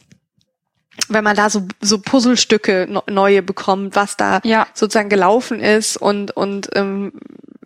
wenn 1.08 1.22
man 1.22 1.36
da 1.36 1.48
so, 1.48 1.66
so 1.80 2.00
Puzzlestücke 2.00 3.02
neue 3.08 3.42
bekommt, 3.42 3.94
was 3.94 4.16
da 4.16 4.40
ja. 4.42 4.66
sozusagen 4.74 5.08
gelaufen 5.08 5.60
ist 5.60 5.96
und, 5.96 6.32
und 6.32 6.70
ähm, 6.74 7.12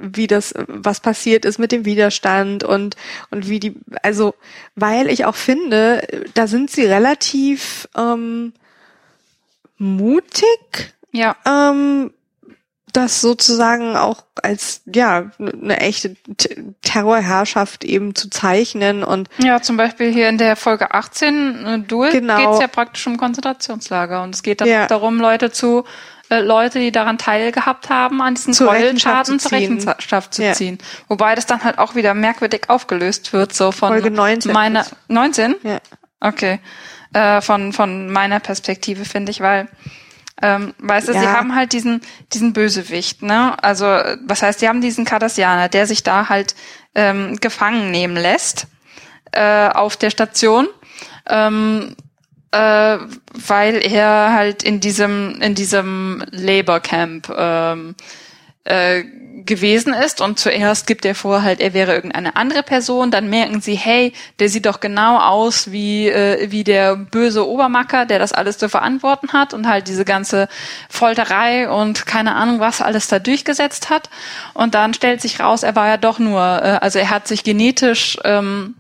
wie 0.03 0.27
das, 0.27 0.55
was 0.67 1.01
passiert 1.01 1.45
ist 1.45 1.59
mit 1.59 1.73
dem 1.73 1.85
Widerstand 1.85 2.65
und, 2.65 2.97
und 3.31 3.49
wie 3.49 3.61
die, 3.61 3.75
also, 4.03 4.35
weil 4.75 5.09
ich 5.09 5.25
auch 5.25 5.37
finde, 5.37 6.07
da 6.35 6.47
sind 6.47 6.71
sie 6.71 6.85
relativ 6.85 7.89
ähm, 7.97 8.53
mutig. 9.79 10.95
Ja. 11.13 11.37
Ähm, 11.47 12.11
das 12.93 13.23
sozusagen 13.23 13.97
auch 13.97 14.23
als 14.43 14.83
ja 14.93 15.31
eine 15.39 15.81
echte 15.81 16.15
Terrorherrschaft 16.83 17.85
eben 17.85 18.15
zu 18.15 18.29
zeichnen 18.29 19.03
und 19.03 19.31
ja 19.39 19.63
zum 19.63 19.79
Beispiel 19.79 20.13
hier 20.13 20.29
in 20.29 20.37
der 20.37 20.57
Folge 20.57 20.93
18 20.93 21.65
äh, 21.65 21.79
Duel 21.81 22.13
genau. 22.13 22.37
geht 22.37 22.49
es 22.51 22.61
ja 22.61 22.67
praktisch 22.67 23.07
um 23.07 23.17
Konzentrationslager 23.17 24.23
und 24.23 24.35
es 24.35 24.43
geht 24.43 24.61
ja. 24.61 24.87
darum 24.87 25.21
Leute 25.21 25.51
zu 25.51 25.85
äh, 26.29 26.41
Leute, 26.41 26.79
die 26.79 26.93
daran 26.93 27.19
teilgehabt 27.19 27.91
haben, 27.91 28.23
an 28.23 28.35
diesen 28.35 28.55
zur 28.55 28.69
Gräueltaten 28.69 29.39
zur 29.39 29.53
Rechenschaft 29.53 30.35
zu 30.35 30.53
ziehen. 30.53 30.79
Wobei 31.09 31.35
das 31.35 31.47
dann 31.47 31.65
halt 31.65 31.79
auch 31.79 31.95
wieder 31.95 32.15
merkwürdig 32.15 32.69
aufgelöst 32.69 33.33
wird, 33.33 33.55
so 33.55 33.73
von 33.73 33.89
Folge 33.91 34.11
19 34.11 34.53
meiner 34.53 34.87
19? 35.09 35.57
Ja. 35.63 35.79
Okay. 36.21 36.61
Äh, 37.13 37.41
von 37.41 37.73
von 37.73 38.11
meiner 38.11 38.41
Perspektive 38.41 39.05
finde 39.05 39.31
ich, 39.31 39.41
weil 39.41 39.69
ähm, 40.41 40.75
weißt 40.79 41.09
du, 41.09 41.13
ja. 41.13 41.21
sie 41.21 41.29
haben 41.29 41.55
halt 41.55 41.73
diesen, 41.73 42.01
diesen 42.33 42.53
Bösewicht, 42.53 43.23
ne? 43.23 43.63
Also, 43.63 43.85
was 43.85 44.43
heißt, 44.43 44.59
sie 44.59 44.69
haben 44.69 44.81
diesen 44.81 45.05
Cardassianer, 45.05 45.69
der 45.69 45.87
sich 45.87 46.03
da 46.03 46.29
halt 46.29 46.57
ähm, 46.97 47.37
gefangen 47.37 47.93
nehmen 47.93 48.17
lässt 48.17 48.67
äh, 49.31 49.69
auf 49.69 49.97
der 49.97 50.11
Station. 50.11 50.69
Ähm, 51.27 51.95
äh, 52.53 52.99
weil 53.47 53.81
er 53.83 54.33
halt 54.33 54.63
in 54.63 54.81
diesem 54.81 55.41
in 55.41 55.55
diesem 55.55 56.23
Labor 56.31 56.81
Camp 56.81 57.33
ähm, 57.37 57.95
äh, 58.65 59.05
gewesen 59.45 59.93
ist 59.93 60.21
und 60.21 60.39
zuerst 60.39 60.87
gibt 60.87 61.05
er 61.05 61.15
vor, 61.15 61.43
halt 61.43 61.61
er 61.61 61.75
wäre 61.75 61.95
irgendeine 61.95 62.37
andere 62.37 62.63
Person, 62.63 63.11
dann 63.11 63.29
merken 63.29 63.61
sie, 63.61 63.75
hey, 63.75 64.13
der 64.39 64.49
sieht 64.49 64.67
doch 64.67 64.81
genau 64.81 65.19
aus 65.19 65.73
wie 65.73 66.09
äh, 66.09 66.51
wie 66.51 66.63
der 66.63 66.95
böse 66.97 67.49
Obermacker, 67.49 68.07
der 68.07 68.19
das 68.19 68.33
alles 68.33 68.59
zu 68.59 68.69
verantworten 68.69 69.33
hat 69.33 69.55
und 69.55 69.67
halt 69.67 69.89
diese 69.89 70.05
ganze 70.05 70.49
Folterei 70.89 71.69
und 71.69 72.07
keine 72.07 72.35
Ahnung 72.35 72.61
was 72.61 72.83
alles 72.83 73.09
da 73.09 73.19
durchgesetzt 73.19 73.91
hat. 73.91 74.11
Und 74.55 74.75
dann 74.75 74.95
stellt 74.95 75.23
sich 75.23 75.41
raus, 75.41 75.63
er 75.63 75.75
war 75.75 75.89
ja 75.89 75.97
doch 75.97 76.19
nur, 76.19 76.41
äh, 76.41 76.79
also 76.81 76.99
er 76.99 77.11
hat 77.11 77.27
sich 77.27 77.45
genetisch 77.45 78.19
ähm, 78.25 78.75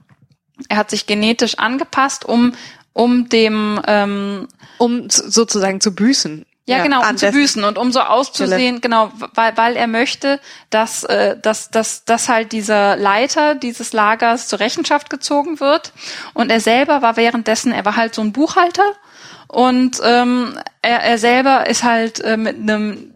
er 0.68 0.76
hat 0.76 0.90
sich 0.90 1.06
genetisch 1.06 1.58
angepasst, 1.58 2.24
um 2.24 2.52
um 2.92 3.28
dem 3.28 3.80
ähm, 3.86 4.48
um 4.78 5.08
sozusagen 5.08 5.80
zu 5.80 5.94
büßen. 5.94 6.44
Ja, 6.64 6.76
ja, 6.76 6.84
genau, 6.84 7.08
um 7.08 7.16
zu 7.16 7.30
büßen 7.30 7.64
und 7.64 7.76
um 7.76 7.90
so 7.90 8.00
auszusehen, 8.00 8.80
genau, 8.80 9.10
weil, 9.34 9.56
weil 9.56 9.76
er 9.76 9.88
möchte, 9.88 10.38
dass, 10.70 11.02
äh, 11.02 11.36
dass, 11.36 11.70
dass, 11.70 12.04
dass 12.04 12.28
halt 12.28 12.52
dieser 12.52 12.96
Leiter 12.96 13.56
dieses 13.56 13.92
Lagers 13.92 14.46
zur 14.46 14.60
Rechenschaft 14.60 15.10
gezogen 15.10 15.58
wird. 15.58 15.92
Und 16.34 16.50
er 16.50 16.60
selber 16.60 17.02
war 17.02 17.16
währenddessen, 17.16 17.72
er 17.72 17.84
war 17.84 17.96
halt 17.96 18.14
so 18.14 18.22
ein 18.22 18.32
Buchhalter 18.32 18.94
und 19.48 20.00
ähm, 20.04 20.56
er, 20.82 21.02
er 21.02 21.18
selber 21.18 21.68
ist 21.68 21.82
halt 21.82 22.20
äh, 22.20 22.36
mit 22.36 22.56
einem 22.56 23.11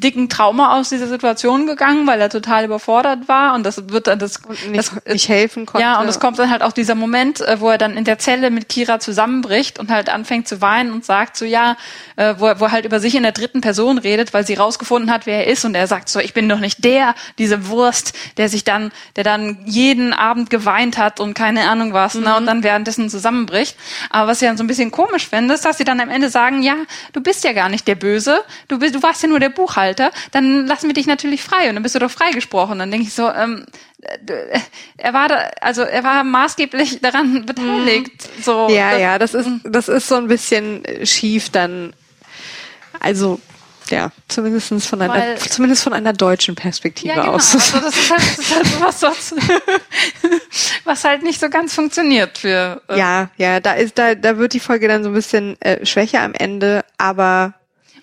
dicken 0.00 0.28
Trauma 0.28 0.78
aus 0.78 0.88
dieser 0.88 1.06
Situation 1.06 1.66
gegangen, 1.66 2.06
weil 2.06 2.20
er 2.20 2.30
total 2.30 2.64
überfordert 2.64 3.28
war 3.28 3.54
und 3.54 3.64
das 3.64 3.90
wird 3.90 4.06
dann 4.06 4.18
das, 4.18 4.40
nicht, 4.48 4.76
das 4.76 4.92
nicht 5.06 5.28
helfen 5.28 5.66
konnte. 5.66 5.86
Ja, 5.86 6.00
und 6.00 6.08
es 6.08 6.18
kommt 6.18 6.38
dann 6.38 6.50
halt 6.50 6.62
auch 6.62 6.72
dieser 6.72 6.94
Moment, 6.94 7.40
äh, 7.40 7.60
wo 7.60 7.68
er 7.68 7.78
dann 7.78 7.96
in 7.96 8.04
der 8.04 8.18
Zelle 8.18 8.50
mit 8.50 8.68
Kira 8.68 8.98
zusammenbricht 8.98 9.78
und 9.78 9.90
halt 9.90 10.08
anfängt 10.08 10.48
zu 10.48 10.60
weinen 10.60 10.92
und 10.92 11.04
sagt 11.04 11.36
so 11.36 11.44
ja, 11.44 11.76
äh, 12.16 12.34
wo, 12.38 12.46
er, 12.46 12.60
wo 12.60 12.64
er 12.64 12.72
halt 12.72 12.86
über 12.86 12.98
sich 12.98 13.14
in 13.14 13.22
der 13.22 13.32
dritten 13.32 13.60
Person 13.60 13.98
redet, 13.98 14.32
weil 14.32 14.46
sie 14.46 14.54
rausgefunden 14.54 15.12
hat, 15.12 15.26
wer 15.26 15.46
er 15.46 15.52
ist 15.52 15.64
und 15.64 15.74
er 15.74 15.86
sagt 15.86 16.08
so, 16.08 16.18
ich 16.18 16.32
bin 16.32 16.48
doch 16.48 16.60
nicht 16.60 16.82
der, 16.84 17.14
diese 17.38 17.68
Wurst, 17.68 18.14
der 18.38 18.48
sich 18.48 18.64
dann, 18.64 18.92
der 19.16 19.24
dann 19.24 19.58
jeden 19.66 20.12
Abend 20.14 20.48
geweint 20.48 20.96
hat 20.96 21.20
und 21.20 21.34
keine 21.34 21.68
Ahnung 21.68 21.92
was, 21.92 22.14
mhm. 22.14 22.24
ne, 22.24 22.36
und 22.36 22.46
dann 22.46 22.62
währenddessen 22.62 23.10
zusammenbricht. 23.10 23.76
Aber 24.08 24.30
was 24.30 24.40
ich 24.40 24.48
dann 24.48 24.56
so 24.56 24.64
ein 24.64 24.66
bisschen 24.66 24.90
komisch 24.90 25.28
finde, 25.28 25.54
ist, 25.54 25.64
dass 25.64 25.76
sie 25.76 25.84
dann 25.84 26.00
am 26.00 26.08
Ende 26.08 26.30
sagen, 26.30 26.62
ja, 26.62 26.76
du 27.12 27.20
bist 27.20 27.44
ja 27.44 27.52
gar 27.52 27.68
nicht 27.68 27.86
der 27.86 27.96
Böse, 27.96 28.40
du 28.68 28.78
bist, 28.78 28.94
du 28.94 29.02
warst 29.02 29.22
ja 29.22 29.28
nur 29.28 29.40
der 29.40 29.50
Buchhalter 29.50 29.89
Buchhalter, 29.90 30.10
dann 30.32 30.66
lassen 30.66 30.88
wir 30.88 30.94
dich 30.94 31.06
natürlich 31.06 31.42
frei 31.42 31.68
und 31.68 31.74
dann 31.74 31.82
bist 31.82 31.94
du 31.94 31.98
doch 31.98 32.10
freigesprochen. 32.10 32.78
Dann 32.78 32.90
denke 32.90 33.06
ich 33.06 33.14
so, 33.14 33.28
ähm, 33.30 33.66
äh, 34.02 34.58
er 34.96 35.14
war 35.14 35.28
da, 35.28 35.50
also 35.60 35.82
er 35.82 36.04
war 36.04 36.24
maßgeblich 36.24 37.00
daran 37.00 37.46
beteiligt. 37.46 38.12
Mhm. 38.38 38.42
So, 38.42 38.68
ja, 38.70 38.90
das, 38.90 39.00
ja, 39.00 39.18
das 39.18 39.34
ist, 39.34 39.48
das 39.64 39.88
ist 39.88 40.08
so 40.08 40.16
ein 40.16 40.28
bisschen 40.28 40.82
schief 41.04 41.50
dann. 41.50 41.92
Also 43.00 43.40
ja, 43.88 44.12
zumindest 44.28 44.86
von 44.86 45.02
einer, 45.02 45.12
Weil, 45.12 45.38
zumindest 45.38 45.82
von 45.82 45.92
einer 45.92 46.12
deutschen 46.12 46.54
Perspektive 46.54 47.08
ja, 47.08 47.22
genau. 47.22 47.34
aus. 47.34 47.54
Also 47.54 47.80
das 47.80 47.96
ist 47.96 48.10
halt, 48.10 48.20
das 48.20 48.38
ist 48.38 48.54
halt 48.54 48.80
was, 48.80 49.02
was, 49.02 49.34
was 50.84 51.04
halt 51.04 51.22
nicht 51.24 51.40
so 51.40 51.48
ganz 51.48 51.74
funktioniert 51.74 52.38
für. 52.38 52.82
Äh 52.88 52.98
ja, 52.98 53.30
ja, 53.36 53.58
da 53.58 53.72
ist, 53.72 53.98
da, 53.98 54.14
da 54.14 54.38
wird 54.38 54.52
die 54.52 54.60
Folge 54.60 54.86
dann 54.86 55.02
so 55.02 55.10
ein 55.10 55.14
bisschen 55.14 55.60
äh, 55.60 55.84
schwächer 55.84 56.22
am 56.22 56.34
Ende, 56.34 56.84
aber 56.98 57.54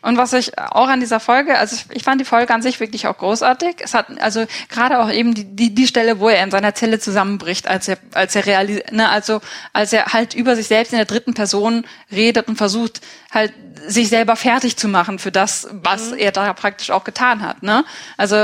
und 0.08 0.16
was 0.16 0.32
ich 0.32 0.58
auch 0.58 0.88
an 0.88 1.01
dieser 1.01 1.20
Folge, 1.20 1.58
also 1.58 1.76
ich, 1.91 2.03
fand 2.03 2.22
die 2.22 2.26
Folge 2.26 2.53
an 2.53 2.62
sich 2.62 2.80
wirklich 2.80 3.08
auch 3.08 3.18
großartig. 3.18 3.76
Es 3.80 3.93
hat 3.93 4.05
also 4.22 4.45
gerade 4.70 4.99
auch 4.99 5.12
eben 5.12 5.34
die, 5.34 5.43
die, 5.43 5.76
die 5.76 5.86
Stelle, 5.86 6.22
wo 6.22 6.30
er 6.30 6.41
in 6.45 6.49
seiner 6.49 6.74
Zelle 6.74 6.97
zusammenbricht, 6.97 7.68
als 7.68 7.89
er, 7.89 7.97
als 8.14 8.34
er 8.34 8.45
realis 8.45 8.84
ne, 8.91 9.10
also 9.10 9.41
als 9.74 9.91
er 9.91 10.05
halt 10.14 10.34
über 10.34 10.55
sich 10.55 10.68
selbst 10.68 10.93
in 10.93 10.97
der 10.97 11.05
dritten 11.05 11.34
Person 11.34 11.86
redet 12.10 12.47
und 12.47 12.55
versucht, 12.55 13.01
halt 13.34 13.51
sich 13.86 14.10
selber 14.10 14.36
fertig 14.36 14.78
zu 14.78 14.88
machen 14.88 15.20
für 15.20 15.32
das, 15.32 15.68
was 15.72 16.12
mhm. 16.12 16.18
er 16.18 16.32
da 16.32 16.53
praktisch 16.53 16.91
auch 16.91 17.03
getan 17.03 17.41
hat. 17.41 17.64
Ne? 17.64 17.84
Also 18.16 18.36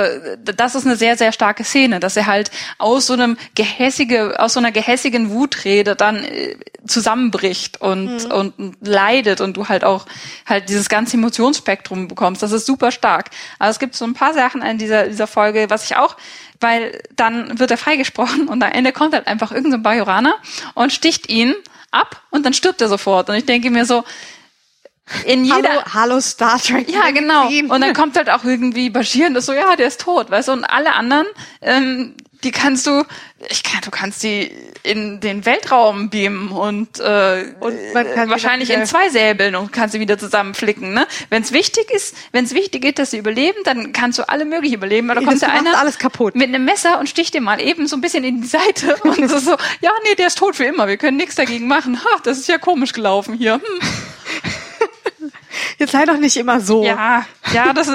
das 0.43 0.75
ist 0.75 0.85
eine 0.85 0.95
sehr, 0.95 1.17
sehr 1.17 1.31
starke 1.31 1.63
Szene, 1.63 1.99
dass 1.99 2.17
er 2.17 2.25
halt 2.25 2.51
aus 2.77 3.07
so 3.07 3.13
einem 3.13 3.37
gehässige, 3.55 4.39
aus 4.39 4.53
so 4.53 4.59
einer 4.59 4.71
gehässigen 4.71 5.31
Wutrede 5.31 5.95
dann 5.95 6.23
äh, 6.23 6.57
zusammenbricht 6.85 7.81
und, 7.81 8.25
mhm. 8.25 8.31
und, 8.31 8.59
und 8.59 8.75
leidet 8.81 9.41
und 9.41 9.57
du 9.57 9.67
halt 9.67 9.83
auch 9.83 10.05
halt 10.45 10.69
dieses 10.69 10.89
ganze 10.89 11.17
Emotionsspektrum 11.53 12.07
bekommst. 12.07 12.41
Das 12.41 12.51
ist 12.51 12.65
super 12.65 12.91
stark. 12.91 13.29
Aber 13.59 13.69
es 13.69 13.79
gibt 13.79 13.95
so 13.95 14.05
ein 14.05 14.13
paar 14.13 14.33
Sachen 14.33 14.61
in 14.61 14.77
dieser, 14.77 15.07
dieser 15.07 15.27
Folge, 15.27 15.69
was 15.69 15.85
ich 15.85 15.95
auch 15.95 16.15
weil 16.59 17.01
dann 17.17 17.59
wird 17.59 17.71
er 17.71 17.77
freigesprochen 17.77 18.47
und 18.47 18.63
am 18.63 18.71
Ende 18.71 18.93
kommt 18.93 19.13
halt 19.13 19.27
einfach 19.27 19.51
irgendein 19.51 19.81
so 19.81 19.83
Bajoraner 19.83 20.35
und 20.75 20.93
sticht 20.93 21.29
ihn 21.29 21.53
ab 21.91 22.21
und 22.29 22.45
dann 22.45 22.53
stirbt 22.53 22.79
er 22.79 22.87
sofort. 22.87 23.29
Und 23.29 23.35
ich 23.35 23.45
denke 23.45 23.69
mir 23.69 23.85
so, 23.85 24.05
in 25.25 25.43
jeder 25.43 25.69
hallo, 25.69 25.81
hallo 25.93 26.21
Star 26.21 26.57
Trek. 26.57 26.89
Ja, 26.89 27.11
genau. 27.11 27.47
Und 27.47 27.81
dann 27.81 27.93
kommt 27.93 28.15
halt 28.15 28.29
auch 28.29 28.45
irgendwie 28.45 28.89
Bashir 28.89 29.27
und 29.27 29.35
ist 29.35 29.47
so, 29.47 29.51
ja, 29.51 29.75
der 29.75 29.87
ist 29.87 29.99
tot, 29.99 30.31
weißt 30.31 30.47
du, 30.47 30.51
und 30.53 30.63
alle 30.63 30.93
anderen, 30.93 31.27
ähm, 31.61 32.15
die 32.43 32.51
kannst 32.51 32.85
du, 32.85 33.03
ich 33.49 33.63
kann, 33.63 33.81
du 33.81 33.91
kannst 33.91 34.23
die 34.23 34.51
in 34.83 35.19
den 35.19 35.45
Weltraum 35.45 36.09
beamen 36.09 36.49
und, 36.51 36.99
äh, 36.99 37.53
und 37.59 37.75
wahrscheinlich 37.93 38.69
in 38.69 38.85
zwei 38.85 39.09
Säbeln 39.09 39.55
und 39.55 39.71
kannst 39.71 39.93
sie 39.93 39.99
wieder 39.99 40.17
zusammenflicken. 40.17 40.93
Ne? 40.93 41.07
Wenn 41.29 41.41
es 41.41 41.51
wichtig 41.51 41.89
ist, 41.91 42.15
wenn 42.31 42.45
es 42.45 42.53
wichtig 42.53 42.85
ist, 42.85 42.99
dass 42.99 43.11
sie 43.11 43.17
überleben, 43.17 43.57
dann 43.63 43.93
kannst 43.93 44.19
du 44.19 44.27
alle 44.27 44.45
möglich 44.45 44.73
überleben. 44.73 45.09
Aber 45.09 45.21
da 45.21 45.25
kommt 45.25 45.41
ja 45.41 45.49
einer 45.49 45.79
alles 45.79 45.97
kaputt. 45.97 46.35
mit 46.35 46.49
einem 46.49 46.65
Messer 46.65 46.99
und 46.99 47.07
sticht 47.07 47.33
dir 47.33 47.41
mal 47.41 47.61
eben 47.61 47.87
so 47.87 47.95
ein 47.95 48.01
bisschen 48.01 48.23
in 48.23 48.41
die 48.41 48.47
Seite 48.47 48.95
und 49.03 49.29
so, 49.29 49.39
so 49.39 49.51
ja, 49.81 49.91
nee, 50.03 50.15
der 50.15 50.27
ist 50.27 50.37
tot 50.37 50.55
für 50.55 50.65
immer. 50.65 50.87
Wir 50.87 50.97
können 50.97 51.17
nichts 51.17 51.35
dagegen 51.35 51.67
machen. 51.67 52.03
Ha, 52.03 52.19
das 52.23 52.39
ist 52.39 52.47
ja 52.47 52.57
komisch 52.57 52.93
gelaufen 52.93 53.35
hier. 53.35 53.53
Hm. 53.53 53.61
Jetzt 55.77 55.91
sei 55.91 56.05
doch 56.05 56.17
nicht 56.17 56.37
immer 56.37 56.59
so. 56.59 56.83
Ja, 56.83 57.25
ja, 57.53 57.73
das, 57.73 57.89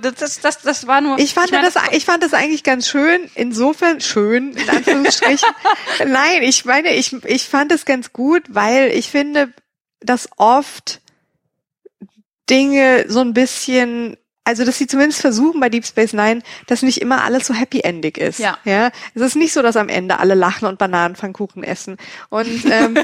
das, 0.00 0.40
das, 0.40 0.62
das 0.62 0.86
war 0.86 1.00
nur. 1.00 1.18
Ich 1.18 1.34
fand 1.34 1.46
ich 1.46 1.52
meine, 1.52 1.70
das, 1.70 1.82
ich 1.92 2.04
fand 2.04 2.22
das 2.22 2.34
eigentlich 2.34 2.64
ganz 2.64 2.88
schön. 2.88 3.30
Insofern 3.34 4.00
schön, 4.00 4.52
in 4.52 4.68
Anführungsstrichen. 4.68 5.48
Nein, 6.06 6.42
ich 6.42 6.64
meine, 6.64 6.94
ich, 6.94 7.12
ich 7.24 7.48
fand 7.48 7.72
es 7.72 7.84
ganz 7.84 8.12
gut, 8.12 8.42
weil 8.48 8.90
ich 8.92 9.10
finde, 9.10 9.52
dass 10.00 10.28
oft 10.36 11.00
Dinge 12.48 13.04
so 13.08 13.20
ein 13.20 13.34
bisschen 13.34 14.16
also 14.48 14.64
dass 14.64 14.78
sie 14.78 14.86
zumindest 14.86 15.20
versuchen 15.20 15.60
bei 15.60 15.68
Deep 15.68 15.84
Space 15.84 16.14
Nine, 16.14 16.40
dass 16.66 16.80
nicht 16.80 17.02
immer 17.02 17.22
alles 17.22 17.46
so 17.46 17.52
happy 17.52 17.80
endig 17.80 18.16
ist. 18.16 18.38
Ja. 18.38 18.56
ja. 18.64 18.90
Es 19.14 19.20
ist 19.20 19.36
nicht 19.36 19.52
so, 19.52 19.60
dass 19.60 19.76
am 19.76 19.90
Ende 19.90 20.18
alle 20.20 20.34
lachen 20.34 20.66
und 20.66 20.78
Bananenpfannkuchen 20.78 21.62
essen. 21.62 21.98
Und, 22.30 22.64
ähm, 22.70 22.96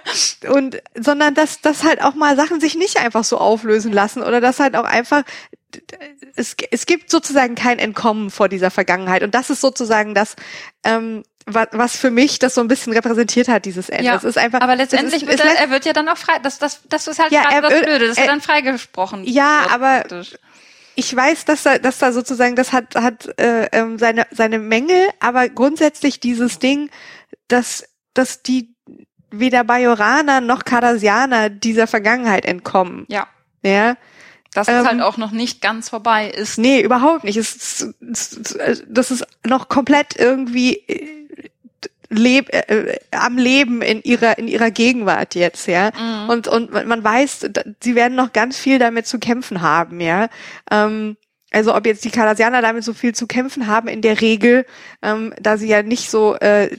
und 0.52 0.82
sondern 0.98 1.34
dass, 1.34 1.60
dass 1.60 1.84
halt 1.84 2.02
auch 2.02 2.16
mal 2.16 2.34
Sachen 2.34 2.60
sich 2.60 2.74
nicht 2.74 2.98
einfach 2.98 3.22
so 3.22 3.38
auflösen 3.38 3.92
lassen 3.92 4.24
oder 4.24 4.40
dass 4.40 4.58
halt 4.58 4.74
auch 4.74 4.84
einfach 4.84 5.22
es, 6.34 6.56
es 6.72 6.86
gibt 6.86 7.10
sozusagen 7.10 7.54
kein 7.54 7.78
Entkommen 7.78 8.30
vor 8.30 8.48
dieser 8.48 8.72
Vergangenheit. 8.72 9.22
Und 9.22 9.36
das 9.36 9.50
ist 9.50 9.60
sozusagen 9.60 10.14
das, 10.14 10.34
ähm, 10.82 11.22
was, 11.46 11.68
was 11.72 11.96
für 11.96 12.10
mich 12.10 12.40
das 12.40 12.54
so 12.54 12.60
ein 12.60 12.68
bisschen 12.68 12.92
repräsentiert 12.92 13.46
hat, 13.46 13.66
dieses 13.66 13.88
Ende. 13.88 14.04
Ja, 14.04 14.16
es 14.16 14.24
ist 14.24 14.38
einfach, 14.38 14.62
aber 14.62 14.74
letztendlich 14.74 15.22
ist, 15.22 15.28
wird 15.28 15.40
er, 15.40 15.60
er 15.60 15.70
wird 15.70 15.84
ja 15.84 15.92
dann 15.92 16.08
auch 16.08 16.18
frei. 16.18 16.38
Das, 16.42 16.58
das, 16.58 16.80
das 16.88 17.06
ist 17.06 17.20
halt 17.20 17.30
ja, 17.30 17.44
er, 17.50 17.62
das 17.62 17.80
Blöde, 17.80 18.08
das 18.08 18.16
er, 18.16 18.22
wird 18.22 18.32
dann 18.32 18.40
freigesprochen. 18.40 19.24
Ja, 19.24 19.66
aber 19.70 20.00
praktisch 20.00 20.36
ich 20.98 21.14
weiß, 21.14 21.44
dass 21.44 21.62
da, 21.62 21.78
dass 21.78 21.98
da 21.98 22.10
sozusagen, 22.10 22.56
das 22.56 22.72
hat, 22.72 22.96
hat 22.96 23.38
äh, 23.38 23.66
ähm, 23.70 24.00
seine, 24.00 24.26
seine 24.32 24.58
Mängel, 24.58 25.08
aber 25.20 25.48
grundsätzlich 25.48 26.18
dieses 26.18 26.58
Ding, 26.58 26.90
dass, 27.46 27.84
dass 28.14 28.42
die 28.42 28.74
weder 29.30 29.62
Bajoraner 29.62 30.40
noch 30.40 30.64
Cardassianer 30.64 31.50
dieser 31.50 31.86
Vergangenheit 31.86 32.44
entkommen. 32.44 33.04
Ja. 33.08 33.28
Ja. 33.62 33.96
Dass 34.54 34.66
es 34.66 34.74
halt 34.74 34.86
ähm, 34.86 34.90
halt 34.90 35.02
auch 35.02 35.18
noch 35.18 35.30
nicht 35.30 35.60
ganz 35.60 35.88
vorbei 35.88 36.30
ist. 36.30 36.58
Nee, 36.58 36.80
überhaupt 36.80 37.22
nicht. 37.22 37.36
Es, 37.36 37.94
es, 38.00 38.36
es, 38.58 38.84
das 38.88 39.12
ist 39.12 39.24
noch 39.46 39.68
komplett 39.68 40.16
irgendwie 40.16 40.82
leb, 42.10 42.52
äh, 42.52 42.60
äh, 42.60 42.98
am 43.10 43.36
Leben 43.38 43.82
in 43.82 44.02
ihrer 44.02 44.38
in 44.38 44.48
ihrer 44.48 44.70
Gegenwart 44.70 45.34
jetzt, 45.34 45.66
ja. 45.66 45.90
Mhm. 45.90 46.30
Und 46.30 46.48
und 46.48 46.72
man 46.72 47.04
weiß, 47.04 47.50
sie 47.82 47.94
werden 47.94 48.16
noch 48.16 48.32
ganz 48.32 48.58
viel 48.58 48.78
damit 48.78 49.06
zu 49.06 49.18
kämpfen 49.18 49.62
haben, 49.62 50.00
ja. 50.00 50.28
Ähm, 50.70 51.16
also 51.50 51.74
ob 51.74 51.86
jetzt 51.86 52.04
die 52.04 52.10
Cardassianer 52.10 52.60
damit 52.62 52.84
so 52.84 52.92
viel 52.92 53.14
zu 53.14 53.26
kämpfen 53.26 53.66
haben 53.66 53.88
in 53.88 54.02
der 54.02 54.20
Regel, 54.20 54.66
ähm, 55.02 55.34
da 55.40 55.56
sie 55.56 55.68
ja 55.68 55.82
nicht 55.82 56.10
so 56.10 56.34
äh, 56.36 56.70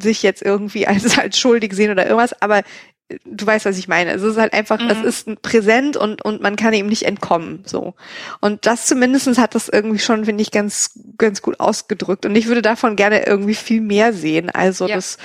sich 0.00 0.22
jetzt 0.22 0.42
irgendwie 0.42 0.86
als 0.86 1.18
als 1.18 1.38
schuldig 1.38 1.74
sehen 1.74 1.90
oder 1.90 2.04
irgendwas, 2.04 2.40
aber 2.40 2.62
du 3.24 3.46
weißt, 3.46 3.66
was 3.66 3.78
ich 3.78 3.88
meine. 3.88 4.12
Es 4.12 4.22
ist 4.22 4.36
halt 4.36 4.52
einfach, 4.52 4.80
mhm. 4.80 4.90
es 4.90 5.02
ist 5.02 5.42
präsent 5.42 5.96
und, 5.96 6.22
und 6.22 6.42
man 6.42 6.56
kann 6.56 6.74
ihm 6.74 6.86
nicht 6.86 7.04
entkommen, 7.04 7.62
so. 7.66 7.94
Und 8.40 8.66
das 8.66 8.86
zumindestens 8.86 9.38
hat 9.38 9.54
das 9.54 9.68
irgendwie 9.68 9.98
schon, 9.98 10.24
finde 10.24 10.42
ich, 10.42 10.50
ganz, 10.50 10.98
ganz 11.18 11.42
gut 11.42 11.60
ausgedrückt. 11.60 12.26
Und 12.26 12.36
ich 12.36 12.46
würde 12.46 12.62
davon 12.62 12.96
gerne 12.96 13.26
irgendwie 13.26 13.54
viel 13.54 13.80
mehr 13.80 14.12
sehen. 14.12 14.50
Also 14.50 14.86
ja. 14.86 14.96
das, 14.96 15.18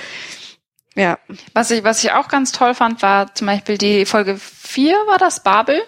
ja. 0.94 1.18
Was 1.54 1.70
ich, 1.70 1.84
was 1.84 2.02
ich 2.02 2.12
auch 2.12 2.28
ganz 2.28 2.52
toll 2.52 2.74
fand, 2.74 3.02
war 3.02 3.34
zum 3.34 3.46
Beispiel 3.46 3.78
die 3.78 4.06
Folge 4.06 4.36
4 4.38 4.94
war 5.06 5.18
das 5.18 5.42
Babel. 5.42 5.80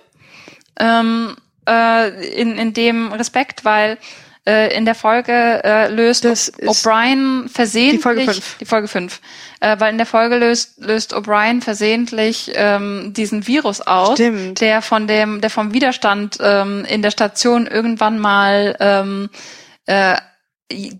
Ähm, 0.78 1.36
äh, 1.68 2.40
in, 2.40 2.56
in 2.56 2.72
dem 2.72 3.12
Respekt, 3.12 3.64
weil 3.64 3.98
äh, 4.46 4.76
in 4.76 4.84
der 4.84 4.94
Folge 4.94 5.62
äh, 5.64 5.88
löst 5.88 6.24
O'Brien 6.26 7.48
versehentlich 7.48 7.98
die 7.98 8.02
Folge 8.02 8.24
5, 8.24 8.56
die 8.58 8.64
Folge 8.64 8.88
5 8.88 9.20
äh, 9.60 9.78
weil 9.78 9.92
in 9.92 9.98
der 9.98 10.06
Folge 10.06 10.36
löst, 10.36 10.78
löst 10.78 11.14
O'Brien 11.14 11.62
versehentlich 11.62 12.50
ähm, 12.54 13.12
diesen 13.14 13.46
Virus 13.46 13.80
aus, 13.80 14.14
Stimmt. 14.14 14.60
der 14.60 14.82
von 14.82 15.06
dem, 15.06 15.40
der 15.40 15.50
vom 15.50 15.72
Widerstand 15.72 16.38
ähm, 16.40 16.84
in 16.86 17.02
der 17.02 17.10
Station 17.10 17.66
irgendwann 17.66 18.18
mal 18.18 18.76
ähm, 18.80 19.30
äh, 19.86 20.16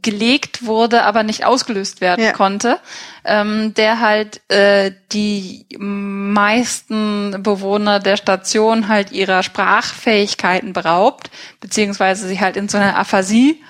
gelegt 0.03 0.67
wurde, 0.67 1.05
aber 1.05 1.23
nicht 1.23 1.45
ausgelöst 1.45 2.01
werden 2.01 2.25
ja. 2.25 2.33
konnte, 2.33 2.79
ähm, 3.25 3.75
der 3.75 4.01
halt 4.01 4.41
äh, 4.49 4.93
die 5.13 5.67
meisten 5.79 7.43
Bewohner 7.43 8.01
der 8.01 8.17
Station 8.17 8.89
halt 8.89 9.13
ihrer 9.13 9.43
Sprachfähigkeiten 9.43 10.73
beraubt, 10.73 11.31
beziehungsweise 11.61 12.27
sie 12.27 12.41
halt 12.41 12.57
in 12.57 12.69
so 12.69 12.79
eine 12.79 12.97
Aphasie 12.97 13.63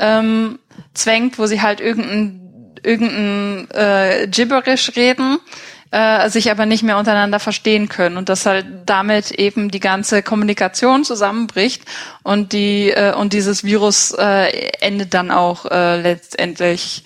ähm, 0.00 0.58
zwängt, 0.92 1.38
wo 1.38 1.46
sie 1.46 1.62
halt 1.62 1.80
irgendein 1.80 2.40
irgendein 2.82 3.70
äh, 3.70 4.28
Gibberish 4.28 4.94
reden, 4.94 5.38
äh, 5.94 6.28
sich 6.28 6.50
aber 6.50 6.66
nicht 6.66 6.82
mehr 6.82 6.98
untereinander 6.98 7.38
verstehen 7.38 7.88
können 7.88 8.16
und 8.16 8.28
dass 8.28 8.46
halt 8.46 8.66
damit 8.84 9.30
eben 9.30 9.70
die 9.70 9.78
ganze 9.78 10.24
Kommunikation 10.24 11.04
zusammenbricht 11.04 11.82
und 12.24 12.52
die 12.52 12.90
äh, 12.90 13.14
und 13.14 13.32
dieses 13.32 13.62
Virus 13.62 14.10
äh, 14.10 14.72
endet 14.80 15.14
dann 15.14 15.30
auch 15.30 15.66
äh, 15.66 16.00
letztendlich 16.00 17.04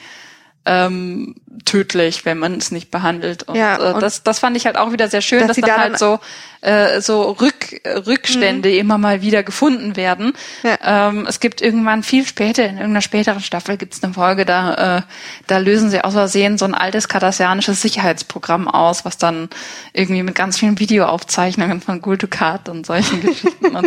ähm, 0.68 1.34
tödlich, 1.64 2.24
wenn 2.24 2.38
man 2.38 2.56
es 2.56 2.70
nicht 2.70 2.90
behandelt. 2.90 3.44
Und, 3.44 3.56
ja, 3.56 3.76
äh, 3.76 3.92
und 3.92 3.98
äh, 3.98 4.00
das, 4.00 4.22
das 4.22 4.38
fand 4.38 4.56
ich 4.56 4.66
halt 4.66 4.76
auch 4.76 4.92
wieder 4.92 5.08
sehr 5.08 5.22
schön, 5.22 5.46
dass, 5.46 5.56
dass 5.56 5.68
dann 5.68 5.80
halt 5.80 5.98
so, 5.98 6.20
äh, 6.60 7.00
so 7.00 7.30
Rück, 7.32 7.80
Rückstände 8.06 8.68
mhm. 8.68 8.74
immer 8.76 8.98
mal 8.98 9.22
wieder 9.22 9.42
gefunden 9.42 9.96
werden. 9.96 10.32
Ja. 10.62 11.08
Ähm, 11.08 11.26
es 11.28 11.40
gibt 11.40 11.60
irgendwann 11.60 12.02
viel 12.02 12.26
später, 12.26 12.64
in 12.64 12.76
irgendeiner 12.76 13.00
späteren 13.00 13.40
Staffel 13.40 13.76
gibt 13.76 13.94
es 13.94 14.02
eine 14.02 14.14
Folge, 14.14 14.44
da, 14.44 14.98
äh, 14.98 15.02
da 15.46 15.58
lösen 15.58 15.90
sie 15.90 16.02
aus 16.02 16.12
Versehen 16.12 16.58
so 16.58 16.64
ein 16.64 16.74
altes 16.74 17.08
kardassianisches 17.08 17.80
Sicherheitsprogramm 17.80 18.68
aus, 18.68 19.04
was 19.04 19.18
dann 19.18 19.48
irgendwie 19.92 20.22
mit 20.22 20.34
ganz 20.34 20.58
vielen 20.58 20.78
Videoaufzeichnungen 20.78 21.80
von 21.80 22.00
Guldukat 22.00 22.68
und 22.68 22.86
solchen 22.86 23.20
Geschichten 23.22 23.76
und 23.76 23.86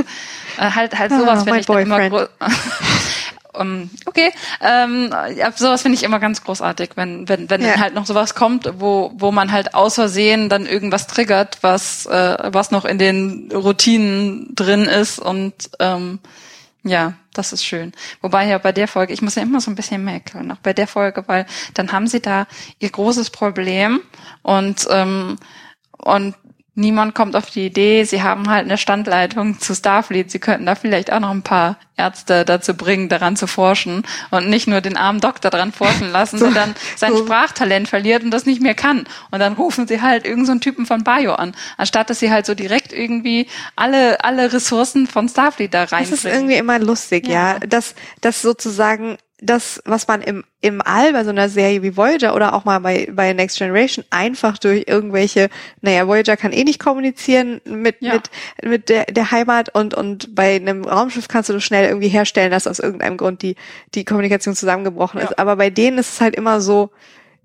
äh, 0.57 0.71
halt 0.71 0.97
halt 0.97 1.11
sowas 1.11 1.41
oh, 1.41 1.45
finde 1.45 1.59
ich 1.59 1.69
immer 1.69 2.29
um, 3.53 3.89
okay, 4.05 4.31
ähm, 4.61 5.13
sowas 5.55 5.81
finde 5.81 5.97
ich 5.97 6.03
immer 6.03 6.19
ganz 6.19 6.43
großartig, 6.43 6.91
wenn 6.95 7.27
wenn 7.27 7.49
wenn 7.49 7.61
ja. 7.61 7.79
halt 7.79 7.93
noch 7.93 8.05
sowas 8.05 8.35
kommt, 8.35 8.69
wo 8.77 9.11
wo 9.15 9.31
man 9.31 9.51
halt 9.51 9.73
aus 9.73 9.95
Versehen 9.95 10.49
dann 10.49 10.65
irgendwas 10.65 11.07
triggert, 11.07 11.57
was 11.61 12.05
äh, 12.05 12.37
was 12.51 12.71
noch 12.71 12.85
in 12.85 12.97
den 12.97 13.51
Routinen 13.53 14.55
drin 14.55 14.85
ist 14.85 15.19
und 15.19 15.53
ähm, 15.79 16.19
ja, 16.83 17.13
das 17.33 17.53
ist 17.53 17.63
schön. 17.63 17.91
Wobei 18.21 18.47
ja 18.47 18.57
bei 18.57 18.71
der 18.71 18.87
Folge, 18.87 19.13
ich 19.13 19.21
muss 19.21 19.35
ja 19.35 19.43
immer 19.43 19.61
so 19.61 19.69
ein 19.69 19.75
bisschen 19.75 20.03
meckern, 20.03 20.51
auch 20.51 20.57
bei 20.57 20.73
der 20.73 20.87
Folge, 20.87 21.23
weil 21.27 21.45
dann 21.73 21.91
haben 21.91 22.07
sie 22.07 22.21
da 22.21 22.47
ihr 22.79 22.89
großes 22.89 23.29
Problem 23.29 24.01
und 24.41 24.87
ähm, 24.89 25.37
und 25.97 26.35
niemand 26.81 27.15
kommt 27.15 27.35
auf 27.37 27.49
die 27.49 27.65
Idee, 27.65 28.03
sie 28.03 28.21
haben 28.21 28.49
halt 28.49 28.65
eine 28.65 28.77
Standleitung 28.77 29.59
zu 29.59 29.73
Starfleet, 29.73 30.29
sie 30.29 30.39
könnten 30.39 30.65
da 30.65 30.75
vielleicht 30.75 31.13
auch 31.13 31.21
noch 31.21 31.31
ein 31.31 31.43
paar 31.43 31.77
Ärzte 31.95 32.43
dazu 32.43 32.75
bringen, 32.75 33.07
daran 33.07 33.35
zu 33.35 33.47
forschen 33.47 34.03
und 34.31 34.49
nicht 34.49 34.67
nur 34.67 34.81
den 34.81 34.97
armen 34.97 35.21
Doktor 35.21 35.49
daran 35.49 35.71
forschen 35.71 36.11
lassen, 36.11 36.37
so, 36.37 36.45
sondern 36.45 36.75
sein 36.97 37.13
so. 37.13 37.23
Sprachtalent 37.23 37.87
verliert 37.87 38.23
und 38.23 38.31
das 38.31 38.45
nicht 38.45 38.61
mehr 38.61 38.75
kann. 38.75 39.05
Und 39.29 39.39
dann 39.39 39.53
rufen 39.53 39.87
sie 39.87 40.01
halt 40.01 40.25
irgendeinen 40.25 40.59
so 40.59 40.63
Typen 40.63 40.85
von 40.85 41.03
Bio 41.03 41.33
an, 41.33 41.53
anstatt 41.77 42.09
dass 42.09 42.19
sie 42.19 42.31
halt 42.31 42.45
so 42.45 42.55
direkt 42.55 42.91
irgendwie 42.91 43.47
alle, 43.75 44.23
alle 44.23 44.51
Ressourcen 44.51 45.07
von 45.07 45.29
Starfleet 45.29 45.73
da 45.73 45.83
reinbringen. 45.83 46.09
Das 46.11 46.25
ist 46.25 46.25
irgendwie 46.25 46.55
immer 46.55 46.79
lustig, 46.79 47.27
ja, 47.27 47.53
ja 47.53 47.59
dass, 47.59 47.95
dass 48.21 48.41
sozusagen 48.41 49.17
das, 49.41 49.81
was 49.85 50.07
man 50.07 50.21
im, 50.21 50.43
im 50.61 50.81
All 50.81 51.13
bei 51.13 51.23
so 51.23 51.31
einer 51.31 51.49
Serie 51.49 51.81
wie 51.81 51.97
Voyager 51.97 52.35
oder 52.35 52.53
auch 52.53 52.63
mal 52.63 52.79
bei, 52.79 53.09
bei 53.11 53.33
Next 53.33 53.57
Generation 53.57 54.05
einfach 54.11 54.59
durch 54.59 54.85
irgendwelche, 54.87 55.49
naja, 55.81 56.07
Voyager 56.07 56.37
kann 56.37 56.53
eh 56.53 56.63
nicht 56.63 56.79
kommunizieren 56.79 57.59
mit, 57.65 57.97
ja. 58.01 58.13
mit, 58.13 58.29
mit 58.63 58.89
der, 58.89 59.05
der 59.05 59.31
Heimat 59.31 59.73
und, 59.73 59.95
und 59.95 60.35
bei 60.35 60.55
einem 60.55 60.85
Raumschiff 60.85 61.27
kannst 61.27 61.49
du 61.49 61.59
schnell 61.59 61.87
irgendwie 61.87 62.09
herstellen, 62.09 62.51
dass 62.51 62.67
aus 62.67 62.79
irgendeinem 62.79 63.17
Grund 63.17 63.41
die, 63.41 63.55
die 63.95 64.05
Kommunikation 64.05 64.55
zusammengebrochen 64.55 65.19
ja. 65.19 65.27
ist. 65.27 65.39
Aber 65.39 65.55
bei 65.55 65.71
denen 65.71 65.97
ist 65.97 66.13
es 66.13 66.21
halt 66.21 66.35
immer 66.35 66.61
so, 66.61 66.91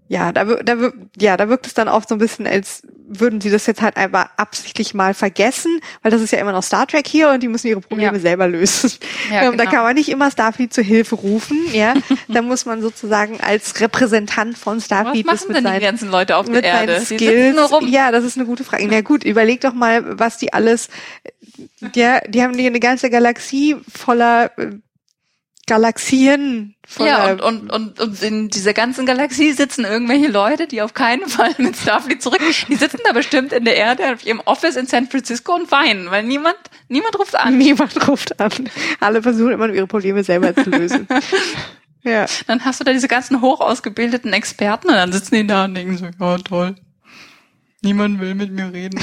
ja, 0.08 0.32
da, 0.32 0.44
da, 0.44 0.92
ja, 1.18 1.36
da 1.36 1.48
wirkt 1.48 1.66
es 1.66 1.74
dann 1.74 1.88
oft 1.88 2.08
so 2.08 2.14
ein 2.14 2.18
bisschen, 2.18 2.46
als 2.46 2.82
würden 3.08 3.40
sie 3.40 3.50
das 3.50 3.66
jetzt 3.66 3.82
halt 3.82 3.96
einfach 3.96 4.28
absichtlich 4.36 4.94
mal 4.94 5.14
vergessen, 5.14 5.80
weil 6.02 6.12
das 6.12 6.20
ist 6.22 6.32
ja 6.32 6.38
immer 6.38 6.52
noch 6.52 6.62
Star 6.62 6.86
Trek 6.86 7.08
hier 7.08 7.30
und 7.30 7.42
die 7.42 7.48
müssen 7.48 7.66
ihre 7.66 7.80
Probleme 7.80 8.14
ja. 8.14 8.20
selber 8.20 8.46
lösen. 8.46 8.92
Ja, 9.32 9.50
genau. 9.50 9.56
Da 9.56 9.68
kann 9.68 9.82
man 9.82 9.94
nicht 9.94 10.08
immer 10.08 10.30
Starfleet 10.30 10.72
zur 10.72 10.84
Hilfe 10.84 11.16
rufen, 11.16 11.58
ja. 11.72 11.94
da 12.28 12.42
muss 12.42 12.66
man 12.66 12.82
sozusagen 12.82 13.40
als 13.40 13.80
Repräsentant 13.80 14.56
von 14.56 14.80
Starfleet 14.80 15.26
was 15.26 15.42
machen 15.42 15.54
denn 15.54 15.64
seinen, 15.64 15.80
die 15.80 15.86
ganzen 15.86 16.10
Leute 16.10 16.36
auf 16.36 16.46
der 16.46 16.62
Erde? 16.62 17.00
Skills, 17.00 17.58
ja, 17.88 18.12
das 18.12 18.24
ist 18.24 18.36
eine 18.36 18.46
gute 18.46 18.62
Frage. 18.62 18.86
Na 18.88 19.00
gut, 19.00 19.24
überleg 19.24 19.60
doch 19.60 19.74
mal, 19.74 20.18
was 20.18 20.38
die 20.38 20.52
alles, 20.52 20.88
ja, 21.94 22.20
die 22.20 22.42
haben 22.42 22.56
eine 22.56 22.80
ganze 22.80 23.10
Galaxie 23.10 23.76
voller 23.92 24.52
Galaxien. 25.66 26.76
Ja, 26.98 27.32
und, 27.32 27.40
und, 27.42 27.72
und, 27.72 28.00
und 28.00 28.22
in 28.22 28.48
dieser 28.48 28.72
ganzen 28.72 29.04
Galaxie 29.04 29.50
sitzen 29.52 29.84
irgendwelche 29.84 30.28
Leute, 30.28 30.68
die 30.68 30.80
auf 30.80 30.94
keinen 30.94 31.28
Fall 31.28 31.52
mit 31.58 31.76
Starfleet 31.76 32.22
zurück, 32.22 32.40
die 32.68 32.76
sitzen 32.76 33.00
da 33.04 33.12
bestimmt 33.12 33.52
in 33.52 33.64
der 33.64 33.76
Erde 33.76 34.12
auf 34.12 34.24
ihrem 34.24 34.40
Office 34.44 34.76
in 34.76 34.86
San 34.86 35.08
Francisco 35.08 35.54
und 35.54 35.70
weinen, 35.72 36.10
weil 36.10 36.22
niemand, 36.22 36.56
niemand 36.88 37.18
ruft 37.18 37.34
an. 37.34 37.58
Niemand 37.58 38.08
ruft 38.08 38.38
an. 38.38 38.52
Alle 39.00 39.22
versuchen 39.22 39.52
immer 39.52 39.68
ihre 39.68 39.88
Probleme 39.88 40.22
selber 40.22 40.54
zu 40.54 40.70
lösen. 40.70 41.08
ja. 42.04 42.26
Dann 42.46 42.64
hast 42.64 42.78
du 42.78 42.84
da 42.84 42.92
diese 42.92 43.08
ganzen 43.08 43.40
hochausgebildeten 43.40 44.32
Experten 44.32 44.88
und 44.88 44.94
dann 44.94 45.12
sitzen 45.12 45.34
die 45.34 45.46
da 45.46 45.64
und 45.64 45.74
denken 45.74 45.96
so, 45.98 46.06
ja, 46.06 46.38
toll. 46.38 46.76
Niemand 47.86 48.20
will 48.20 48.34
mit 48.34 48.50
mir 48.52 48.72
reden. 48.72 49.00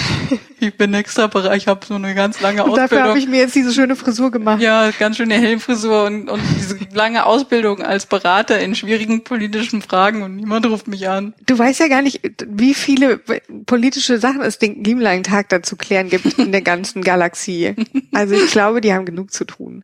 Ich 0.60 0.78
bin 0.78 0.94
extra 0.94 1.28
Bereich, 1.28 1.64
ich 1.64 1.68
habe 1.68 1.86
so 1.86 1.96
eine 1.96 2.14
ganz 2.16 2.42
lange 2.42 2.64
Ausbildung. 2.64 2.84
Und 2.84 2.92
dafür 2.92 3.04
habe 3.04 3.20
ich 3.20 3.28
mir 3.28 3.40
jetzt 3.40 3.56
diese 3.56 3.74
schöne 3.74 3.96
Frisur 3.96 4.32
gemacht. 4.32 4.62
Ja, 4.62 4.92
ganz 4.92 5.18
schöne 5.18 5.36
Helmfrisur 5.36 6.06
und, 6.06 6.30
und 6.30 6.42
diese 6.58 6.78
lange 6.94 7.26
Ausbildung 7.26 7.82
als 7.82 8.06
Berater 8.06 8.60
in 8.60 8.76
schwierigen 8.76 9.24
politischen 9.24 9.82
Fragen 9.82 10.24
und 10.24 10.36
niemand 10.36 10.66
ruft 10.66 10.88
mich 10.88 11.08
an. 11.08 11.34
Du 11.46 11.58
weißt 11.58 11.80
ja 11.80 11.88
gar 11.88 12.02
nicht, 12.02 12.22
wie 12.48 12.74
viele 12.74 13.20
politische 13.66 14.20
Sachen 14.20 14.42
es 14.42 14.60
den 14.60 14.84
lieben 14.84 15.02
langen 15.02 15.24
Tag 15.24 15.50
da 15.50 15.64
zu 15.64 15.76
klären 15.76 16.10
gibt 16.10 16.38
in 16.38 16.52
der 16.52 16.62
ganzen 16.62 17.04
Galaxie. 17.04 17.76
Also 18.14 18.36
ich 18.36 18.52
glaube, 18.52 18.82
die 18.82 18.94
haben 18.94 19.06
genug 19.06 19.32
zu 19.32 19.46
tun. 19.46 19.84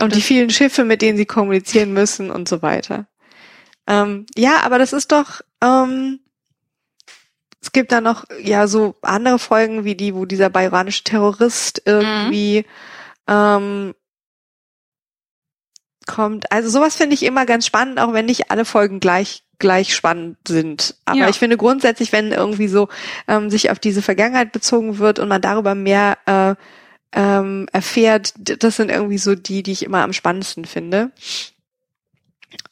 Und 0.00 0.14
die 0.14 0.20
vielen 0.20 0.50
Schiffe, 0.50 0.84
mit 0.84 1.02
denen 1.02 1.18
sie 1.18 1.26
kommunizieren 1.26 1.92
müssen 1.92 2.30
und 2.30 2.48
so 2.48 2.62
weiter. 2.62 3.06
Ähm, 3.88 4.26
ja, 4.36 4.60
aber 4.62 4.78
das 4.78 4.92
ist 4.92 5.12
doch, 5.12 5.40
ähm, 5.62 6.20
es 7.60 7.72
gibt 7.72 7.92
da 7.92 8.00
noch 8.00 8.24
ja 8.42 8.66
so 8.66 8.94
andere 9.02 9.38
Folgen 9.38 9.84
wie 9.84 9.94
die, 9.94 10.14
wo 10.14 10.24
dieser 10.24 10.50
bayranische 10.50 11.04
Terrorist 11.04 11.82
irgendwie 11.84 12.64
mhm. 13.28 13.34
ähm, 13.34 13.94
kommt. 16.06 16.50
Also 16.52 16.70
sowas 16.70 16.96
finde 16.96 17.14
ich 17.14 17.22
immer 17.22 17.46
ganz 17.46 17.66
spannend, 17.66 18.00
auch 18.00 18.12
wenn 18.12 18.26
nicht 18.26 18.50
alle 18.50 18.64
Folgen 18.64 19.00
gleich 19.00 19.44
gleich 19.58 19.94
spannend 19.94 20.36
sind. 20.46 20.94
Aber 21.04 21.18
ja. 21.18 21.28
ich 21.28 21.38
finde 21.38 21.56
grundsätzlich, 21.56 22.12
wenn 22.12 22.30
irgendwie 22.30 22.68
so 22.68 22.88
ähm, 23.26 23.50
sich 23.50 23.70
auf 23.70 23.78
diese 23.78 24.02
Vergangenheit 24.02 24.52
bezogen 24.52 24.98
wird 24.98 25.18
und 25.18 25.28
man 25.28 25.42
darüber 25.42 25.74
mehr 25.74 26.16
äh, 26.26 26.54
ähm, 27.12 27.66
erfährt, 27.72 28.34
das 28.36 28.76
sind 28.76 28.90
irgendwie 28.90 29.18
so 29.18 29.34
die, 29.34 29.62
die 29.62 29.72
ich 29.72 29.84
immer 29.84 30.02
am 30.02 30.12
spannendsten 30.12 30.64
finde. 30.64 31.10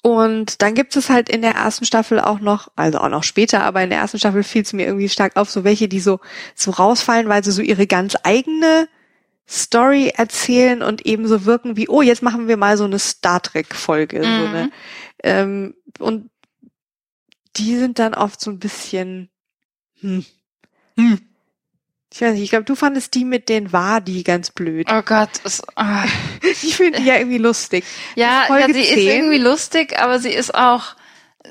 Und 0.03 0.63
dann 0.63 0.75
gibt 0.75 0.97
es 0.97 1.11
halt 1.11 1.29
in 1.29 1.43
der 1.43 1.53
ersten 1.53 1.85
Staffel 1.85 2.21
auch 2.21 2.41
noch, 2.41 2.69
also 2.77 2.99
auch 2.99 3.09
noch 3.09 3.25
später, 3.25 3.63
aber 3.63 3.83
in 3.83 3.91
der 3.91 3.99
ersten 3.99 4.19
Staffel 4.19 4.43
fiel 4.43 4.63
es 4.63 4.73
mir 4.73 4.87
irgendwie 4.87 5.09
stark 5.09 5.37
auf, 5.37 5.51
so 5.51 5.65
welche, 5.65 5.89
die 5.89 6.01
so, 6.01 6.21
so 6.55 6.71
rausfallen, 6.71 7.29
weil 7.29 7.45
sie 7.45 7.51
so 7.51 7.61
ihre 7.61 7.87
ganz 7.87 8.17
eigene 8.23 8.89
Story 9.49 10.13
erzählen 10.15 10.83
und 10.83 11.07
eben 11.07 11.29
so 11.29 11.45
wirken 11.45 11.77
wie, 11.77 11.89
oh, 11.89 12.03
jetzt 12.03 12.23
machen 12.23 12.49
wir 12.49 12.57
mal 12.57 12.77
so 12.77 12.85
eine 12.85 12.99
Star 12.99 13.43
Trek-Folge. 13.43 14.19
Mhm. 14.19 14.23
So 14.23 14.47
eine, 14.47 14.71
ähm, 15.23 15.75
und 15.99 16.31
die 17.57 17.77
sind 17.77 17.99
dann 17.99 18.15
oft 18.15 18.41
so 18.41 18.51
ein 18.51 18.59
bisschen, 18.59 19.31
hm, 20.01 20.25
hm, 20.97 21.21
ich 22.17 22.23
weiß 22.23 22.33
nicht, 22.33 22.45
ich 22.45 22.51
glaube, 22.51 22.65
du 22.65 22.75
fandest 22.75 23.13
die 23.13 23.27
mit 23.27 23.51
den 23.51 23.75
Wadi 23.75 24.23
ganz 24.23 24.51
blöd. 24.51 24.89
Oh 24.91 25.03
Gott, 25.03 25.29
es, 25.45 25.63
oh. 25.77 25.83
ich 26.43 26.75
finde 26.75 27.01
die 27.01 27.05
ja 27.05 27.17
irgendwie 27.17 27.37
lustig. 27.37 27.85
Ja, 28.15 28.47
ja 28.49 28.67
sie 28.69 28.73
10. 28.73 28.83
ist 28.83 28.97
irgendwie 28.97 29.37
lustig, 29.37 29.99
aber 29.99 30.19
sie 30.19 30.33
ist 30.33 30.55
auch 30.55 30.96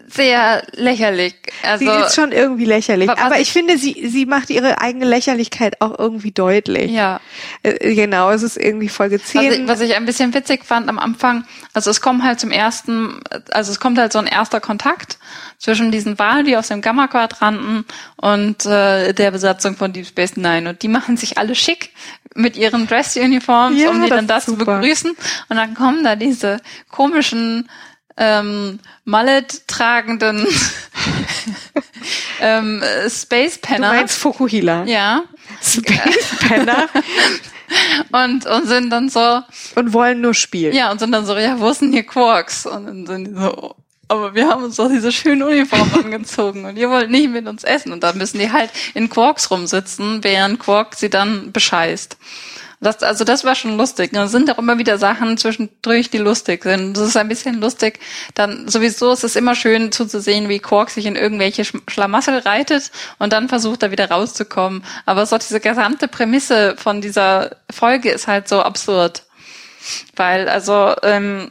sehr 0.07 0.63
lächerlich. 0.73 1.35
Also, 1.63 1.85
sie 1.85 1.91
ist 1.91 2.15
schon 2.15 2.31
irgendwie 2.31 2.65
lächerlich, 2.65 3.09
aber 3.09 3.35
ich, 3.35 3.43
ich, 3.43 3.53
finde, 3.53 3.77
sie 3.77 4.07
sie 4.07 4.25
macht 4.25 4.49
ihre 4.49 4.79
eigene 4.81 5.05
Lächerlichkeit 5.05 5.81
auch 5.81 5.97
irgendwie 5.99 6.31
deutlich. 6.31 6.91
Ja. 6.91 7.19
Äh, 7.63 7.93
genau, 7.95 8.31
es 8.31 8.43
ist 8.43 8.57
irgendwie 8.57 8.89
Folge 8.89 9.21
10. 9.21 9.41
Was 9.41 9.57
ich, 9.57 9.67
was 9.67 9.81
ich 9.81 9.95
ein 9.95 10.05
bisschen 10.05 10.33
witzig 10.33 10.65
fand 10.65 10.89
am 10.89 10.99
Anfang, 10.99 11.45
also 11.73 11.89
es 11.89 12.01
kommt 12.01 12.23
halt 12.23 12.39
zum 12.39 12.51
ersten, 12.51 13.19
also 13.51 13.71
es 13.71 13.79
kommt 13.79 13.97
halt 13.97 14.13
so 14.13 14.19
ein 14.19 14.27
erster 14.27 14.59
Kontakt 14.61 15.17
zwischen 15.57 15.91
diesen 15.91 16.19
Wahlen, 16.19 16.45
aus 16.55 16.67
dem 16.67 16.81
Gamma-Quadranten 16.81 17.85
und 18.17 18.65
äh, 18.65 19.13
der 19.13 19.31
Besatzung 19.31 19.75
von 19.75 19.93
Deep 19.93 20.05
Space 20.07 20.37
Nine. 20.37 20.69
Und 20.69 20.81
die 20.83 20.87
machen 20.87 21.17
sich 21.17 21.37
alle 21.37 21.55
schick 21.55 21.91
mit 22.35 22.57
ihren 22.57 22.87
Dress-Uniforms, 22.87 23.81
ja, 23.81 23.89
um 23.89 24.01
die 24.01 24.09
dann 24.09 24.27
das 24.27 24.45
zu 24.45 24.55
begrüßen. 24.55 25.11
Und 25.49 25.55
dann 25.55 25.73
kommen 25.73 26.03
da 26.03 26.15
diese 26.15 26.59
komischen 26.89 27.69
ähm, 28.17 28.79
Mallet 29.03 29.67
tragenden 29.67 30.47
ähm, 32.41 32.81
Space 33.09 33.57
Penner. 33.57 33.91
Du 33.91 33.95
meinst 33.95 34.17
Fukuhila? 34.17 34.85
Ja. 34.85 35.23
Space 35.61 36.35
Penner. 36.39 36.87
und, 38.11 38.45
und 38.45 38.67
sind 38.67 38.89
dann 38.89 39.09
so. 39.09 39.41
Und 39.75 39.93
wollen 39.93 40.21
nur 40.21 40.33
spielen. 40.33 40.73
Ja, 40.73 40.91
und 40.91 40.99
sind 40.99 41.11
dann 41.11 41.25
so, 41.25 41.35
ja, 41.37 41.59
wo 41.59 41.71
sind 41.73 41.93
hier 41.93 42.03
Quarks? 42.05 42.65
Und 42.65 42.85
dann 42.85 43.05
sind 43.05 43.27
die 43.27 43.33
so, 43.33 43.75
aber 44.07 44.35
wir 44.35 44.47
haben 44.47 44.63
uns 44.63 44.75
doch 44.75 44.87
diese 44.87 45.11
schöne 45.11 45.45
Uniform 45.47 45.91
angezogen 46.03 46.65
und 46.65 46.77
ihr 46.77 46.89
wollt 46.89 47.09
nicht 47.09 47.29
mit 47.29 47.47
uns 47.47 47.63
essen. 47.63 47.91
Und 47.91 48.03
dann 48.03 48.17
müssen 48.17 48.39
die 48.39 48.51
halt 48.51 48.69
in 48.93 49.09
Quarks 49.09 49.49
rumsitzen, 49.49 50.23
während 50.23 50.59
Quark 50.59 50.95
sie 50.95 51.09
dann 51.09 51.51
bescheißt. 51.51 52.17
Das, 52.85 53.01
also 53.01 53.23
das 53.23 53.43
war 53.43 53.55
schon 53.55 53.77
lustig. 53.77 54.11
Da 54.13 54.27
sind 54.27 54.51
auch 54.51 54.59
immer 54.59 54.77
wieder 54.77 54.99
Sachen 54.99 55.37
zwischendurch, 55.37 56.11
die 56.11 56.19
lustig 56.19 56.63
sind. 56.63 56.95
Das 56.95 57.07
ist 57.07 57.17
ein 57.17 57.27
bisschen 57.27 57.59
lustig. 57.59 57.99
Dann 58.35 58.67
sowieso 58.67 59.11
ist 59.11 59.23
es 59.23 59.35
immer 59.35 59.55
schön 59.55 59.91
zuzusehen, 59.91 60.49
wie 60.49 60.59
Quark 60.59 60.91
sich 60.91 61.07
in 61.07 61.15
irgendwelche 61.15 61.65
Schlamassel 61.87 62.37
reitet 62.39 62.91
und 63.17 63.33
dann 63.33 63.49
versucht 63.49 63.81
er 63.81 63.89
wieder 63.91 64.11
rauszukommen. 64.11 64.83
Aber 65.07 65.25
so 65.25 65.35
diese 65.37 65.59
gesamte 65.59 66.07
Prämisse 66.07 66.75
von 66.77 67.01
dieser 67.01 67.55
Folge 67.71 68.11
ist 68.11 68.27
halt 68.27 68.47
so 68.47 68.61
absurd. 68.61 69.23
Weil, 70.15 70.47
also, 70.47 70.93
ähm, 71.01 71.49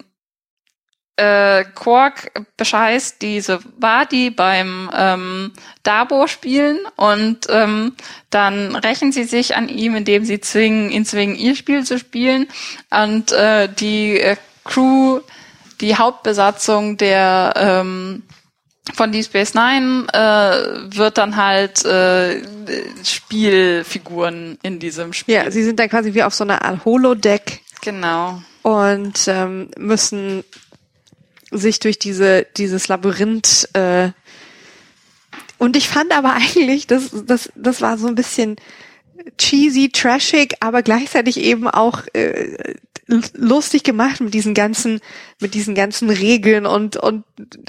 äh, 1.17 1.65
Quark 1.75 2.33
bescheißt 2.57 3.23
diese 3.23 3.61
Wadi 3.79 4.31
beim 4.31 4.91
ähm, 4.97 5.53
Dabo 5.83 6.27
spielen 6.27 6.79
und 6.97 7.47
ähm, 7.49 7.95
dann 8.31 8.75
rächen 8.77 9.13
sie 9.13 9.25
sich 9.25 9.57
an 9.57 9.69
ihm, 9.69 9.95
indem 9.95 10.25
sie 10.25 10.41
zwingen, 10.41 10.91
ihn 10.91 11.05
zwingen, 11.05 11.37
ihr 11.37 11.55
Spiel 11.55 11.85
zu 11.85 11.99
spielen 11.99 12.49
und 12.91 13.33
äh, 13.33 13.69
die 13.69 14.19
äh, 14.19 14.37
Crew, 14.65 15.21
die 15.81 15.97
Hauptbesatzung 15.97 16.97
der 16.97 17.55
ähm, 17.57 18.23
von 18.93 19.13
Deep 19.13 19.25
Space 19.25 19.55
Nine 19.55 20.07
äh, 20.13 20.97
wird 20.97 21.17
dann 21.19 21.37
halt 21.37 21.85
äh, 21.85 22.43
Spielfiguren 23.03 24.59
in 24.63 24.79
diesem 24.79 25.13
Spiel. 25.13 25.37
Ja, 25.37 25.51
sie 25.51 25.63
sind 25.63 25.79
dann 25.79 25.89
quasi 25.89 26.13
wie 26.15 26.23
auf 26.23 26.35
so 26.35 26.45
einer 26.45 26.63
Art 26.63 26.85
Holodeck. 26.85 27.61
Genau. 27.83 28.43
Und 28.63 29.27
ähm, 29.29 29.71
müssen 29.77 30.45
sich 31.55 31.81
durch 31.81 31.99
diese 31.99 32.47
dieses 32.57 32.89
Labyrinth 32.89 33.69
äh, 33.73 34.11
und 35.59 35.77
ich 35.77 35.89
fand 35.89 36.13
aber 36.13 36.35
eigentlich, 36.35 36.87
das, 36.87 37.11
das, 37.27 37.51
das 37.55 37.81
war 37.81 37.97
so 37.97 38.07
ein 38.07 38.15
bisschen 38.15 38.57
cheesy, 39.39 39.91
trashig, 39.91 40.57
aber 40.61 40.83
gleichzeitig 40.83 41.39
eben 41.39 41.69
auch 41.69 42.03
äh, 42.13 42.75
lustig 43.35 43.83
gemacht 43.83 44.21
mit 44.21 44.35
diesen 44.35 44.55
ganzen, 44.55 45.01
mit 45.41 45.55
diesen 45.55 45.75
ganzen 45.75 46.11
Regeln 46.11 46.67
und 46.67 46.97
und 46.97 47.25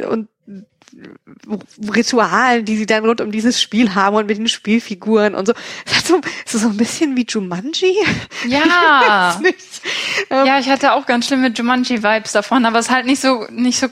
und 0.06 0.28
Ritualen, 1.94 2.66
die 2.66 2.78
sie 2.78 2.86
dann 2.86 3.06
rund 3.06 3.22
um 3.22 3.32
dieses 3.32 3.62
Spiel 3.62 3.96
haben 3.96 4.16
und 4.16 4.28
mit 4.28 4.38
den 4.38 4.48
Spielfiguren 4.48 5.36
und 5.36 5.46
so. 5.46 5.54
Es 5.86 5.98
hat 5.98 6.06
so, 6.06 6.22
ist 6.46 6.52
so 6.52 6.70
ein 6.70 6.78
bisschen 6.78 7.16
wie 7.16 7.26
Jumanji. 7.28 7.98
Ja. 8.48 9.40
ähm, 10.30 10.46
ja, 10.46 10.60
ich 10.60 10.70
hatte 10.70 10.94
auch 10.94 11.06
ganz 11.06 11.28
schlimme 11.28 11.50
Jumanji-Vibes 11.50 12.32
davon, 12.32 12.66
aber 12.66 12.80
es 12.80 12.88
ist 12.88 12.92
halt 12.92 13.06
nicht 13.06 13.22
so, 13.22 13.46
nicht 13.50 13.80
so 13.80 13.88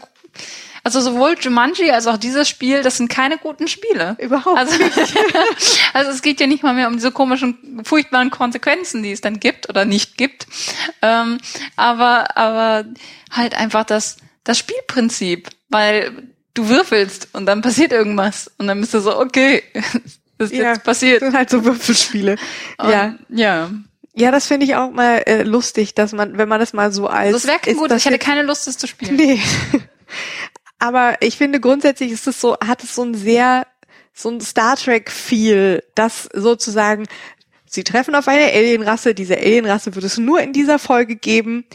also 0.86 1.00
sowohl 1.00 1.38
Jumanji 1.40 1.92
als 1.92 2.08
auch 2.08 2.18
dieses 2.18 2.50
Spiel, 2.50 2.82
das 2.82 2.98
sind 2.98 3.08
keine 3.08 3.38
guten 3.38 3.70
Spiele. 3.70 4.18
Überhaupt 4.20 4.58
also, 4.58 4.76
also 5.94 6.12
es 6.12 6.22
geht 6.22 6.42
ja 6.42 6.48
nicht 6.48 6.62
mal 6.62 6.74
mehr 6.74 6.90
um 6.90 6.96
diese 6.96 7.12
komischen, 7.12 7.82
furchtbaren 7.86 8.32
Konsequenzen, 8.32 9.02
die 9.02 9.14
es 9.14 9.22
dann 9.22 9.40
gibt 9.40 9.70
oder 9.70 9.86
nicht 9.86 10.18
gibt. 10.18 10.46
Ähm, 11.02 11.38
aber, 11.78 12.36
aber 12.36 12.86
halt 13.32 13.56
einfach 13.56 13.86
das, 13.86 14.18
das 14.44 14.60
Spielprinzip, 14.60 15.50
weil 15.70 16.33
du 16.54 16.70
würfelst 16.70 17.30
und 17.34 17.46
dann 17.46 17.62
passiert 17.62 17.92
irgendwas 17.92 18.52
und 18.58 18.68
dann 18.68 18.80
bist 18.80 18.94
du 18.94 19.00
so, 19.00 19.20
okay, 19.20 19.64
das 20.38 20.52
ist 20.52 20.58
ja, 20.58 20.74
jetzt 20.74 20.84
passiert. 20.84 21.22
Das 21.22 21.30
sind 21.30 21.38
halt 21.38 21.50
so 21.50 21.64
Würfelspiele. 21.66 22.38
Und, 22.78 22.90
ja. 22.90 23.16
Ja. 23.30 23.72
Ja, 24.16 24.30
das 24.30 24.46
finde 24.46 24.66
ich 24.68 24.76
auch 24.76 24.92
mal 24.92 25.24
äh, 25.26 25.42
lustig, 25.42 25.96
dass 25.96 26.12
man, 26.12 26.38
wenn 26.38 26.48
man 26.48 26.60
das 26.60 26.74
mal 26.74 26.92
so 26.94 27.08
als. 27.08 27.32
Das 27.32 27.48
wäre 27.48 27.76
gut, 27.76 27.92
ich 27.92 28.06
hätte 28.06 28.20
keine 28.20 28.44
Lust, 28.44 28.68
das 28.68 28.78
zu 28.78 28.86
spielen. 28.86 29.16
Nee. 29.16 29.42
Aber 30.80 31.18
ich 31.22 31.38
finde 31.38 31.60
grundsätzlich 31.60 32.12
ist 32.12 32.28
es 32.28 32.40
so, 32.40 32.58
hat 32.64 32.84
es 32.84 32.94
so 32.94 33.04
ein 33.04 33.16
sehr, 33.16 33.66
so 34.14 34.30
ein 34.30 34.40
Star 34.40 34.76
Trek 34.76 35.10
Feel, 35.10 35.84
dass 35.96 36.30
sozusagen 36.32 37.08
Sie 37.74 37.84
treffen 37.84 38.14
auf 38.14 38.28
eine 38.28 38.54
Alienrasse. 38.54 39.16
Diese 39.16 39.36
Alienrasse 39.36 39.96
wird 39.96 40.06
es 40.06 40.20
nur 40.20 40.40
in 40.42 40.54
dieser 40.54 40.78
Folge 40.78 41.16
geben. 41.16 41.66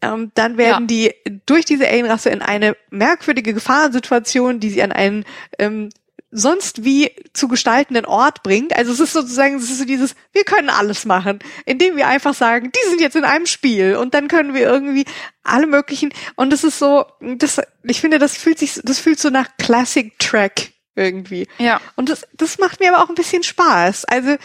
Ähm, 0.00 0.30
dann 0.34 0.56
werden 0.56 0.82
ja. 0.82 0.86
die 0.86 1.14
durch 1.46 1.64
diese 1.64 1.88
Alienrasse 1.88 2.30
in 2.30 2.42
eine 2.42 2.76
merkwürdige 2.90 3.52
Gefahrensituation, 3.54 4.60
die 4.60 4.70
sie 4.70 4.82
an 4.84 4.92
einen 4.92 5.24
ähm, 5.58 5.88
sonst 6.30 6.84
wie 6.84 7.10
zu 7.32 7.48
gestaltenden 7.48 8.04
Ort 8.04 8.44
bringt. 8.44 8.76
Also 8.76 8.92
es 8.92 9.00
ist 9.00 9.12
sozusagen, 9.12 9.56
es 9.56 9.64
ist 9.64 9.78
so 9.78 9.84
dieses, 9.84 10.14
wir 10.32 10.44
können 10.44 10.70
alles 10.70 11.04
machen, 11.06 11.40
indem 11.66 11.96
wir 11.96 12.06
einfach 12.06 12.34
sagen, 12.34 12.70
die 12.70 12.90
sind 12.90 13.00
jetzt 13.00 13.16
in 13.16 13.24
einem 13.24 13.46
Spiel 13.46 13.96
und 13.96 14.14
dann 14.14 14.28
können 14.28 14.54
wir 14.54 14.60
irgendwie 14.60 15.06
alle 15.42 15.66
möglichen 15.66 16.12
und 16.36 16.52
es 16.52 16.62
ist 16.62 16.78
so, 16.78 17.06
das, 17.20 17.60
ich 17.82 18.00
finde, 18.00 18.20
das 18.20 18.36
fühlt 18.36 18.60
sich, 18.60 18.80
das 18.84 19.00
fühlt 19.00 19.18
so 19.18 19.30
nach 19.30 19.48
Classic 19.56 20.16
Track 20.20 20.72
irgendwie. 20.94 21.48
Ja. 21.58 21.80
Und 21.96 22.10
das, 22.10 22.26
das 22.34 22.58
macht 22.58 22.78
mir 22.78 22.94
aber 22.94 23.02
auch 23.02 23.08
ein 23.08 23.14
bisschen 23.14 23.42
Spaß. 23.42 24.04
Also 24.04 24.36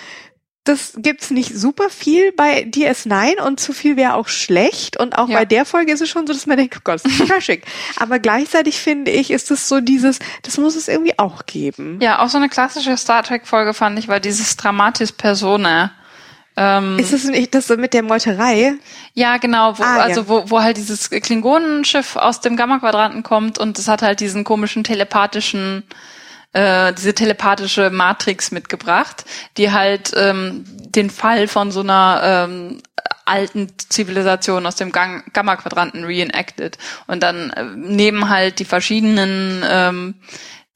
das 0.65 0.93
gibt's 0.95 1.29
nicht 1.29 1.53
super 1.57 1.89
viel 1.89 2.31
bei 2.31 2.63
DS9 2.63 3.41
und 3.41 3.59
zu 3.59 3.73
viel 3.73 3.97
wäre 3.97 4.13
auch 4.13 4.29
schlecht. 4.29 4.97
Und 4.97 5.17
auch 5.17 5.27
Ja. 5.27 5.39
bei 5.39 5.45
der 5.45 5.65
Folge 5.65 5.91
ist 5.91 6.01
es 6.01 6.07
schon 6.09 6.25
so, 6.25 6.31
dass 6.33 6.45
man 6.47 6.55
denkt, 6.57 6.75
oh 6.77 6.81
Gott, 6.83 7.01
das 7.03 7.11
ist 7.19 7.43
schick. 7.43 7.65
Aber 7.97 8.19
gleichzeitig 8.19 8.79
finde 8.79 9.11
ich, 9.11 9.29
ist 9.31 9.51
es 9.51 9.67
so 9.67 9.81
dieses, 9.81 10.19
das 10.43 10.57
muss 10.57 10.75
es 10.77 10.87
irgendwie 10.87 11.19
auch 11.19 11.45
geben. 11.45 11.99
Ja, 12.01 12.19
auch 12.19 12.29
so 12.29 12.37
eine 12.37 12.47
klassische 12.47 12.95
Star 12.95 13.23
Trek-Folge 13.23 13.73
fand 13.73 13.99
ich, 13.99 14.07
weil 14.07 14.21
dieses 14.21 14.55
Dramatis 14.55 15.11
Persona. 15.11 15.91
Ähm, 16.55 16.99
Ist 16.99 17.13
es 17.13 17.23
nicht 17.25 17.55
das 17.55 17.65
so 17.67 17.77
mit 17.77 17.93
der 17.95 18.03
Meuterei? 18.03 18.75
ja, 19.15 19.37
genau, 19.37 19.77
wo, 19.79 19.83
Ah, 19.83 19.97
ja. 19.97 20.03
also 20.03 20.27
wo, 20.29 20.49
wo 20.51 20.61
halt 20.61 20.77
dieses 20.77 21.09
Klingonenschiff 21.09 22.15
aus 22.15 22.41
dem 22.41 22.55
Gamma-Quadranten 22.55 23.23
kommt 23.23 23.57
und 23.57 23.79
es 23.79 23.87
hat 23.87 24.01
halt 24.03 24.19
diesen 24.19 24.43
komischen 24.43 24.83
telepathischen 24.83 25.83
äh, 26.53 26.93
diese 26.93 27.13
telepathische 27.13 27.89
Matrix 27.89 28.51
mitgebracht, 28.51 29.25
die 29.57 29.71
halt 29.71 30.11
ähm, 30.15 30.65
den 30.67 31.09
Fall 31.09 31.47
von 31.47 31.71
so 31.71 31.81
einer 31.81 32.47
ähm, 32.49 32.81
alten 33.25 33.71
Zivilisation 33.77 34.65
aus 34.65 34.75
dem 34.75 34.91
Gamma-Quadranten 34.91 36.03
reenacted. 36.03 36.77
Und 37.07 37.23
dann 37.23 37.49
äh, 37.51 37.63
nehmen 37.75 38.29
halt 38.29 38.59
die 38.59 38.65
verschiedenen 38.65 39.63
ähm, 39.67 40.15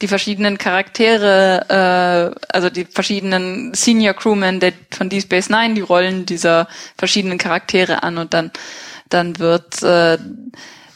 die 0.02 0.08
verschiedenen 0.08 0.60
Charaktere, 0.60 2.36
äh, 2.36 2.40
also 2.54 2.70
die 2.70 2.86
verschiedenen 2.86 3.74
Senior 3.74 4.14
Crewmen 4.14 4.60
der, 4.60 4.74
von 4.92 5.10
Deep 5.10 5.24
Space 5.24 5.50
Nine, 5.50 5.74
die 5.74 5.82
Rollen 5.82 6.28
dieser 6.28 6.68
verschiedenen 6.98 7.40
Charaktere 7.40 8.04
an 8.04 8.20
und 8.20 8.34
dann 8.34 8.52
dann 9.10 9.40
wird 9.40 9.82
äh, 9.84 10.18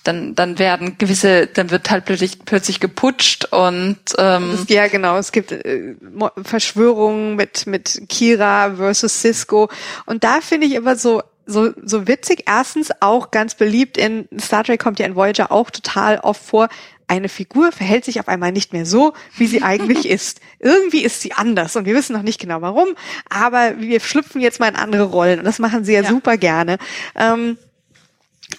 dann 0.03 0.35
dann 0.35 0.57
werden 0.59 0.97
gewisse 0.97 1.47
dann 1.47 1.69
wird 1.69 1.89
halt 1.91 2.05
plötzlich 2.05 2.39
plötzlich 2.45 2.79
geputscht 2.79 3.45
und 3.51 3.97
ähm, 4.17 4.51
Es- 4.51 4.69
Ja, 4.69 4.87
genau. 4.87 5.17
Es 5.17 5.31
gibt 5.31 5.51
äh, 5.51 5.95
Verschwörungen 6.43 7.35
mit, 7.35 7.67
mit 7.67 8.01
Kira 8.09 8.75
versus 8.75 9.21
Cisco. 9.21 9.69
Und 10.05 10.23
da 10.23 10.41
finde 10.41 10.67
ich 10.67 10.73
immer 10.73 10.95
so, 10.95 11.21
so, 11.45 11.71
so 11.83 12.07
witzig. 12.07 12.43
Erstens 12.47 12.89
auch 12.99 13.31
ganz 13.31 13.55
beliebt 13.55 13.97
in 13.97 14.27
Star 14.39 14.63
Trek 14.63 14.81
kommt 14.81 14.99
ja 14.99 15.05
in 15.05 15.15
Voyager 15.15 15.51
auch 15.51 15.69
total 15.69 16.19
oft 16.19 16.41
vor. 16.43 16.69
Eine 17.07 17.27
Figur 17.29 17.71
verhält 17.73 18.05
sich 18.05 18.19
auf 18.21 18.27
einmal 18.29 18.53
nicht 18.53 18.71
mehr 18.71 18.85
so, 18.85 19.13
wie 19.37 19.45
sie 19.47 19.61
eigentlich 19.61 20.07
ist. 20.09 20.39
Irgendwie 20.59 21.03
ist 21.03 21.21
sie 21.21 21.33
anders 21.33 21.75
und 21.75 21.85
wir 21.85 21.93
wissen 21.93 22.13
noch 22.13 22.21
nicht 22.21 22.39
genau 22.39 22.61
warum, 22.61 22.87
aber 23.29 23.73
wir 23.79 23.99
schlüpfen 23.99 24.39
jetzt 24.41 24.59
mal 24.61 24.69
in 24.69 24.75
andere 24.77 25.03
Rollen 25.03 25.39
und 25.39 25.45
das 25.45 25.59
machen 25.59 25.83
sie 25.83 25.93
ja, 25.93 26.01
Ja. 26.03 26.09
super 26.09 26.37
gerne. 26.37 26.77
Ähm, 27.15 27.57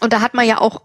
und 0.00 0.12
da 0.12 0.20
hat 0.20 0.34
man 0.34 0.46
ja 0.46 0.58
auch 0.60 0.82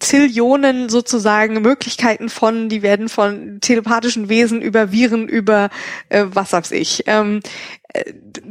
Zillionen 0.00 0.88
sozusagen 0.90 1.62
Möglichkeiten 1.62 2.28
von, 2.28 2.68
die 2.68 2.82
werden 2.82 3.08
von 3.08 3.58
telepathischen 3.60 4.28
Wesen 4.28 4.60
über 4.60 4.92
Viren, 4.92 5.28
über 5.28 5.70
äh, 6.10 6.24
was 6.28 6.52
weiß 6.52 6.72
ich. 6.72 7.04
Ähm, 7.06 7.40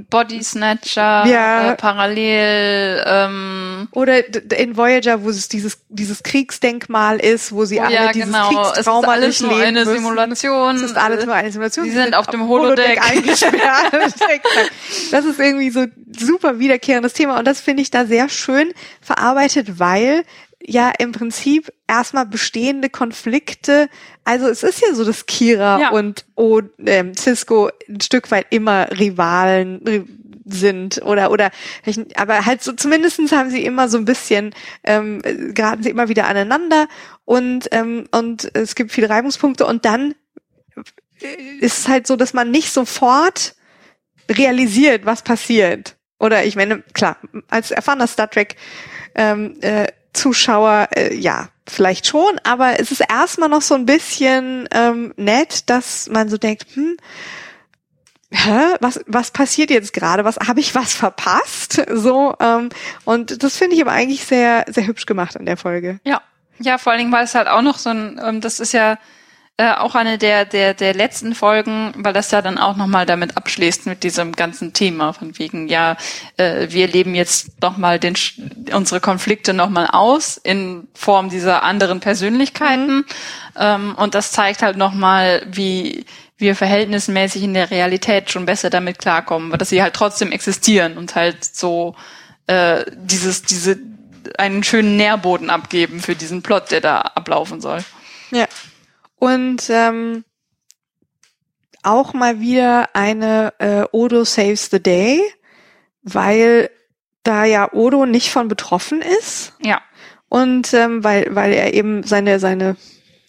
Body 0.09 0.43
Snatcher 0.43 1.25
Ja. 1.25 1.71
äh, 1.71 1.75
parallel 1.75 3.03
ähm, 3.05 3.87
oder 3.91 4.23
in 4.55 4.77
Voyager, 4.77 5.23
wo 5.23 5.29
es 5.29 5.47
dieses, 5.47 5.79
dieses 5.89 6.21
Kriegsdenkmal 6.21 7.19
ist, 7.19 7.51
wo 7.51 7.65
sie 7.65 7.79
alle 7.81 7.95
ja 7.95 8.11
dieses 8.11 8.31
genau 8.31 8.49
es 8.51 8.51
ist 8.51 8.73
Kriegstrauma 8.73 9.07
alles 9.07 9.41
nur 9.41 9.55
eine 9.55 9.79
müssen. 9.79 9.95
Simulation 9.95 10.75
Es 10.75 10.81
ist 10.83 10.97
alles 10.97 11.25
nur 11.25 11.33
eine 11.33 11.51
Simulation. 11.51 11.85
Sie 11.85 11.91
sind 11.91 12.15
auf 12.15 12.27
dem 12.27 12.47
Holodeck. 12.47 13.01
eingesperrt. 13.03 13.91
das 15.11 15.25
ist 15.25 15.39
irgendwie 15.39 15.71
so 15.71 15.85
super 16.17 16.59
wiederkehrendes 16.59 17.13
Thema 17.13 17.39
und 17.39 17.45
das 17.47 17.61
finde 17.61 17.81
ich 17.81 17.89
da 17.89 18.05
sehr 18.05 18.29
schön 18.29 18.73
verarbeitet, 19.01 19.79
weil 19.79 20.23
ja 20.71 20.91
im 20.97 21.11
Prinzip 21.11 21.71
erstmal 21.87 22.25
bestehende 22.25 22.89
Konflikte, 22.89 23.89
also 24.23 24.47
es 24.47 24.63
ist 24.63 24.81
ja 24.81 24.93
so, 24.93 25.03
dass 25.03 25.25
Kira 25.25 25.79
Ja. 25.79 25.89
und 25.91 26.25
o, 26.35 26.61
ähm, 26.85 27.15
Cisco 27.15 27.69
ein 27.89 28.01
Stück 28.01 28.31
weit 28.31 28.47
immer 28.49 28.87
Rivalen 28.97 29.81
ri- 29.83 30.07
sind 30.45 31.01
oder 31.03 31.31
oder 31.31 31.51
aber 32.15 32.45
halt 32.45 32.63
so 32.63 32.73
zumindestens 32.73 33.31
haben 33.31 33.51
sie 33.51 33.63
immer 33.63 33.87
so 33.89 33.97
ein 33.97 34.05
bisschen 34.05 34.53
ähm, 34.83 35.21
äh, 35.23 35.53
geraten 35.53 35.83
sie 35.83 35.89
immer 35.89 36.09
wieder 36.09 36.25
aneinander 36.27 36.87
und 37.25 37.67
ähm, 37.71 38.07
und 38.11 38.49
es 38.55 38.75
gibt 38.75 38.91
viele 38.91 39.09
Reibungspunkte 39.09 39.65
und 39.65 39.85
dann 39.85 40.15
ist 41.59 41.79
es 41.79 41.87
halt 41.87 42.07
so, 42.07 42.15
dass 42.15 42.33
man 42.33 42.49
nicht 42.49 42.71
sofort 42.73 43.53
realisiert, 44.29 45.05
was 45.05 45.21
passiert. 45.21 45.95
Oder 46.19 46.45
ich 46.45 46.55
meine, 46.55 46.81
klar, 46.93 47.17
als 47.49 47.71
erfahrener 47.71 48.07
Star 48.07 48.29
Trek 48.29 48.55
ähm, 49.15 49.57
äh, 49.61 49.87
Zuschauer, 50.13 50.89
äh, 50.95 51.15
ja, 51.15 51.49
vielleicht 51.67 52.07
schon, 52.07 52.39
aber 52.43 52.79
es 52.79 52.91
ist 52.91 53.01
erstmal 53.01 53.49
noch 53.49 53.61
so 53.61 53.75
ein 53.75 53.85
bisschen 53.85 54.67
ähm, 54.71 55.13
nett, 55.15 55.69
dass 55.69 56.09
man 56.09 56.29
so 56.29 56.37
denkt, 56.37 56.65
hm, 56.73 56.97
hä, 58.31 58.75
was, 58.79 58.99
was 59.07 59.31
passiert 59.31 59.69
jetzt 59.69 59.93
gerade? 59.93 60.25
Was 60.25 60.37
habe 60.37 60.59
ich 60.59 60.73
was 60.75 60.93
verpasst? 60.93 61.81
So, 61.93 62.35
ähm, 62.39 62.69
und 63.05 63.43
das 63.43 63.57
finde 63.57 63.75
ich 63.75 63.81
aber 63.81 63.91
eigentlich 63.91 64.25
sehr, 64.25 64.65
sehr 64.67 64.87
hübsch 64.87 65.05
gemacht 65.05 65.37
an 65.37 65.45
der 65.45 65.57
Folge. 65.57 65.99
Ja, 66.03 66.21
ja, 66.59 66.77
vor 66.77 66.91
allen 66.91 66.99
Dingen, 66.99 67.11
weil 67.11 67.23
es 67.23 67.35
halt 67.35 67.47
auch 67.47 67.61
noch 67.61 67.77
so 67.77 67.89
ein, 67.89 68.19
ähm, 68.23 68.41
das 68.41 68.59
ist 68.59 68.73
ja 68.73 68.97
äh, 69.57 69.73
auch 69.73 69.95
eine 69.95 70.17
der, 70.17 70.45
der, 70.45 70.73
der 70.73 70.93
letzten 70.93 71.35
Folgen, 71.35 71.93
weil 71.97 72.13
das 72.13 72.31
ja 72.31 72.41
dann 72.41 72.57
auch 72.57 72.75
nochmal 72.75 73.05
damit 73.05 73.37
abschließt 73.37 73.85
mit 73.85 74.03
diesem 74.03 74.31
ganzen 74.31 74.73
Thema 74.73 75.13
von 75.13 75.37
wegen, 75.37 75.67
ja, 75.67 75.97
äh, 76.37 76.67
wir 76.69 76.87
leben 76.87 77.13
jetzt 77.13 77.61
nochmal 77.61 77.99
den, 77.99 78.15
unsere 78.73 78.99
Konflikte 78.99 79.53
nochmal 79.53 79.87
aus 79.91 80.37
in 80.37 80.87
Form 80.95 81.29
dieser 81.29 81.63
anderen 81.63 81.99
Persönlichkeiten. 81.99 83.05
Ähm, 83.59 83.93
und 83.95 84.15
das 84.15 84.31
zeigt 84.31 84.63
halt 84.63 84.77
nochmal, 84.77 85.45
wie 85.45 86.05
wir 86.37 86.55
verhältnismäßig 86.55 87.43
in 87.43 87.53
der 87.53 87.69
Realität 87.69 88.31
schon 88.31 88.45
besser 88.45 88.69
damit 88.71 88.97
klarkommen, 88.97 89.51
weil 89.51 89.59
dass 89.59 89.69
sie 89.69 89.83
halt 89.83 89.93
trotzdem 89.93 90.31
existieren 90.31 90.97
und 90.97 91.13
halt 91.13 91.45
so 91.45 91.95
äh, 92.47 92.83
dieses, 92.95 93.43
diese 93.43 93.77
einen 94.37 94.63
schönen 94.63 94.97
Nährboden 94.97 95.49
abgeben 95.49 95.99
für 95.99 96.15
diesen 96.15 96.41
Plot, 96.41 96.71
der 96.71 96.81
da 96.81 97.01
ablaufen 97.01 97.61
soll. 97.61 97.83
Ja. 98.31 98.47
Und 99.21 99.69
ähm, 99.69 100.23
auch 101.83 102.13
mal 102.13 102.39
wieder 102.39 102.95
eine 102.95 103.53
äh, 103.59 103.83
Odo 103.91 104.23
Saves 104.23 104.69
the 104.71 104.81
Day, 104.81 105.21
weil 106.01 106.71
da 107.21 107.45
ja 107.45 107.71
Odo 107.71 108.07
nicht 108.07 108.31
von 108.31 108.47
betroffen 108.47 109.03
ist 109.03 109.53
Ja. 109.61 109.79
und 110.27 110.73
ähm, 110.73 111.03
weil 111.03 111.27
weil 111.35 111.53
er 111.53 111.75
eben 111.75 112.01
seine 112.01 112.39
seine 112.39 112.77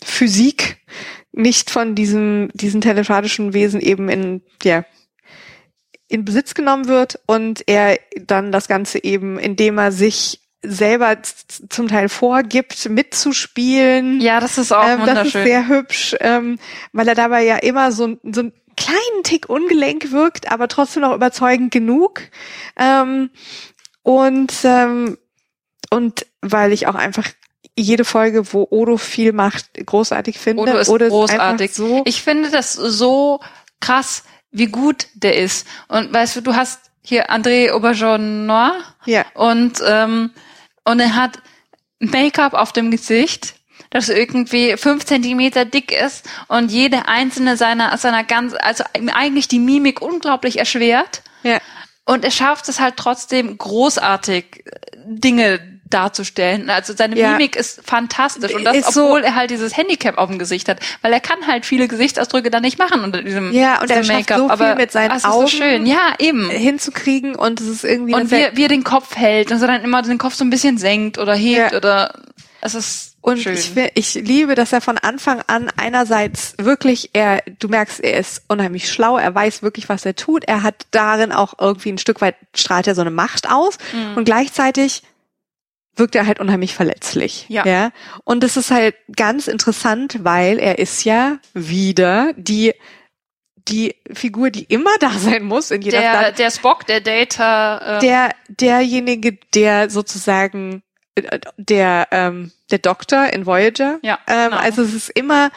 Physik 0.02 0.78
nicht 1.32 1.70
von 1.70 1.94
diesem 1.94 2.48
diesen 2.54 2.80
telepathischen 2.80 3.52
Wesen 3.52 3.82
eben 3.82 4.08
in 4.08 4.40
ja 4.62 4.86
in 6.08 6.24
Besitz 6.24 6.54
genommen 6.54 6.88
wird 6.88 7.20
und 7.26 7.64
er 7.68 7.98
dann 8.18 8.50
das 8.50 8.66
Ganze 8.66 9.04
eben, 9.04 9.38
indem 9.38 9.76
er 9.76 9.92
sich 9.92 10.40
selber 10.62 11.18
zum 11.68 11.88
Teil 11.88 12.08
vorgibt, 12.08 12.88
mitzuspielen. 12.88 14.20
Ja, 14.20 14.40
das 14.40 14.58
ist 14.58 14.72
auch 14.72 14.86
Ähm, 14.86 15.00
das 15.00 15.08
ist 15.08 15.08
wunderschön. 15.08 15.44
sehr 15.44 15.68
hübsch, 15.68 16.16
ähm, 16.20 16.58
weil 16.92 17.08
er 17.08 17.14
dabei 17.14 17.42
ja 17.44 17.56
immer 17.56 17.92
so, 17.92 18.16
so 18.22 18.40
einen 18.40 18.52
kleinen 18.76 19.22
Tick 19.24 19.48
ungelenk 19.48 20.12
wirkt, 20.12 20.50
aber 20.50 20.68
trotzdem 20.68 21.02
noch 21.02 21.14
überzeugend 21.14 21.72
genug. 21.72 22.22
Ähm, 22.76 23.30
und, 24.02 24.52
ähm, 24.64 25.18
und 25.90 26.26
weil 26.40 26.72
ich 26.72 26.86
auch 26.86 26.94
einfach 26.94 27.28
jede 27.76 28.04
Folge, 28.04 28.52
wo 28.52 28.66
Odo 28.70 28.96
viel 28.96 29.32
macht, 29.32 29.66
großartig 29.84 30.38
finde. 30.38 30.62
Odo 30.62 30.78
ist 30.78 30.90
einfach 30.90 31.08
großartig. 31.08 31.74
so, 31.74 32.02
Ich 32.04 32.22
finde 32.22 32.50
das 32.50 32.72
so 32.72 33.40
krass, 33.80 34.24
wie 34.50 34.66
gut 34.66 35.06
der 35.14 35.38
ist. 35.38 35.66
Und 35.88 36.12
weißt 36.12 36.36
du, 36.36 36.40
du 36.42 36.54
hast 36.54 36.90
hier 37.02 37.30
André 37.30 37.70
Auberjonois 37.72 38.72
ja, 39.06 39.24
und 39.34 39.82
ähm, 39.84 40.30
und 40.84 41.00
er 41.00 41.14
hat 41.14 41.38
Make-up 41.98 42.54
auf 42.54 42.72
dem 42.72 42.90
Gesicht, 42.90 43.54
das 43.90 44.08
irgendwie 44.08 44.76
fünf 44.76 45.04
Zentimeter 45.04 45.64
dick 45.64 45.92
ist 45.92 46.28
und 46.48 46.70
jede 46.70 47.08
einzelne 47.08 47.56
seiner 47.56 47.96
seiner 47.98 48.24
ganz 48.24 48.54
also 48.58 48.84
eigentlich 49.12 49.48
die 49.48 49.58
Mimik 49.58 50.00
unglaublich 50.00 50.58
erschwert. 50.58 51.22
ja. 51.42 51.58
Und 52.04 52.24
er 52.24 52.32
schafft 52.32 52.68
es 52.68 52.80
halt 52.80 52.96
trotzdem 52.96 53.56
großartig, 53.56 54.64
Dinge 55.06 55.71
darzustellen. 55.92 56.70
Also 56.70 56.94
seine 56.96 57.16
Ja. 57.18 57.32
Mimik 57.32 57.56
ist 57.56 57.80
fantastisch. 57.84 58.54
Und 58.54 58.64
das, 58.64 58.76
Ist 58.76 58.92
so- 58.92 59.04
obwohl 59.04 59.24
er 59.24 59.34
halt 59.34 59.50
dieses 59.50 59.76
Handicap 59.76 60.18
auf 60.18 60.28
dem 60.28 60.38
Gesicht 60.38 60.68
hat. 60.68 60.80
Weil 61.02 61.12
er 61.12 61.20
kann 61.20 61.46
halt 61.46 61.66
viele 61.66 61.88
Gesichtsausdrücke 61.88 62.50
dann 62.50 62.62
nicht 62.62 62.78
machen 62.78 63.02
unter 63.04 63.22
diesem, 63.22 63.52
Ja, 63.52 63.80
und 63.80 63.90
er 63.90 64.02
schafft 64.04 64.28
so 64.30 64.48
viel 64.56 64.74
mit 64.74 64.92
seinen 64.92 65.16
ist 65.16 65.24
Augen. 65.24 65.46
so 65.46 65.46
schön. 65.48 65.86
Ja, 65.86 66.14
eben. 66.18 66.50
hinzukriegen 66.50 67.34
und 67.34 67.60
es 67.60 67.68
ist 67.68 67.84
irgendwie 67.84 68.14
Und 68.14 68.30
wie, 68.30 68.36
er- 68.40 68.56
wie 68.56 68.64
er 68.64 68.68
den 68.68 68.84
Kopf 68.84 69.16
hält 69.16 69.50
und 69.52 69.58
so 69.58 69.66
dann 69.66 69.82
immer 69.82 70.02
den 70.02 70.18
Kopf 70.18 70.34
so 70.34 70.44
ein 70.44 70.50
bisschen 70.50 70.78
senkt 70.78 71.18
oder 71.18 71.34
hebt 71.34 71.72
Ja. 71.72 71.76
oder 71.76 72.14
es 72.60 72.74
ist 72.74 73.16
Und 73.22 73.38
schön. 73.40 73.54
ich, 73.54 73.72
ich 73.94 74.14
liebe, 74.14 74.54
dass 74.54 74.72
er 74.72 74.80
von 74.80 74.96
Anfang 74.98 75.42
an 75.46 75.68
einerseits 75.76 76.54
wirklich, 76.58 77.10
er, 77.12 77.42
du 77.58 77.68
merkst, 77.68 78.00
er 78.00 78.18
ist 78.18 78.42
unheimlich 78.48 78.90
schlau, 78.90 79.16
er 79.18 79.34
weiß 79.34 79.62
wirklich, 79.62 79.88
was 79.88 80.04
er 80.06 80.14
tut. 80.16 80.44
Er 80.44 80.62
hat 80.62 80.86
darin 80.92 81.32
auch 81.32 81.54
irgendwie 81.60 81.90
ein 81.92 81.98
Stück 81.98 82.20
weit 82.20 82.36
strahlt 82.54 82.86
er 82.86 82.94
so 82.94 83.00
eine 83.00 83.10
Macht 83.10 83.50
aus 83.50 83.78
Mhm. 83.92 84.16
und 84.16 84.24
gleichzeitig 84.24 85.02
wirkt 85.96 86.14
er 86.14 86.26
halt 86.26 86.40
unheimlich 86.40 86.74
verletzlich. 86.74 87.46
Ja. 87.48 87.66
ja. 87.66 87.90
Und 88.24 88.42
das 88.42 88.56
ist 88.56 88.70
halt 88.70 88.94
ganz 89.14 89.46
interessant, 89.48 90.18
weil 90.22 90.58
er 90.58 90.78
ist 90.78 91.04
ja 91.04 91.38
wieder 91.54 92.32
die 92.36 92.74
die 93.68 93.94
Figur, 94.12 94.50
die 94.50 94.64
immer 94.64 94.90
da 94.98 95.10
sein 95.10 95.44
muss 95.44 95.70
in 95.70 95.82
jeder 95.82 96.00
Der, 96.00 96.12
Stadt. 96.12 96.38
der 96.38 96.50
Spock, 96.50 96.86
der 96.86 97.00
Data, 97.00 97.98
äh, 97.98 98.00
Der, 98.00 98.30
derjenige, 98.48 99.38
der 99.54 99.88
sozusagen 99.88 100.82
äh, 101.14 101.38
der 101.56 102.08
ähm, 102.10 102.50
der 102.70 102.78
Doktor 102.78 103.26
in 103.32 103.46
Voyager. 103.46 103.98
Ja, 104.02 104.18
Ähm, 104.26 104.50
genau. 104.50 104.62
Also 104.62 104.82
es 104.82 104.94
ist 104.94 105.10
immer 105.10 105.50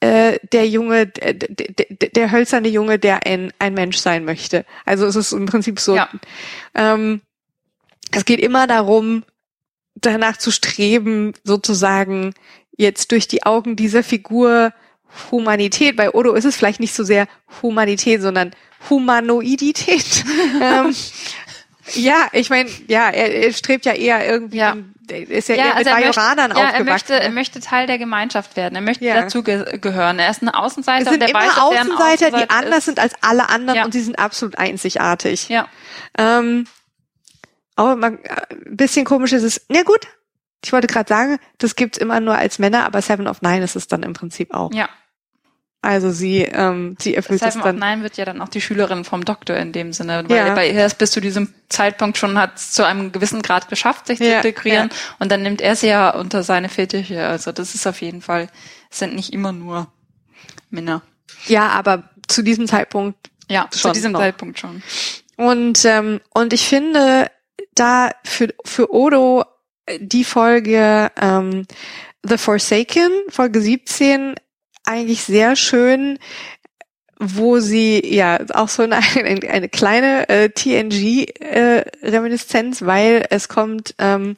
äh, 0.00 0.38
der 0.52 0.66
Junge, 0.66 1.06
der, 1.08 1.34
der, 1.34 2.08
der 2.08 2.30
hölzerne 2.32 2.68
Junge, 2.68 2.98
der 2.98 3.26
ein 3.26 3.52
ein 3.58 3.74
Mensch 3.74 3.98
sein 3.98 4.24
möchte. 4.24 4.64
Also 4.86 5.06
es 5.06 5.16
ist 5.16 5.32
im 5.32 5.46
Prinzip 5.46 5.78
so. 5.78 5.96
Ja. 5.96 6.08
Ähm, 6.74 7.20
es 8.12 8.24
geht 8.24 8.40
immer 8.40 8.66
darum, 8.66 9.24
danach 9.94 10.36
zu 10.36 10.50
streben, 10.50 11.32
sozusagen 11.44 12.34
jetzt 12.76 13.12
durch 13.12 13.28
die 13.28 13.44
Augen 13.44 13.76
dieser 13.76 14.02
Figur 14.02 14.72
Humanität. 15.30 15.96
Bei 15.96 16.10
Odo 16.10 16.32
ist 16.32 16.44
es 16.46 16.56
vielleicht 16.56 16.80
nicht 16.80 16.94
so 16.94 17.04
sehr 17.04 17.26
Humanität, 17.62 18.22
sondern 18.22 18.52
Humanoidität. 18.90 20.24
ähm, 20.62 20.94
ja, 21.94 22.28
ich 22.32 22.48
meine, 22.50 22.70
ja, 22.88 23.10
er, 23.10 23.34
er 23.34 23.52
strebt 23.52 23.84
ja 23.84 23.92
eher 23.92 24.26
irgendwie, 24.26 24.56
Ja. 24.58 24.76
er 25.10 25.28
ist 25.28 25.48
ja, 25.48 25.56
Ja, 25.56 25.62
eher 25.64 25.68
mit 25.70 25.76
also 25.78 25.90
er 25.90 25.96
möchte, 25.96 26.12
Bajoranern 26.20 26.56
ja, 26.56 26.70
er 26.70 26.84
möchte, 26.84 27.14
er 27.20 27.30
möchte 27.30 27.60
Teil 27.60 27.86
der 27.86 27.98
Gemeinschaft 27.98 28.56
werden. 28.56 28.74
Er 28.76 28.80
möchte 28.80 29.04
Ja. 29.04 29.20
dazu 29.22 29.42
ge 29.42 29.78
gehören. 29.78 30.18
Er 30.18 30.30
ist 30.30 30.42
ein 30.42 30.48
Außenseiter 30.48 31.02
es 31.04 31.10
sind 31.10 31.20
der 31.20 31.28
immer 31.28 31.40
weiß, 31.40 31.48
er 31.56 31.62
ein 31.62 31.90
Außenseiter, 31.90 32.26
die 32.30 32.34
Außenseiter 32.34 32.56
anders 32.56 32.78
ist. 32.78 32.84
sind 32.86 32.98
als 33.00 33.12
alle 33.20 33.48
anderen 33.50 33.84
und 33.84 33.92
sie 33.92 34.00
sind 34.00 34.18
absolut 34.18 34.56
einzigartig. 34.58 35.48
Ja, 35.48 35.68
Ähm, 36.16 36.66
aber 37.76 37.96
man, 37.96 38.18
äh, 38.24 38.28
ein 38.66 38.76
bisschen 38.76 39.04
komisch 39.04 39.32
ist 39.32 39.42
es. 39.42 39.64
Na 39.68 39.82
gut, 39.82 40.06
ich 40.64 40.72
wollte 40.72 40.86
gerade 40.86 41.08
sagen, 41.08 41.38
das 41.58 41.74
gibt's 41.76 41.98
immer 41.98 42.20
nur 42.20 42.36
als 42.36 42.58
Männer, 42.58 42.84
aber 42.86 43.02
Seven 43.02 43.26
of 43.26 43.42
Nine 43.42 43.64
ist 43.64 43.76
es 43.76 43.88
dann 43.88 44.02
im 44.02 44.12
Prinzip 44.12 44.52
auch. 44.54 44.72
ja. 44.72 44.88
Also 45.84 46.12
sie, 46.12 46.42
ähm, 46.42 46.96
sie 47.00 47.16
erfüllt 47.16 47.42
es 47.42 47.54
Seven 47.54 47.60
of 47.60 47.66
dann. 47.66 47.78
Nine 47.80 48.04
wird 48.04 48.16
ja 48.16 48.24
dann 48.24 48.40
auch 48.40 48.48
die 48.48 48.60
Schülerin 48.60 49.02
vom 49.04 49.24
Doktor 49.24 49.56
in 49.56 49.72
dem 49.72 49.92
Sinne, 49.92 50.22
weil 50.28 50.36
Ja. 50.36 50.54
bei 50.54 50.70
ihr 50.70 50.86
ist 50.86 50.96
bis 50.96 51.10
zu 51.10 51.20
diesem 51.20 51.52
Zeitpunkt 51.70 52.16
schon 52.18 52.38
hat 52.38 52.54
es 52.54 52.70
zu 52.70 52.86
einem 52.86 53.10
gewissen 53.10 53.42
Grad 53.42 53.68
geschafft, 53.68 54.06
sich 54.06 54.18
zu 54.18 54.24
Ja, 54.30 54.36
integrieren 54.36 54.90
und 55.18 55.32
dann 55.32 55.42
nimmt 55.42 55.60
er 55.60 55.74
sie 55.74 55.88
ja 55.88 56.10
unter 56.10 56.44
seine 56.44 56.68
Fittiche. 56.68 57.26
Also 57.26 57.50
das 57.50 57.74
ist 57.74 57.84
auf 57.88 58.00
jeden 58.00 58.22
Fall, 58.22 58.48
es 58.92 59.00
sind 59.00 59.16
nicht 59.16 59.32
immer 59.32 59.50
nur 59.50 59.88
Männer. 60.70 61.02
Ja, 61.48 61.70
aber 61.70 62.10
zu 62.28 62.42
diesem 62.42 62.68
Zeitpunkt 62.68 63.18
Ja, 63.48 63.66
zu 63.68 63.80
Schon 63.80 63.92
diesem 63.92 64.12
noch. 64.12 64.20
Zeitpunkt 64.20 64.60
schon. 64.60 64.84
Und, 65.36 65.84
ähm, 65.84 66.20
und 66.30 66.52
ich 66.52 66.64
finde 66.68 67.28
da 67.82 68.10
für, 68.24 68.48
für 68.64 68.92
Odo 68.94 69.44
äh, 69.86 69.98
die 70.00 70.24
Folge 70.24 71.10
ähm, 71.20 71.66
The 72.24 72.38
Forsaken, 72.38 73.10
Folge 73.28 73.60
17, 73.60 74.34
eigentlich 74.84 75.24
sehr 75.24 75.56
schön, 75.56 76.18
wo 77.18 77.58
sie 77.60 78.00
ja 78.04 78.38
auch 78.54 78.68
so 78.68 78.82
eine, 78.84 78.96
eine, 79.16 79.48
eine 79.48 79.68
kleine 79.68 80.28
äh, 80.28 80.48
TNG-Reminiszenz, 80.50 82.82
weil 82.82 83.26
es 83.30 83.48
kommt, 83.48 83.94
ähm, 83.98 84.36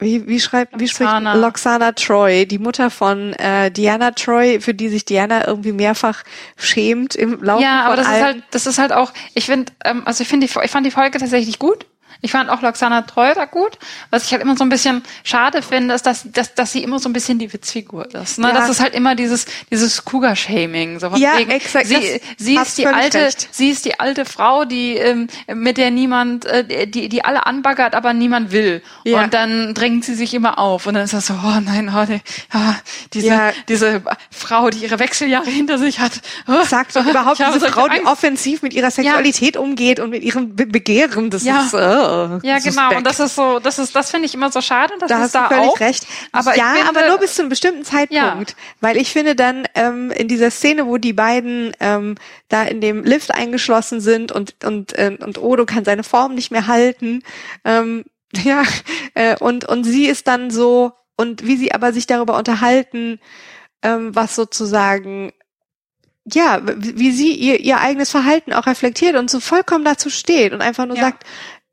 wie, 0.00 0.28
wie 0.28 0.38
schreibt, 0.38 0.78
wie 0.78 0.86
spricht 0.86 1.10
Loxana. 1.10 1.34
Loxana 1.34 1.90
Troy, 1.92 2.46
die 2.46 2.58
Mutter 2.58 2.88
von 2.90 3.32
äh, 3.34 3.70
Diana 3.70 4.12
Troy, 4.12 4.60
für 4.60 4.72
die 4.72 4.88
sich 4.88 5.04
Diana 5.04 5.46
irgendwie 5.46 5.72
mehrfach 5.72 6.22
schämt 6.56 7.16
im 7.16 7.42
Laufe 7.42 7.64
Ja, 7.64 7.78
von 7.82 7.86
aber 7.86 7.96
das 7.96 8.06
ist 8.06 8.12
halt, 8.22 8.42
das 8.52 8.66
ist 8.66 8.78
halt 8.78 8.92
auch, 8.92 9.12
ich 9.34 9.46
finde, 9.46 9.72
ähm, 9.84 10.02
also 10.04 10.22
ich 10.22 10.28
finde, 10.28 10.46
die- 10.46 10.52
ich 10.64 10.70
fand 10.70 10.86
die 10.86 10.92
Folge 10.92 11.18
tatsächlich 11.18 11.58
gut. 11.58 11.86
Ich 12.20 12.32
fand 12.32 12.50
auch 12.50 12.62
Loxana 12.62 13.02
Treu 13.02 13.32
da 13.34 13.44
gut. 13.44 13.78
Was 14.10 14.24
ich 14.24 14.32
halt 14.32 14.42
immer 14.42 14.56
so 14.56 14.64
ein 14.64 14.68
bisschen 14.68 15.02
schade 15.24 15.62
finde, 15.62 15.94
ist, 15.94 16.04
dass, 16.06 16.30
dass, 16.32 16.54
dass 16.54 16.72
sie 16.72 16.82
immer 16.82 16.98
so 16.98 17.08
ein 17.08 17.12
bisschen 17.12 17.38
die 17.38 17.52
Witzfigur 17.52 18.12
ist. 18.14 18.38
Ne? 18.38 18.48
Ja. 18.48 18.54
Das 18.54 18.68
ist 18.68 18.80
halt 18.80 18.94
immer 18.94 19.14
dieses, 19.14 19.46
dieses 19.70 20.04
Cougar-Shaming. 20.04 20.98
So 21.00 21.08
Ja, 21.16 21.38
wegen, 21.38 21.50
exakt, 21.50 21.86
Sie, 21.86 22.20
sie 22.36 22.56
ist 22.56 22.78
die 22.78 22.86
alte, 22.86 23.18
recht. 23.18 23.48
sie 23.52 23.70
ist 23.70 23.84
die 23.84 24.00
alte 24.00 24.24
Frau, 24.24 24.64
die, 24.64 24.94
ähm, 24.96 25.28
mit 25.54 25.78
der 25.78 25.90
niemand, 25.90 26.44
äh, 26.44 26.86
die, 26.86 27.08
die 27.08 27.24
alle 27.24 27.46
anbaggert, 27.46 27.94
aber 27.94 28.12
niemand 28.12 28.50
will. 28.52 28.82
Ja. 29.04 29.22
Und 29.22 29.34
dann 29.34 29.74
drängt 29.74 30.04
sie 30.04 30.14
sich 30.14 30.34
immer 30.34 30.58
auf. 30.58 30.86
Und 30.86 30.94
dann 30.94 31.04
ist 31.04 31.14
das 31.14 31.26
so, 31.26 31.34
oh 31.34 31.60
nein, 31.60 31.92
oh, 31.94 32.04
nee, 32.08 32.20
ah, 32.52 32.74
diese, 33.12 33.26
Ja. 33.28 33.52
diese 33.68 34.02
Frau, 34.30 34.70
die 34.70 34.78
ihre 34.78 34.98
Wechseljahre 34.98 35.50
hinter 35.50 35.78
sich 35.78 36.00
hat. 36.00 36.12
Oh, 36.46 36.64
sagt 36.64 36.96
doch 36.96 37.06
überhaupt 37.06 37.38
diese 37.54 37.68
Frau, 37.68 37.88
die 37.88 38.04
offensiv 38.04 38.62
mit 38.62 38.74
ihrer 38.74 38.90
Sexualität 38.90 39.56
umgeht 39.56 40.00
und 40.00 40.10
mit 40.10 40.22
ihrem 40.22 40.56
Be 40.56 40.66
Begehren. 40.66 41.30
Das 41.30 41.42
ist 41.42 41.74
oh, 41.74 42.07
Ja, 42.42 42.58
genau. 42.58 42.70
suspekt. 42.70 42.96
Und 42.98 43.06
das 43.06 43.20
ist 43.20 43.34
so, 43.34 43.58
das 43.58 43.78
ist, 43.78 43.94
das 43.94 44.10
finde 44.10 44.26
ich 44.26 44.34
immer 44.34 44.50
so 44.50 44.60
schade. 44.60 44.94
Das 44.98 45.08
da 45.08 45.16
ist 45.16 45.22
hast 45.22 45.34
du 45.34 45.38
da 45.38 45.48
völlig 45.48 45.68
auch. 45.70 45.80
recht. 45.80 46.06
Aber 46.32 46.56
ja, 46.56 46.72
finde, 46.74 46.88
aber 46.88 47.08
nur 47.08 47.18
bis 47.18 47.34
zu 47.34 47.42
einem 47.42 47.48
bestimmten 47.48 47.84
Zeitpunkt. 47.84 48.56
Weil 48.80 48.96
ich 48.96 49.10
finde 49.10 49.34
dann 49.34 49.66
ähm, 49.74 50.10
in 50.10 50.28
dieser 50.28 50.50
Szene, 50.50 50.86
wo 50.86 50.96
die 50.98 51.12
beiden 51.12 51.72
ähm, 51.80 52.16
da 52.48 52.64
in 52.64 52.80
dem 52.80 53.04
Lift 53.04 53.32
eingeschlossen 53.34 54.00
sind 54.00 54.32
und 54.32 54.54
und 54.64 54.98
äh, 54.98 55.16
und 55.20 55.38
Odo 55.38 55.66
kann 55.66 55.84
seine 55.84 56.02
Form 56.04 56.34
nicht 56.34 56.50
mehr 56.50 56.66
halten. 56.66 57.22
Ähm, 57.64 58.04
ja, 58.44 58.62
äh, 59.14 59.36
und 59.38 59.64
und 59.66 59.84
sie 59.84 60.06
ist 60.06 60.26
dann 60.28 60.50
so 60.50 60.92
und 61.16 61.46
wie 61.46 61.56
sie 61.56 61.72
aber 61.72 61.92
sich 61.92 62.06
darüber 62.06 62.36
unterhalten, 62.36 63.20
ähm, 63.82 64.14
was 64.14 64.34
sozusagen 64.34 65.32
ja, 66.30 66.60
wie 66.62 66.98
wie 66.98 67.12
sie 67.12 67.32
ihr, 67.32 67.60
ihr 67.60 67.80
eigenes 67.80 68.10
Verhalten 68.10 68.52
auch 68.52 68.66
reflektiert 68.66 69.16
und 69.16 69.30
so 69.30 69.40
vollkommen 69.40 69.84
dazu 69.84 70.10
steht 70.10 70.52
und 70.52 70.60
einfach 70.60 70.84
nur 70.86 70.96
Ja. 70.96 71.04
sagt, 71.04 71.24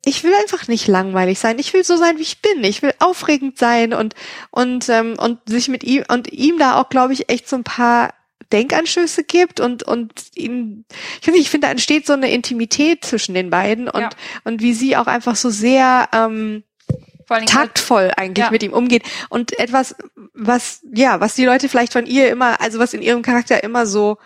ich 0.08 0.22
will 0.24 0.32
einfach 0.40 0.68
nicht 0.68 0.86
langweilig 0.86 1.38
sein. 1.40 1.58
Ich 1.58 1.74
will 1.74 1.82
so 1.84 1.96
sein, 1.96 2.16
wie 2.16 2.22
ich 2.22 2.40
bin. 2.40 2.62
Ich 2.64 2.80
will 2.80 2.94
aufregend 3.00 3.58
sein 3.58 3.92
und 3.92 4.14
und 4.50 4.88
ähm, 4.88 5.16
und 5.18 5.40
sich 5.46 5.68
mit 5.68 5.82
ihm 5.84 6.04
und 6.08 6.32
ihm 6.32 6.58
da 6.58 6.80
auch, 6.80 6.88
glaube 6.88 7.12
ich, 7.12 7.28
echt 7.28 7.48
so 7.48 7.56
ein 7.56 7.64
paar 7.64 8.14
Denkanstöße 8.52 9.24
gibt 9.24 9.58
und 9.58 9.82
und 9.82 10.12
ihn, 10.36 10.84
ich 11.20 11.26
weiß 11.26 11.34
nicht, 11.34 11.42
ich 11.42 11.50
finde, 11.50 11.66
da 11.66 11.72
entsteht 11.72 12.06
so 12.06 12.12
eine 12.12 12.30
Intimität 12.30 13.04
zwischen 13.04 13.34
den 13.34 13.50
beiden 13.50 13.88
und 13.88 14.00
Ja. 14.02 14.10
und 14.44 14.62
wie 14.62 14.72
sie 14.74 14.96
auch 14.96 15.08
einfach 15.08 15.34
so 15.34 15.50
sehr 15.50 16.08
ähm, 16.12 16.62
halt- 17.28 17.48
taktvoll 17.48 18.12
eigentlich 18.16 18.44
Ja. 18.46 18.52
mit 18.52 18.62
ihm 18.62 18.72
umgeht 18.72 19.02
und 19.28 19.58
etwas, 19.58 19.96
was 20.32 20.82
ja, 20.94 21.18
was 21.20 21.34
die 21.34 21.44
Leute 21.44 21.68
vielleicht 21.68 21.92
von 21.92 22.06
ihr 22.06 22.30
immer, 22.30 22.60
also 22.60 22.78
was 22.78 22.94
in 22.94 23.02
ihrem 23.02 23.22
Charakter 23.22 23.64
immer 23.64 23.86
so 23.86 24.18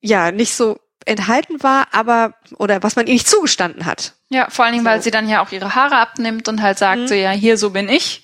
ja 0.00 0.30
nicht 0.30 0.54
so 0.54 0.78
enthalten 1.06 1.62
war, 1.62 1.86
aber 1.92 2.34
oder 2.58 2.82
was 2.82 2.96
man 2.96 3.06
ihr 3.06 3.14
nicht 3.14 3.28
zugestanden 3.28 3.86
hat. 3.86 4.12
Ja, 4.28 4.48
vor 4.50 4.64
allen 4.64 4.74
Dingen, 4.74 4.84
weil 4.84 4.98
So. 4.98 5.04
sie 5.04 5.10
dann 5.10 5.28
ja 5.28 5.42
auch 5.42 5.52
ihre 5.52 5.74
Haare 5.74 5.96
abnimmt 5.96 6.48
und 6.48 6.60
halt 6.62 6.78
sagt 6.78 7.02
Mhm. 7.02 7.06
so, 7.08 7.14
ja, 7.14 7.30
hier, 7.30 7.56
so 7.56 7.70
bin 7.70 7.88
ich. 7.88 8.22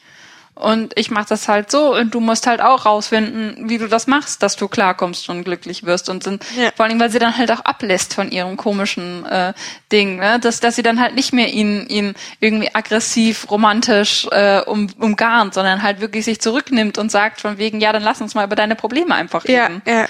Und 0.55 0.93
ich 0.99 1.11
mach 1.11 1.25
das 1.25 1.49
halt 1.49 1.71
so 1.71 1.97
und 1.97 2.13
du 2.15 2.21
musst 2.21 2.47
halt 2.47 2.61
auch 2.61 2.85
rausfinden, 2.85 3.71
wie 3.71 3.79
du 3.79 3.89
das 3.89 4.07
machst, 4.07 4.43
dass 4.43 4.55
du 4.57 4.69
klarkommst 4.69 5.29
und 5.31 5.45
glücklich 5.45 5.85
wirst 5.85 6.11
und 6.11 6.23
sind 6.23 6.45
Ja. 6.55 6.71
vor 6.77 6.85
allen 6.85 6.91
Dingen, 6.91 7.01
weil 7.01 7.11
sie 7.11 7.19
dann 7.19 7.39
halt 7.39 7.51
auch 7.51 7.61
ablässt 7.61 8.13
von 8.13 8.31
ihrem 8.31 8.59
komischen 8.59 9.25
äh, 9.25 9.55
Ding, 9.91 10.17
ne? 10.17 10.39
dass 10.41 10.61
dass 10.61 10.77
sie 10.77 10.83
dann 10.83 11.01
halt 11.01 11.15
nicht 11.15 11.33
mehr 11.33 11.49
ihn 11.49 11.87
ihn 11.87 12.15
irgendwie 12.41 12.73
aggressiv, 12.75 13.51
romantisch 13.51 14.27
äh, 14.31 14.61
um, 14.61 14.89
umgarnt, 14.99 15.55
sondern 15.55 15.83
halt 15.83 16.01
wirklich 16.03 16.27
sich 16.27 16.39
zurücknimmt 16.41 16.99
und 16.99 17.11
sagt 17.11 17.41
von 17.41 17.57
wegen, 17.57 17.81
ja, 17.81 17.93
dann 17.93 18.03
lass 18.03 18.21
uns 18.21 18.35
mal 18.35 18.45
über 18.45 18.55
deine 18.57 18.77
Probleme 18.77 19.15
einfach 19.15 19.45
reden. 19.45 19.81
Ja, 19.87 19.93
ja. 20.03 20.07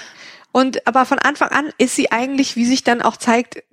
Und 0.53 0.87
aber 0.87 1.05
von 1.05 1.19
Anfang 1.19 1.49
an 1.49 1.69
ist 1.77 1.95
sie 1.97 2.11
eigentlich, 2.11 2.55
wie 2.55 2.65
sich 2.65 2.83
dann 2.83 3.01
auch 3.01 3.17
zeigt, 3.17 3.63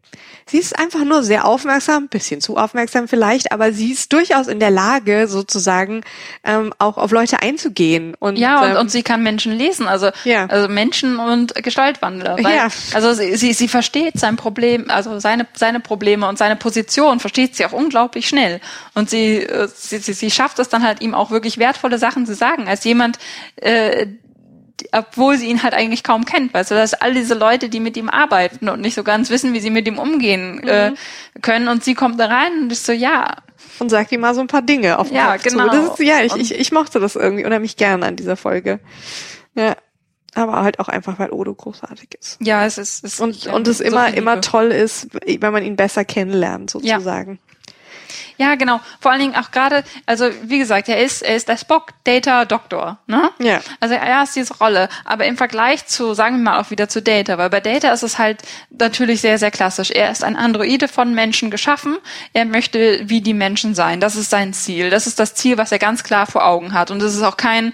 sie 0.46 0.58
ist 0.58 0.78
einfach 0.78 1.04
nur 1.04 1.22
sehr 1.22 1.44
aufmerksam, 1.44 2.08
bisschen 2.08 2.40
zu 2.40 2.56
aufmerksam 2.56 3.06
vielleicht, 3.06 3.52
aber 3.52 3.72
sie 3.72 3.92
ist 3.92 4.12
durchaus 4.12 4.48
in 4.48 4.58
der 4.60 4.70
Lage, 4.70 5.28
sozusagen 5.28 6.02
ähm, 6.42 6.72
auch 6.78 6.96
auf 6.96 7.12
Leute 7.12 7.40
einzugehen. 7.42 8.16
Und, 8.18 8.38
Ja, 8.38 8.62
und, 8.62 8.70
ähm, 8.70 8.76
und 8.78 8.90
sie 8.90 9.02
kann 9.02 9.22
Menschen 9.22 9.52
lesen, 9.52 9.86
also, 9.86 10.10
Ja. 10.24 10.46
also 10.46 10.68
Menschen 10.68 11.18
und 11.18 11.54
Gestaltwandler. 11.54 12.38
Weil, 12.42 12.56
Ja. 12.56 12.68
Also 12.94 13.12
sie, 13.12 13.36
sie, 13.36 13.52
sie 13.52 13.68
versteht 13.68 14.18
sein 14.18 14.36
Problem, 14.36 14.86
also 14.88 15.18
seine, 15.20 15.46
seine 15.52 15.80
Probleme 15.80 16.26
und 16.28 16.38
seine 16.38 16.56
Position 16.56 17.20
versteht 17.20 17.56
sie 17.56 17.66
auch 17.66 17.72
unglaublich 17.72 18.26
schnell. 18.26 18.60
Und 18.94 19.10
sie, 19.10 19.36
äh, 19.36 19.68
sie, 19.72 19.98
sie, 19.98 20.14
sie 20.14 20.30
schafft 20.30 20.58
es 20.58 20.70
dann 20.70 20.82
halt 20.82 21.02
ihm 21.02 21.14
auch 21.14 21.30
wirklich 21.30 21.58
wertvolle 21.58 21.98
Sachen 21.98 22.24
zu 22.26 22.34
sagen, 22.34 22.68
als 22.68 22.84
jemand, 22.84 23.18
äh, 23.56 24.06
obwohl 24.92 25.36
sie 25.36 25.46
ihn 25.48 25.62
halt 25.62 25.74
eigentlich 25.74 26.02
kaum 26.02 26.24
kennt, 26.24 26.52
weißt 26.54 26.70
du, 26.70 26.74
dass 26.74 26.94
all 26.94 27.14
diese 27.14 27.34
Leute, 27.34 27.68
die 27.68 27.80
mit 27.80 27.96
ihm 27.96 28.08
arbeiten 28.08 28.68
und 28.68 28.80
nicht 28.80 28.94
so 28.94 29.02
ganz 29.04 29.30
wissen, 29.30 29.52
wie 29.54 29.60
sie 29.60 29.70
mit 29.70 29.86
ihm 29.86 29.98
umgehen 29.98 30.62
äh, 30.66 30.92
können 31.42 31.68
und 31.68 31.84
sie 31.84 31.94
kommt 31.94 32.18
da 32.20 32.26
rein 32.26 32.52
und 32.62 32.72
ist 32.72 32.86
so, 32.86 32.92
ja, 32.92 33.36
und 33.78 33.88
sagt 33.90 34.12
ihm 34.12 34.20
mal 34.20 34.34
so 34.34 34.40
ein 34.40 34.46
paar 34.46 34.62
Dinge 34.62 34.98
auf 34.98 35.08
den 35.08 35.16
Ja, 35.16 35.32
Kopf 35.32 35.44
genau. 35.44 35.68
zu. 35.68 35.76
Das 35.76 35.98
ist, 36.00 36.06
ja, 36.06 36.22
ich, 36.22 36.34
ich, 36.36 36.54
ich 36.58 36.72
mochte 36.72 37.00
das 37.00 37.16
irgendwie 37.16 37.44
unheimlich 37.44 37.76
gern 37.76 38.02
an 38.02 38.16
dieser 38.16 38.36
Folge. 38.36 38.80
Ja. 39.54 39.76
Aber 40.34 40.62
halt 40.62 40.78
auch 40.78 40.88
einfach, 40.88 41.18
weil 41.18 41.30
Odo 41.30 41.52
großartig 41.54 42.10
ist. 42.20 42.38
ja, 42.40 42.64
es 42.64 42.78
ist, 42.78 43.04
es 43.04 43.18
Und, 43.18 43.34
ich, 43.36 43.48
und 43.48 43.66
es 43.66 43.78
so 43.78 43.84
immer, 43.84 44.14
immer 44.14 44.40
toll 44.40 44.66
ist, 44.66 45.08
wenn 45.12 45.52
man 45.52 45.64
ihn 45.64 45.74
besser 45.76 46.04
kennenlernt, 46.04 46.70
sozusagen. 46.70 47.40
Ja, 47.42 47.59
genau. 48.54 48.80
Vor 49.00 49.10
allen 49.10 49.20
Dingen 49.20 49.36
auch 49.36 49.50
gerade, 49.50 49.84
also 50.06 50.30
wie 50.42 50.58
gesagt, 50.58 50.88
er 50.88 50.98
ist, 51.02 51.22
er 51.22 51.36
ist 51.36 51.48
der 51.48 51.56
Spock 51.56 51.92
Data 52.04 52.44
Doktor, 52.44 52.98
ne? 53.06 53.30
Ja. 53.38 53.60
Also 53.80 53.94
er 53.94 54.22
ist 54.22 54.34
diese 54.34 54.54
Rolle, 54.58 54.88
aber 55.04 55.26
im 55.26 55.36
Vergleich 55.36 55.86
zu, 55.86 56.14
sagen 56.14 56.36
wir 56.36 56.50
mal 56.50 56.60
auch 56.60 56.70
wieder 56.70 56.88
zu 56.88 57.02
Data, 57.02 57.38
weil 57.38 57.50
bei 57.50 57.60
Data 57.60 57.92
ist 57.92 58.02
es 58.02 58.18
halt 58.18 58.42
natürlich 58.70 59.20
sehr, 59.20 59.38
sehr 59.38 59.50
klassisch. 59.50 59.90
Er 59.90 60.10
ist 60.10 60.24
ein 60.24 60.36
Androide 60.36 60.88
von 60.88 61.14
Menschen 61.14 61.50
geschaffen. 61.50 61.98
Er 62.32 62.44
möchte 62.44 63.00
wie 63.04 63.20
die 63.20 63.34
Menschen 63.34 63.74
sein. 63.74 64.00
Das 64.00 64.16
ist 64.16 64.30
sein 64.30 64.52
Ziel. 64.52 64.90
Das 64.90 65.06
ist 65.06 65.18
das 65.18 65.34
Ziel, 65.34 65.58
was 65.58 65.72
er 65.72 65.78
ganz 65.78 66.02
klar 66.02 66.26
vor 66.26 66.46
Augen 66.46 66.72
hat. 66.72 66.90
Und 66.90 67.02
es 67.02 67.14
ist 67.14 67.22
auch 67.22 67.36
kein 67.36 67.72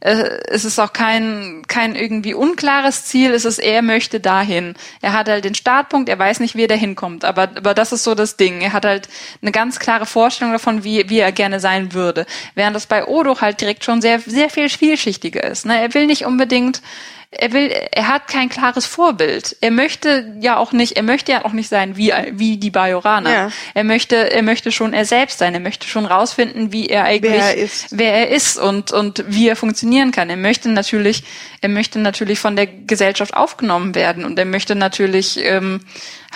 es 0.00 0.64
ist 0.64 0.78
auch 0.78 0.92
kein, 0.92 1.62
kein 1.68 1.94
irgendwie 1.94 2.34
unklares 2.34 3.04
Ziel, 3.06 3.32
es 3.32 3.44
ist, 3.44 3.58
er 3.58 3.82
möchte 3.82 4.20
dahin. 4.20 4.74
Er 5.00 5.12
hat 5.12 5.28
halt 5.28 5.44
den 5.44 5.54
Startpunkt, 5.54 6.08
er 6.08 6.18
weiß 6.18 6.40
nicht, 6.40 6.54
wie 6.54 6.64
er 6.64 6.68
da 6.68 6.74
hinkommt, 6.74 7.24
aber, 7.24 7.42
aber 7.54 7.74
das 7.74 7.92
ist 7.92 8.04
so 8.04 8.14
das 8.14 8.36
Ding. 8.36 8.60
Er 8.60 8.72
hat 8.72 8.84
halt 8.84 9.08
eine 9.42 9.52
ganz 9.52 9.78
klare 9.78 10.06
Vorstellung 10.06 10.52
davon, 10.52 10.84
wie, 10.84 11.08
wie 11.08 11.20
er 11.20 11.32
gerne 11.32 11.60
sein 11.60 11.92
würde. 11.92 12.26
Während 12.54 12.76
das 12.76 12.86
bei 12.86 13.06
Odo 13.06 13.40
halt 13.40 13.60
direkt 13.60 13.84
schon 13.84 14.02
sehr, 14.02 14.20
sehr 14.20 14.50
viel 14.50 14.68
vielschichtiger 14.68 15.44
ist. 15.44 15.66
Ne? 15.66 15.80
Er 15.80 15.94
will 15.94 16.06
nicht 16.06 16.26
unbedingt 16.26 16.82
er 17.30 17.52
will, 17.52 17.68
er 17.68 18.08
hat 18.08 18.28
kein 18.28 18.48
klares 18.48 18.86
Vorbild. 18.86 19.56
Er 19.60 19.70
möchte 19.70 20.36
ja 20.40 20.56
auch 20.56 20.72
nicht, 20.72 20.96
er 20.96 21.02
möchte 21.02 21.32
ja 21.32 21.44
auch 21.44 21.52
nicht 21.52 21.68
sein 21.68 21.96
wie, 21.96 22.12
wie 22.32 22.56
die 22.56 22.70
Bajoraner. 22.70 23.32
Ja. 23.32 23.50
Er 23.74 23.84
möchte, 23.84 24.30
er 24.30 24.42
möchte 24.42 24.72
schon 24.72 24.94
er 24.94 25.04
selbst 25.04 25.38
sein. 25.38 25.52
Er 25.52 25.60
möchte 25.60 25.86
schon 25.86 26.06
rausfinden, 26.06 26.72
wie 26.72 26.88
er 26.88 27.04
eigentlich, 27.04 27.32
wer 27.32 27.44
er 27.44 27.56
ist, 27.56 27.86
wer 27.90 28.12
er 28.12 28.30
ist 28.30 28.58
und, 28.58 28.92
und 28.92 29.24
wie 29.26 29.48
er 29.48 29.56
funktionieren 29.56 30.12
kann. 30.12 30.30
Er 30.30 30.36
möchte 30.36 30.68
natürlich, 30.68 31.24
er 31.60 31.68
möchte 31.68 31.98
natürlich 31.98 32.38
von 32.38 32.56
der 32.56 32.66
Gesellschaft 32.66 33.34
aufgenommen 33.34 33.94
werden 33.94 34.24
und 34.24 34.38
er 34.38 34.46
möchte 34.46 34.74
natürlich, 34.74 35.38
ähm, 35.42 35.80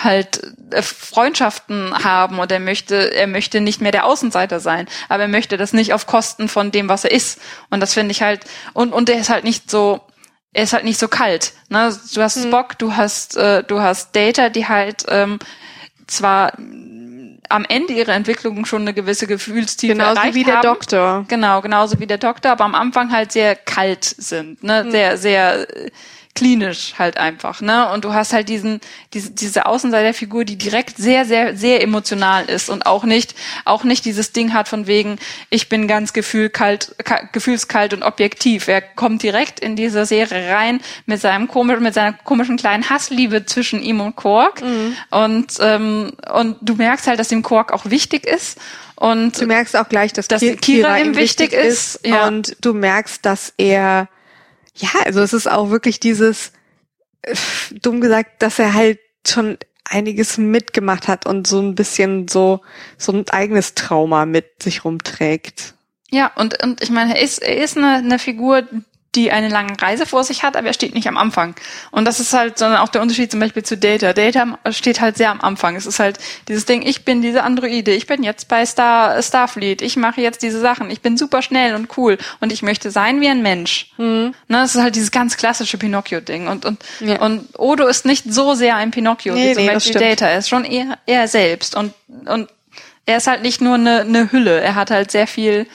halt 0.03 0.41
äh, 0.71 0.81
Freundschaften 0.81 1.93
haben 2.03 2.39
und 2.39 2.51
er 2.51 2.59
möchte, 2.59 3.13
er 3.13 3.27
möchte 3.27 3.61
nicht 3.61 3.81
mehr 3.81 3.91
der 3.91 4.05
Außenseiter 4.05 4.59
sein, 4.59 4.87
aber 5.09 5.23
er 5.23 5.29
möchte 5.29 5.57
das 5.57 5.73
nicht 5.73 5.93
auf 5.93 6.07
Kosten 6.07 6.47
von 6.47 6.71
dem, 6.71 6.89
was 6.89 7.03
er 7.03 7.11
ist. 7.11 7.39
Und 7.69 7.81
das 7.81 7.93
finde 7.93 8.11
ich 8.11 8.21
halt, 8.21 8.41
und, 8.73 8.93
und 8.93 9.09
er 9.09 9.19
ist 9.19 9.29
halt 9.29 9.43
nicht 9.43 9.69
so, 9.69 10.01
er 10.53 10.63
ist 10.63 10.73
halt 10.73 10.83
nicht 10.83 10.99
so 10.99 11.07
kalt. 11.07 11.53
Ne? 11.69 11.95
Du 12.13 12.21
hast 12.21 12.35
hm. 12.35 12.43
Spock, 12.43 12.77
du 12.77 12.95
hast, 12.95 13.37
äh, 13.37 13.63
du 13.63 13.81
hast 13.81 14.15
Data, 14.15 14.49
die 14.49 14.67
halt 14.67 15.05
ähm, 15.07 15.39
zwar 16.07 16.53
am 17.49 17.65
Ende 17.67 17.93
ihrer 17.93 18.13
Entwicklung 18.13 18.65
schon 18.65 18.81
eine 18.81 18.93
gewisse 18.93 19.27
Gefühlstiefe 19.27 19.93
genauso 19.93 20.19
erreicht 20.19 20.35
wie 20.35 20.43
der 20.43 20.57
haben. 20.57 20.63
Doktor. 20.63 21.25
Genau, 21.27 21.61
genauso 21.61 21.99
wie 21.99 22.07
der 22.07 22.17
Doktor, 22.17 22.51
aber 22.51 22.63
am 22.63 22.75
Anfang 22.75 23.11
halt 23.11 23.31
sehr 23.31 23.55
kalt 23.55 24.03
sind, 24.03 24.63
ne? 24.63 24.83
Hm. 24.83 24.91
Sehr, 24.91 25.17
sehr 25.17 25.67
klinisch 26.33 26.93
halt 26.97 27.17
einfach, 27.17 27.61
ne? 27.61 27.89
Und 27.91 28.05
du 28.05 28.13
hast 28.13 28.33
halt 28.33 28.47
diesen, 28.47 28.79
diese, 29.13 29.31
diese 29.31 29.65
Außenseiterfigur, 29.65 30.45
die 30.45 30.57
direkt 30.57 30.97
sehr, 30.97 31.25
sehr, 31.25 31.55
sehr 31.55 31.81
emotional 31.81 32.45
ist 32.45 32.69
und 32.69 32.85
auch 32.85 33.03
nicht, 33.03 33.35
auch 33.65 33.83
nicht 33.83 34.05
dieses 34.05 34.31
Ding 34.31 34.53
hat 34.53 34.67
von 34.67 34.87
wegen, 34.87 35.19
ich 35.49 35.67
bin 35.67 35.87
ganz 35.87 36.13
gefühlkalt, 36.13 36.95
gefühlskalt 37.33 37.93
und 37.93 38.03
objektiv. 38.03 38.67
Er 38.67 38.81
kommt 38.81 39.23
direkt 39.23 39.59
in 39.59 39.75
diese 39.75 40.05
Serie 40.05 40.53
rein 40.53 40.81
mit 41.05 41.19
seinem 41.19 41.47
komischen, 41.47 41.83
mit 41.83 41.93
seiner 41.93 42.13
komischen 42.13 42.57
kleinen 42.57 42.89
Hassliebe 42.89 43.45
zwischen 43.45 43.81
ihm 43.81 43.99
und 43.99 44.15
Quark. 44.15 44.61
Mhm. 44.61 44.95
Und, 45.09 45.53
ähm, 45.59 46.11
und 46.33 46.57
du 46.61 46.75
merkst 46.75 47.07
halt, 47.07 47.19
dass 47.19 47.31
ihm 47.31 47.43
Quark 47.43 47.73
auch 47.73 47.85
wichtig 47.85 48.25
ist. 48.25 48.57
Und 48.95 49.41
du 49.41 49.47
merkst 49.47 49.75
auch 49.75 49.89
gleich, 49.89 50.13
dass, 50.13 50.27
dass 50.27 50.41
Kira, 50.41 50.55
Kira 50.57 50.99
ihm 50.99 51.15
wichtig, 51.15 51.51
wichtig 51.51 51.53
ist. 51.53 51.95
ist 51.95 52.07
ja. 52.07 52.27
Und 52.27 52.55
du 52.61 52.73
merkst, 52.73 53.25
dass 53.25 53.51
er 53.57 54.07
ja, 54.75 54.89
also 55.05 55.21
es 55.21 55.33
ist 55.33 55.49
auch 55.49 55.69
wirklich 55.69 55.99
dieses, 55.99 56.51
dumm 57.81 58.01
gesagt, 58.01 58.41
dass 58.41 58.59
er 58.59 58.73
halt 58.73 58.99
schon 59.27 59.57
einiges 59.83 60.37
mitgemacht 60.37 61.07
hat 61.07 61.25
und 61.25 61.47
so 61.47 61.59
ein 61.59 61.75
bisschen 61.75 62.27
so, 62.27 62.61
so 62.97 63.11
ein 63.11 63.27
eigenes 63.29 63.75
Trauma 63.75 64.25
mit 64.25 64.63
sich 64.63 64.85
rumträgt. 64.85 65.75
Ja, 66.09 66.31
und, 66.35 66.61
und 66.63 66.81
ich 66.81 66.89
meine, 66.89 67.15
er 67.15 67.21
ist, 67.21 67.39
er 67.39 67.63
ist 67.63 67.77
eine, 67.77 67.95
eine 67.95 68.19
Figur, 68.19 68.67
die 69.15 69.31
eine 69.31 69.49
lange 69.49 69.73
Reise 69.81 70.05
vor 70.05 70.23
sich 70.23 70.43
hat, 70.43 70.55
aber 70.55 70.67
er 70.67 70.73
steht 70.73 70.95
nicht 70.95 71.07
am 71.07 71.17
Anfang. 71.17 71.53
Und 71.91 72.05
das 72.05 72.19
ist 72.19 72.31
halt 72.33 72.57
sondern 72.57 72.79
auch 72.79 72.87
der 72.87 73.01
Unterschied 73.01 73.29
zum 73.29 73.41
Beispiel 73.41 73.63
zu 73.63 73.77
Data. 73.77 74.13
Data 74.13 74.57
steht 74.71 75.01
halt 75.01 75.17
sehr 75.17 75.31
am 75.31 75.41
Anfang. 75.41 75.75
Es 75.75 75.85
ist 75.85 75.99
halt 75.99 76.17
dieses 76.47 76.65
Ding, 76.65 76.81
ich 76.81 77.03
bin 77.03 77.21
diese 77.21 77.43
Androide, 77.43 77.91
ich 77.91 78.07
bin 78.07 78.23
jetzt 78.23 78.47
bei 78.47 78.65
Star, 78.65 79.21
Starfleet, 79.21 79.81
ich 79.81 79.97
mache 79.97 80.21
jetzt 80.21 80.43
diese 80.43 80.61
Sachen, 80.61 80.89
ich 80.89 81.01
bin 81.01 81.17
super 81.17 81.41
schnell 81.41 81.75
und 81.75 81.97
cool 81.97 82.17
und 82.39 82.53
ich 82.53 82.61
möchte 82.61 82.89
sein 82.89 83.19
wie 83.19 83.27
ein 83.27 83.41
Mensch. 83.41 83.91
Mhm. 83.97 84.33
Ne, 84.47 84.57
das 84.57 84.75
ist 84.75 84.81
halt 84.81 84.95
dieses 84.95 85.11
ganz 85.11 85.35
klassische 85.35 85.77
Pinocchio-Ding. 85.77 86.47
Und, 86.47 86.65
und, 86.65 86.83
ja. 87.01 87.21
und 87.21 87.47
Odo 87.59 87.87
ist 87.87 88.05
nicht 88.05 88.31
so 88.31 88.53
sehr 88.53 88.77
ein 88.77 88.91
Pinocchio 88.91 89.33
nee, 89.33 89.51
wie 89.51 89.53
zum 89.55 89.65
nee, 89.65 89.73
Beispiel 89.73 89.99
Data. 89.99 90.27
Er 90.27 90.37
ist 90.37 90.47
schon 90.47 90.63
eher 90.63 90.97
er 91.05 91.27
selbst. 91.27 91.75
Und, 91.75 91.93
und 92.25 92.49
er 93.05 93.17
ist 93.17 93.27
halt 93.27 93.41
nicht 93.41 93.59
nur 93.59 93.75
eine, 93.75 94.01
eine 94.01 94.31
Hülle, 94.31 94.61
er 94.61 94.75
hat 94.75 94.91
halt 94.91 95.11
sehr 95.11 95.27
viel 95.27 95.67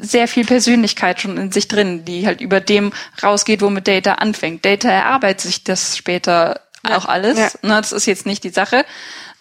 sehr 0.00 0.28
viel 0.28 0.44
Persönlichkeit 0.44 1.20
schon 1.20 1.36
in 1.36 1.52
sich 1.52 1.68
drin, 1.68 2.04
die 2.04 2.26
halt 2.26 2.40
über 2.40 2.60
dem 2.60 2.92
rausgeht, 3.22 3.60
womit 3.60 3.88
Data 3.88 4.14
anfängt. 4.14 4.64
Data 4.64 4.88
erarbeitet 4.88 5.40
sich 5.40 5.64
das 5.64 5.96
später 5.96 6.60
ja. 6.86 6.96
auch 6.96 7.06
alles. 7.06 7.38
Ja. 7.38 7.50
Ne, 7.62 7.76
das 7.80 7.92
ist 7.92 8.06
jetzt 8.06 8.26
nicht 8.26 8.44
die 8.44 8.50
Sache. 8.50 8.84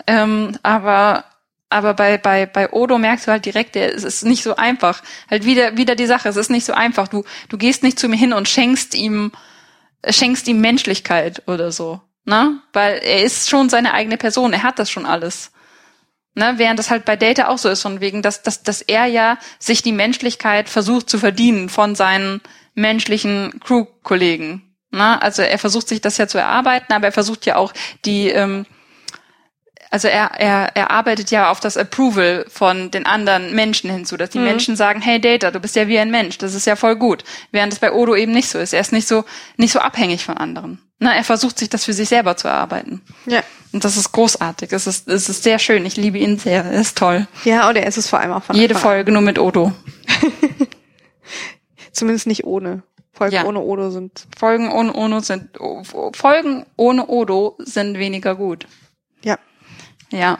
Ähm, 0.08 0.58
aber 0.64 1.26
aber 1.70 1.94
bei, 1.94 2.18
bei, 2.18 2.46
bei 2.46 2.72
Odo 2.72 2.98
merkst 2.98 3.28
du 3.28 3.32
halt 3.32 3.46
direkt, 3.46 3.76
es 3.76 4.04
ist 4.04 4.24
nicht 4.24 4.42
so 4.42 4.56
einfach. 4.56 5.04
Halt 5.30 5.44
wieder, 5.44 5.76
wieder 5.76 5.96
die 5.96 6.06
Sache, 6.06 6.30
es 6.30 6.38
ist 6.38 6.50
nicht 6.50 6.66
so 6.66 6.74
einfach. 6.74 7.10
Du, 7.10 7.26
du 7.50 7.58
gehst 7.58 7.84
nicht 7.84 8.00
zu 8.00 8.08
mir 8.08 8.16
hin 8.16 8.32
und 8.32 8.48
schenkst 8.48 8.96
ihm, 8.96 9.34
schenkst 10.08 10.48
ihm 10.48 10.62
Menschlichkeit 10.62 11.44
oder 11.46 11.74
so. 11.74 12.00
Ne? 12.24 12.62
Weil 12.72 13.00
er 13.00 13.24
ist 13.24 13.50
schon 13.50 13.68
seine 13.68 13.94
eigene 13.94 14.18
Person, 14.18 14.54
er 14.54 14.64
hat 14.64 14.80
das 14.80 14.90
schon 14.90 15.06
alles. 15.06 15.52
Ne, 16.38 16.54
während 16.58 16.78
das 16.78 16.92
halt 16.92 17.04
bei 17.04 17.16
Data 17.16 17.48
auch 17.48 17.58
so 17.58 17.68
ist, 17.68 17.82
von 17.82 18.00
wegen, 18.00 18.22
dass, 18.22 18.44
dass, 18.44 18.62
dass 18.62 18.84
er 18.84 19.08
ja 19.08 19.40
sich 19.58 19.82
die 19.82 19.92
Menschlichkeit 19.92 20.70
versucht 20.70 21.10
zu 21.10 21.18
verdienen 21.18 21.68
von 21.68 21.96
seinen 21.96 22.42
menschlichen 22.76 23.60
Crew-Kollegen. 23.66 24.62
Ne? 24.92 25.20
Also 25.20 25.42
er 25.42 25.58
versucht 25.58 25.88
sich 25.88 26.00
das 26.00 26.20
ja 26.20 26.28
zu 26.28 26.38
erarbeiten, 26.38 26.94
aber 26.94 27.08
er 27.08 27.12
versucht 27.12 27.48
ja 27.48 27.56
auch 27.56 27.74
die, 28.06 28.30
ähm, 28.30 28.68
also 29.90 30.08
er, 30.08 30.32
er, 30.38 30.76
er 30.76 30.92
arbeitet 30.92 31.32
ja 31.32 31.50
auf 31.50 31.60
das 31.60 31.78
Approval 31.78 32.46
von 32.50 32.92
den 32.92 33.06
anderen 33.06 33.56
Menschen 33.56 33.90
hinzu, 33.90 34.18
dass 34.18 34.32
die 34.32 34.40
mhm. 34.40 34.46
Menschen 34.46 34.76
sagen, 34.76 35.02
hey 35.02 35.20
Data, 35.20 35.52
du 35.52 35.60
bist 35.60 35.76
ja 35.76 35.88
wie 35.88 36.00
ein 36.00 36.12
Mensch, 36.12 36.38
das 36.38 36.54
ist 36.54 36.68
ja 36.68 36.76
voll 36.76 36.96
gut. 36.96 37.24
Während 37.52 37.74
es 37.74 37.80
bei 37.80 37.92
Odo 37.92 38.16
eben 38.16 38.32
nicht 38.32 38.50
so 38.50 38.60
ist. 38.60 38.74
Er 38.74 38.82
ist 38.82 38.92
nicht 38.92 39.08
so, 39.08 39.24
nicht 39.56 39.72
so 39.72 39.80
abhängig 39.80 40.26
von 40.26 40.38
anderen. 40.38 40.80
Na, 41.00 41.16
er 41.16 41.24
versucht 41.24 41.60
sich 41.60 41.70
das 41.70 41.86
für 41.86 41.94
sich 41.94 42.10
selber 42.10 42.38
zu 42.38 42.48
erarbeiten. 42.48 43.02
Ja. 43.28 43.44
Und 43.72 43.86
das 43.86 43.98
ist 43.98 44.12
großartig. 44.12 44.72
Es 44.72 44.88
ist, 44.88 45.08
es 45.08 45.30
ist 45.30 45.44
sehr 45.44 45.60
schön. 45.60 45.86
Ich 45.86 45.96
liebe 45.96 46.18
ihn 46.18 46.40
sehr. 46.40 46.66
Er 46.66 46.82
ist 46.82 46.98
toll. 46.98 47.28
Ja, 47.44 47.70
und 47.70 47.76
er 47.76 47.86
ist 47.86 47.98
es 47.98 48.10
vor 48.10 48.20
allem 48.20 48.32
auch 48.32 48.44
von 48.44 48.56
Jede 48.56 48.76
Anfang. 48.76 48.92
Folge 48.92 49.12
nur 49.12 49.22
mit 49.22 49.38
Odo. 49.38 49.74
Zumindest 51.92 52.28
nicht 52.28 52.46
ohne. 52.46 52.82
Folgen 53.14 53.36
ja. 53.36 53.46
ohne 53.46 53.60
Odo 53.60 53.90
sind. 53.90 54.28
Folgen 54.38 54.72
ohne 54.72 54.94
Odo 54.94 55.20
sind, 55.20 55.58
Folgen 56.14 56.66
ohne 56.76 57.08
Odo 57.08 57.56
sind 57.60 57.98
weniger 57.98 58.36
gut. 58.36 58.68
Ja. 59.24 59.38
Ja. 60.12 60.40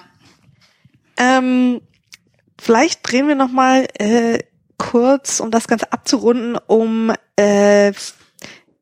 Ähm, 1.18 1.82
vielleicht 2.60 3.10
drehen 3.10 3.28
wir 3.28 3.36
nochmal 3.36 3.88
äh, 3.96 4.40
kurz, 4.78 5.40
um 5.40 5.52
das 5.52 5.68
Ganze 5.68 5.92
abzurunden, 5.92 6.58
um 6.68 7.14
äh, 7.36 7.94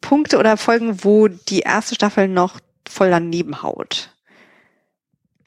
Punkte 0.02 0.38
oder 0.38 0.58
Folgen, 0.58 1.04
wo 1.04 1.28
die 1.28 1.62
erste 1.62 1.96
Staffel 1.96 2.28
noch 2.28 2.60
voll 2.88 3.10
daneben 3.10 3.64
haut. 3.64 4.12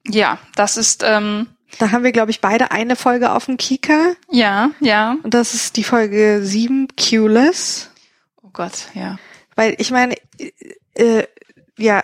Ja, 0.06 0.39
das 0.56 0.77
ist. 0.77 1.05
Ähm, 1.06 1.48
da 1.78 1.93
haben 1.93 2.02
wir, 2.02 2.12
glaube 2.12 2.31
ich, 2.31 2.40
beide 2.40 2.70
eine 2.70 2.97
Folge 2.97 3.31
auf 3.31 3.44
dem 3.44 3.59
Kika. 3.59 4.15
Ja, 4.31 4.70
ja. 4.81 5.16
Und 5.23 5.35
das 5.35 5.52
ist 5.52 5.77
die 5.77 5.85
Folge 5.85 6.40
7, 6.43 6.89
Q-less. 6.97 7.90
Oh 8.43 8.48
Gott, 8.52 8.89
ja. 8.94 9.19
Weil 9.55 9.74
ich 9.78 9.90
meine, 9.90 10.15
äh, 10.94 11.24
ja, 11.77 12.02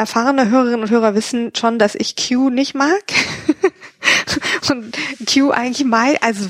erfahrene 0.00 0.48
Hörerinnen 0.48 0.80
und 0.80 0.90
Hörer 0.90 1.14
wissen 1.14 1.52
schon, 1.54 1.78
dass 1.78 1.94
ich 1.94 2.16
Q 2.16 2.48
nicht 2.48 2.74
mag. 2.74 3.02
und 4.70 4.96
Q 5.30 5.50
eigentlich 5.50 5.86
mal, 5.86 6.16
also 6.22 6.48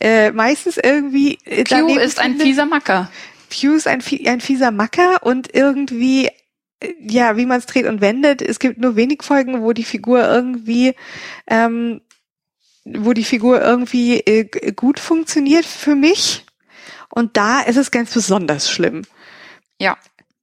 äh, 0.00 0.32
meistens 0.32 0.76
irgendwie. 0.76 1.38
Q 1.66 1.96
ist 1.96 2.20
ein 2.20 2.38
fieser 2.38 2.66
Macker. 2.66 3.10
Q 3.50 3.74
ist 3.74 3.88
ein, 3.88 4.02
ein 4.26 4.40
fieser 4.42 4.70
Macker 4.70 5.22
und 5.22 5.54
irgendwie, 5.54 6.26
äh, 6.80 6.92
ja, 7.00 7.38
wie 7.38 7.46
man 7.46 7.58
es 7.58 7.66
dreht 7.66 7.86
und 7.86 8.02
wendet, 8.02 8.42
es 8.42 8.58
gibt 8.58 8.78
nur 8.78 8.96
wenig 8.96 9.22
Folgen, 9.22 9.62
wo 9.62 9.72
die 9.72 9.84
Figur 9.84 10.22
irgendwie, 10.22 10.94
ähm, 11.46 12.02
wo 12.84 13.14
die 13.14 13.24
Figur 13.24 13.62
irgendwie 13.62 14.20
äh, 14.20 14.72
gut 14.72 15.00
funktioniert 15.00 15.64
für 15.64 15.94
mich. 15.94 16.44
Und 17.08 17.38
da 17.38 17.62
ist 17.62 17.76
es 17.78 17.90
ganz 17.90 18.12
besonders 18.12 18.70
schlimm. 18.70 19.02
Ja. 19.80 19.96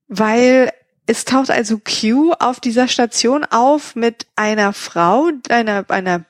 Weil 0.07 0.71
es 1.05 1.25
taucht 1.25 1.51
also 1.51 1.79
Q 1.79 2.33
auf 2.39 2.59
dieser 2.59 2.87
Station 2.87 3.43
auf 3.43 3.95
mit 3.95 4.25
einer 4.35 4.73
Frau, 4.73 5.29
einer, 5.49 5.85
einer 5.89 6.25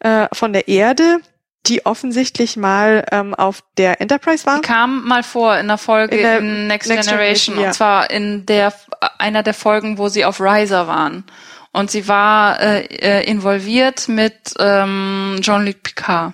äh, 0.00 0.28
von 0.32 0.52
der 0.52 0.68
Erde, 0.68 1.20
die 1.66 1.84
offensichtlich 1.86 2.56
mal 2.56 3.04
ähm, 3.12 3.34
auf 3.34 3.62
der 3.76 4.00
Enterprise 4.00 4.46
war. 4.46 4.56
Die 4.56 4.66
kam 4.66 5.06
mal 5.06 5.22
vor 5.22 5.56
in 5.58 5.68
der 5.68 5.78
Folge 5.78 6.16
in, 6.16 6.22
der 6.22 6.38
in 6.38 6.66
Next, 6.66 6.88
Next, 6.88 7.08
Generation, 7.08 7.56
Generation 7.56 7.60
ja. 7.60 7.66
und 7.68 7.74
zwar 7.74 8.10
in 8.10 8.46
der 8.46 8.72
einer 9.18 9.42
der 9.42 9.54
Folgen, 9.54 9.98
wo 9.98 10.08
sie 10.08 10.24
auf 10.24 10.40
Riser 10.40 10.86
waren. 10.86 11.24
Und 11.72 11.90
sie 11.90 12.08
war 12.08 12.60
äh, 12.60 12.84
äh 12.86 13.24
involviert 13.30 14.08
mit 14.08 14.54
ähm, 14.58 15.38
Jean-Luc 15.40 15.82
Picard. 15.82 16.32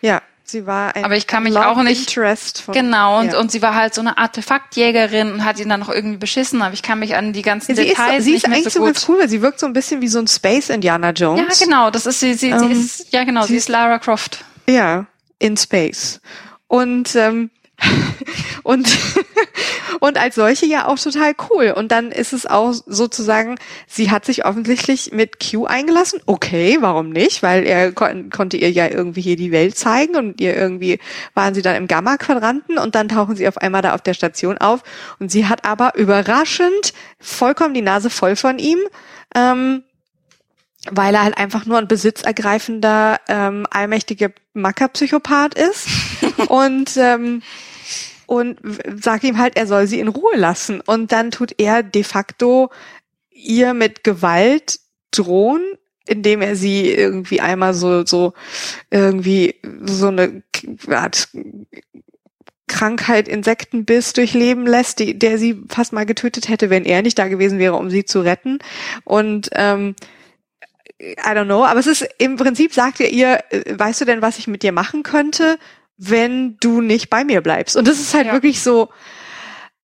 Ja, 0.00 0.22
Sie 0.48 0.64
war 0.64 0.94
ein 0.94 1.04
Aber 1.04 1.16
ich 1.16 1.26
kann 1.26 1.42
mich 1.42 1.54
Love 1.54 1.66
auch 1.66 1.82
nicht 1.82 2.02
Interest 2.02 2.62
von, 2.62 2.72
genau 2.72 3.18
und 3.18 3.32
ja. 3.32 3.40
und 3.40 3.50
sie 3.50 3.62
war 3.62 3.74
halt 3.74 3.94
so 3.94 4.00
eine 4.00 4.16
Artefaktjägerin 4.16 5.32
und 5.32 5.44
hat 5.44 5.58
ihn 5.58 5.68
dann 5.68 5.80
noch 5.80 5.88
irgendwie 5.88 6.18
beschissen, 6.18 6.62
aber 6.62 6.72
ich 6.72 6.82
kann 6.82 7.00
mich 7.00 7.16
an 7.16 7.32
die 7.32 7.42
ganzen 7.42 7.74
sie 7.74 7.84
Details 7.84 8.20
ist, 8.20 8.24
sie 8.26 8.34
ist 8.34 8.44
eigentlich 8.46 8.64
so, 8.72 8.78
so 8.78 8.84
ganz 8.84 9.08
cool, 9.08 9.18
weil 9.18 9.28
sie 9.28 9.42
wirkt 9.42 9.58
so 9.58 9.66
ein 9.66 9.72
bisschen 9.72 10.00
wie 10.02 10.08
so 10.08 10.20
ein 10.20 10.28
Space 10.28 10.70
Indiana 10.70 11.10
Jones. 11.10 11.58
Ja, 11.58 11.66
genau, 11.66 11.90
das 11.90 12.06
ist 12.06 12.20
sie 12.20 12.34
sie, 12.34 12.52
um, 12.52 12.60
sie 12.60 12.64
ähm, 12.66 12.72
ist 12.72 13.12
ja 13.12 13.24
genau, 13.24 13.42
sie, 13.42 13.48
sie 13.48 13.56
ist 13.56 13.68
Lara 13.68 13.98
Croft. 13.98 14.44
Ja, 14.68 15.06
in 15.40 15.56
Space. 15.56 16.20
Und 16.68 17.16
ähm, 17.16 17.50
und 18.62 18.88
und 20.00 20.18
als 20.18 20.34
solche 20.34 20.66
ja 20.66 20.86
auch 20.86 20.98
total 20.98 21.34
cool. 21.50 21.72
Und 21.76 21.92
dann 21.92 22.10
ist 22.10 22.32
es 22.32 22.46
auch 22.46 22.72
sozusagen, 22.86 23.56
sie 23.86 24.10
hat 24.10 24.24
sich 24.24 24.44
offensichtlich 24.44 25.12
mit 25.12 25.38
Q 25.40 25.66
eingelassen. 25.66 26.20
Okay, 26.26 26.78
warum 26.80 27.10
nicht? 27.10 27.42
Weil 27.42 27.64
er 27.64 27.92
kon 27.92 28.30
konnte 28.30 28.56
ihr 28.56 28.70
ja 28.70 28.88
irgendwie 28.88 29.20
hier 29.20 29.36
die 29.36 29.52
Welt 29.52 29.76
zeigen 29.76 30.16
und 30.16 30.40
ihr 30.40 30.56
irgendwie 30.56 30.98
waren 31.34 31.54
sie 31.54 31.62
dann 31.62 31.76
im 31.76 31.86
Gamma-Quadranten 31.86 32.78
und 32.78 32.94
dann 32.94 33.08
tauchen 33.08 33.36
sie 33.36 33.48
auf 33.48 33.58
einmal 33.58 33.82
da 33.82 33.94
auf 33.94 34.02
der 34.02 34.14
Station 34.14 34.58
auf. 34.58 34.82
Und 35.18 35.30
sie 35.30 35.46
hat 35.46 35.64
aber 35.64 35.96
überraschend 35.96 36.92
vollkommen 37.18 37.74
die 37.74 37.82
Nase 37.82 38.10
voll 38.10 38.36
von 38.36 38.58
ihm. 38.58 38.78
Ähm, 39.34 39.82
weil 40.90 41.14
er 41.14 41.24
halt 41.24 41.36
einfach 41.36 41.66
nur 41.66 41.78
ein 41.78 41.88
besitzergreifender, 41.88 43.18
ähm, 43.28 43.66
allmächtiger 43.70 44.30
Mackerpsychopath 44.54 45.54
ist. 45.54 45.88
und 46.48 46.96
ähm, 46.96 47.42
und 48.26 48.58
sagt 49.00 49.24
ihm 49.24 49.38
halt, 49.38 49.56
er 49.56 49.66
soll 49.66 49.86
sie 49.86 50.00
in 50.00 50.08
Ruhe 50.08 50.36
lassen. 50.36 50.80
Und 50.80 51.12
dann 51.12 51.30
tut 51.30 51.54
er 51.58 51.82
de 51.82 52.02
facto 52.02 52.70
ihr 53.30 53.74
mit 53.74 54.04
Gewalt 54.04 54.80
drohen, 55.10 55.62
indem 56.06 56.42
er 56.42 56.56
sie 56.56 56.90
irgendwie 56.90 57.40
einmal 57.40 57.74
so, 57.74 58.04
so 58.04 58.32
irgendwie 58.90 59.56
so 59.84 60.08
eine 60.08 60.42
Art 60.88 61.28
Krankheit, 62.68 63.28
Insektenbiss 63.28 64.12
durchleben 64.12 64.66
lässt, 64.66 64.98
die, 64.98 65.18
der 65.18 65.38
sie 65.38 65.62
fast 65.68 65.92
mal 65.92 66.06
getötet 66.06 66.48
hätte, 66.48 66.68
wenn 66.68 66.84
er 66.84 67.02
nicht 67.02 67.18
da 67.18 67.28
gewesen 67.28 67.58
wäre, 67.58 67.74
um 67.74 67.90
sie 67.90 68.04
zu 68.04 68.20
retten. 68.20 68.58
Und 69.04 69.50
ähm, 69.52 69.94
I 71.00 71.30
don't 71.30 71.44
know, 71.44 71.64
aber 71.64 71.78
es 71.78 71.86
ist 71.86 72.06
im 72.18 72.36
Prinzip 72.36 72.72
sagt 72.72 73.00
er 73.00 73.10
ihr, 73.10 73.44
äh, 73.50 73.78
weißt 73.78 74.00
du 74.00 74.04
denn, 74.04 74.22
was 74.22 74.38
ich 74.38 74.46
mit 74.46 74.62
dir 74.62 74.72
machen 74.72 75.02
könnte? 75.02 75.58
Wenn 75.98 76.56
du 76.58 76.80
nicht 76.80 77.10
bei 77.10 77.24
mir 77.24 77.40
bleibst. 77.40 77.76
Und 77.76 77.88
das 77.88 78.00
ist 78.00 78.14
halt 78.14 78.26
ja. 78.26 78.32
wirklich 78.32 78.62
so, 78.62 78.90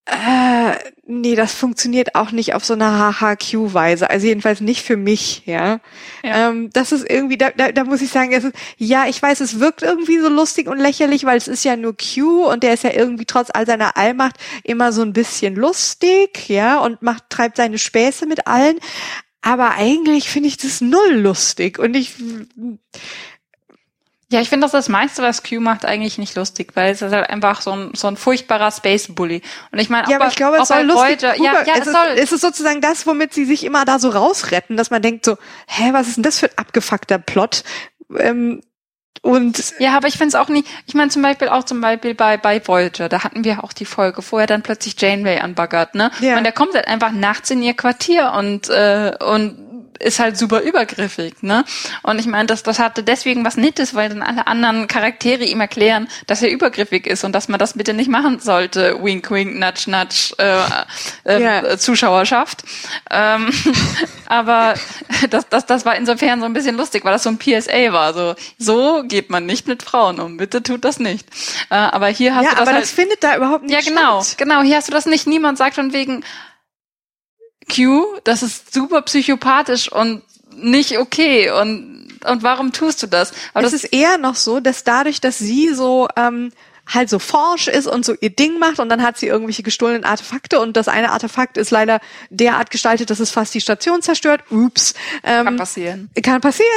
äh, 0.05 0.75
nee, 1.07 1.37
das 1.37 1.55
funktioniert 1.55 2.17
auch 2.17 2.33
nicht 2.33 2.55
auf 2.55 2.65
so 2.65 2.75
einer 2.75 3.21
HHQ-Weise. 3.21 4.11
Also 4.11 4.27
jedenfalls 4.27 4.61
nicht 4.61 4.83
für 4.83 4.97
mich, 4.97 5.43
ja. 5.47 5.81
ja. 6.25 6.51
Ähm, 6.51 6.71
das 6.73 6.91
ist 6.91 7.09
irgendwie, 7.09 7.39
da, 7.39 7.51
da, 7.51 7.71
da 7.71 7.85
muss 7.85 8.03
ich 8.03 8.11
sagen, 8.11 8.33
es 8.33 8.43
ist, 8.43 8.57
ja, 8.79 9.07
ich 9.07 9.23
weiß, 9.23 9.41
es 9.41 9.61
wirkt 9.61 9.83
irgendwie 9.83 10.19
so 10.19 10.29
lustig 10.29 10.69
und 10.69 10.79
lächerlich, 10.79 11.25
weil 11.25 11.39
es 11.39 11.47
ist 11.47 11.65
ja 11.65 11.77
nur 11.77 11.97
Q 11.97 12.49
und 12.51 12.65
der 12.65 12.75
ist 12.75 12.83
ja 12.83 12.93
irgendwie 12.93 13.27
trotz 13.27 13.51
all 13.53 13.65
seiner 13.65 13.97
Allmacht 13.97 14.37
immer 14.65 14.93
so 14.93 15.03
ein 15.03 15.13
bisschen 15.13 15.55
lustig, 15.55 16.49
ja, 16.49 16.79
und 16.81 17.01
macht, 17.03 17.31
treibt 17.31 17.57
seine 17.57 17.79
Späße 17.79 18.27
mit 18.27 18.49
allen. 18.49 18.79
Aber 19.41 19.73
eigentlich 19.73 20.29
finde 20.29 20.49
ich 20.49 20.57
das 20.57 20.81
null 20.81 21.15
lustig 21.15 21.79
und 21.79 21.95
ich, 21.95 22.15
ja, 24.33 24.41
ich 24.41 24.49
finde, 24.49 24.65
dass 24.65 24.73
das 24.73 24.89
meiste, 24.89 25.23
was 25.23 25.43
Q 25.43 25.61
macht, 25.61 25.85
eigentlich 25.85 26.17
nicht 26.17 26.35
lustig, 26.37 26.73
weil 26.75 26.93
es 26.93 27.03
ist 27.03 27.13
halt 27.13 27.29
einfach 27.29 27.61
so 27.61 27.73
ein, 27.73 27.91
so 27.95 28.09
ein 28.09 28.17
furchtbarer 28.17 28.71
Space 28.71 29.09
Bully. 29.15 29.43
Und 29.71 29.79
ich 29.79 29.91
meine, 29.91 30.09
ja, 30.09 30.17
aber 30.17 30.29
ich 30.29 30.37
glaube, 30.37 30.57
es 30.57 30.69
soll 30.69 30.85
lustig 30.85 31.23
Voyager, 31.23 31.37
ja, 31.37 31.63
ja, 31.67 31.75
es, 31.75 31.87
es 31.87 31.93
soll. 31.93 32.07
Es 32.17 32.33
ist 32.33 32.41
sozusagen 32.41 32.81
das, 32.81 33.07
womit 33.07 33.35
sie 33.35 33.45
sich 33.45 33.63
immer 33.63 33.85
da 33.85 33.99
so 33.99 34.09
rausretten, 34.09 34.79
dass 34.79 34.91
man 34.91 35.03
denkt 35.03 35.27
so, 35.27 35.37
hä, 35.67 35.91
was 35.93 36.09
ist 36.09 36.17
denn 36.17 36.23
das 36.23 36.39
für 36.39 36.47
ein 36.47 36.57
abgefuckter 36.57 37.19
Plot? 37.19 37.63
Ähm, 38.19 38.63
und 39.21 39.75
ja, 39.79 39.97
aber 39.97 40.09
ich 40.09 40.15
finde 40.15 40.29
es 40.29 40.35
auch 40.35 40.49
nie. 40.49 40.65
Ich 40.87 40.95
meine 40.95 41.11
zum 41.11 41.21
Beispiel 41.21 41.49
auch 41.49 41.65
zum 41.65 41.83
Beispiel 41.83 42.15
bei 42.15 42.39
bei 42.39 42.67
Voyager, 42.67 43.11
da 43.11 43.23
hatten 43.23 43.45
wir 43.45 43.63
auch 43.63 43.75
die 43.75 43.85
Folge, 43.85 44.23
wo 44.31 44.39
er 44.39 44.47
dann 44.47 44.63
plötzlich 44.63 45.01
Janeway 45.01 45.39
anbaggert, 45.41 45.95
ne? 45.95 46.11
Ja. 46.21 46.39
Und 46.39 46.45
der 46.45 46.53
kommt 46.53 46.75
halt 46.75 46.89
einfach 46.89 47.13
nachts 47.13 47.51
in 47.51 47.63
ihr 47.63 47.75
Quartier 47.75 48.33
und 48.37 48.71
äh, 48.71 49.13
und 49.25 49.72
ist 50.03 50.19
halt 50.19 50.37
super 50.37 50.61
übergriffig, 50.61 51.43
ne? 51.43 51.65
Und 52.03 52.19
ich 52.19 52.27
meine, 52.27 52.47
das, 52.47 52.63
das 52.63 52.79
hatte 52.79 53.03
deswegen 53.03 53.45
was 53.45 53.57
Nettes, 53.57 53.95
weil 53.95 54.09
dann 54.09 54.23
alle 54.23 54.47
anderen 54.47 54.89
Charaktere 54.89 55.45
ihm 55.45 55.61
erklären, 55.61 56.09
dass 56.27 56.43
er 56.43 56.51
übergriffig 56.51 57.07
ist 57.07 57.25
und 57.25 57.33
dass 57.33 57.49
man 57.49 57.59
das 57.59 57.75
bitte 57.75 57.95
nicht 57.95 58.11
machen 58.11 58.41
sollte. 58.41 59.03
Wink, 59.03 59.31
wink, 59.31 59.59
nudge, 59.59 59.91
nudge, 59.91 60.35
äh, 60.39 60.63
äh, 61.25 61.41
yeah. 61.41 61.79
Zuschauerschaft. 61.79 62.65
Ähm, 63.11 63.51
aber 64.27 64.75
das, 65.31 65.49
das, 65.49 65.67
das 65.67 65.85
war 65.85 65.97
insofern 65.97 66.41
so 66.41 66.47
ein 66.47 66.53
bisschen 66.53 66.77
lustig, 66.77 67.05
weil 67.05 67.13
das 67.13 67.23
so 67.23 67.31
ein 67.31 67.39
PSA 67.39 67.93
war. 67.93 68.15
So, 68.15 68.35
so 68.59 69.03
geht 69.05 69.31
man 69.31 69.47
nicht 69.47 69.69
mit 69.69 69.83
Frauen 69.83 70.21
um. 70.21 70.37
Bitte 70.37 70.63
tut 70.63 70.85
das 70.85 70.99
nicht. 70.99 71.27
Äh, 71.71 71.75
aber 71.75 72.09
hier 72.09 72.35
hast 72.35 72.45
ja, 72.45 72.51
du 72.51 72.57
das 72.57 72.63
aber 72.63 72.73
halt, 72.73 72.85
das 72.85 72.91
findet 72.91 73.23
da 73.23 73.37
überhaupt 73.37 73.65
nicht 73.65 73.73
Ja, 73.73 73.81
genau, 73.81 74.23
statt. 74.23 74.39
genau. 74.39 74.63
Hier 74.63 74.77
hast 74.77 74.89
du 74.89 74.93
das 74.93 75.07
nicht. 75.07 75.27
Niemand 75.27 75.59
sagt 75.59 75.75
von 75.75 75.93
wegen, 75.93 76.25
Q, 77.75 78.05
das 78.25 78.43
ist 78.43 78.73
super 78.73 79.03
psychopathisch 79.03 79.91
und 79.91 80.23
nicht 80.55 80.99
okay 80.99 81.51
und 81.51 82.03
und 82.25 82.45
warum 82.45 82.73
tust 82.73 83.03
du 83.03 83.09
das? 83.09 83.33
Aber 83.53 83.65
es 83.67 83.73
das 83.73 83.83
ist 83.83 83.93
eher 83.93 84.17
noch 84.17 84.37
so, 84.37 84.61
dass 84.61 84.85
dadurch, 84.85 85.21
dass 85.21 85.39
sie 85.39 85.75
so 85.75 86.09
ähm, 86.17 86.53
halt 86.93 87.09
so 87.09 87.19
forsch 87.19 87.69
ist 87.69 87.87
und 87.87 88.05
so 88.05 88.15
ihr 88.21 88.31
Ding 88.31 88.59
macht 88.59 88.79
und 88.79 88.89
dann 88.89 89.03
hat 89.03 89.19
sie 89.19 89.27
irgendwelche 89.27 89.63
gestohlenen 89.63 90.05
Artefakte 90.05 90.61
und 90.61 90.77
das 90.77 90.89
eine 90.89 91.11
Artefakt 91.11 91.57
ist 91.57 91.71
leider 91.71 92.01
derart 92.31 92.71
gestaltet, 92.71 93.11
dass 93.11 93.21
es 93.21 93.31
fast 93.31 93.55
die 93.55 93.61
Station 93.61 94.03
zerstört. 94.03 94.43
Ups. 94.51 94.95
Ähm, 95.25 95.45
kann 95.45 95.57
passieren. 95.57 96.11
Kann 96.23 96.41
passieren. 96.41 96.69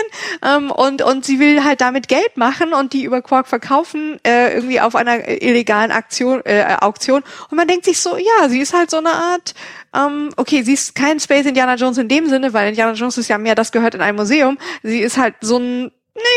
Ähm, 0.44 0.72
und, 0.72 1.02
und 1.02 1.26
sie 1.26 1.40
will 1.40 1.64
halt 1.64 1.82
damit 1.82 2.08
Geld 2.08 2.38
machen 2.38 2.74
und 2.74 2.94
die 2.94 3.04
über 3.04 3.22
Quark 3.22 3.48
verkaufen, 3.48 4.20
äh, 4.26 4.54
irgendwie 4.54 4.80
auf 4.80 4.96
einer 4.96 5.28
illegalen 5.28 5.92
Aktion, 5.92 6.42
äh, 6.46 6.78
Auktion. 6.80 7.24
Und 7.50 7.58
man 7.58 7.68
denkt 7.68 7.86
sich 7.86 8.00
so, 8.00 8.18
ja, 8.18 8.50
sie 8.50 8.60
ist 8.60 8.74
halt 8.74 8.90
so 8.90 8.98
eine 8.98 9.12
Art 9.12 9.54
ähm, 9.96 10.32
okay, 10.36 10.62
sie 10.64 10.74
ist 10.74 10.94
kein 10.94 11.20
Space 11.20 11.46
Indiana 11.46 11.76
Jones 11.76 11.98
in 11.98 12.10
dem 12.10 12.28
Sinne, 12.28 12.54
weil 12.54 12.70
Indiana 12.70 12.94
Jones 12.94 13.18
ist 13.18 13.30
ja 13.30 13.38
mehr, 13.38 13.56
das 13.56 13.72
gehört 13.72 13.96
in 13.96 14.02
ein 14.02 14.16
Museum. 14.16 14.58
Sie 14.84 15.00
ist 15.00 15.18
halt 15.18 15.36
so 15.42 15.58
ein, 15.58 15.92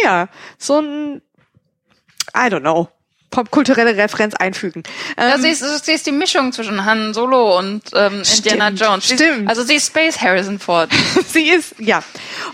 naja, 0.05 0.29
so 0.59 0.79
ein, 0.79 1.23
I 2.37 2.49
don't 2.49 2.61
know, 2.61 2.89
popkulturelle 3.31 3.97
Referenz 3.97 4.35
einfügen. 4.35 4.83
Ähm, 5.17 5.29
ja, 5.29 5.39
sie 5.39 5.49
ist, 5.49 5.85
sie 5.85 5.93
ist 5.93 6.07
die 6.07 6.13
Mischung 6.13 6.53
zwischen 6.53 6.85
Han 6.85 7.15
Solo 7.15 7.59
und 7.59 7.83
ähm, 7.95 8.23
Indiana 8.37 8.71
Jones. 8.71 9.09
Sie 9.09 9.15
stimmt. 9.15 9.43
Ist, 9.43 9.49
also 9.49 9.63
sie 9.63 9.75
ist 9.75 9.87
Space 9.89 10.21
Harrison 10.21 10.59
Ford. 10.59 10.91
sie 11.27 11.49
ist, 11.49 11.75
ja. 11.79 12.03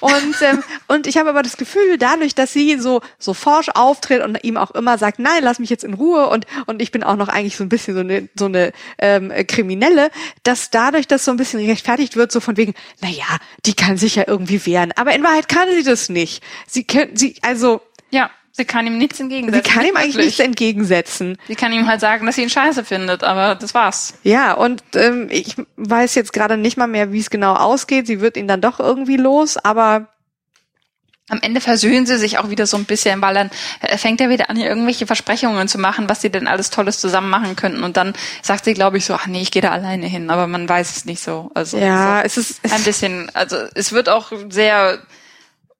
Und, 0.00 0.34
ähm, 0.42 0.62
und 0.88 1.06
ich 1.06 1.16
habe 1.16 1.30
aber 1.30 1.42
das 1.42 1.56
Gefühl, 1.56 1.98
dadurch, 1.98 2.34
dass 2.34 2.52
sie 2.52 2.78
so, 2.78 3.02
so 3.18 3.34
forsch 3.34 3.68
auftritt 3.74 4.22
und 4.22 4.42
ihm 4.42 4.56
auch 4.56 4.72
immer 4.72 4.98
sagt, 4.98 5.18
nein, 5.18 5.42
lass 5.42 5.58
mich 5.58 5.70
jetzt 5.70 5.84
in 5.84 5.94
Ruhe 5.94 6.28
und, 6.28 6.46
und 6.66 6.82
ich 6.82 6.90
bin 6.90 7.02
auch 7.02 7.16
noch 7.16 7.28
eigentlich 7.28 7.56
so 7.56 7.64
ein 7.64 7.68
bisschen 7.68 7.94
so 7.94 8.00
eine, 8.00 8.28
so 8.34 8.46
eine 8.46 8.72
ähm, 8.98 9.32
Kriminelle, 9.46 10.10
dass 10.42 10.70
dadurch 10.70 11.06
das 11.06 11.24
so 11.24 11.30
ein 11.30 11.36
bisschen 11.36 11.64
rechtfertigt 11.64 12.16
wird, 12.16 12.32
so 12.32 12.40
von 12.40 12.56
wegen, 12.56 12.74
na 13.00 13.08
ja, 13.08 13.38
die 13.64 13.74
kann 13.74 13.96
sich 13.96 14.16
ja 14.16 14.24
irgendwie 14.26 14.64
wehren. 14.66 14.92
Aber 14.96 15.14
in 15.14 15.22
Wahrheit 15.22 15.48
kann 15.48 15.68
sie 15.70 15.82
das 15.82 16.08
nicht. 16.08 16.42
Sie 16.66 16.84
können, 16.84 17.16
sie, 17.16 17.36
also, 17.42 17.80
ja. 18.10 18.30
Sie 18.56 18.64
kann 18.64 18.86
ihm 18.86 18.98
nichts 18.98 19.18
entgegensetzen. 19.18 19.64
Sie 19.64 19.68
kann 19.68 19.84
ihm 19.84 19.96
eigentlich 19.96 20.16
nichts 20.16 20.38
entgegensetzen. 20.38 21.38
Sie 21.48 21.56
kann 21.56 21.72
ihm 21.72 21.88
halt 21.88 22.00
sagen, 22.00 22.24
dass 22.24 22.36
sie 22.36 22.42
ihn 22.42 22.50
scheiße 22.50 22.84
findet, 22.84 23.24
aber 23.24 23.56
das 23.56 23.74
war's. 23.74 24.14
Ja, 24.22 24.52
und 24.52 24.80
ähm, 24.94 25.26
ich 25.28 25.56
weiß 25.76 26.14
jetzt 26.14 26.32
gerade 26.32 26.56
nicht 26.56 26.76
mal 26.76 26.86
mehr, 26.86 27.10
wie 27.10 27.18
es 27.18 27.30
genau 27.30 27.54
ausgeht. 27.54 28.06
Sie 28.06 28.20
wird 28.20 28.36
ihn 28.36 28.46
dann 28.46 28.60
doch 28.60 28.78
irgendwie 28.78 29.16
los, 29.16 29.56
aber 29.56 30.06
am 31.30 31.40
Ende 31.42 31.60
versöhnen 31.60 32.06
sie 32.06 32.16
sich 32.16 32.38
auch 32.38 32.48
wieder 32.48 32.66
so 32.66 32.76
ein 32.76 32.84
bisschen, 32.84 33.20
weil 33.22 33.34
dann 33.34 33.50
fängt 33.96 34.20
er 34.20 34.28
wieder 34.28 34.50
an, 34.50 34.56
irgendwelche 34.56 35.06
Versprechungen 35.06 35.66
zu 35.66 35.78
machen, 35.78 36.08
was 36.08 36.20
sie 36.20 36.30
denn 36.30 36.46
alles 36.46 36.70
Tolles 36.70 37.00
zusammen 37.00 37.30
machen 37.30 37.56
könnten. 37.56 37.82
Und 37.82 37.96
dann 37.96 38.12
sagt 38.40 38.66
sie, 38.66 38.74
glaube 38.74 38.98
ich, 38.98 39.04
so, 39.04 39.14
ach 39.14 39.26
nee, 39.26 39.42
ich 39.42 39.50
gehe 39.50 39.62
da 39.62 39.72
alleine 39.72 40.06
hin, 40.06 40.30
aber 40.30 40.46
man 40.46 40.68
weiß 40.68 40.96
es 40.96 41.06
nicht 41.06 41.20
so. 41.20 41.50
Also 41.54 41.78
ja, 41.78 42.20
so 42.20 42.26
es 42.26 42.36
ist 42.36 42.72
ein 42.72 42.84
bisschen, 42.84 43.32
also 43.34 43.56
es 43.74 43.90
wird 43.90 44.08
auch 44.08 44.30
sehr 44.48 45.00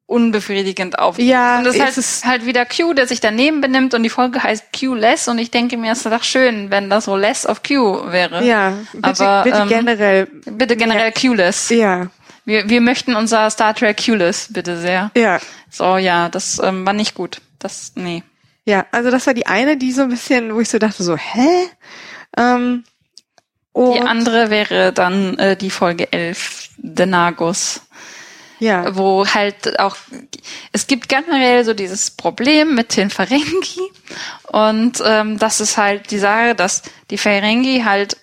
unbefriedigend 0.07 0.99
auf. 0.99 1.19
Ja, 1.19 1.59
und 1.59 1.65
das 1.65 1.77
ist, 1.77 1.99
ist 1.99 2.25
halt 2.25 2.45
wieder 2.45 2.67
Q, 2.67 2.93
der 2.93 3.07
sich 3.07 3.21
daneben 3.21 3.61
benimmt 3.61 3.95
und 3.95 4.03
die 4.03 4.11
Folge 4.11 4.43
heißt 4.43 4.67
Q-less 4.79 5.29
und 5.29 5.39
ich 5.39 5.51
denke 5.51 5.77
mir, 5.77 5.93
es 5.93 6.05
ist 6.05 6.13
doch 6.13 6.23
schön, 6.23 6.71
wenn 6.71 6.91
das 6.91 7.07
so 7.07 7.17
less 7.17 7.47
of 7.47 7.63
Q 7.63 8.13
wäre. 8.13 8.45
Ja, 8.45 8.79
bitte, 8.93 9.25
Aber, 9.25 9.43
bitte 9.45 9.59
ähm, 9.59 9.69
generell. 9.69 10.27
Bitte 10.45 10.77
generell. 10.77 11.13
Q-less. 11.13 11.71
Ja. 11.71 12.09
Wir, 12.45 12.69
wir 12.69 12.83
möchten 12.83 13.17
unser 13.17 13.49
Star 13.49 13.75
Trek 13.75 14.05
Q-less, 14.05 14.49
bitte 14.53 14.77
sehr. 14.77 15.11
Ja. 15.17 15.41
So, 15.71 15.97
ja, 15.97 16.29
das 16.29 16.61
ähm, 16.63 16.85
war 16.85 16.93
nicht 16.93 17.15
gut. 17.15 17.41
Das, 17.59 17.93
nee. 17.95 18.23
Ja, 18.67 18.87
also 18.93 19.11
das 19.11 19.27
war 19.27 19.33
die 19.35 19.47
eine, 19.47 19.79
die 19.79 19.93
so 19.93 20.03
ein 20.03 20.11
bisschen, 20.11 20.55
wo 20.55 20.61
ich 20.61 20.69
so 20.69 20.79
dachte, 20.79 21.03
so, 21.03 21.17
hä? 21.17 21.69
Ähm, 22.37 22.85
die 23.77 24.01
andere 24.01 24.51
wäre 24.51 24.93
dann 24.93 25.39
äh, 25.39 25.57
die 25.57 25.71
Folge 25.71 26.13
11, 26.13 26.69
Denagos. 26.77 27.83
Ja. 28.61 28.97
Wo 28.97 29.27
halt 29.27 29.79
auch, 29.81 29.97
es 30.73 30.87
gibt 30.87 31.09
generell 31.09 31.65
so 31.65 31.75
dieses 31.75 32.11
Problem 32.11 32.75
mit 32.75 32.97
den 32.97 33.11
Ferengi 33.11 33.91
und 34.53 35.03
ähm, 35.05 35.39
das 35.39 35.61
ist 35.61 35.77
halt 35.77 36.11
die 36.11 36.19
Sache, 36.19 36.55
dass 36.55 36.83
die 37.11 37.19
Ferengi 37.19 37.83
halt 37.85 38.17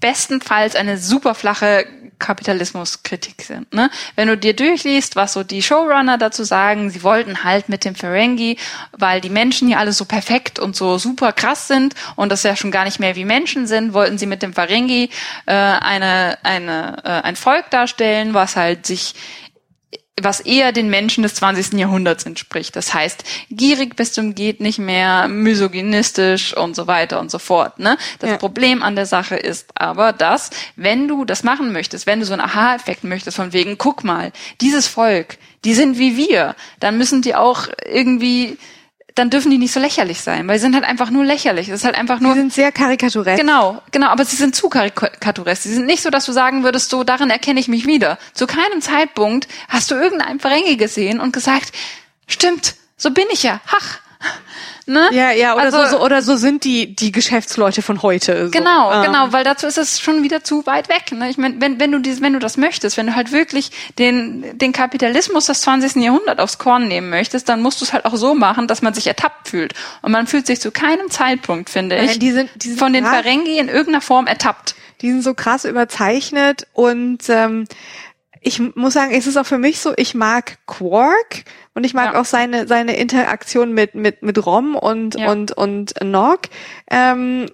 bestenfalls 0.00 0.76
eine 0.76 0.98
super 0.98 1.34
flache 1.34 1.86
Kapitalismuskritik 2.18 3.42
sind. 3.42 3.72
Ne? 3.74 3.90
Wenn 4.14 4.28
du 4.28 4.36
dir 4.36 4.54
durchliest, 4.54 5.16
was 5.16 5.34
so 5.34 5.42
die 5.42 5.62
Showrunner 5.62 6.18
dazu 6.18 6.44
sagen, 6.44 6.90
sie 6.90 7.02
wollten 7.02 7.44
halt 7.44 7.68
mit 7.68 7.84
dem 7.84 7.94
Ferengi, 7.94 8.56
weil 8.92 9.20
die 9.20 9.28
Menschen 9.28 9.68
hier 9.68 9.78
alle 9.78 9.92
so 9.92 10.04
perfekt 10.06 10.58
und 10.58 10.76
so 10.76 10.98
super 10.98 11.32
krass 11.32 11.68
sind 11.68 11.94
und 12.14 12.32
das 12.32 12.42
ja 12.42 12.56
schon 12.56 12.70
gar 12.70 12.84
nicht 12.84 13.00
mehr 13.00 13.16
wie 13.16 13.24
Menschen 13.24 13.66
sind, 13.66 13.92
wollten 13.92 14.18
sie 14.18 14.26
mit 14.26 14.42
dem 14.42 14.54
Ferengi 14.54 15.10
äh, 15.46 15.52
eine, 15.52 16.38
eine, 16.42 16.96
äh, 17.04 17.08
ein 17.26 17.36
Volk 17.36 17.70
darstellen, 17.70 18.32
was 18.34 18.56
halt 18.56 18.86
sich 18.86 19.14
was 20.20 20.40
eher 20.40 20.72
den 20.72 20.88
Menschen 20.88 21.22
des 21.22 21.34
20. 21.34 21.78
Jahrhunderts 21.78 22.24
entspricht. 22.24 22.74
Das 22.74 22.94
heißt, 22.94 23.22
gierig 23.50 23.96
bis 23.96 24.12
zum 24.14 24.34
geht 24.34 24.60
nicht 24.60 24.78
mehr, 24.78 25.28
misogynistisch 25.28 26.56
und 26.56 26.74
so 26.74 26.86
weiter 26.86 27.20
und 27.20 27.30
so 27.30 27.38
fort. 27.38 27.78
Ne? 27.78 27.98
Das 28.18 28.30
ja. 28.30 28.36
Problem 28.38 28.82
an 28.82 28.96
der 28.96 29.04
Sache 29.04 29.36
ist 29.36 29.68
aber, 29.74 30.12
dass 30.12 30.50
wenn 30.74 31.06
du 31.06 31.26
das 31.26 31.42
machen 31.42 31.70
möchtest, 31.72 32.06
wenn 32.06 32.20
du 32.20 32.26
so 32.26 32.32
einen 32.32 32.42
Aha-Effekt 32.42 33.04
möchtest, 33.04 33.36
von 33.36 33.52
wegen, 33.52 33.76
guck 33.76 34.04
mal, 34.04 34.32
dieses 34.62 34.86
Volk, 34.86 35.36
die 35.64 35.74
sind 35.74 35.98
wie 35.98 36.16
wir, 36.16 36.56
dann 36.80 36.96
müssen 36.96 37.20
die 37.20 37.34
auch 37.34 37.68
irgendwie 37.84 38.56
dann 39.16 39.30
dürfen 39.30 39.50
die 39.50 39.58
nicht 39.58 39.72
so 39.72 39.80
lächerlich 39.80 40.20
sein, 40.20 40.46
weil 40.46 40.58
sie 40.58 40.62
sind 40.62 40.74
halt 40.74 40.84
einfach 40.84 41.10
nur 41.10 41.24
lächerlich. 41.24 41.68
Es 41.68 41.80
ist 41.80 41.84
halt 41.84 41.96
einfach 41.96 42.20
nur. 42.20 42.34
Sie 42.34 42.40
sind 42.40 42.52
sehr 42.52 42.70
karikaturesk. 42.70 43.40
Genau, 43.40 43.82
genau, 43.90 44.08
aber 44.08 44.24
sie 44.26 44.36
sind 44.36 44.54
zu 44.54 44.68
karikaturesk. 44.68 45.62
Sie 45.62 45.74
sind 45.74 45.86
nicht 45.86 46.02
so, 46.02 46.10
dass 46.10 46.26
du 46.26 46.32
sagen 46.32 46.64
würdest, 46.64 46.90
so 46.90 47.02
darin 47.02 47.30
erkenne 47.30 47.58
ich 47.58 47.66
mich 47.66 47.86
wieder. 47.86 48.18
Zu 48.34 48.46
keinem 48.46 48.82
Zeitpunkt 48.82 49.48
hast 49.68 49.90
du 49.90 49.94
irgendein 49.94 50.38
Ferengi 50.38 50.76
gesehen 50.76 51.18
und 51.18 51.32
gesagt, 51.32 51.72
stimmt, 52.28 52.74
so 52.98 53.10
bin 53.10 53.24
ich 53.32 53.42
ja. 53.42 53.60
Hach, 53.66 54.00
Ne? 54.88 55.08
Ja, 55.10 55.32
ja, 55.32 55.54
oder, 55.54 55.64
also, 55.64 55.84
so, 55.86 56.04
oder 56.04 56.22
so 56.22 56.36
sind 56.36 56.62
die, 56.62 56.94
die 56.94 57.10
Geschäftsleute 57.10 57.82
von 57.82 58.02
heute. 58.02 58.44
So. 58.44 58.50
Genau, 58.52 58.92
ähm. 58.92 59.02
genau, 59.06 59.32
weil 59.32 59.42
dazu 59.42 59.66
ist 59.66 59.78
es 59.78 59.98
schon 59.98 60.22
wieder 60.22 60.44
zu 60.44 60.64
weit 60.64 60.88
weg. 60.88 61.10
Ne? 61.10 61.28
Ich 61.28 61.38
meine, 61.38 61.60
wenn, 61.60 61.80
wenn 61.80 61.90
du 61.90 61.98
dies, 61.98 62.20
wenn 62.22 62.34
du 62.34 62.38
das 62.38 62.56
möchtest, 62.56 62.96
wenn 62.96 63.08
du 63.08 63.16
halt 63.16 63.32
wirklich 63.32 63.72
den, 63.98 64.56
den 64.56 64.72
Kapitalismus 64.72 65.46
des 65.46 65.62
20. 65.62 65.96
Jahrhunderts 65.96 66.40
aufs 66.40 66.58
Korn 66.58 66.86
nehmen 66.86 67.10
möchtest, 67.10 67.48
dann 67.48 67.62
musst 67.62 67.80
du 67.80 67.84
es 67.84 67.92
halt 67.92 68.04
auch 68.04 68.14
so 68.14 68.36
machen, 68.36 68.68
dass 68.68 68.80
man 68.80 68.94
sich 68.94 69.08
ertappt 69.08 69.48
fühlt. 69.48 69.74
Und 70.02 70.12
man 70.12 70.28
fühlt 70.28 70.46
sich 70.46 70.60
zu 70.60 70.70
keinem 70.70 71.10
Zeitpunkt, 71.10 71.68
finde 71.68 71.96
ich, 71.98 72.20
die 72.20 72.30
sind, 72.30 72.50
die 72.54 72.68
sind 72.68 72.78
von 72.78 72.92
den 72.92 73.04
Ferengi 73.04 73.58
in 73.58 73.68
irgendeiner 73.68 74.00
Form 74.00 74.28
ertappt. 74.28 74.76
Die 75.02 75.10
sind 75.10 75.22
so 75.22 75.34
krass 75.34 75.64
überzeichnet 75.64 76.66
und 76.72 77.28
ähm, 77.28 77.66
ich 78.46 78.60
muss 78.76 78.94
sagen, 78.94 79.12
es 79.12 79.26
ist 79.26 79.36
auch 79.36 79.44
für 79.44 79.58
mich 79.58 79.80
so, 79.80 79.92
ich 79.96 80.14
mag 80.14 80.58
Quark 80.68 81.42
und 81.74 81.82
ich 81.82 81.94
mag 81.94 82.14
ja. 82.14 82.20
auch 82.20 82.24
seine 82.24 82.68
seine 82.68 82.96
Interaktion 82.96 83.72
mit 83.72 83.96
mit 83.96 84.22
mit 84.22 84.46
Rom 84.46 84.76
und 84.76 85.18
ja. 85.18 85.32
und 85.32 85.50
und 85.50 85.94
Nog. 86.04 86.42
Ähm, 86.88 87.46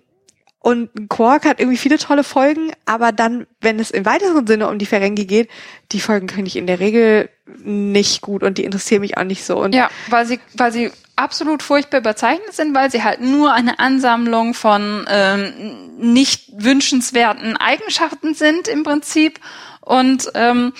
und 0.58 0.90
Quark 1.08 1.46
hat 1.46 1.60
irgendwie 1.60 1.78
viele 1.78 1.96
tolle 1.96 2.22
Folgen, 2.22 2.72
aber 2.84 3.10
dann, 3.10 3.46
wenn 3.60 3.80
es 3.80 3.90
im 3.90 4.04
weiteren 4.04 4.46
Sinne 4.46 4.68
um 4.68 4.78
die 4.78 4.86
Ferengi 4.86 5.24
geht, 5.24 5.48
die 5.92 5.98
Folgen 5.98 6.28
finde 6.28 6.48
ich 6.48 6.56
in 6.56 6.66
der 6.66 6.78
Regel 6.78 7.30
nicht 7.64 8.20
gut 8.20 8.44
und 8.44 8.58
die 8.58 8.64
interessieren 8.64 9.00
mich 9.00 9.16
auch 9.16 9.24
nicht 9.24 9.44
so. 9.44 9.58
Und 9.58 9.74
ja, 9.74 9.90
weil 10.08 10.26
sie, 10.26 10.38
weil 10.54 10.70
sie 10.72 10.92
absolut 11.16 11.62
furchtbar 11.62 11.98
überzeichnet 11.98 12.52
sind, 12.52 12.76
weil 12.76 12.90
sie 12.90 13.02
halt 13.02 13.20
nur 13.20 13.52
eine 13.52 13.80
Ansammlung 13.80 14.54
von 14.54 15.04
ähm, 15.08 15.88
nicht 15.98 16.50
wünschenswerten 16.52 17.56
Eigenschaften 17.56 18.34
sind 18.34 18.68
im 18.68 18.84
Prinzip 18.84 19.40
und 19.82 20.30
ähm, 20.34 20.72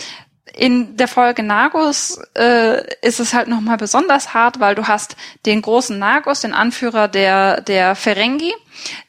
in 0.54 0.96
der 0.96 1.08
Folge 1.08 1.42
Nagus 1.42 2.18
äh, 2.36 2.82
ist 3.00 3.20
es 3.20 3.32
halt 3.32 3.48
nochmal 3.48 3.76
besonders 3.78 4.34
hart, 4.34 4.60
weil 4.60 4.74
du 4.74 4.86
hast 4.86 5.16
den 5.46 5.62
großen 5.62 5.98
Nagus, 5.98 6.40
den 6.40 6.52
Anführer 6.52 7.08
der, 7.08 7.60
der 7.62 7.94
Ferengi, 7.94 8.52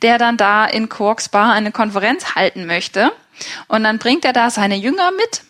der 0.01 0.17
dann 0.17 0.37
da 0.37 0.65
in 0.65 0.89
Quarks 0.89 1.29
Bar 1.29 1.51
eine 1.51 1.71
Konferenz 1.71 2.35
halten 2.35 2.65
möchte. 2.65 3.11
Und 3.67 3.83
dann 3.83 3.99
bringt 3.99 4.25
er 4.25 4.33
da 4.33 4.49
seine 4.49 4.75
Jünger 4.75 5.11
mit, 5.11 5.41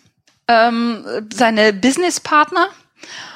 ähm, 0.48 1.28
seine 1.32 1.72
Businesspartner 1.72 2.68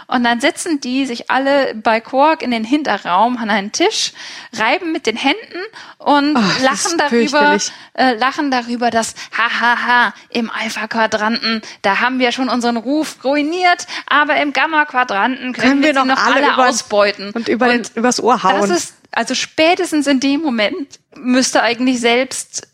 und 0.08 0.24
dann 0.24 0.40
sitzen 0.40 0.80
die 0.80 1.04
sich 1.04 1.30
alle 1.30 1.74
bei 1.74 2.00
Quark 2.00 2.42
in 2.42 2.50
den 2.50 2.64
Hinterraum 2.64 3.36
an 3.36 3.50
einen 3.50 3.72
Tisch, 3.72 4.12
reiben 4.54 4.90
mit 4.90 5.06
den 5.06 5.16
Händen 5.16 5.60
und 5.98 6.34
Ach, 6.34 6.60
lachen 6.62 6.96
darüber, 6.96 7.58
äh, 7.92 8.14
lachen 8.14 8.50
darüber, 8.50 8.90
dass 8.90 9.14
hahaha 9.36 10.14
im 10.30 10.50
Alpha-Quadranten, 10.50 11.60
da 11.82 12.00
haben 12.00 12.18
wir 12.18 12.32
schon 12.32 12.48
unseren 12.48 12.78
Ruf 12.78 13.22
ruiniert, 13.22 13.86
aber 14.06 14.36
im 14.40 14.54
Gamma-Quadranten 14.54 15.52
können, 15.52 15.54
können, 15.54 15.82
wir, 15.82 15.94
wir 15.94 16.04
noch, 16.04 16.16
alle, 16.16 16.36
alle 16.36 16.54
über, 16.54 16.68
ausbeuten 16.68 17.30
und 17.32 17.46
über 17.48 17.68
den, 17.68 17.82
übers 17.94 18.18
Ohr 18.18 18.42
hauen. 18.42 18.62
Das 18.62 18.70
ist 18.70 18.94
also 19.12 19.34
spätestens 19.34 20.06
in 20.06 20.20
dem 20.20 20.40
Moment 20.40 21.00
müsste 21.16 21.62
eigentlich 21.62 22.00
selbst 22.00 22.68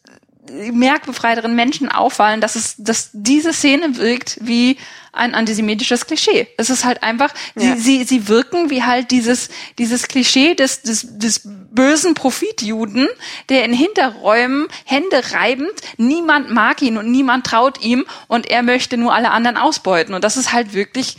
merkbefreiteren 0.50 1.54
Menschen 1.54 1.88
auffallen, 1.88 2.40
dass 2.40 2.56
es, 2.56 2.74
dass 2.78 3.10
diese 3.12 3.52
Szene 3.52 3.96
wirkt 3.96 4.38
wie 4.40 4.76
ein 5.12 5.34
antisemitisches 5.34 6.06
Klischee. 6.06 6.48
Es 6.56 6.70
ist 6.70 6.84
halt 6.84 7.02
einfach, 7.02 7.32
ja. 7.54 7.76
sie, 7.76 7.80
sie, 7.80 8.04
sie 8.04 8.28
wirken 8.28 8.68
wie 8.68 8.82
halt 8.82 9.10
dieses, 9.10 9.48
dieses 9.78 10.08
Klischee 10.08 10.54
des, 10.54 10.82
des, 10.82 11.18
des 11.18 11.42
bösen 11.44 12.14
Profitjuden, 12.14 13.08
der 13.48 13.64
in 13.64 13.72
Hinterräumen 13.72 14.66
Hände 14.84 15.22
reibend, 15.32 15.72
niemand 15.96 16.50
mag 16.50 16.82
ihn 16.82 16.98
und 16.98 17.10
niemand 17.10 17.46
traut 17.46 17.80
ihm 17.80 18.04
und 18.26 18.50
er 18.50 18.62
möchte 18.62 18.96
nur 18.96 19.14
alle 19.14 19.30
anderen 19.30 19.56
ausbeuten. 19.56 20.14
Und 20.14 20.24
das 20.24 20.36
ist 20.36 20.52
halt 20.52 20.74
wirklich 20.74 21.16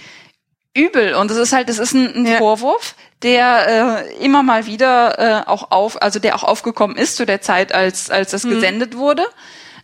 übel. 0.76 1.15
Und 1.15 1.31
es 1.31 1.38
ist 1.38 1.53
halt, 1.53 1.69
es 1.69 1.80
ist 1.80 1.93
ein, 1.93 2.14
ein 2.14 2.26
ja. 2.26 2.38
Vorwurf, 2.38 2.95
der 3.23 4.06
äh, 4.07 4.23
immer 4.23 4.43
mal 4.43 4.65
wieder 4.68 5.19
äh, 5.19 5.47
auch 5.47 5.72
auf, 5.72 6.02
also 6.02 6.19
der 6.19 6.35
auch 6.35 6.43
aufgekommen 6.43 6.97
ist 6.97 7.15
zu 7.15 7.26
der 7.26 7.41
Zeit, 7.41 7.73
als 7.73 8.10
als 8.10 8.31
das 8.31 8.43
mhm. 8.43 8.52
gesendet 8.52 8.97
wurde. 8.97 9.26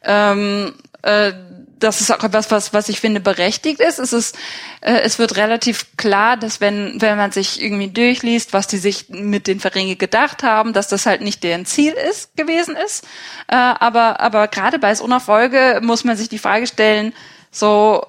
Ähm, 0.03 0.75
äh, 1.01 1.33
das 1.81 1.99
ist 1.99 2.11
auch 2.11 2.23
etwas, 2.23 2.51
was, 2.51 2.73
was 2.73 2.89
ich 2.89 2.99
finde 2.99 3.19
berechtigt 3.19 3.79
ist. 3.79 3.99
Es 3.99 4.13
ist, 4.13 4.37
äh, 4.81 4.99
es 5.01 5.19
wird 5.19 5.35
relativ 5.37 5.97
klar, 5.97 6.37
dass 6.37 6.61
wenn, 6.61 7.01
wenn 7.01 7.17
man 7.17 7.31
sich 7.31 7.61
irgendwie 7.61 7.89
durchliest, 7.89 8.53
was 8.53 8.67
die 8.67 8.77
sich 8.77 9.09
mit 9.09 9.47
den 9.47 9.59
Verringe 9.59 9.95
gedacht 9.95 10.43
haben, 10.43 10.73
dass 10.73 10.87
das 10.87 11.05
halt 11.05 11.21
nicht 11.21 11.43
deren 11.43 11.65
Ziel 11.65 11.93
ist, 11.93 12.35
gewesen 12.37 12.75
ist. 12.75 13.03
Äh, 13.47 13.55
aber, 13.55 14.19
aber 14.19 14.47
gerade 14.47 14.79
bei 14.79 14.93
so 14.95 15.05
einer 15.05 15.19
Folge 15.19 15.79
muss 15.81 16.03
man 16.03 16.15
sich 16.15 16.29
die 16.29 16.37
Frage 16.37 16.67
stellen, 16.67 17.13
so, 17.49 18.05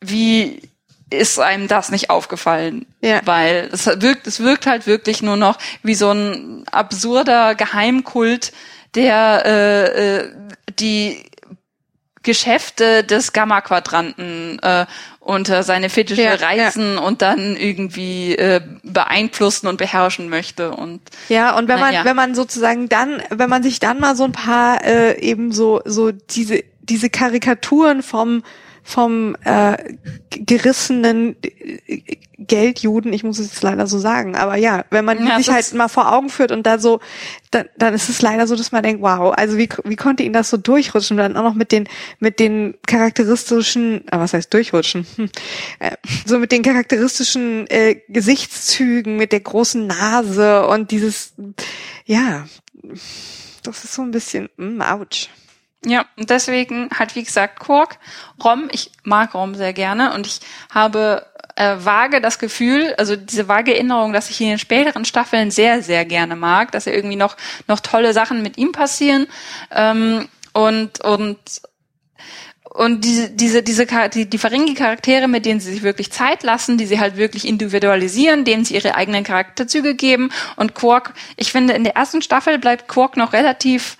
wie, 0.00 0.60
ist 1.10 1.38
einem 1.38 1.68
das 1.68 1.90
nicht 1.90 2.10
aufgefallen. 2.10 2.86
Ja. 3.00 3.20
Weil 3.24 3.68
es 3.72 3.86
wirkt, 3.86 4.26
es 4.26 4.40
wirkt 4.40 4.66
halt 4.66 4.86
wirklich 4.86 5.22
nur 5.22 5.36
noch 5.36 5.58
wie 5.82 5.94
so 5.94 6.10
ein 6.10 6.64
absurder 6.70 7.54
Geheimkult, 7.54 8.52
der 8.94 9.42
äh, 9.44 10.16
äh, 10.16 10.32
die 10.78 11.24
Geschäfte 12.22 13.04
des 13.04 13.32
Gamma-Quadranten 13.32 14.58
äh, 14.60 14.86
unter 15.20 15.62
seine 15.62 15.90
Fittiche 15.90 16.22
ja, 16.22 16.34
reißen 16.34 16.94
ja. 16.94 17.00
und 17.00 17.22
dann 17.22 17.56
irgendwie 17.56 18.34
äh, 18.34 18.60
beeinflussen 18.82 19.68
und 19.68 19.76
beherrschen 19.76 20.28
möchte 20.28 20.72
und 20.72 21.00
ja 21.28 21.56
und 21.56 21.68
wenn 21.68 21.80
man 21.80 21.94
ja. 21.94 22.04
wenn 22.04 22.16
man 22.16 22.34
sozusagen 22.34 22.88
dann 22.88 23.22
wenn 23.30 23.48
man 23.48 23.62
sich 23.62 23.78
dann 23.78 24.00
mal 24.00 24.16
so 24.16 24.24
ein 24.24 24.32
paar 24.32 24.84
äh, 24.84 25.18
eben 25.20 25.52
so 25.52 25.80
so 25.84 26.12
diese 26.12 26.64
diese 26.80 27.08
Karikaturen 27.08 28.02
vom 28.02 28.42
vom 28.86 29.34
äh, 29.44 29.78
gerissenen 30.30 31.36
Geldjuden, 32.38 33.14
ich 33.14 33.24
muss 33.24 33.38
es 33.38 33.46
jetzt 33.46 33.62
leider 33.62 33.86
so 33.86 33.98
sagen, 33.98 34.36
aber 34.36 34.56
ja, 34.56 34.84
wenn 34.90 35.06
man 35.06 35.26
ja, 35.26 35.38
sich 35.38 35.48
halt 35.48 35.72
mal 35.72 35.88
vor 35.88 36.12
Augen 36.12 36.28
führt 36.28 36.52
und 36.52 36.66
da 36.66 36.78
so, 36.78 37.00
dann, 37.50 37.66
dann 37.78 37.94
ist 37.94 38.10
es 38.10 38.20
leider 38.20 38.46
so, 38.46 38.56
dass 38.56 38.72
man 38.72 38.82
denkt, 38.82 39.00
wow, 39.00 39.32
also 39.34 39.56
wie, 39.56 39.70
wie 39.84 39.96
konnte 39.96 40.22
ihn 40.22 40.34
das 40.34 40.50
so 40.50 40.58
durchrutschen 40.58 41.16
und 41.16 41.22
dann 41.22 41.36
auch 41.36 41.42
noch 41.42 41.54
mit 41.54 41.72
den 41.72 41.88
mit 42.18 42.38
den 42.38 42.74
charakteristischen, 42.86 44.06
äh, 44.08 44.18
was 44.18 44.34
heißt 44.34 44.52
durchrutschen, 44.52 45.06
hm, 45.16 45.30
äh, 45.78 45.92
so 46.26 46.38
mit 46.38 46.52
den 46.52 46.62
charakteristischen 46.62 47.66
äh, 47.68 48.02
Gesichtszügen, 48.08 49.16
mit 49.16 49.32
der 49.32 49.40
großen 49.40 49.86
Nase 49.86 50.66
und 50.66 50.90
dieses, 50.90 51.32
ja, 52.04 52.46
das 53.62 53.84
ist 53.84 53.94
so 53.94 54.02
ein 54.02 54.10
bisschen, 54.10 54.50
mm, 54.58 54.82
ouch. 54.82 55.30
Ja, 55.84 56.06
und 56.16 56.30
deswegen 56.30 56.88
halt, 56.98 57.14
wie 57.14 57.24
gesagt, 57.24 57.60
Quark, 57.60 57.98
Rom, 58.42 58.68
ich 58.72 58.90
mag 59.02 59.34
Rom 59.34 59.54
sehr 59.54 59.72
gerne 59.72 60.14
und 60.14 60.26
ich 60.26 60.40
habe 60.70 61.26
äh, 61.56 61.76
vage 61.78 62.20
das 62.20 62.38
Gefühl, 62.38 62.94
also 62.96 63.16
diese 63.16 63.48
vage 63.48 63.74
Erinnerung, 63.74 64.12
dass 64.12 64.30
ich 64.30 64.40
in 64.40 64.48
den 64.48 64.58
späteren 64.58 65.04
Staffeln 65.04 65.50
sehr, 65.50 65.82
sehr 65.82 66.04
gerne 66.04 66.36
mag, 66.36 66.72
dass 66.72 66.86
er 66.86 66.94
irgendwie 66.94 67.16
noch, 67.16 67.36
noch 67.68 67.80
tolle 67.80 68.12
Sachen 68.12 68.42
mit 68.42 68.56
ihm 68.58 68.72
passieren 68.72 69.26
ähm, 69.70 70.28
und, 70.52 71.04
und 71.04 71.38
und 72.74 73.04
diese, 73.04 73.30
diese, 73.30 73.62
diese, 73.62 73.86
die, 74.12 74.28
die 74.28 74.38
Ferengi-Charaktere, 74.38 75.28
mit 75.28 75.46
denen 75.46 75.60
sie 75.60 75.70
sich 75.70 75.84
wirklich 75.84 76.10
Zeit 76.10 76.42
lassen, 76.42 76.76
die 76.76 76.86
sie 76.86 76.98
halt 76.98 77.16
wirklich 77.16 77.46
individualisieren, 77.46 78.44
denen 78.44 78.64
sie 78.64 78.74
ihre 78.74 78.96
eigenen 78.96 79.22
Charakterzüge 79.22 79.94
geben. 79.94 80.32
Und 80.56 80.74
Quark, 80.74 81.14
ich 81.36 81.52
finde, 81.52 81.74
in 81.74 81.84
der 81.84 81.94
ersten 81.94 82.20
Staffel 82.20 82.58
bleibt 82.58 82.88
Quark 82.88 83.16
noch 83.16 83.32
relativ 83.32 83.96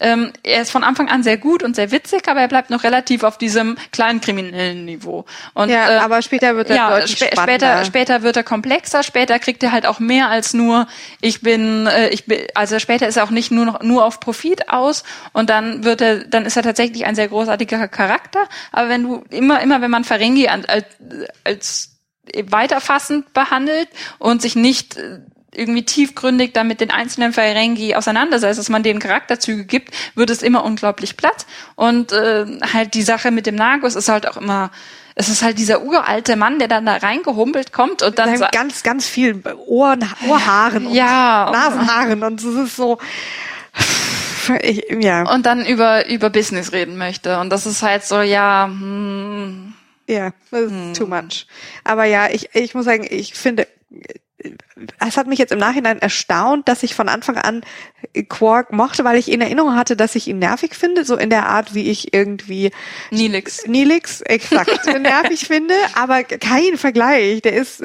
ähm, 0.00 0.32
er 0.42 0.62
ist 0.62 0.70
von 0.70 0.84
Anfang 0.84 1.08
an 1.08 1.22
sehr 1.22 1.36
gut 1.36 1.62
und 1.62 1.74
sehr 1.74 1.90
witzig, 1.90 2.28
aber 2.28 2.40
er 2.40 2.48
bleibt 2.48 2.70
noch 2.70 2.84
relativ 2.84 3.24
auf 3.24 3.36
diesem 3.36 3.76
kleinen 3.90 4.20
kriminellen 4.20 4.84
Niveau. 4.84 5.24
Und, 5.54 5.70
ja, 5.70 5.90
äh, 5.90 5.96
aber 5.98 6.22
später 6.22 6.56
wird 6.56 6.70
er 6.70 6.76
ja, 6.76 6.98
sp 7.02 7.34
später, 7.34 7.84
später 7.84 8.22
wird 8.22 8.36
er 8.36 8.44
komplexer, 8.44 9.02
später 9.02 9.38
kriegt 9.38 9.62
er 9.62 9.72
halt 9.72 9.86
auch 9.86 9.98
mehr 9.98 10.28
als 10.28 10.54
nur, 10.54 10.86
ich 11.20 11.40
bin, 11.40 11.86
äh, 11.86 12.10
ich 12.10 12.26
bin, 12.26 12.40
also 12.54 12.78
später 12.78 13.08
ist 13.08 13.16
er 13.16 13.24
auch 13.24 13.30
nicht 13.30 13.50
nur 13.50 13.64
noch 13.64 13.82
nur 13.82 14.04
auf 14.04 14.20
Profit 14.20 14.68
aus 14.68 15.02
und 15.32 15.50
dann 15.50 15.84
wird 15.84 16.00
er, 16.00 16.24
dann 16.24 16.46
ist 16.46 16.56
er 16.56 16.62
tatsächlich 16.62 17.04
ein 17.04 17.14
sehr 17.14 17.28
großartiger 17.28 17.88
Charakter. 17.88 18.48
Aber 18.70 18.88
wenn 18.88 19.02
du 19.02 19.24
immer, 19.30 19.60
immer 19.62 19.80
wenn 19.80 19.90
man 19.90 20.04
Ferengi 20.04 20.48
als, 20.48 20.66
als 21.44 21.98
weiterfassend 22.34 23.32
behandelt 23.32 23.88
und 24.18 24.42
sich 24.42 24.56
nicht 24.56 24.96
äh, 24.96 25.20
irgendwie 25.52 25.84
tiefgründig 25.84 26.52
damit 26.52 26.80
den 26.80 26.90
einzelnen 26.90 27.32
Ferengi 27.32 27.94
auseinandersetzt, 27.94 28.58
dass 28.58 28.68
man 28.68 28.82
denen 28.82 29.00
Charakterzüge 29.00 29.64
gibt, 29.64 29.94
wird 30.14 30.30
es 30.30 30.42
immer 30.42 30.64
unglaublich 30.64 31.16
platt. 31.16 31.46
Und 31.74 32.12
äh, 32.12 32.46
halt 32.72 32.94
die 32.94 33.02
Sache 33.02 33.30
mit 33.30 33.46
dem 33.46 33.54
Nagus 33.54 33.94
ist 33.94 34.08
halt 34.08 34.26
auch 34.28 34.36
immer 34.36 34.70
es 35.20 35.28
ist 35.28 35.42
halt 35.42 35.58
dieser 35.58 35.82
uralte 35.82 36.36
Mann, 36.36 36.60
der 36.60 36.68
dann 36.68 36.86
da 36.86 36.94
reingehumpelt 36.94 37.72
kommt 37.72 38.04
und 38.04 38.20
dann 38.20 38.36
so 38.36 38.46
ganz, 38.52 38.84
ganz 38.84 39.08
viel 39.08 39.42
Ohren, 39.66 40.08
Ohrhaaren 40.28 40.94
ja, 40.94 41.46
und 41.46 41.52
Nasenhaaren 41.54 42.22
und 42.22 42.40
es 42.40 42.44
ist 42.44 42.76
so, 42.76 42.98
ich, 44.62 44.84
ja. 45.00 45.28
Und 45.32 45.44
dann 45.44 45.66
über, 45.66 46.06
über 46.08 46.30
Business 46.30 46.72
reden 46.72 46.96
möchte. 46.96 47.38
Und 47.40 47.50
das 47.50 47.66
ist 47.66 47.82
halt 47.82 48.04
so, 48.04 48.20
ja, 48.20 48.66
hm. 48.66 49.74
Ja, 50.06 50.32
hm. 50.50 50.94
too 50.94 51.06
much. 51.06 51.46
Aber 51.84 52.04
ja, 52.04 52.28
ich, 52.30 52.54
ich 52.54 52.74
muss 52.74 52.84
sagen, 52.84 53.06
ich 53.08 53.34
finde, 53.34 53.66
es 55.00 55.16
hat 55.16 55.26
mich 55.26 55.38
jetzt 55.38 55.52
im 55.52 55.58
Nachhinein 55.58 55.98
erstaunt, 55.98 56.68
dass 56.68 56.82
ich 56.82 56.94
von 56.94 57.08
Anfang 57.08 57.36
an 57.36 57.62
Quark 58.28 58.72
mochte, 58.72 59.04
weil 59.04 59.18
ich 59.18 59.30
in 59.30 59.40
Erinnerung 59.40 59.74
hatte, 59.74 59.96
dass 59.96 60.14
ich 60.14 60.28
ihn 60.28 60.38
nervig 60.38 60.74
finde, 60.74 61.04
so 61.04 61.16
in 61.16 61.30
der 61.30 61.48
Art, 61.48 61.74
wie 61.74 61.90
ich 61.90 62.14
irgendwie 62.14 62.70
Nilix. 63.10 63.66
Nilix, 63.66 64.20
exakt, 64.20 64.86
nervig 65.00 65.46
finde, 65.46 65.74
aber 65.94 66.22
kein 66.22 66.78
Vergleich. 66.78 67.42
Der 67.42 67.54
ist 67.54 67.82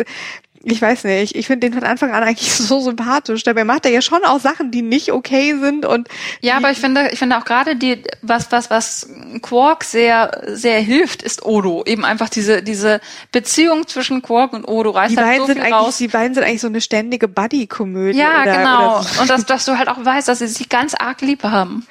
ich 0.66 0.82
weiß 0.82 1.04
nicht, 1.04 1.36
ich 1.36 1.48
finde 1.48 1.68
den 1.68 1.74
von 1.74 1.84
Anfang 1.84 2.14
an 2.14 2.24
eigentlich 2.24 2.54
so 2.54 2.80
sympathisch. 2.80 3.44
Dabei 3.44 3.66
macht 3.66 3.86
er 3.86 3.92
ja 3.92 4.02
schon 4.02 4.24
auch 4.24 4.40
Sachen, 4.40 4.72
die 4.72 4.82
nicht 4.82 5.12
okay 5.12 5.56
sind 5.60 5.86
und 5.86 6.08
ja, 6.42 6.56
aber 6.58 6.72
ich 6.72 6.80
finde, 6.80 7.10
ich 7.12 7.20
finde 7.20 7.38
auch 7.38 7.46
gerade 7.46 7.76
die 7.76 8.02
was 8.22 8.52
was 8.52 8.70
was 8.70 9.10
Quark 9.42 9.84
sehr 9.84 10.42
sehr 10.48 10.80
hilft, 10.80 11.22
ist 11.22 11.46
Odo. 11.46 11.84
Eben 11.86 12.06
einfach 12.06 12.30
diese 12.30 12.64
diese 12.64 13.02
Beziehung 13.32 13.88
zwischen 13.88 14.22
Quark 14.22 14.54
und 14.54 14.66
Odo 14.66 14.92
reißt 14.92 15.12
die 15.12 15.18
halt 15.18 15.28
beiden 15.28 15.42
so 15.42 15.46
sind 15.48 15.56
viel 15.56 15.64
eigentlich, 15.64 15.74
raus. 15.74 15.98
Die 15.98 16.08
beiden 16.08 16.34
sind 16.34 16.44
eigentlich 16.44 16.62
so 16.62 16.68
eine 16.68 16.82
ständige 16.82 17.28
Buddy-Komödie. 17.28 18.18
Ja, 18.18 18.44
oder, 18.44 18.58
genau. 18.58 18.96
Oder 18.96 19.04
so. 19.04 19.14
Und 19.22 19.30
dass, 19.30 19.46
dass 19.46 19.66
du 19.66 19.78
halt 19.78 19.90
auch 19.90 20.04
weißt, 20.04 20.28
dass 20.28 20.40
sie 20.40 20.48
sich 20.48 20.70
ganz 20.70 20.94
arg 20.96 21.22
lieb 21.22 21.44
haben. 21.44 21.86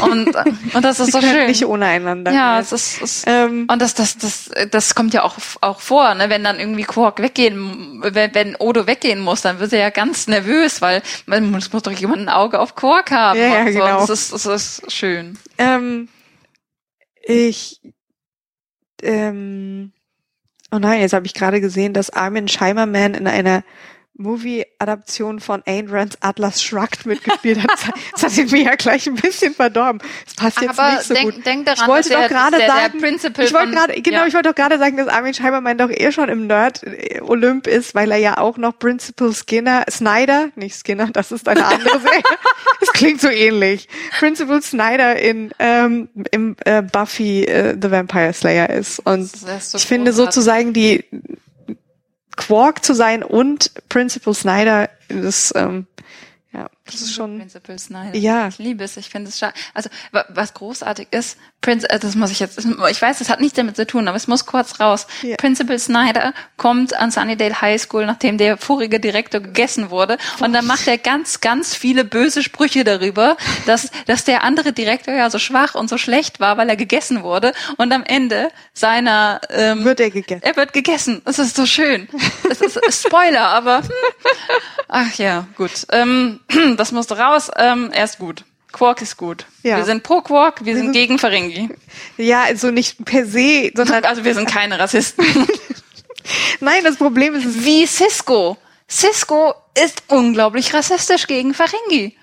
Und 0.00 0.34
und 0.74 0.84
das 0.84 1.00
ist 1.00 1.06
sie 1.12 1.12
so 1.12 1.20
schön. 1.20 1.46
Nicht 1.46 1.66
ohne 1.66 1.86
einander. 1.86 2.32
Ja, 2.32 2.58
es 2.58 2.72
ist, 2.72 3.02
es, 3.02 3.24
ähm, 3.26 3.66
und 3.70 3.82
das 3.82 3.94
das 3.94 4.16
das 4.16 4.50
das 4.70 4.94
kommt 4.94 5.12
ja 5.12 5.24
auch 5.24 5.36
auch 5.60 5.80
vor, 5.80 6.14
ne, 6.14 6.30
wenn 6.30 6.42
dann 6.42 6.58
irgendwie 6.58 6.84
Quark 6.84 7.20
weggehen, 7.20 8.02
wenn, 8.14 8.34
wenn 8.34 8.56
Odo 8.56 8.86
weg 8.86 8.94
weggehen 8.94 9.20
muss, 9.20 9.42
dann 9.42 9.58
wird 9.58 9.72
er 9.72 9.80
ja 9.80 9.90
ganz 9.90 10.26
nervös, 10.26 10.80
weil 10.80 11.02
man 11.26 11.50
muss, 11.50 11.72
muss 11.72 11.82
doch 11.82 11.92
jemand 11.92 12.22
ein 12.22 12.28
Auge 12.28 12.58
auf 12.58 12.74
Quark 12.74 13.10
haben. 13.10 13.38
Ja, 13.38 13.46
ja 13.46 13.66
so. 13.66 13.78
genau. 13.78 14.06
Das 14.06 14.10
ist, 14.10 14.32
das 14.32 14.46
ist 14.46 14.92
schön. 14.92 15.38
Ähm, 15.58 16.08
ich, 17.22 17.80
ähm, 19.02 19.92
oh 20.70 20.78
nein, 20.78 21.00
jetzt 21.00 21.12
habe 21.12 21.26
ich 21.26 21.34
gerade 21.34 21.60
gesehen, 21.60 21.92
dass 21.92 22.10
Armin 22.10 22.48
Scheimerman 22.48 23.14
in 23.14 23.26
einer 23.26 23.64
Movie-Adaption 24.16 25.40
von 25.40 25.62
Ayn 25.66 25.88
Rands 25.88 26.16
Atlas 26.20 26.62
Shrugged 26.62 27.04
mitgespielt 27.06 27.62
hat. 27.62 27.70
Das 28.12 28.22
hat 28.22 28.36
ihn 28.36 28.50
mir 28.50 28.62
ja 28.62 28.74
gleich 28.76 29.06
ein 29.06 29.16
bisschen 29.16 29.54
verdorben. 29.54 30.00
Das 30.24 30.34
passt 30.34 30.60
jetzt 30.60 30.78
Aber 30.78 30.92
nicht 30.92 31.04
so 31.04 31.14
denk, 31.14 31.34
gut. 31.34 31.46
Denk 31.46 31.66
daran, 31.66 31.80
ich 31.82 31.88
wollte 31.88 32.08
doch 32.10 32.28
gerade 32.28 32.58
sagen, 32.58 33.04
ich 33.04 33.52
wollte 33.52 33.70
gerade, 33.72 34.02
genau, 34.02 34.18
ja. 34.18 34.26
ich 34.26 34.34
wollte 34.34 34.48
doch 34.50 34.54
gerade 34.54 34.78
sagen, 34.78 34.96
dass 34.96 35.08
Armin 35.08 35.34
Scheimerman 35.34 35.78
doch 35.78 35.90
eh 35.90 36.12
schon 36.12 36.28
im 36.28 36.46
Nerd-Olymp 36.46 37.66
ist, 37.66 37.94
weil 37.94 38.10
er 38.12 38.18
ja 38.18 38.38
auch 38.38 38.56
noch 38.56 38.78
Principal 38.78 39.32
Skinner, 39.32 39.84
Snyder, 39.90 40.50
nicht 40.54 40.76
Skinner, 40.76 41.08
das 41.12 41.32
ist 41.32 41.48
eine 41.48 41.64
andere 41.64 42.00
Serie. 42.00 42.22
Das 42.80 42.92
klingt 42.92 43.20
so 43.20 43.28
ähnlich. 43.28 43.88
Principal 44.18 44.60
Snyder 44.60 45.16
in 45.16 45.52
ähm, 45.58 46.08
im 46.32 46.54
äh, 46.66 46.82
Buffy 46.82 47.44
äh, 47.44 47.76
the 47.80 47.90
Vampire 47.90 48.32
Slayer 48.34 48.68
ist. 48.68 48.98
Und 49.00 49.22
ist 49.22 49.70
so 49.70 49.78
ich 49.78 49.86
finde 49.86 50.12
sozusagen 50.12 50.74
die 50.74 51.04
Quark 52.36 52.84
zu 52.84 52.94
sein 52.94 53.22
und 53.22 53.72
Principal 53.88 54.34
Snyder 54.34 54.90
ist 55.08 55.52
ähm, 55.54 55.86
ja, 56.52 56.68
das 56.86 57.00
ist 57.00 57.14
schon 57.14 57.38
Principal 57.38 57.78
Snyder. 57.78 58.16
Ja. 58.18 58.48
Ich 58.48 58.58
liebe 58.58 58.84
es. 58.84 58.96
Ich 58.98 59.08
finde 59.08 59.30
es 59.30 59.38
schade. 59.38 59.54
Also, 59.72 59.88
wa- 60.12 60.26
was 60.28 60.52
großartig 60.52 61.08
ist, 61.12 61.38
Prince, 61.62 61.88
äh, 61.88 61.98
das 61.98 62.14
muss 62.14 62.30
ich 62.30 62.40
jetzt, 62.40 62.58
ich 62.58 63.00
weiß, 63.02 63.18
das 63.20 63.30
hat 63.30 63.40
nichts 63.40 63.56
damit 63.56 63.74
zu 63.76 63.86
tun, 63.86 64.06
aber 64.06 64.18
es 64.18 64.26
muss 64.26 64.44
kurz 64.44 64.80
raus. 64.80 65.06
Ja. 65.22 65.36
Principal 65.36 65.78
Snyder 65.78 66.34
kommt 66.58 66.92
an 66.94 67.10
Sunnydale 67.10 67.58
High 67.62 67.80
School, 67.80 68.04
nachdem 68.04 68.36
der 68.36 68.58
vorige 68.58 69.00
Direktor 69.00 69.40
gegessen 69.40 69.88
wurde. 69.88 70.18
Und 70.40 70.52
dann 70.52 70.66
macht 70.66 70.86
er 70.86 70.98
ganz, 70.98 71.40
ganz 71.40 71.74
viele 71.74 72.04
böse 72.04 72.42
Sprüche 72.42 72.84
darüber, 72.84 73.38
dass, 73.64 73.90
dass 74.04 74.24
der 74.24 74.44
andere 74.44 74.74
Direktor 74.74 75.14
ja 75.14 75.30
so 75.30 75.38
schwach 75.38 75.74
und 75.74 75.88
so 75.88 75.96
schlecht 75.96 76.38
war, 76.38 76.58
weil 76.58 76.68
er 76.68 76.76
gegessen 76.76 77.22
wurde. 77.22 77.54
Und 77.78 77.92
am 77.94 78.04
Ende 78.04 78.50
seiner, 78.74 79.40
ähm, 79.48 79.84
wird 79.86 80.00
er 80.00 80.10
gegessen. 80.10 80.42
er 80.42 80.54
wird 80.56 80.74
gegessen. 80.74 81.22
Das 81.24 81.38
ist 81.38 81.56
so 81.56 81.64
schön. 81.64 82.08
Das 82.46 82.60
ist 82.60 83.06
Spoiler, 83.06 83.48
aber 83.48 83.78
hm. 83.78 83.88
ach 84.88 85.14
ja, 85.14 85.46
gut. 85.56 85.70
Ähm, 85.90 86.40
das 86.78 86.92
musste 86.92 87.18
raus. 87.18 87.50
Ähm, 87.56 87.90
er 87.92 88.04
ist 88.04 88.18
gut. 88.18 88.44
Quark 88.72 89.02
ist 89.02 89.16
gut. 89.16 89.46
Ja. 89.62 89.76
Wir 89.76 89.84
sind 89.84 90.02
pro 90.02 90.20
Quark, 90.20 90.64
wir 90.64 90.74
sind 90.74 90.86
sind- 90.86 90.92
gegen 90.94 91.18
Ferengi. 91.18 91.70
Ja, 92.16 92.42
also 92.42 92.70
nicht 92.72 93.04
per 93.04 93.24
se, 93.24 93.70
sondern 93.74 94.04
Also 94.04 94.24
wir 94.24 94.34
sind 94.34 94.48
keine 94.50 94.78
Rassisten. 94.78 95.24
nein, 96.60 96.82
das 96.82 96.96
Problem 96.96 97.34
ist, 97.34 97.44
es 97.44 97.64
Wie 97.64 97.86
Cisco. 97.86 98.56
Cisco 98.90 99.54
ist 99.82 100.02
unglaublich 100.08 100.74
rassistisch 100.74 101.26
gegen 101.26 101.54
Ferengi. 101.54 102.16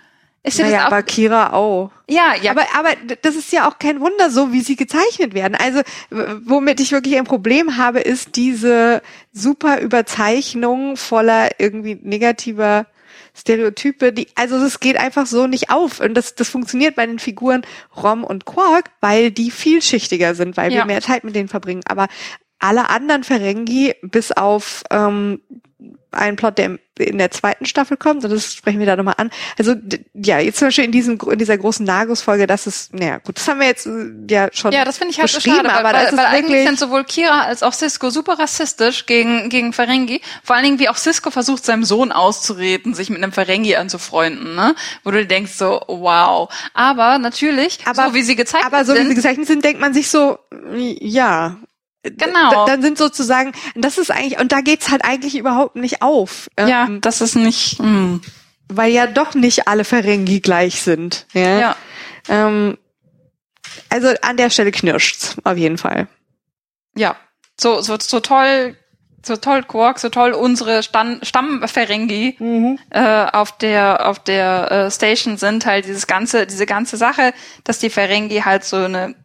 Ist 0.43 0.57
dir 0.57 0.65
naja, 0.65 0.87
aber 0.87 1.03
Kira 1.03 1.53
auch. 1.53 1.91
ja, 2.07 2.33
ja. 2.41 2.49
Aber, 2.51 2.63
aber 2.75 2.89
das 3.21 3.35
ist 3.35 3.51
ja 3.51 3.69
auch 3.69 3.77
kein 3.77 3.99
Wunder, 4.01 4.31
so 4.31 4.51
wie 4.51 4.61
sie 4.61 4.75
gezeichnet 4.75 5.35
werden. 5.35 5.53
Also, 5.55 5.81
womit 6.09 6.79
ich 6.79 6.91
wirklich 6.91 7.15
ein 7.15 7.25
Problem 7.25 7.77
habe, 7.77 7.99
ist 7.99 8.35
diese 8.35 9.03
super 9.31 9.79
Überzeichnung 9.81 10.97
voller 10.97 11.51
irgendwie 11.59 11.99
negativer 12.01 12.87
Stereotype, 13.35 14.13
die, 14.13 14.27
also 14.35 14.59
das 14.59 14.79
geht 14.79 14.97
einfach 14.97 15.25
so 15.25 15.47
nicht 15.47 15.69
auf. 15.69 15.99
Und 15.99 16.13
das, 16.15 16.35
das 16.35 16.49
funktioniert 16.49 16.95
bei 16.95 17.05
den 17.05 17.19
Figuren 17.19 17.61
Rom 17.95 18.23
und 18.23 18.45
Quark, 18.45 18.91
weil 19.01 19.31
die 19.31 19.51
vielschichtiger 19.51 20.35
sind, 20.35 20.57
weil 20.57 20.71
Ja. 20.71 20.79
wir 20.79 20.85
mehr 20.85 21.01
Zeit 21.01 21.23
mit 21.23 21.35
denen 21.35 21.47
verbringen. 21.49 21.81
Aber 21.87 22.07
alle 22.59 22.89
anderen 22.89 23.23
Ferengi, 23.23 23.95
bis 24.01 24.31
auf 24.31 24.83
ähm, 24.91 25.41
einen 26.11 26.35
Plot, 26.35 26.57
der 26.57 26.77
in 26.99 27.17
der 27.17 27.31
zweiten 27.31 27.65
Staffel 27.65 27.97
kommt, 27.97 28.23
und 28.23 28.31
das 28.31 28.53
sprechen 28.53 28.79
wir 28.79 28.85
da 28.85 28.95
nochmal 28.95 29.15
an. 29.17 29.31
Also 29.57 29.75
ja, 30.13 30.39
jetzt 30.39 30.59
zum 30.59 30.67
Beispiel 30.67 30.83
in 30.83 30.91
diesem 30.91 31.17
in 31.19 31.39
dieser 31.39 31.57
großen 31.57 31.85
Nagus-Folge, 31.85 32.47
das 32.47 32.67
ist, 32.67 32.93
naja 32.93 33.17
gut, 33.19 33.37
das 33.37 33.47
haben 33.47 33.59
wir 33.59 33.67
jetzt 33.67 33.87
äh, 33.87 34.11
ja 34.29 34.49
schon 34.51 34.71
Ja, 34.71 34.85
das 34.85 34.97
finde 34.97 35.13
ich 35.13 35.19
halt 35.19 35.29
so 35.29 35.39
schade, 35.39 35.63
weil, 35.63 35.71
aber 35.71 35.93
weil, 35.93 36.17
weil 36.17 36.25
eigentlich 36.25 36.67
sind 36.67 36.77
sowohl 36.79 37.03
Kira 37.05 37.43
als 37.43 37.63
auch 37.63 37.73
Cisco 37.73 38.09
super 38.09 38.37
rassistisch 38.37 39.05
gegen, 39.05 39.49
gegen 39.49 39.73
Ferengi. 39.73 40.21
Vor 40.43 40.55
allen 40.55 40.65
Dingen, 40.65 40.79
wie 40.79 40.89
auch 40.89 40.97
Cisco 40.97 41.31
versucht, 41.31 41.65
seinem 41.65 41.85
Sohn 41.85 42.11
auszureden, 42.11 42.93
sich 42.93 43.09
mit 43.09 43.23
einem 43.23 43.31
Ferengi 43.31 43.75
anzufreunden, 43.75 44.55
ne? 44.55 44.75
Wo 45.03 45.11
du 45.11 45.25
denkst 45.25 45.53
so, 45.53 45.81
wow. 45.87 46.53
Aber 46.73 47.17
natürlich, 47.17 47.79
Aber- 47.85 48.09
so 48.09 48.13
wie 48.13 48.21
sie 48.21 48.35
gezeichnet 48.35 48.71
aber 48.71 48.85
so 48.85 48.93
wie 48.93 48.97
sind, 48.97 49.09
sie 49.09 49.15
gezeichnet 49.15 49.47
sind, 49.47 49.63
denkt 49.63 49.79
man 49.79 49.93
sich 49.93 50.09
so, 50.09 50.37
ja. 50.75 51.57
Genau. 52.03 52.65
Dann 52.65 52.81
sind 52.81 52.97
sozusagen, 52.97 53.51
das 53.75 53.97
ist 53.97 54.09
eigentlich, 54.09 54.39
und 54.39 54.51
da 54.51 54.61
geht's 54.61 54.89
halt 54.89 55.05
eigentlich 55.05 55.37
überhaupt 55.37 55.75
nicht 55.75 56.01
auf. 56.01 56.49
ja, 56.57 56.85
ähm, 56.85 57.01
das 57.01 57.21
ist 57.21 57.35
nicht, 57.35 57.79
hm. 57.79 58.21
Weil 58.73 58.91
ja 58.91 59.05
doch 59.05 59.33
nicht 59.35 59.67
alle 59.67 59.83
Ferengi 59.83 60.39
gleich 60.39 60.81
sind. 60.81 61.27
Ja. 61.33 61.59
ja. 61.59 61.75
Ähm, 62.29 62.77
also 63.89 64.13
an 64.21 64.37
der 64.37 64.49
Stelle 64.49 64.71
knirscht's, 64.71 65.35
auf 65.43 65.57
jeden 65.57 65.77
Fall. 65.77 66.07
ja, 66.95 67.15
so, 67.59 67.81
so, 67.81 67.97
so 67.99 68.19
toll, 68.19 68.75
so 69.23 69.35
toll 69.37 69.63
Quark, 69.63 69.99
so 69.99 70.09
toll 70.09 70.31
unsere 70.31 70.81
Stammferengi 70.81 72.37
äh, 72.89 73.25
auf 73.31 73.57
der 73.57 74.07
auf 74.07 74.19
der 74.23 74.71
äh, 74.71 74.91
Station 74.91 75.37
sind 75.37 75.65
halt 75.65 75.85
dieses 75.85 76.07
ganze 76.07 76.47
diese 76.47 76.65
ganze 76.65 76.97
Sache, 76.97 77.33
dass 77.63 77.77
die 77.77 77.91
Ferengi 77.91 78.39
halt 78.39 78.63
so 78.63 78.77
eine 78.77 79.15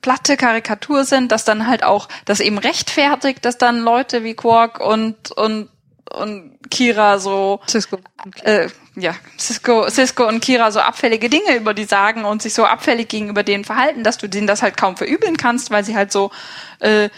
platte 0.00 0.36
Karikatur 0.36 1.04
sind, 1.04 1.30
dass 1.32 1.44
dann 1.44 1.66
halt 1.66 1.82
auch 1.84 2.08
das 2.24 2.40
eben 2.40 2.58
rechtfertigt, 2.58 3.44
dass 3.44 3.58
dann 3.58 3.80
Leute 3.80 4.24
wie 4.24 4.34
Quark 4.34 4.80
und 4.80 5.30
und 5.32 5.68
und 6.12 6.58
Kira 6.70 7.18
so 7.18 7.60
Cisco. 7.68 7.98
äh, 8.42 8.68
ja, 8.96 9.14
Cisco, 9.38 9.88
Cisco 9.90 10.26
und 10.28 10.40
Kira 10.40 10.70
so 10.70 10.80
abfällige 10.80 11.28
Dinge 11.28 11.56
über 11.56 11.74
die 11.74 11.84
sagen 11.84 12.24
und 12.24 12.42
sich 12.42 12.54
so 12.54 12.64
abfällig 12.64 13.08
gegenüber 13.08 13.42
denen 13.42 13.64
verhalten, 13.64 14.04
dass 14.04 14.18
du 14.18 14.28
denen 14.28 14.46
das 14.46 14.62
halt 14.62 14.76
kaum 14.76 14.96
verübeln 14.96 15.36
kannst, 15.36 15.70
weil 15.70 15.84
sie 15.84 15.96
halt 15.96 16.12
so 16.12 16.30
äh, 16.78 17.08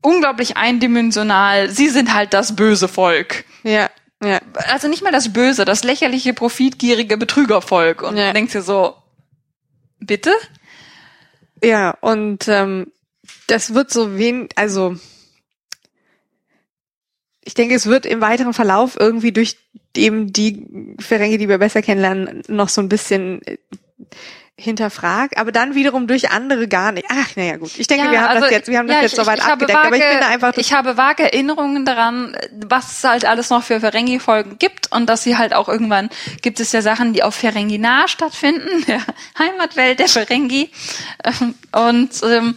unglaublich 0.00 0.56
eindimensional, 0.56 1.70
sie 1.70 1.88
sind 1.88 2.12
halt 2.12 2.34
das 2.34 2.56
böse 2.56 2.88
Volk. 2.88 3.44
Ja, 3.62 3.88
ja. 4.22 4.40
Also 4.68 4.88
nicht 4.88 5.02
mal 5.02 5.12
das 5.12 5.32
Böse, 5.32 5.64
das 5.64 5.84
lächerliche, 5.84 6.34
profitgierige 6.34 7.16
Betrügervolk. 7.16 8.02
Und 8.02 8.16
Ja. 8.16 8.28
du 8.28 8.32
denkst 8.32 8.52
dir 8.52 8.62
so, 8.62 8.96
bitte? 10.00 10.32
Ja, 11.62 11.96
und 12.00 12.48
ähm, 12.48 12.92
das 13.46 13.74
wird 13.74 13.90
so 13.90 14.16
wen, 14.18 14.48
also 14.56 14.96
ich 17.44 17.54
denke, 17.54 17.74
es 17.74 17.86
wird 17.86 18.06
im 18.06 18.20
weiteren 18.20 18.52
Verlauf 18.52 18.96
irgendwie 18.98 19.32
durch 19.32 19.56
eben 19.96 20.32
die 20.32 20.96
Ferengi, 20.98 21.38
die 21.38 21.48
wir 21.48 21.58
besser 21.58 21.82
kennenlernen, 21.82 22.42
noch 22.48 22.68
so 22.68 22.80
ein 22.80 22.88
bisschen 22.88 23.42
äh, 23.42 23.58
hinterfragt, 24.62 25.36
aber 25.38 25.52
dann 25.52 25.74
wiederum 25.74 26.06
durch 26.06 26.30
andere 26.30 26.68
gar 26.68 26.92
nicht. 26.92 27.06
Ach, 27.10 27.36
naja, 27.36 27.56
gut. 27.56 27.70
Ich 27.76 27.86
denke, 27.86 28.10
wir 28.10 28.20
haben 28.22 28.40
das 28.40 28.50
jetzt, 28.50 28.68
wir 28.68 28.78
haben 28.78 28.88
das 28.88 28.96
also 28.96 28.98
ja, 28.98 29.02
jetzt 29.02 29.18
ich- 29.18 29.24
soweit 29.24 29.38
ich 29.38 29.44
abgedeckt, 29.44 29.78
aber 29.78 29.96
ich 29.96 30.02
vage- 30.02 30.10
finde 30.12 30.26
einfach, 30.26 30.52
das, 30.52 30.64
ich 30.66 30.72
habe 30.72 30.96
vage 30.96 31.24
Erinnerungen 31.24 31.84
daran, 31.84 32.36
was 32.66 32.98
es 32.98 33.04
halt 33.04 33.24
alles 33.24 33.50
noch 33.50 33.62
für 33.62 33.80
Ferengi-Folgen 33.80 34.58
gibt 34.58 34.90
und 34.92 35.06
dass 35.08 35.22
sie 35.24 35.36
halt 35.36 35.54
auch 35.54 35.68
irgendwann 35.68 36.08
gibt 36.40 36.60
es 36.60 36.72
ja 36.72 36.82
Sachen, 36.82 37.12
die 37.12 37.22
auf 37.22 37.34
Ferengi 37.34 37.78
nah 37.78 38.08
stattfinden, 38.08 38.84
der 38.86 39.00
Heimatwelt 39.38 39.98
der 39.98 40.08
Ferengi. 40.08 40.70
Ähm, 41.24 41.54
Und 41.72 42.10
ähm, 42.24 42.54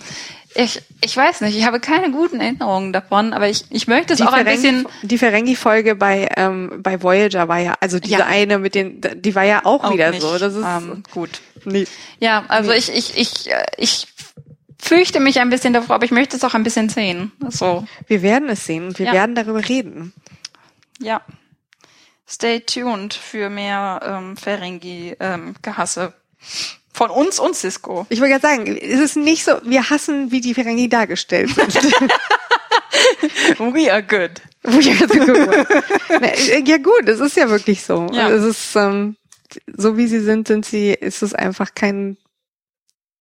Ich, 0.58 0.82
ich 1.04 1.18
weiß 1.18 1.42
nicht, 1.42 1.58
ich 1.58 1.66
habe 1.66 1.82
keine 1.82 2.12
guten 2.12 2.40
Erinnerungen 2.40 2.94
davon, 2.94 3.34
aber 3.34 3.50
ich, 3.50 3.66
ich 3.72 3.88
möchte 3.88 4.14
es 4.14 4.20
Die 4.20 4.26
auch 4.26 4.32
ein 4.32 4.46
Ferengi- 4.48 4.52
bisschen 4.56 4.88
Die 5.02 5.18
Ferengi-Folge 5.18 5.96
bei, 5.96 6.30
ähm, 6.38 6.80
bei 6.82 7.04
Voyager 7.04 7.50
war 7.50 7.60
ja, 7.60 7.74
also 7.82 8.00
diese 8.00 8.20
Ja. 8.20 8.26
eine 8.28 8.58
mit 8.58 8.74
den, 8.74 9.02
die 9.18 9.36
war 9.36 9.44
ja 9.44 9.66
auch, 9.66 9.84
auch 9.84 9.92
wieder 9.94 10.12
nicht, 10.12 10.22
so. 10.22 10.38
Das 10.38 10.54
ist 10.56 10.64
ähm, 10.66 11.04
gut. 11.14 11.42
Nee. 11.66 11.86
Ja, 12.20 12.46
also 12.48 12.72
ich, 12.72 12.94
ich, 12.94 13.18
ich, 13.18 13.52
äh, 13.52 13.64
ich 13.78 14.08
fürchte 14.80 15.20
mich 15.20 15.40
ein 15.40 15.50
bisschen 15.50 15.74
davor, 15.74 15.96
aber 15.96 16.06
ich 16.06 16.12
möchte 16.12 16.36
es 16.38 16.44
auch 16.44 16.54
ein 16.54 16.64
bisschen 16.64 16.90
sehen. 16.90 17.32
So, 17.50 17.86
Wir 18.08 18.22
werden 18.22 18.50
es 18.50 18.66
sehen 18.66 18.88
und 18.88 19.00
wir 19.00 19.08
Ja. 19.08 19.14
werden 19.14 19.36
darüber 19.36 19.68
reden. 19.68 20.14
ja. 21.00 21.22
Stay 22.28 22.60
tuned 22.60 23.14
für 23.14 23.52
mehr 23.52 24.00
ähm, 24.04 24.36
Ferengi-Gehasse 24.36 26.14
von 26.92 27.12
uns 27.12 27.40
und 27.40 27.56
Cisco. 27.56 28.08
Ich 28.10 28.20
wollte 28.20 28.40
gerade 28.40 28.48
sagen, 28.66 28.76
es 28.78 29.00
ist 29.00 29.16
nicht 29.16 29.44
so, 29.46 29.52
wir 29.64 29.92
hassen, 29.92 30.32
wie 30.32 30.42
die 30.42 30.56
Ferengi 30.56 30.90
dargestellt 30.90 31.52
sind. 31.54 31.94
We 33.60 33.92
are 33.92 34.02
good. 34.02 34.42
Jetzt 34.82 35.12
geguckt 35.12 35.38
habe. 35.40 35.84
Na, 36.20 36.34
ja 36.36 36.78
gut, 36.78 37.08
es 37.08 37.20
ist 37.20 37.36
ja 37.38 37.48
wirklich 37.50 37.84
so. 37.84 38.08
Ja. 38.12 38.30
Es 38.30 38.44
ist, 38.44 38.76
ähm, 38.76 39.16
so 39.76 39.98
wie 39.98 40.08
sie 40.08 40.20
sind, 40.20 40.48
sind 40.48 40.66
sie, 40.66 40.92
ist 40.92 41.22
es 41.24 41.34
einfach 41.34 41.74
kein, 41.76 42.18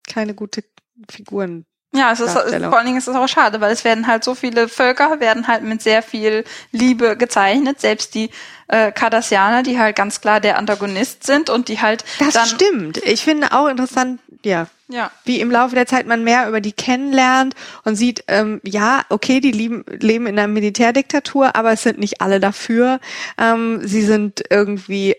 keine 0.07 0.33
gute 0.33 0.63
Figuren. 1.09 1.65
Ja, 1.95 2.11
es 2.11 2.19
ist, 2.19 2.33
Darstellung. 2.33 2.69
vor 2.69 2.79
allen 2.79 2.87
Dingen 2.87 2.97
ist 2.97 3.07
es 3.07 3.15
auch 3.15 3.27
schade, 3.27 3.61
weil 3.61 3.71
es 3.71 3.83
werden 3.83 4.07
halt 4.07 4.23
so 4.23 4.33
viele 4.33 4.67
Völker, 4.67 5.19
werden 5.19 5.47
halt 5.47 5.61
mit 5.61 5.83
sehr 5.83 6.01
viel 6.01 6.43
Liebe 6.71 7.15
gezeichnet. 7.15 7.79
Selbst 7.79 8.15
die 8.15 8.31
äh, 8.67 8.91
Cardassianer, 8.91 9.61
die 9.61 9.77
halt 9.77 9.95
ganz 9.95 10.19
klar 10.19 10.39
der 10.39 10.57
Antagonist 10.57 11.23
sind 11.23 11.51
und 11.51 11.67
die 11.67 11.81
halt 11.81 12.03
Das 12.17 12.33
dann, 12.33 12.47
stimmt. 12.47 12.97
Ich 12.97 13.23
finde 13.23 13.51
auch 13.51 13.67
interessant, 13.67 14.19
ja, 14.43 14.65
Ja, 14.87 15.11
wie 15.23 15.39
im 15.39 15.51
Laufe 15.51 15.75
der 15.75 15.85
Zeit 15.85 16.07
man 16.07 16.23
mehr 16.23 16.47
über 16.49 16.61
die 16.61 16.71
kennenlernt 16.71 17.53
und 17.83 17.95
sieht, 17.95 18.23
ähm, 18.27 18.59
ja, 18.63 19.05
okay, 19.09 19.39
die 19.39 19.51
lieben, 19.51 19.85
leben 19.87 20.25
in 20.25 20.39
einer 20.39 20.47
Militärdiktatur, 20.47 21.55
aber 21.55 21.73
es 21.73 21.83
sind 21.83 21.99
nicht 21.99 22.21
alle 22.21 22.39
dafür. 22.39 22.99
Ähm, 23.37 23.81
sie 23.87 24.01
sind 24.01 24.43
irgendwie, 24.49 25.15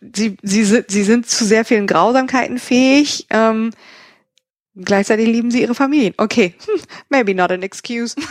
sie, 0.00 0.36
sie, 0.42 0.64
sind- 0.64 0.90
sie 0.90 1.02
sind 1.04 1.28
zu 1.28 1.44
sehr 1.44 1.64
vielen 1.64 1.86
Grausamkeiten 1.86 2.58
fähig. 2.58 3.26
Ähm, 3.30 3.72
gleichzeitig 4.76 5.26
lieben 5.26 5.50
sie 5.50 5.62
ihre 5.62 5.74
Familien. 5.74 6.14
Okay, 6.16 6.54
hm, 6.66 6.80
maybe 7.08 7.34
not 7.34 7.50
an 7.50 7.62
excuse. 7.62 8.14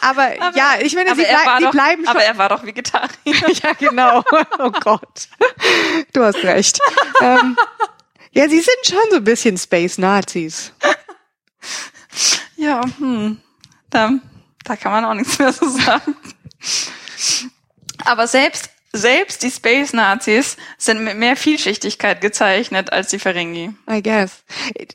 Aber, 0.00 0.24
aber, 0.40 0.56
ja, 0.56 0.74
ich 0.80 0.94
meine, 0.94 1.10
aber 1.10 1.20
sie, 1.20 1.26
blei 1.26 1.56
sie 1.58 1.64
doch, 1.64 1.70
bleiben 1.72 2.02
schon. 2.04 2.10
aber 2.10 2.22
er 2.24 2.38
war 2.38 2.48
doch 2.48 2.64
Vegetarier. 2.64 3.08
ja, 3.62 3.72
genau. 3.78 4.22
Oh 4.58 4.70
Gott. 4.70 5.28
Du 6.12 6.22
hast 6.22 6.36
recht. 6.44 6.78
ähm, 7.20 7.56
ja, 8.32 8.48
sie 8.48 8.60
sind 8.60 8.76
schon 8.86 8.98
so 9.10 9.16
ein 9.16 9.24
bisschen 9.24 9.56
Space 9.58 9.98
Nazis. 9.98 10.72
Ja, 12.56 12.82
hm. 12.98 13.38
Da, 13.90 14.10
da 14.64 14.76
kann 14.76 14.92
man 14.92 15.04
auch 15.04 15.14
nichts 15.14 15.38
mehr 15.38 15.52
so 15.52 15.68
sagen. 15.68 16.16
Aber 18.04 18.26
selbst, 18.26 18.70
selbst 18.94 19.42
die 19.42 19.50
Space 19.50 19.92
Nazis 19.92 20.56
sind 20.78 21.02
mit 21.02 21.18
mehr 21.18 21.36
Vielschichtigkeit 21.36 22.20
gezeichnet 22.20 22.92
als 22.92 23.08
die 23.08 23.18
Ferengi. 23.18 23.74
I 23.90 24.02
guess. 24.02 24.44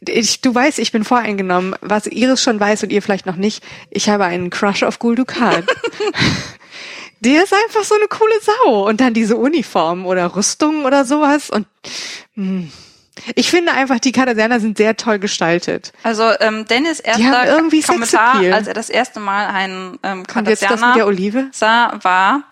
Ich, 0.08 0.40
du 0.40 0.56
weißt, 0.56 0.80
ich 0.80 0.94
bin 0.94 1.04
voreingenommen. 1.04 1.76
Was 1.82 2.08
Iris 2.08 2.42
schon 2.42 2.60
weiß 2.60 2.84
und 2.84 2.92
ihr 2.92 3.02
vielleicht 3.02 3.26
noch 3.26 3.36
nicht, 3.36 3.62
ich 3.92 4.10
habe 4.10 4.24
einen 4.24 4.50
Crush 4.50 4.84
auf 4.84 5.00
Gul 5.00 5.16
Dukat. 5.16 5.66
Der 7.20 7.44
ist 7.44 7.54
einfach 7.54 7.84
so 7.84 7.96
eine 7.96 8.08
coole 8.08 8.40
Sau. 8.42 8.88
Und 8.88 9.02
dann 9.02 9.14
diese 9.14 9.36
Uniform 9.36 10.06
oder 10.06 10.34
Rüstung 10.34 10.86
oder 10.86 11.04
sowas. 11.04 11.50
Und 11.50 11.68
hm. 12.36 12.72
ich 13.36 13.50
finde 13.52 13.74
einfach, 13.74 14.00
die 14.00 14.14
Cardassianer 14.14 14.62
sind 14.62 14.78
sehr 14.78 14.96
toll 14.96 15.20
gestaltet. 15.20 15.92
Also 16.04 16.32
ähm, 16.40 16.66
Dennis 16.66 17.02
erster 17.02 17.48
irgendwie 17.48 17.82
Kommentar, 17.82 18.42
als 18.54 18.68
er 18.68 18.74
das 18.74 18.90
erste 18.90 19.20
Mal 19.20 19.48
einen 19.48 20.00
ähm, 20.04 20.24
Olive? 21.04 21.50
sah, 21.52 22.00
war, 22.02 22.44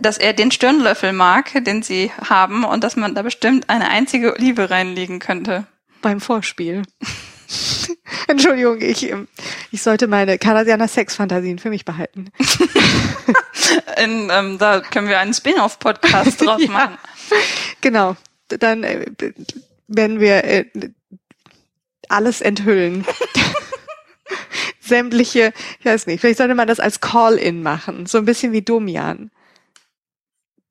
dass 0.00 0.18
er 0.18 0.32
den 0.32 0.50
Stirnlöffel 0.50 1.12
mag, 1.12 1.52
den 1.64 1.82
sie 1.82 2.10
haben, 2.28 2.64
und 2.64 2.82
dass 2.84 2.96
man 2.96 3.14
da 3.14 3.22
bestimmt 3.22 3.68
eine 3.70 3.88
einzige 3.88 4.34
Olive 4.34 4.70
reinlegen 4.70 5.18
könnte. 5.18 5.66
beim 6.02 6.20
Vorspiel. 6.20 6.82
Entschuldigung, 8.28 8.80
ich, 8.80 9.08
ähm, 9.10 9.28
ich 9.70 9.82
sollte 9.82 10.06
meine 10.08 10.38
Cardassianer 10.38 10.88
Sexfantasien 10.88 11.58
für 11.58 11.70
mich 11.70 11.84
behalten. 11.84 12.30
In, 14.02 14.28
ähm, 14.30 14.58
da 14.58 14.80
können 14.80 15.08
wir 15.08 15.18
einen 15.20 15.32
Spin-off-Podcast 15.34 16.44
draus 16.44 16.62
Ja. 16.64 16.70
machen. 16.70 16.98
Genau. 17.80 18.16
Dann 18.48 18.82
äh, 18.84 19.06
werden 19.88 20.20
wir 20.20 20.44
äh, 20.44 20.64
alles 22.08 22.40
enthüllen. 22.40 23.04
Sämtliche, 24.80 25.52
ich 25.80 25.84
weiß 25.86 26.06
nicht, 26.06 26.20
vielleicht 26.20 26.38
sollte 26.38 26.54
man 26.54 26.68
das 26.68 26.78
als 26.80 27.00
Call-in 27.00 27.62
machen, 27.62 28.06
so 28.06 28.18
ein 28.18 28.24
bisschen 28.24 28.52
wie 28.52 28.62
Domian. 28.62 29.30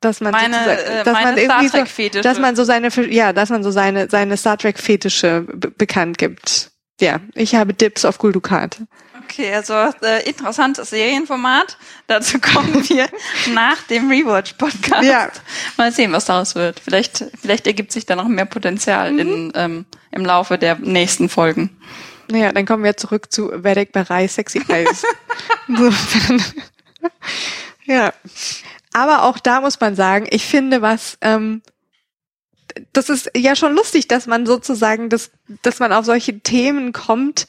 Dass 0.06 0.22
man 0.22 0.32
Meine, 0.34 0.56
äh, 0.56 1.04
dass 1.04 1.14
man 1.14 1.36
irgendwie 1.36 1.68
so, 2.14 2.22
dass 2.22 2.38
man 2.38 2.56
so 2.56 2.64
seine, 2.64 2.90
ja, 3.10 3.34
dass 3.34 3.50
man 3.50 3.64
so 3.64 3.72
seine, 3.72 4.08
seine 4.08 4.38
Star 4.38 4.56
Trek 4.58 4.78
Fetische 4.78 5.46
be 5.52 5.72
bekannt 5.72 6.20
gibt. 6.20 6.70
Ja, 7.02 7.20
ich 7.34 7.56
habe 7.56 7.74
Dips 7.74 8.06
auf 8.06 8.20
Gul 8.20 8.32
Dukat. 8.32 8.78
Okay, 9.24 9.52
also 9.52 9.74
äh, 9.74 10.30
interessantes 10.30 10.92
Serienformat. 10.92 11.78
Dazu 12.06 12.40
kommen 12.40 12.74
wir 12.90 13.10
nach 13.54 13.82
dem 13.84 14.12
Rewatch-Podcast. 14.12 15.04
Ja. 15.04 15.30
Mal 15.78 15.92
sehen, 15.92 16.12
was 16.12 16.26
daraus 16.26 16.54
wird. 16.54 16.80
Vielleicht, 16.80 17.26
vielleicht 17.42 17.66
ergibt 17.66 17.92
sich 17.92 18.06
da 18.06 18.16
noch 18.16 18.28
mehr 18.28 18.46
Potenzial 18.46 19.12
Mhm. 19.12 19.20
in, 19.20 19.52
ähm, 19.56 19.86
im 20.12 20.24
Laufe 20.24 20.60
der 20.60 20.76
nächsten 20.76 21.30
Folgen. 21.30 21.76
Naja, 22.30 22.52
dann 22.52 22.68
kommen 22.68 22.84
wir 22.84 22.96
zurück 22.98 23.32
zu 23.32 23.52
Vedek 23.52 23.92
Bereich 23.92 24.32
Sexy 24.34 24.62
Eyes. 24.70 25.04
Insofern. 25.68 26.44
ja. 27.86 28.14
Aber 28.96 29.24
auch 29.24 29.40
da 29.40 29.60
muss 29.60 29.82
man 29.82 29.94
sagen, 29.94 30.26
ich 30.30 30.46
finde 30.46 30.82
was, 30.82 31.18
ähm, 31.20 31.62
das 32.94 33.10
ist 33.10 33.30
ja 33.36 33.58
schon 33.58 33.76
lustig, 33.76 34.08
dass 34.08 34.26
man 34.26 34.46
sozusagen, 34.46 35.10
dass, 35.10 35.32
dass 35.64 35.80
man 35.80 35.92
auf 35.92 36.06
solche 36.06 36.40
Themen 36.40 36.94
kommt, 36.94 37.46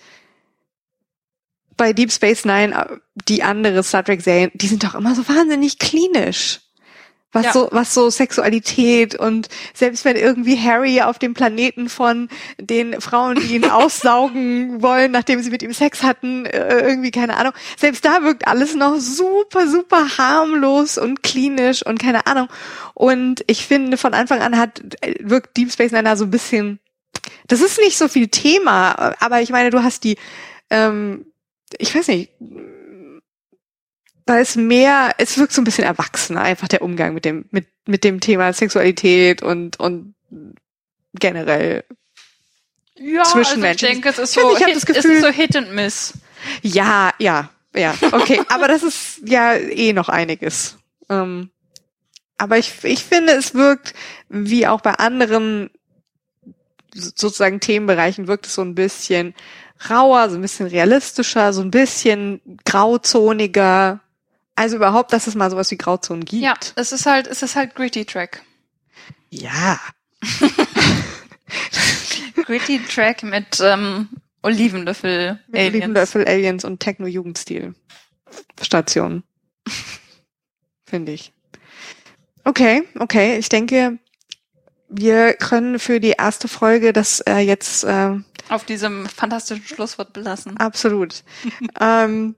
bei 1.76 1.92
Deep 1.92 2.10
Space 2.10 2.44
Nine, 2.46 2.74
äh, 2.74 2.96
die 3.28 3.44
andere 3.44 3.84
Star 3.84 4.02
Trek 4.02 4.22
Serien, 4.22 4.50
die 4.54 4.66
sind 4.66 4.82
doch 4.82 4.96
immer 4.96 5.14
so 5.14 5.28
wahnsinnig 5.28 5.78
klinisch. 5.78 6.62
Was 7.36 7.44
Ja. 7.44 7.52
so, 7.52 7.68
was 7.70 7.92
so 7.92 8.08
Sexualität 8.08 9.14
und 9.14 9.48
selbst 9.74 10.06
wenn 10.06 10.16
irgendwie 10.16 10.58
Harry 10.58 11.02
auf 11.02 11.18
dem 11.18 11.34
Planeten 11.34 11.90
von 11.90 12.30
den 12.58 12.98
Frauen, 13.02 13.36
die 13.36 13.56
ihn 13.56 13.64
aussaugen 13.70 14.80
wollen, 14.80 15.12
nachdem 15.12 15.42
sie 15.42 15.50
mit 15.50 15.62
ihm 15.62 15.74
Sex 15.74 16.02
hatten, 16.02 16.46
äh, 16.46 16.80
irgendwie 16.80 17.10
keine 17.10 17.36
Ahnung, 17.36 17.52
selbst 17.76 18.06
da 18.06 18.22
wirkt 18.22 18.48
alles 18.48 18.74
noch 18.74 18.96
super, 18.98 19.68
super 19.68 20.16
harmlos 20.16 20.96
und 20.96 21.22
klinisch 21.22 21.84
und 21.84 21.98
keine 21.98 22.26
Ahnung. 22.26 22.48
Und 22.94 23.44
ich 23.46 23.66
finde, 23.66 23.98
von 23.98 24.14
Anfang 24.14 24.40
an 24.40 24.56
hat, 24.56 24.80
äh, 25.02 25.14
wirkt 25.20 25.58
Deep 25.58 25.70
Space 25.70 25.92
Nine 25.92 26.04
da 26.04 26.16
so 26.16 26.24
ein 26.24 26.30
bisschen, 26.30 26.80
das 27.48 27.60
ist 27.60 27.78
nicht 27.78 27.98
so 27.98 28.08
viel 28.08 28.28
Thema, 28.28 29.14
aber 29.20 29.42
ich 29.42 29.50
meine, 29.50 29.68
du 29.68 29.82
hast 29.82 30.04
die, 30.04 30.16
ähm, 30.70 31.26
ich 31.78 31.94
weiß 31.94 32.08
nicht, 32.08 32.30
da 34.26 34.38
ist 34.38 34.56
mehr, 34.56 35.14
es 35.18 35.38
wirkt 35.38 35.52
so 35.52 35.60
ein 35.60 35.64
bisschen 35.64 35.84
erwachsener, 35.84 36.42
einfach 36.42 36.68
der 36.68 36.82
Umgang 36.82 37.14
mit 37.14 37.24
dem, 37.24 37.46
mit, 37.50 37.66
mit 37.86 38.04
dem 38.04 38.20
Thema 38.20 38.52
Sexualität 38.52 39.42
und, 39.42 39.78
und 39.80 40.14
generell. 41.14 41.84
Ja, 42.98 43.22
Zwischenmenschen. 43.24 43.86
Also 43.88 43.98
ich 43.98 44.02
denke, 44.02 44.08
es 44.08 44.18
ist 44.18 44.36
Ich 44.36 44.42
so, 44.42 44.52
ich 44.56 44.60
hab 44.60 44.66
hit, 44.66 44.76
das 44.76 44.86
Gefühl- 44.86 45.12
ist 45.12 45.22
so 45.22 45.28
Hit 45.28 45.56
and 45.56 45.72
Miss. 45.72 46.14
Ja, 46.62 47.12
ja, 47.18 47.50
ja, 47.74 47.94
okay, 48.12 48.40
aber 48.48 48.68
das 48.68 48.82
ist 48.82 49.20
ja 49.24 49.54
eh 49.54 49.92
noch 49.92 50.08
einiges. 50.08 50.76
Ähm, 51.08 51.50
aber 52.38 52.58
ich, 52.58 52.72
ich 52.84 53.04
finde, 53.04 53.32
es 53.34 53.54
wirkt, 53.54 53.94
wie 54.28 54.66
auch 54.66 54.80
bei 54.80 54.92
anderen 54.94 55.70
sozusagen 56.94 57.60
Themenbereichen, 57.60 58.26
wirkt 58.26 58.46
es 58.46 58.54
so 58.54 58.62
ein 58.62 58.74
bisschen 58.74 59.34
rauer, 59.90 60.30
so 60.30 60.36
ein 60.36 60.42
bisschen 60.42 60.66
realistischer, 60.66 61.52
so 61.52 61.60
ein 61.62 61.70
bisschen 61.70 62.40
grauzoniger. 62.64 64.00
Also 64.56 64.76
überhaupt, 64.76 65.12
dass 65.12 65.26
es 65.26 65.34
mal 65.34 65.50
sowas 65.50 65.70
wie 65.70 65.76
Grauzonen 65.76 66.24
gibt. 66.24 66.42
Ja, 66.42 66.54
es 66.76 66.90
ist 66.92 67.06
halt, 67.06 67.26
es 67.26 67.42
ist 67.42 67.56
halt 67.56 67.74
Gritty 67.74 68.04
Track. 68.06 68.42
Ja. 69.30 69.78
Gritty 72.46 72.80
Track 72.84 73.22
mit 73.22 73.60
ähm, 73.60 74.08
Olivenlöffel. 74.42 75.40
Mit 75.48 75.56
Aliens. 75.60 75.74
Olivenlöffel, 75.74 76.26
Aliens 76.26 76.64
und 76.64 76.80
Techno-Jugendstil. 76.80 77.74
Station. 78.60 79.22
Finde 80.84 81.12
ich. 81.12 81.32
Okay, 82.44 82.84
okay. 82.98 83.38
Ich 83.38 83.48
denke, 83.48 83.98
wir 84.88 85.34
können 85.34 85.78
für 85.78 86.00
die 86.00 86.14
erste 86.16 86.48
Folge 86.48 86.92
das 86.92 87.20
äh, 87.20 87.38
jetzt 87.38 87.84
äh, 87.84 88.14
Auf 88.48 88.64
diesem 88.64 89.06
fantastischen 89.06 89.64
Schlusswort 89.66 90.12
belassen. 90.12 90.56
absolut. 90.58 91.24
ähm, 91.80 92.36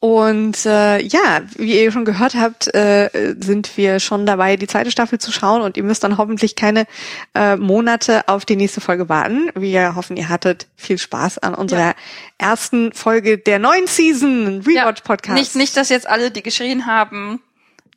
Und 0.00 0.64
äh, 0.64 1.02
ja, 1.02 1.42
wie 1.56 1.82
ihr 1.82 1.90
schon 1.90 2.04
gehört 2.04 2.36
habt, 2.36 2.72
äh, 2.72 3.34
sind 3.40 3.76
wir 3.76 3.98
schon 3.98 4.26
dabei, 4.26 4.56
die 4.56 4.68
zweite 4.68 4.92
Staffel 4.92 5.18
zu 5.18 5.32
schauen 5.32 5.60
und 5.60 5.76
ihr 5.76 5.82
müsst 5.82 6.04
dann 6.04 6.18
hoffentlich 6.18 6.54
keine 6.54 6.86
äh, 7.34 7.56
Monate 7.56 8.28
auf 8.28 8.44
die 8.44 8.54
nächste 8.54 8.80
Folge 8.80 9.08
warten. 9.08 9.50
Wir 9.56 9.96
hoffen, 9.96 10.16
ihr 10.16 10.28
hattet 10.28 10.68
viel 10.76 10.98
Spaß 10.98 11.38
an 11.38 11.54
unserer 11.54 11.80
ja. 11.80 11.94
ersten 12.38 12.92
Folge 12.92 13.38
der 13.38 13.58
neuen 13.58 13.88
Season 13.88 14.62
Rewatch 14.64 15.02
Podcast. 15.02 15.36
Ja, 15.36 15.42
nicht, 15.42 15.56
nicht, 15.56 15.76
dass 15.76 15.88
jetzt 15.88 16.08
alle, 16.08 16.30
die 16.30 16.44
geschrien 16.44 16.86
haben, 16.86 17.40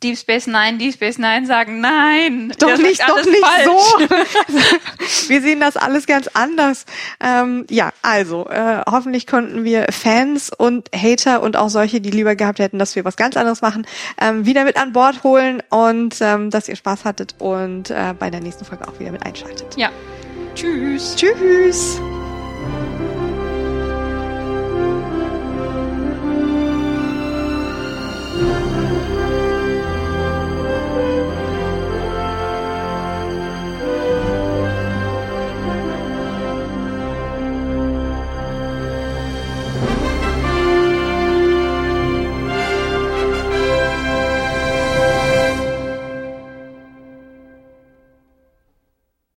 Deep 0.04 0.18
Space 0.18 0.48
Nine, 0.48 0.78
Deep 0.78 0.94
Space 0.94 1.18
Nine 1.18 1.46
sagen, 1.46 1.80
nein, 1.82 2.54
doch 2.60 2.78
nicht, 2.78 3.02
doch 3.08 3.24
nicht 3.24 3.46
falsch. 3.46 3.66
so. 3.66 5.30
wir 5.30 5.42
sehen 5.42 5.60
das 5.60 5.78
alles 5.78 6.08
ganz 6.08 6.28
anders. 6.34 6.86
Ähm, 7.20 7.66
ja, 7.70 7.92
also 8.02 8.48
äh, 8.50 8.82
hoffentlich 8.90 9.28
konnten 9.28 9.64
wir 9.64 9.88
Fans 9.92 10.52
und 10.56 10.90
Hater 10.96 11.42
und 11.42 11.56
auch 11.56 11.70
solche, 11.70 12.02
die 12.02 12.12
lieber 12.12 12.36
gehabt 12.36 12.60
hätten, 12.60 12.80
dass 12.80 12.96
wir 12.96 13.06
was 13.06 13.16
ganz 13.16 13.38
anderes 13.38 13.62
machen, 13.62 13.86
ähm, 14.20 14.46
wieder 14.46 14.64
mit 14.64 14.78
an 14.78 14.94
Bord 14.94 15.24
holen 15.24 15.62
und 15.70 16.16
ähm, 16.22 16.50
dass 16.50 16.68
ihr 16.68 16.76
Spaß 16.76 17.06
hattet 17.06 17.36
und 17.40 17.90
äh, 17.90 18.14
bei 18.18 18.30
der 18.30 18.42
nächsten 18.42 18.66
Folge 18.66 18.88
auch 18.88 19.00
wieder 19.00 19.12
mit 19.12 19.26
einschaltet. 19.26 19.78
Ja. 19.78 19.90
Tschüss. 20.56 21.16
Tschüss. 21.16 22.02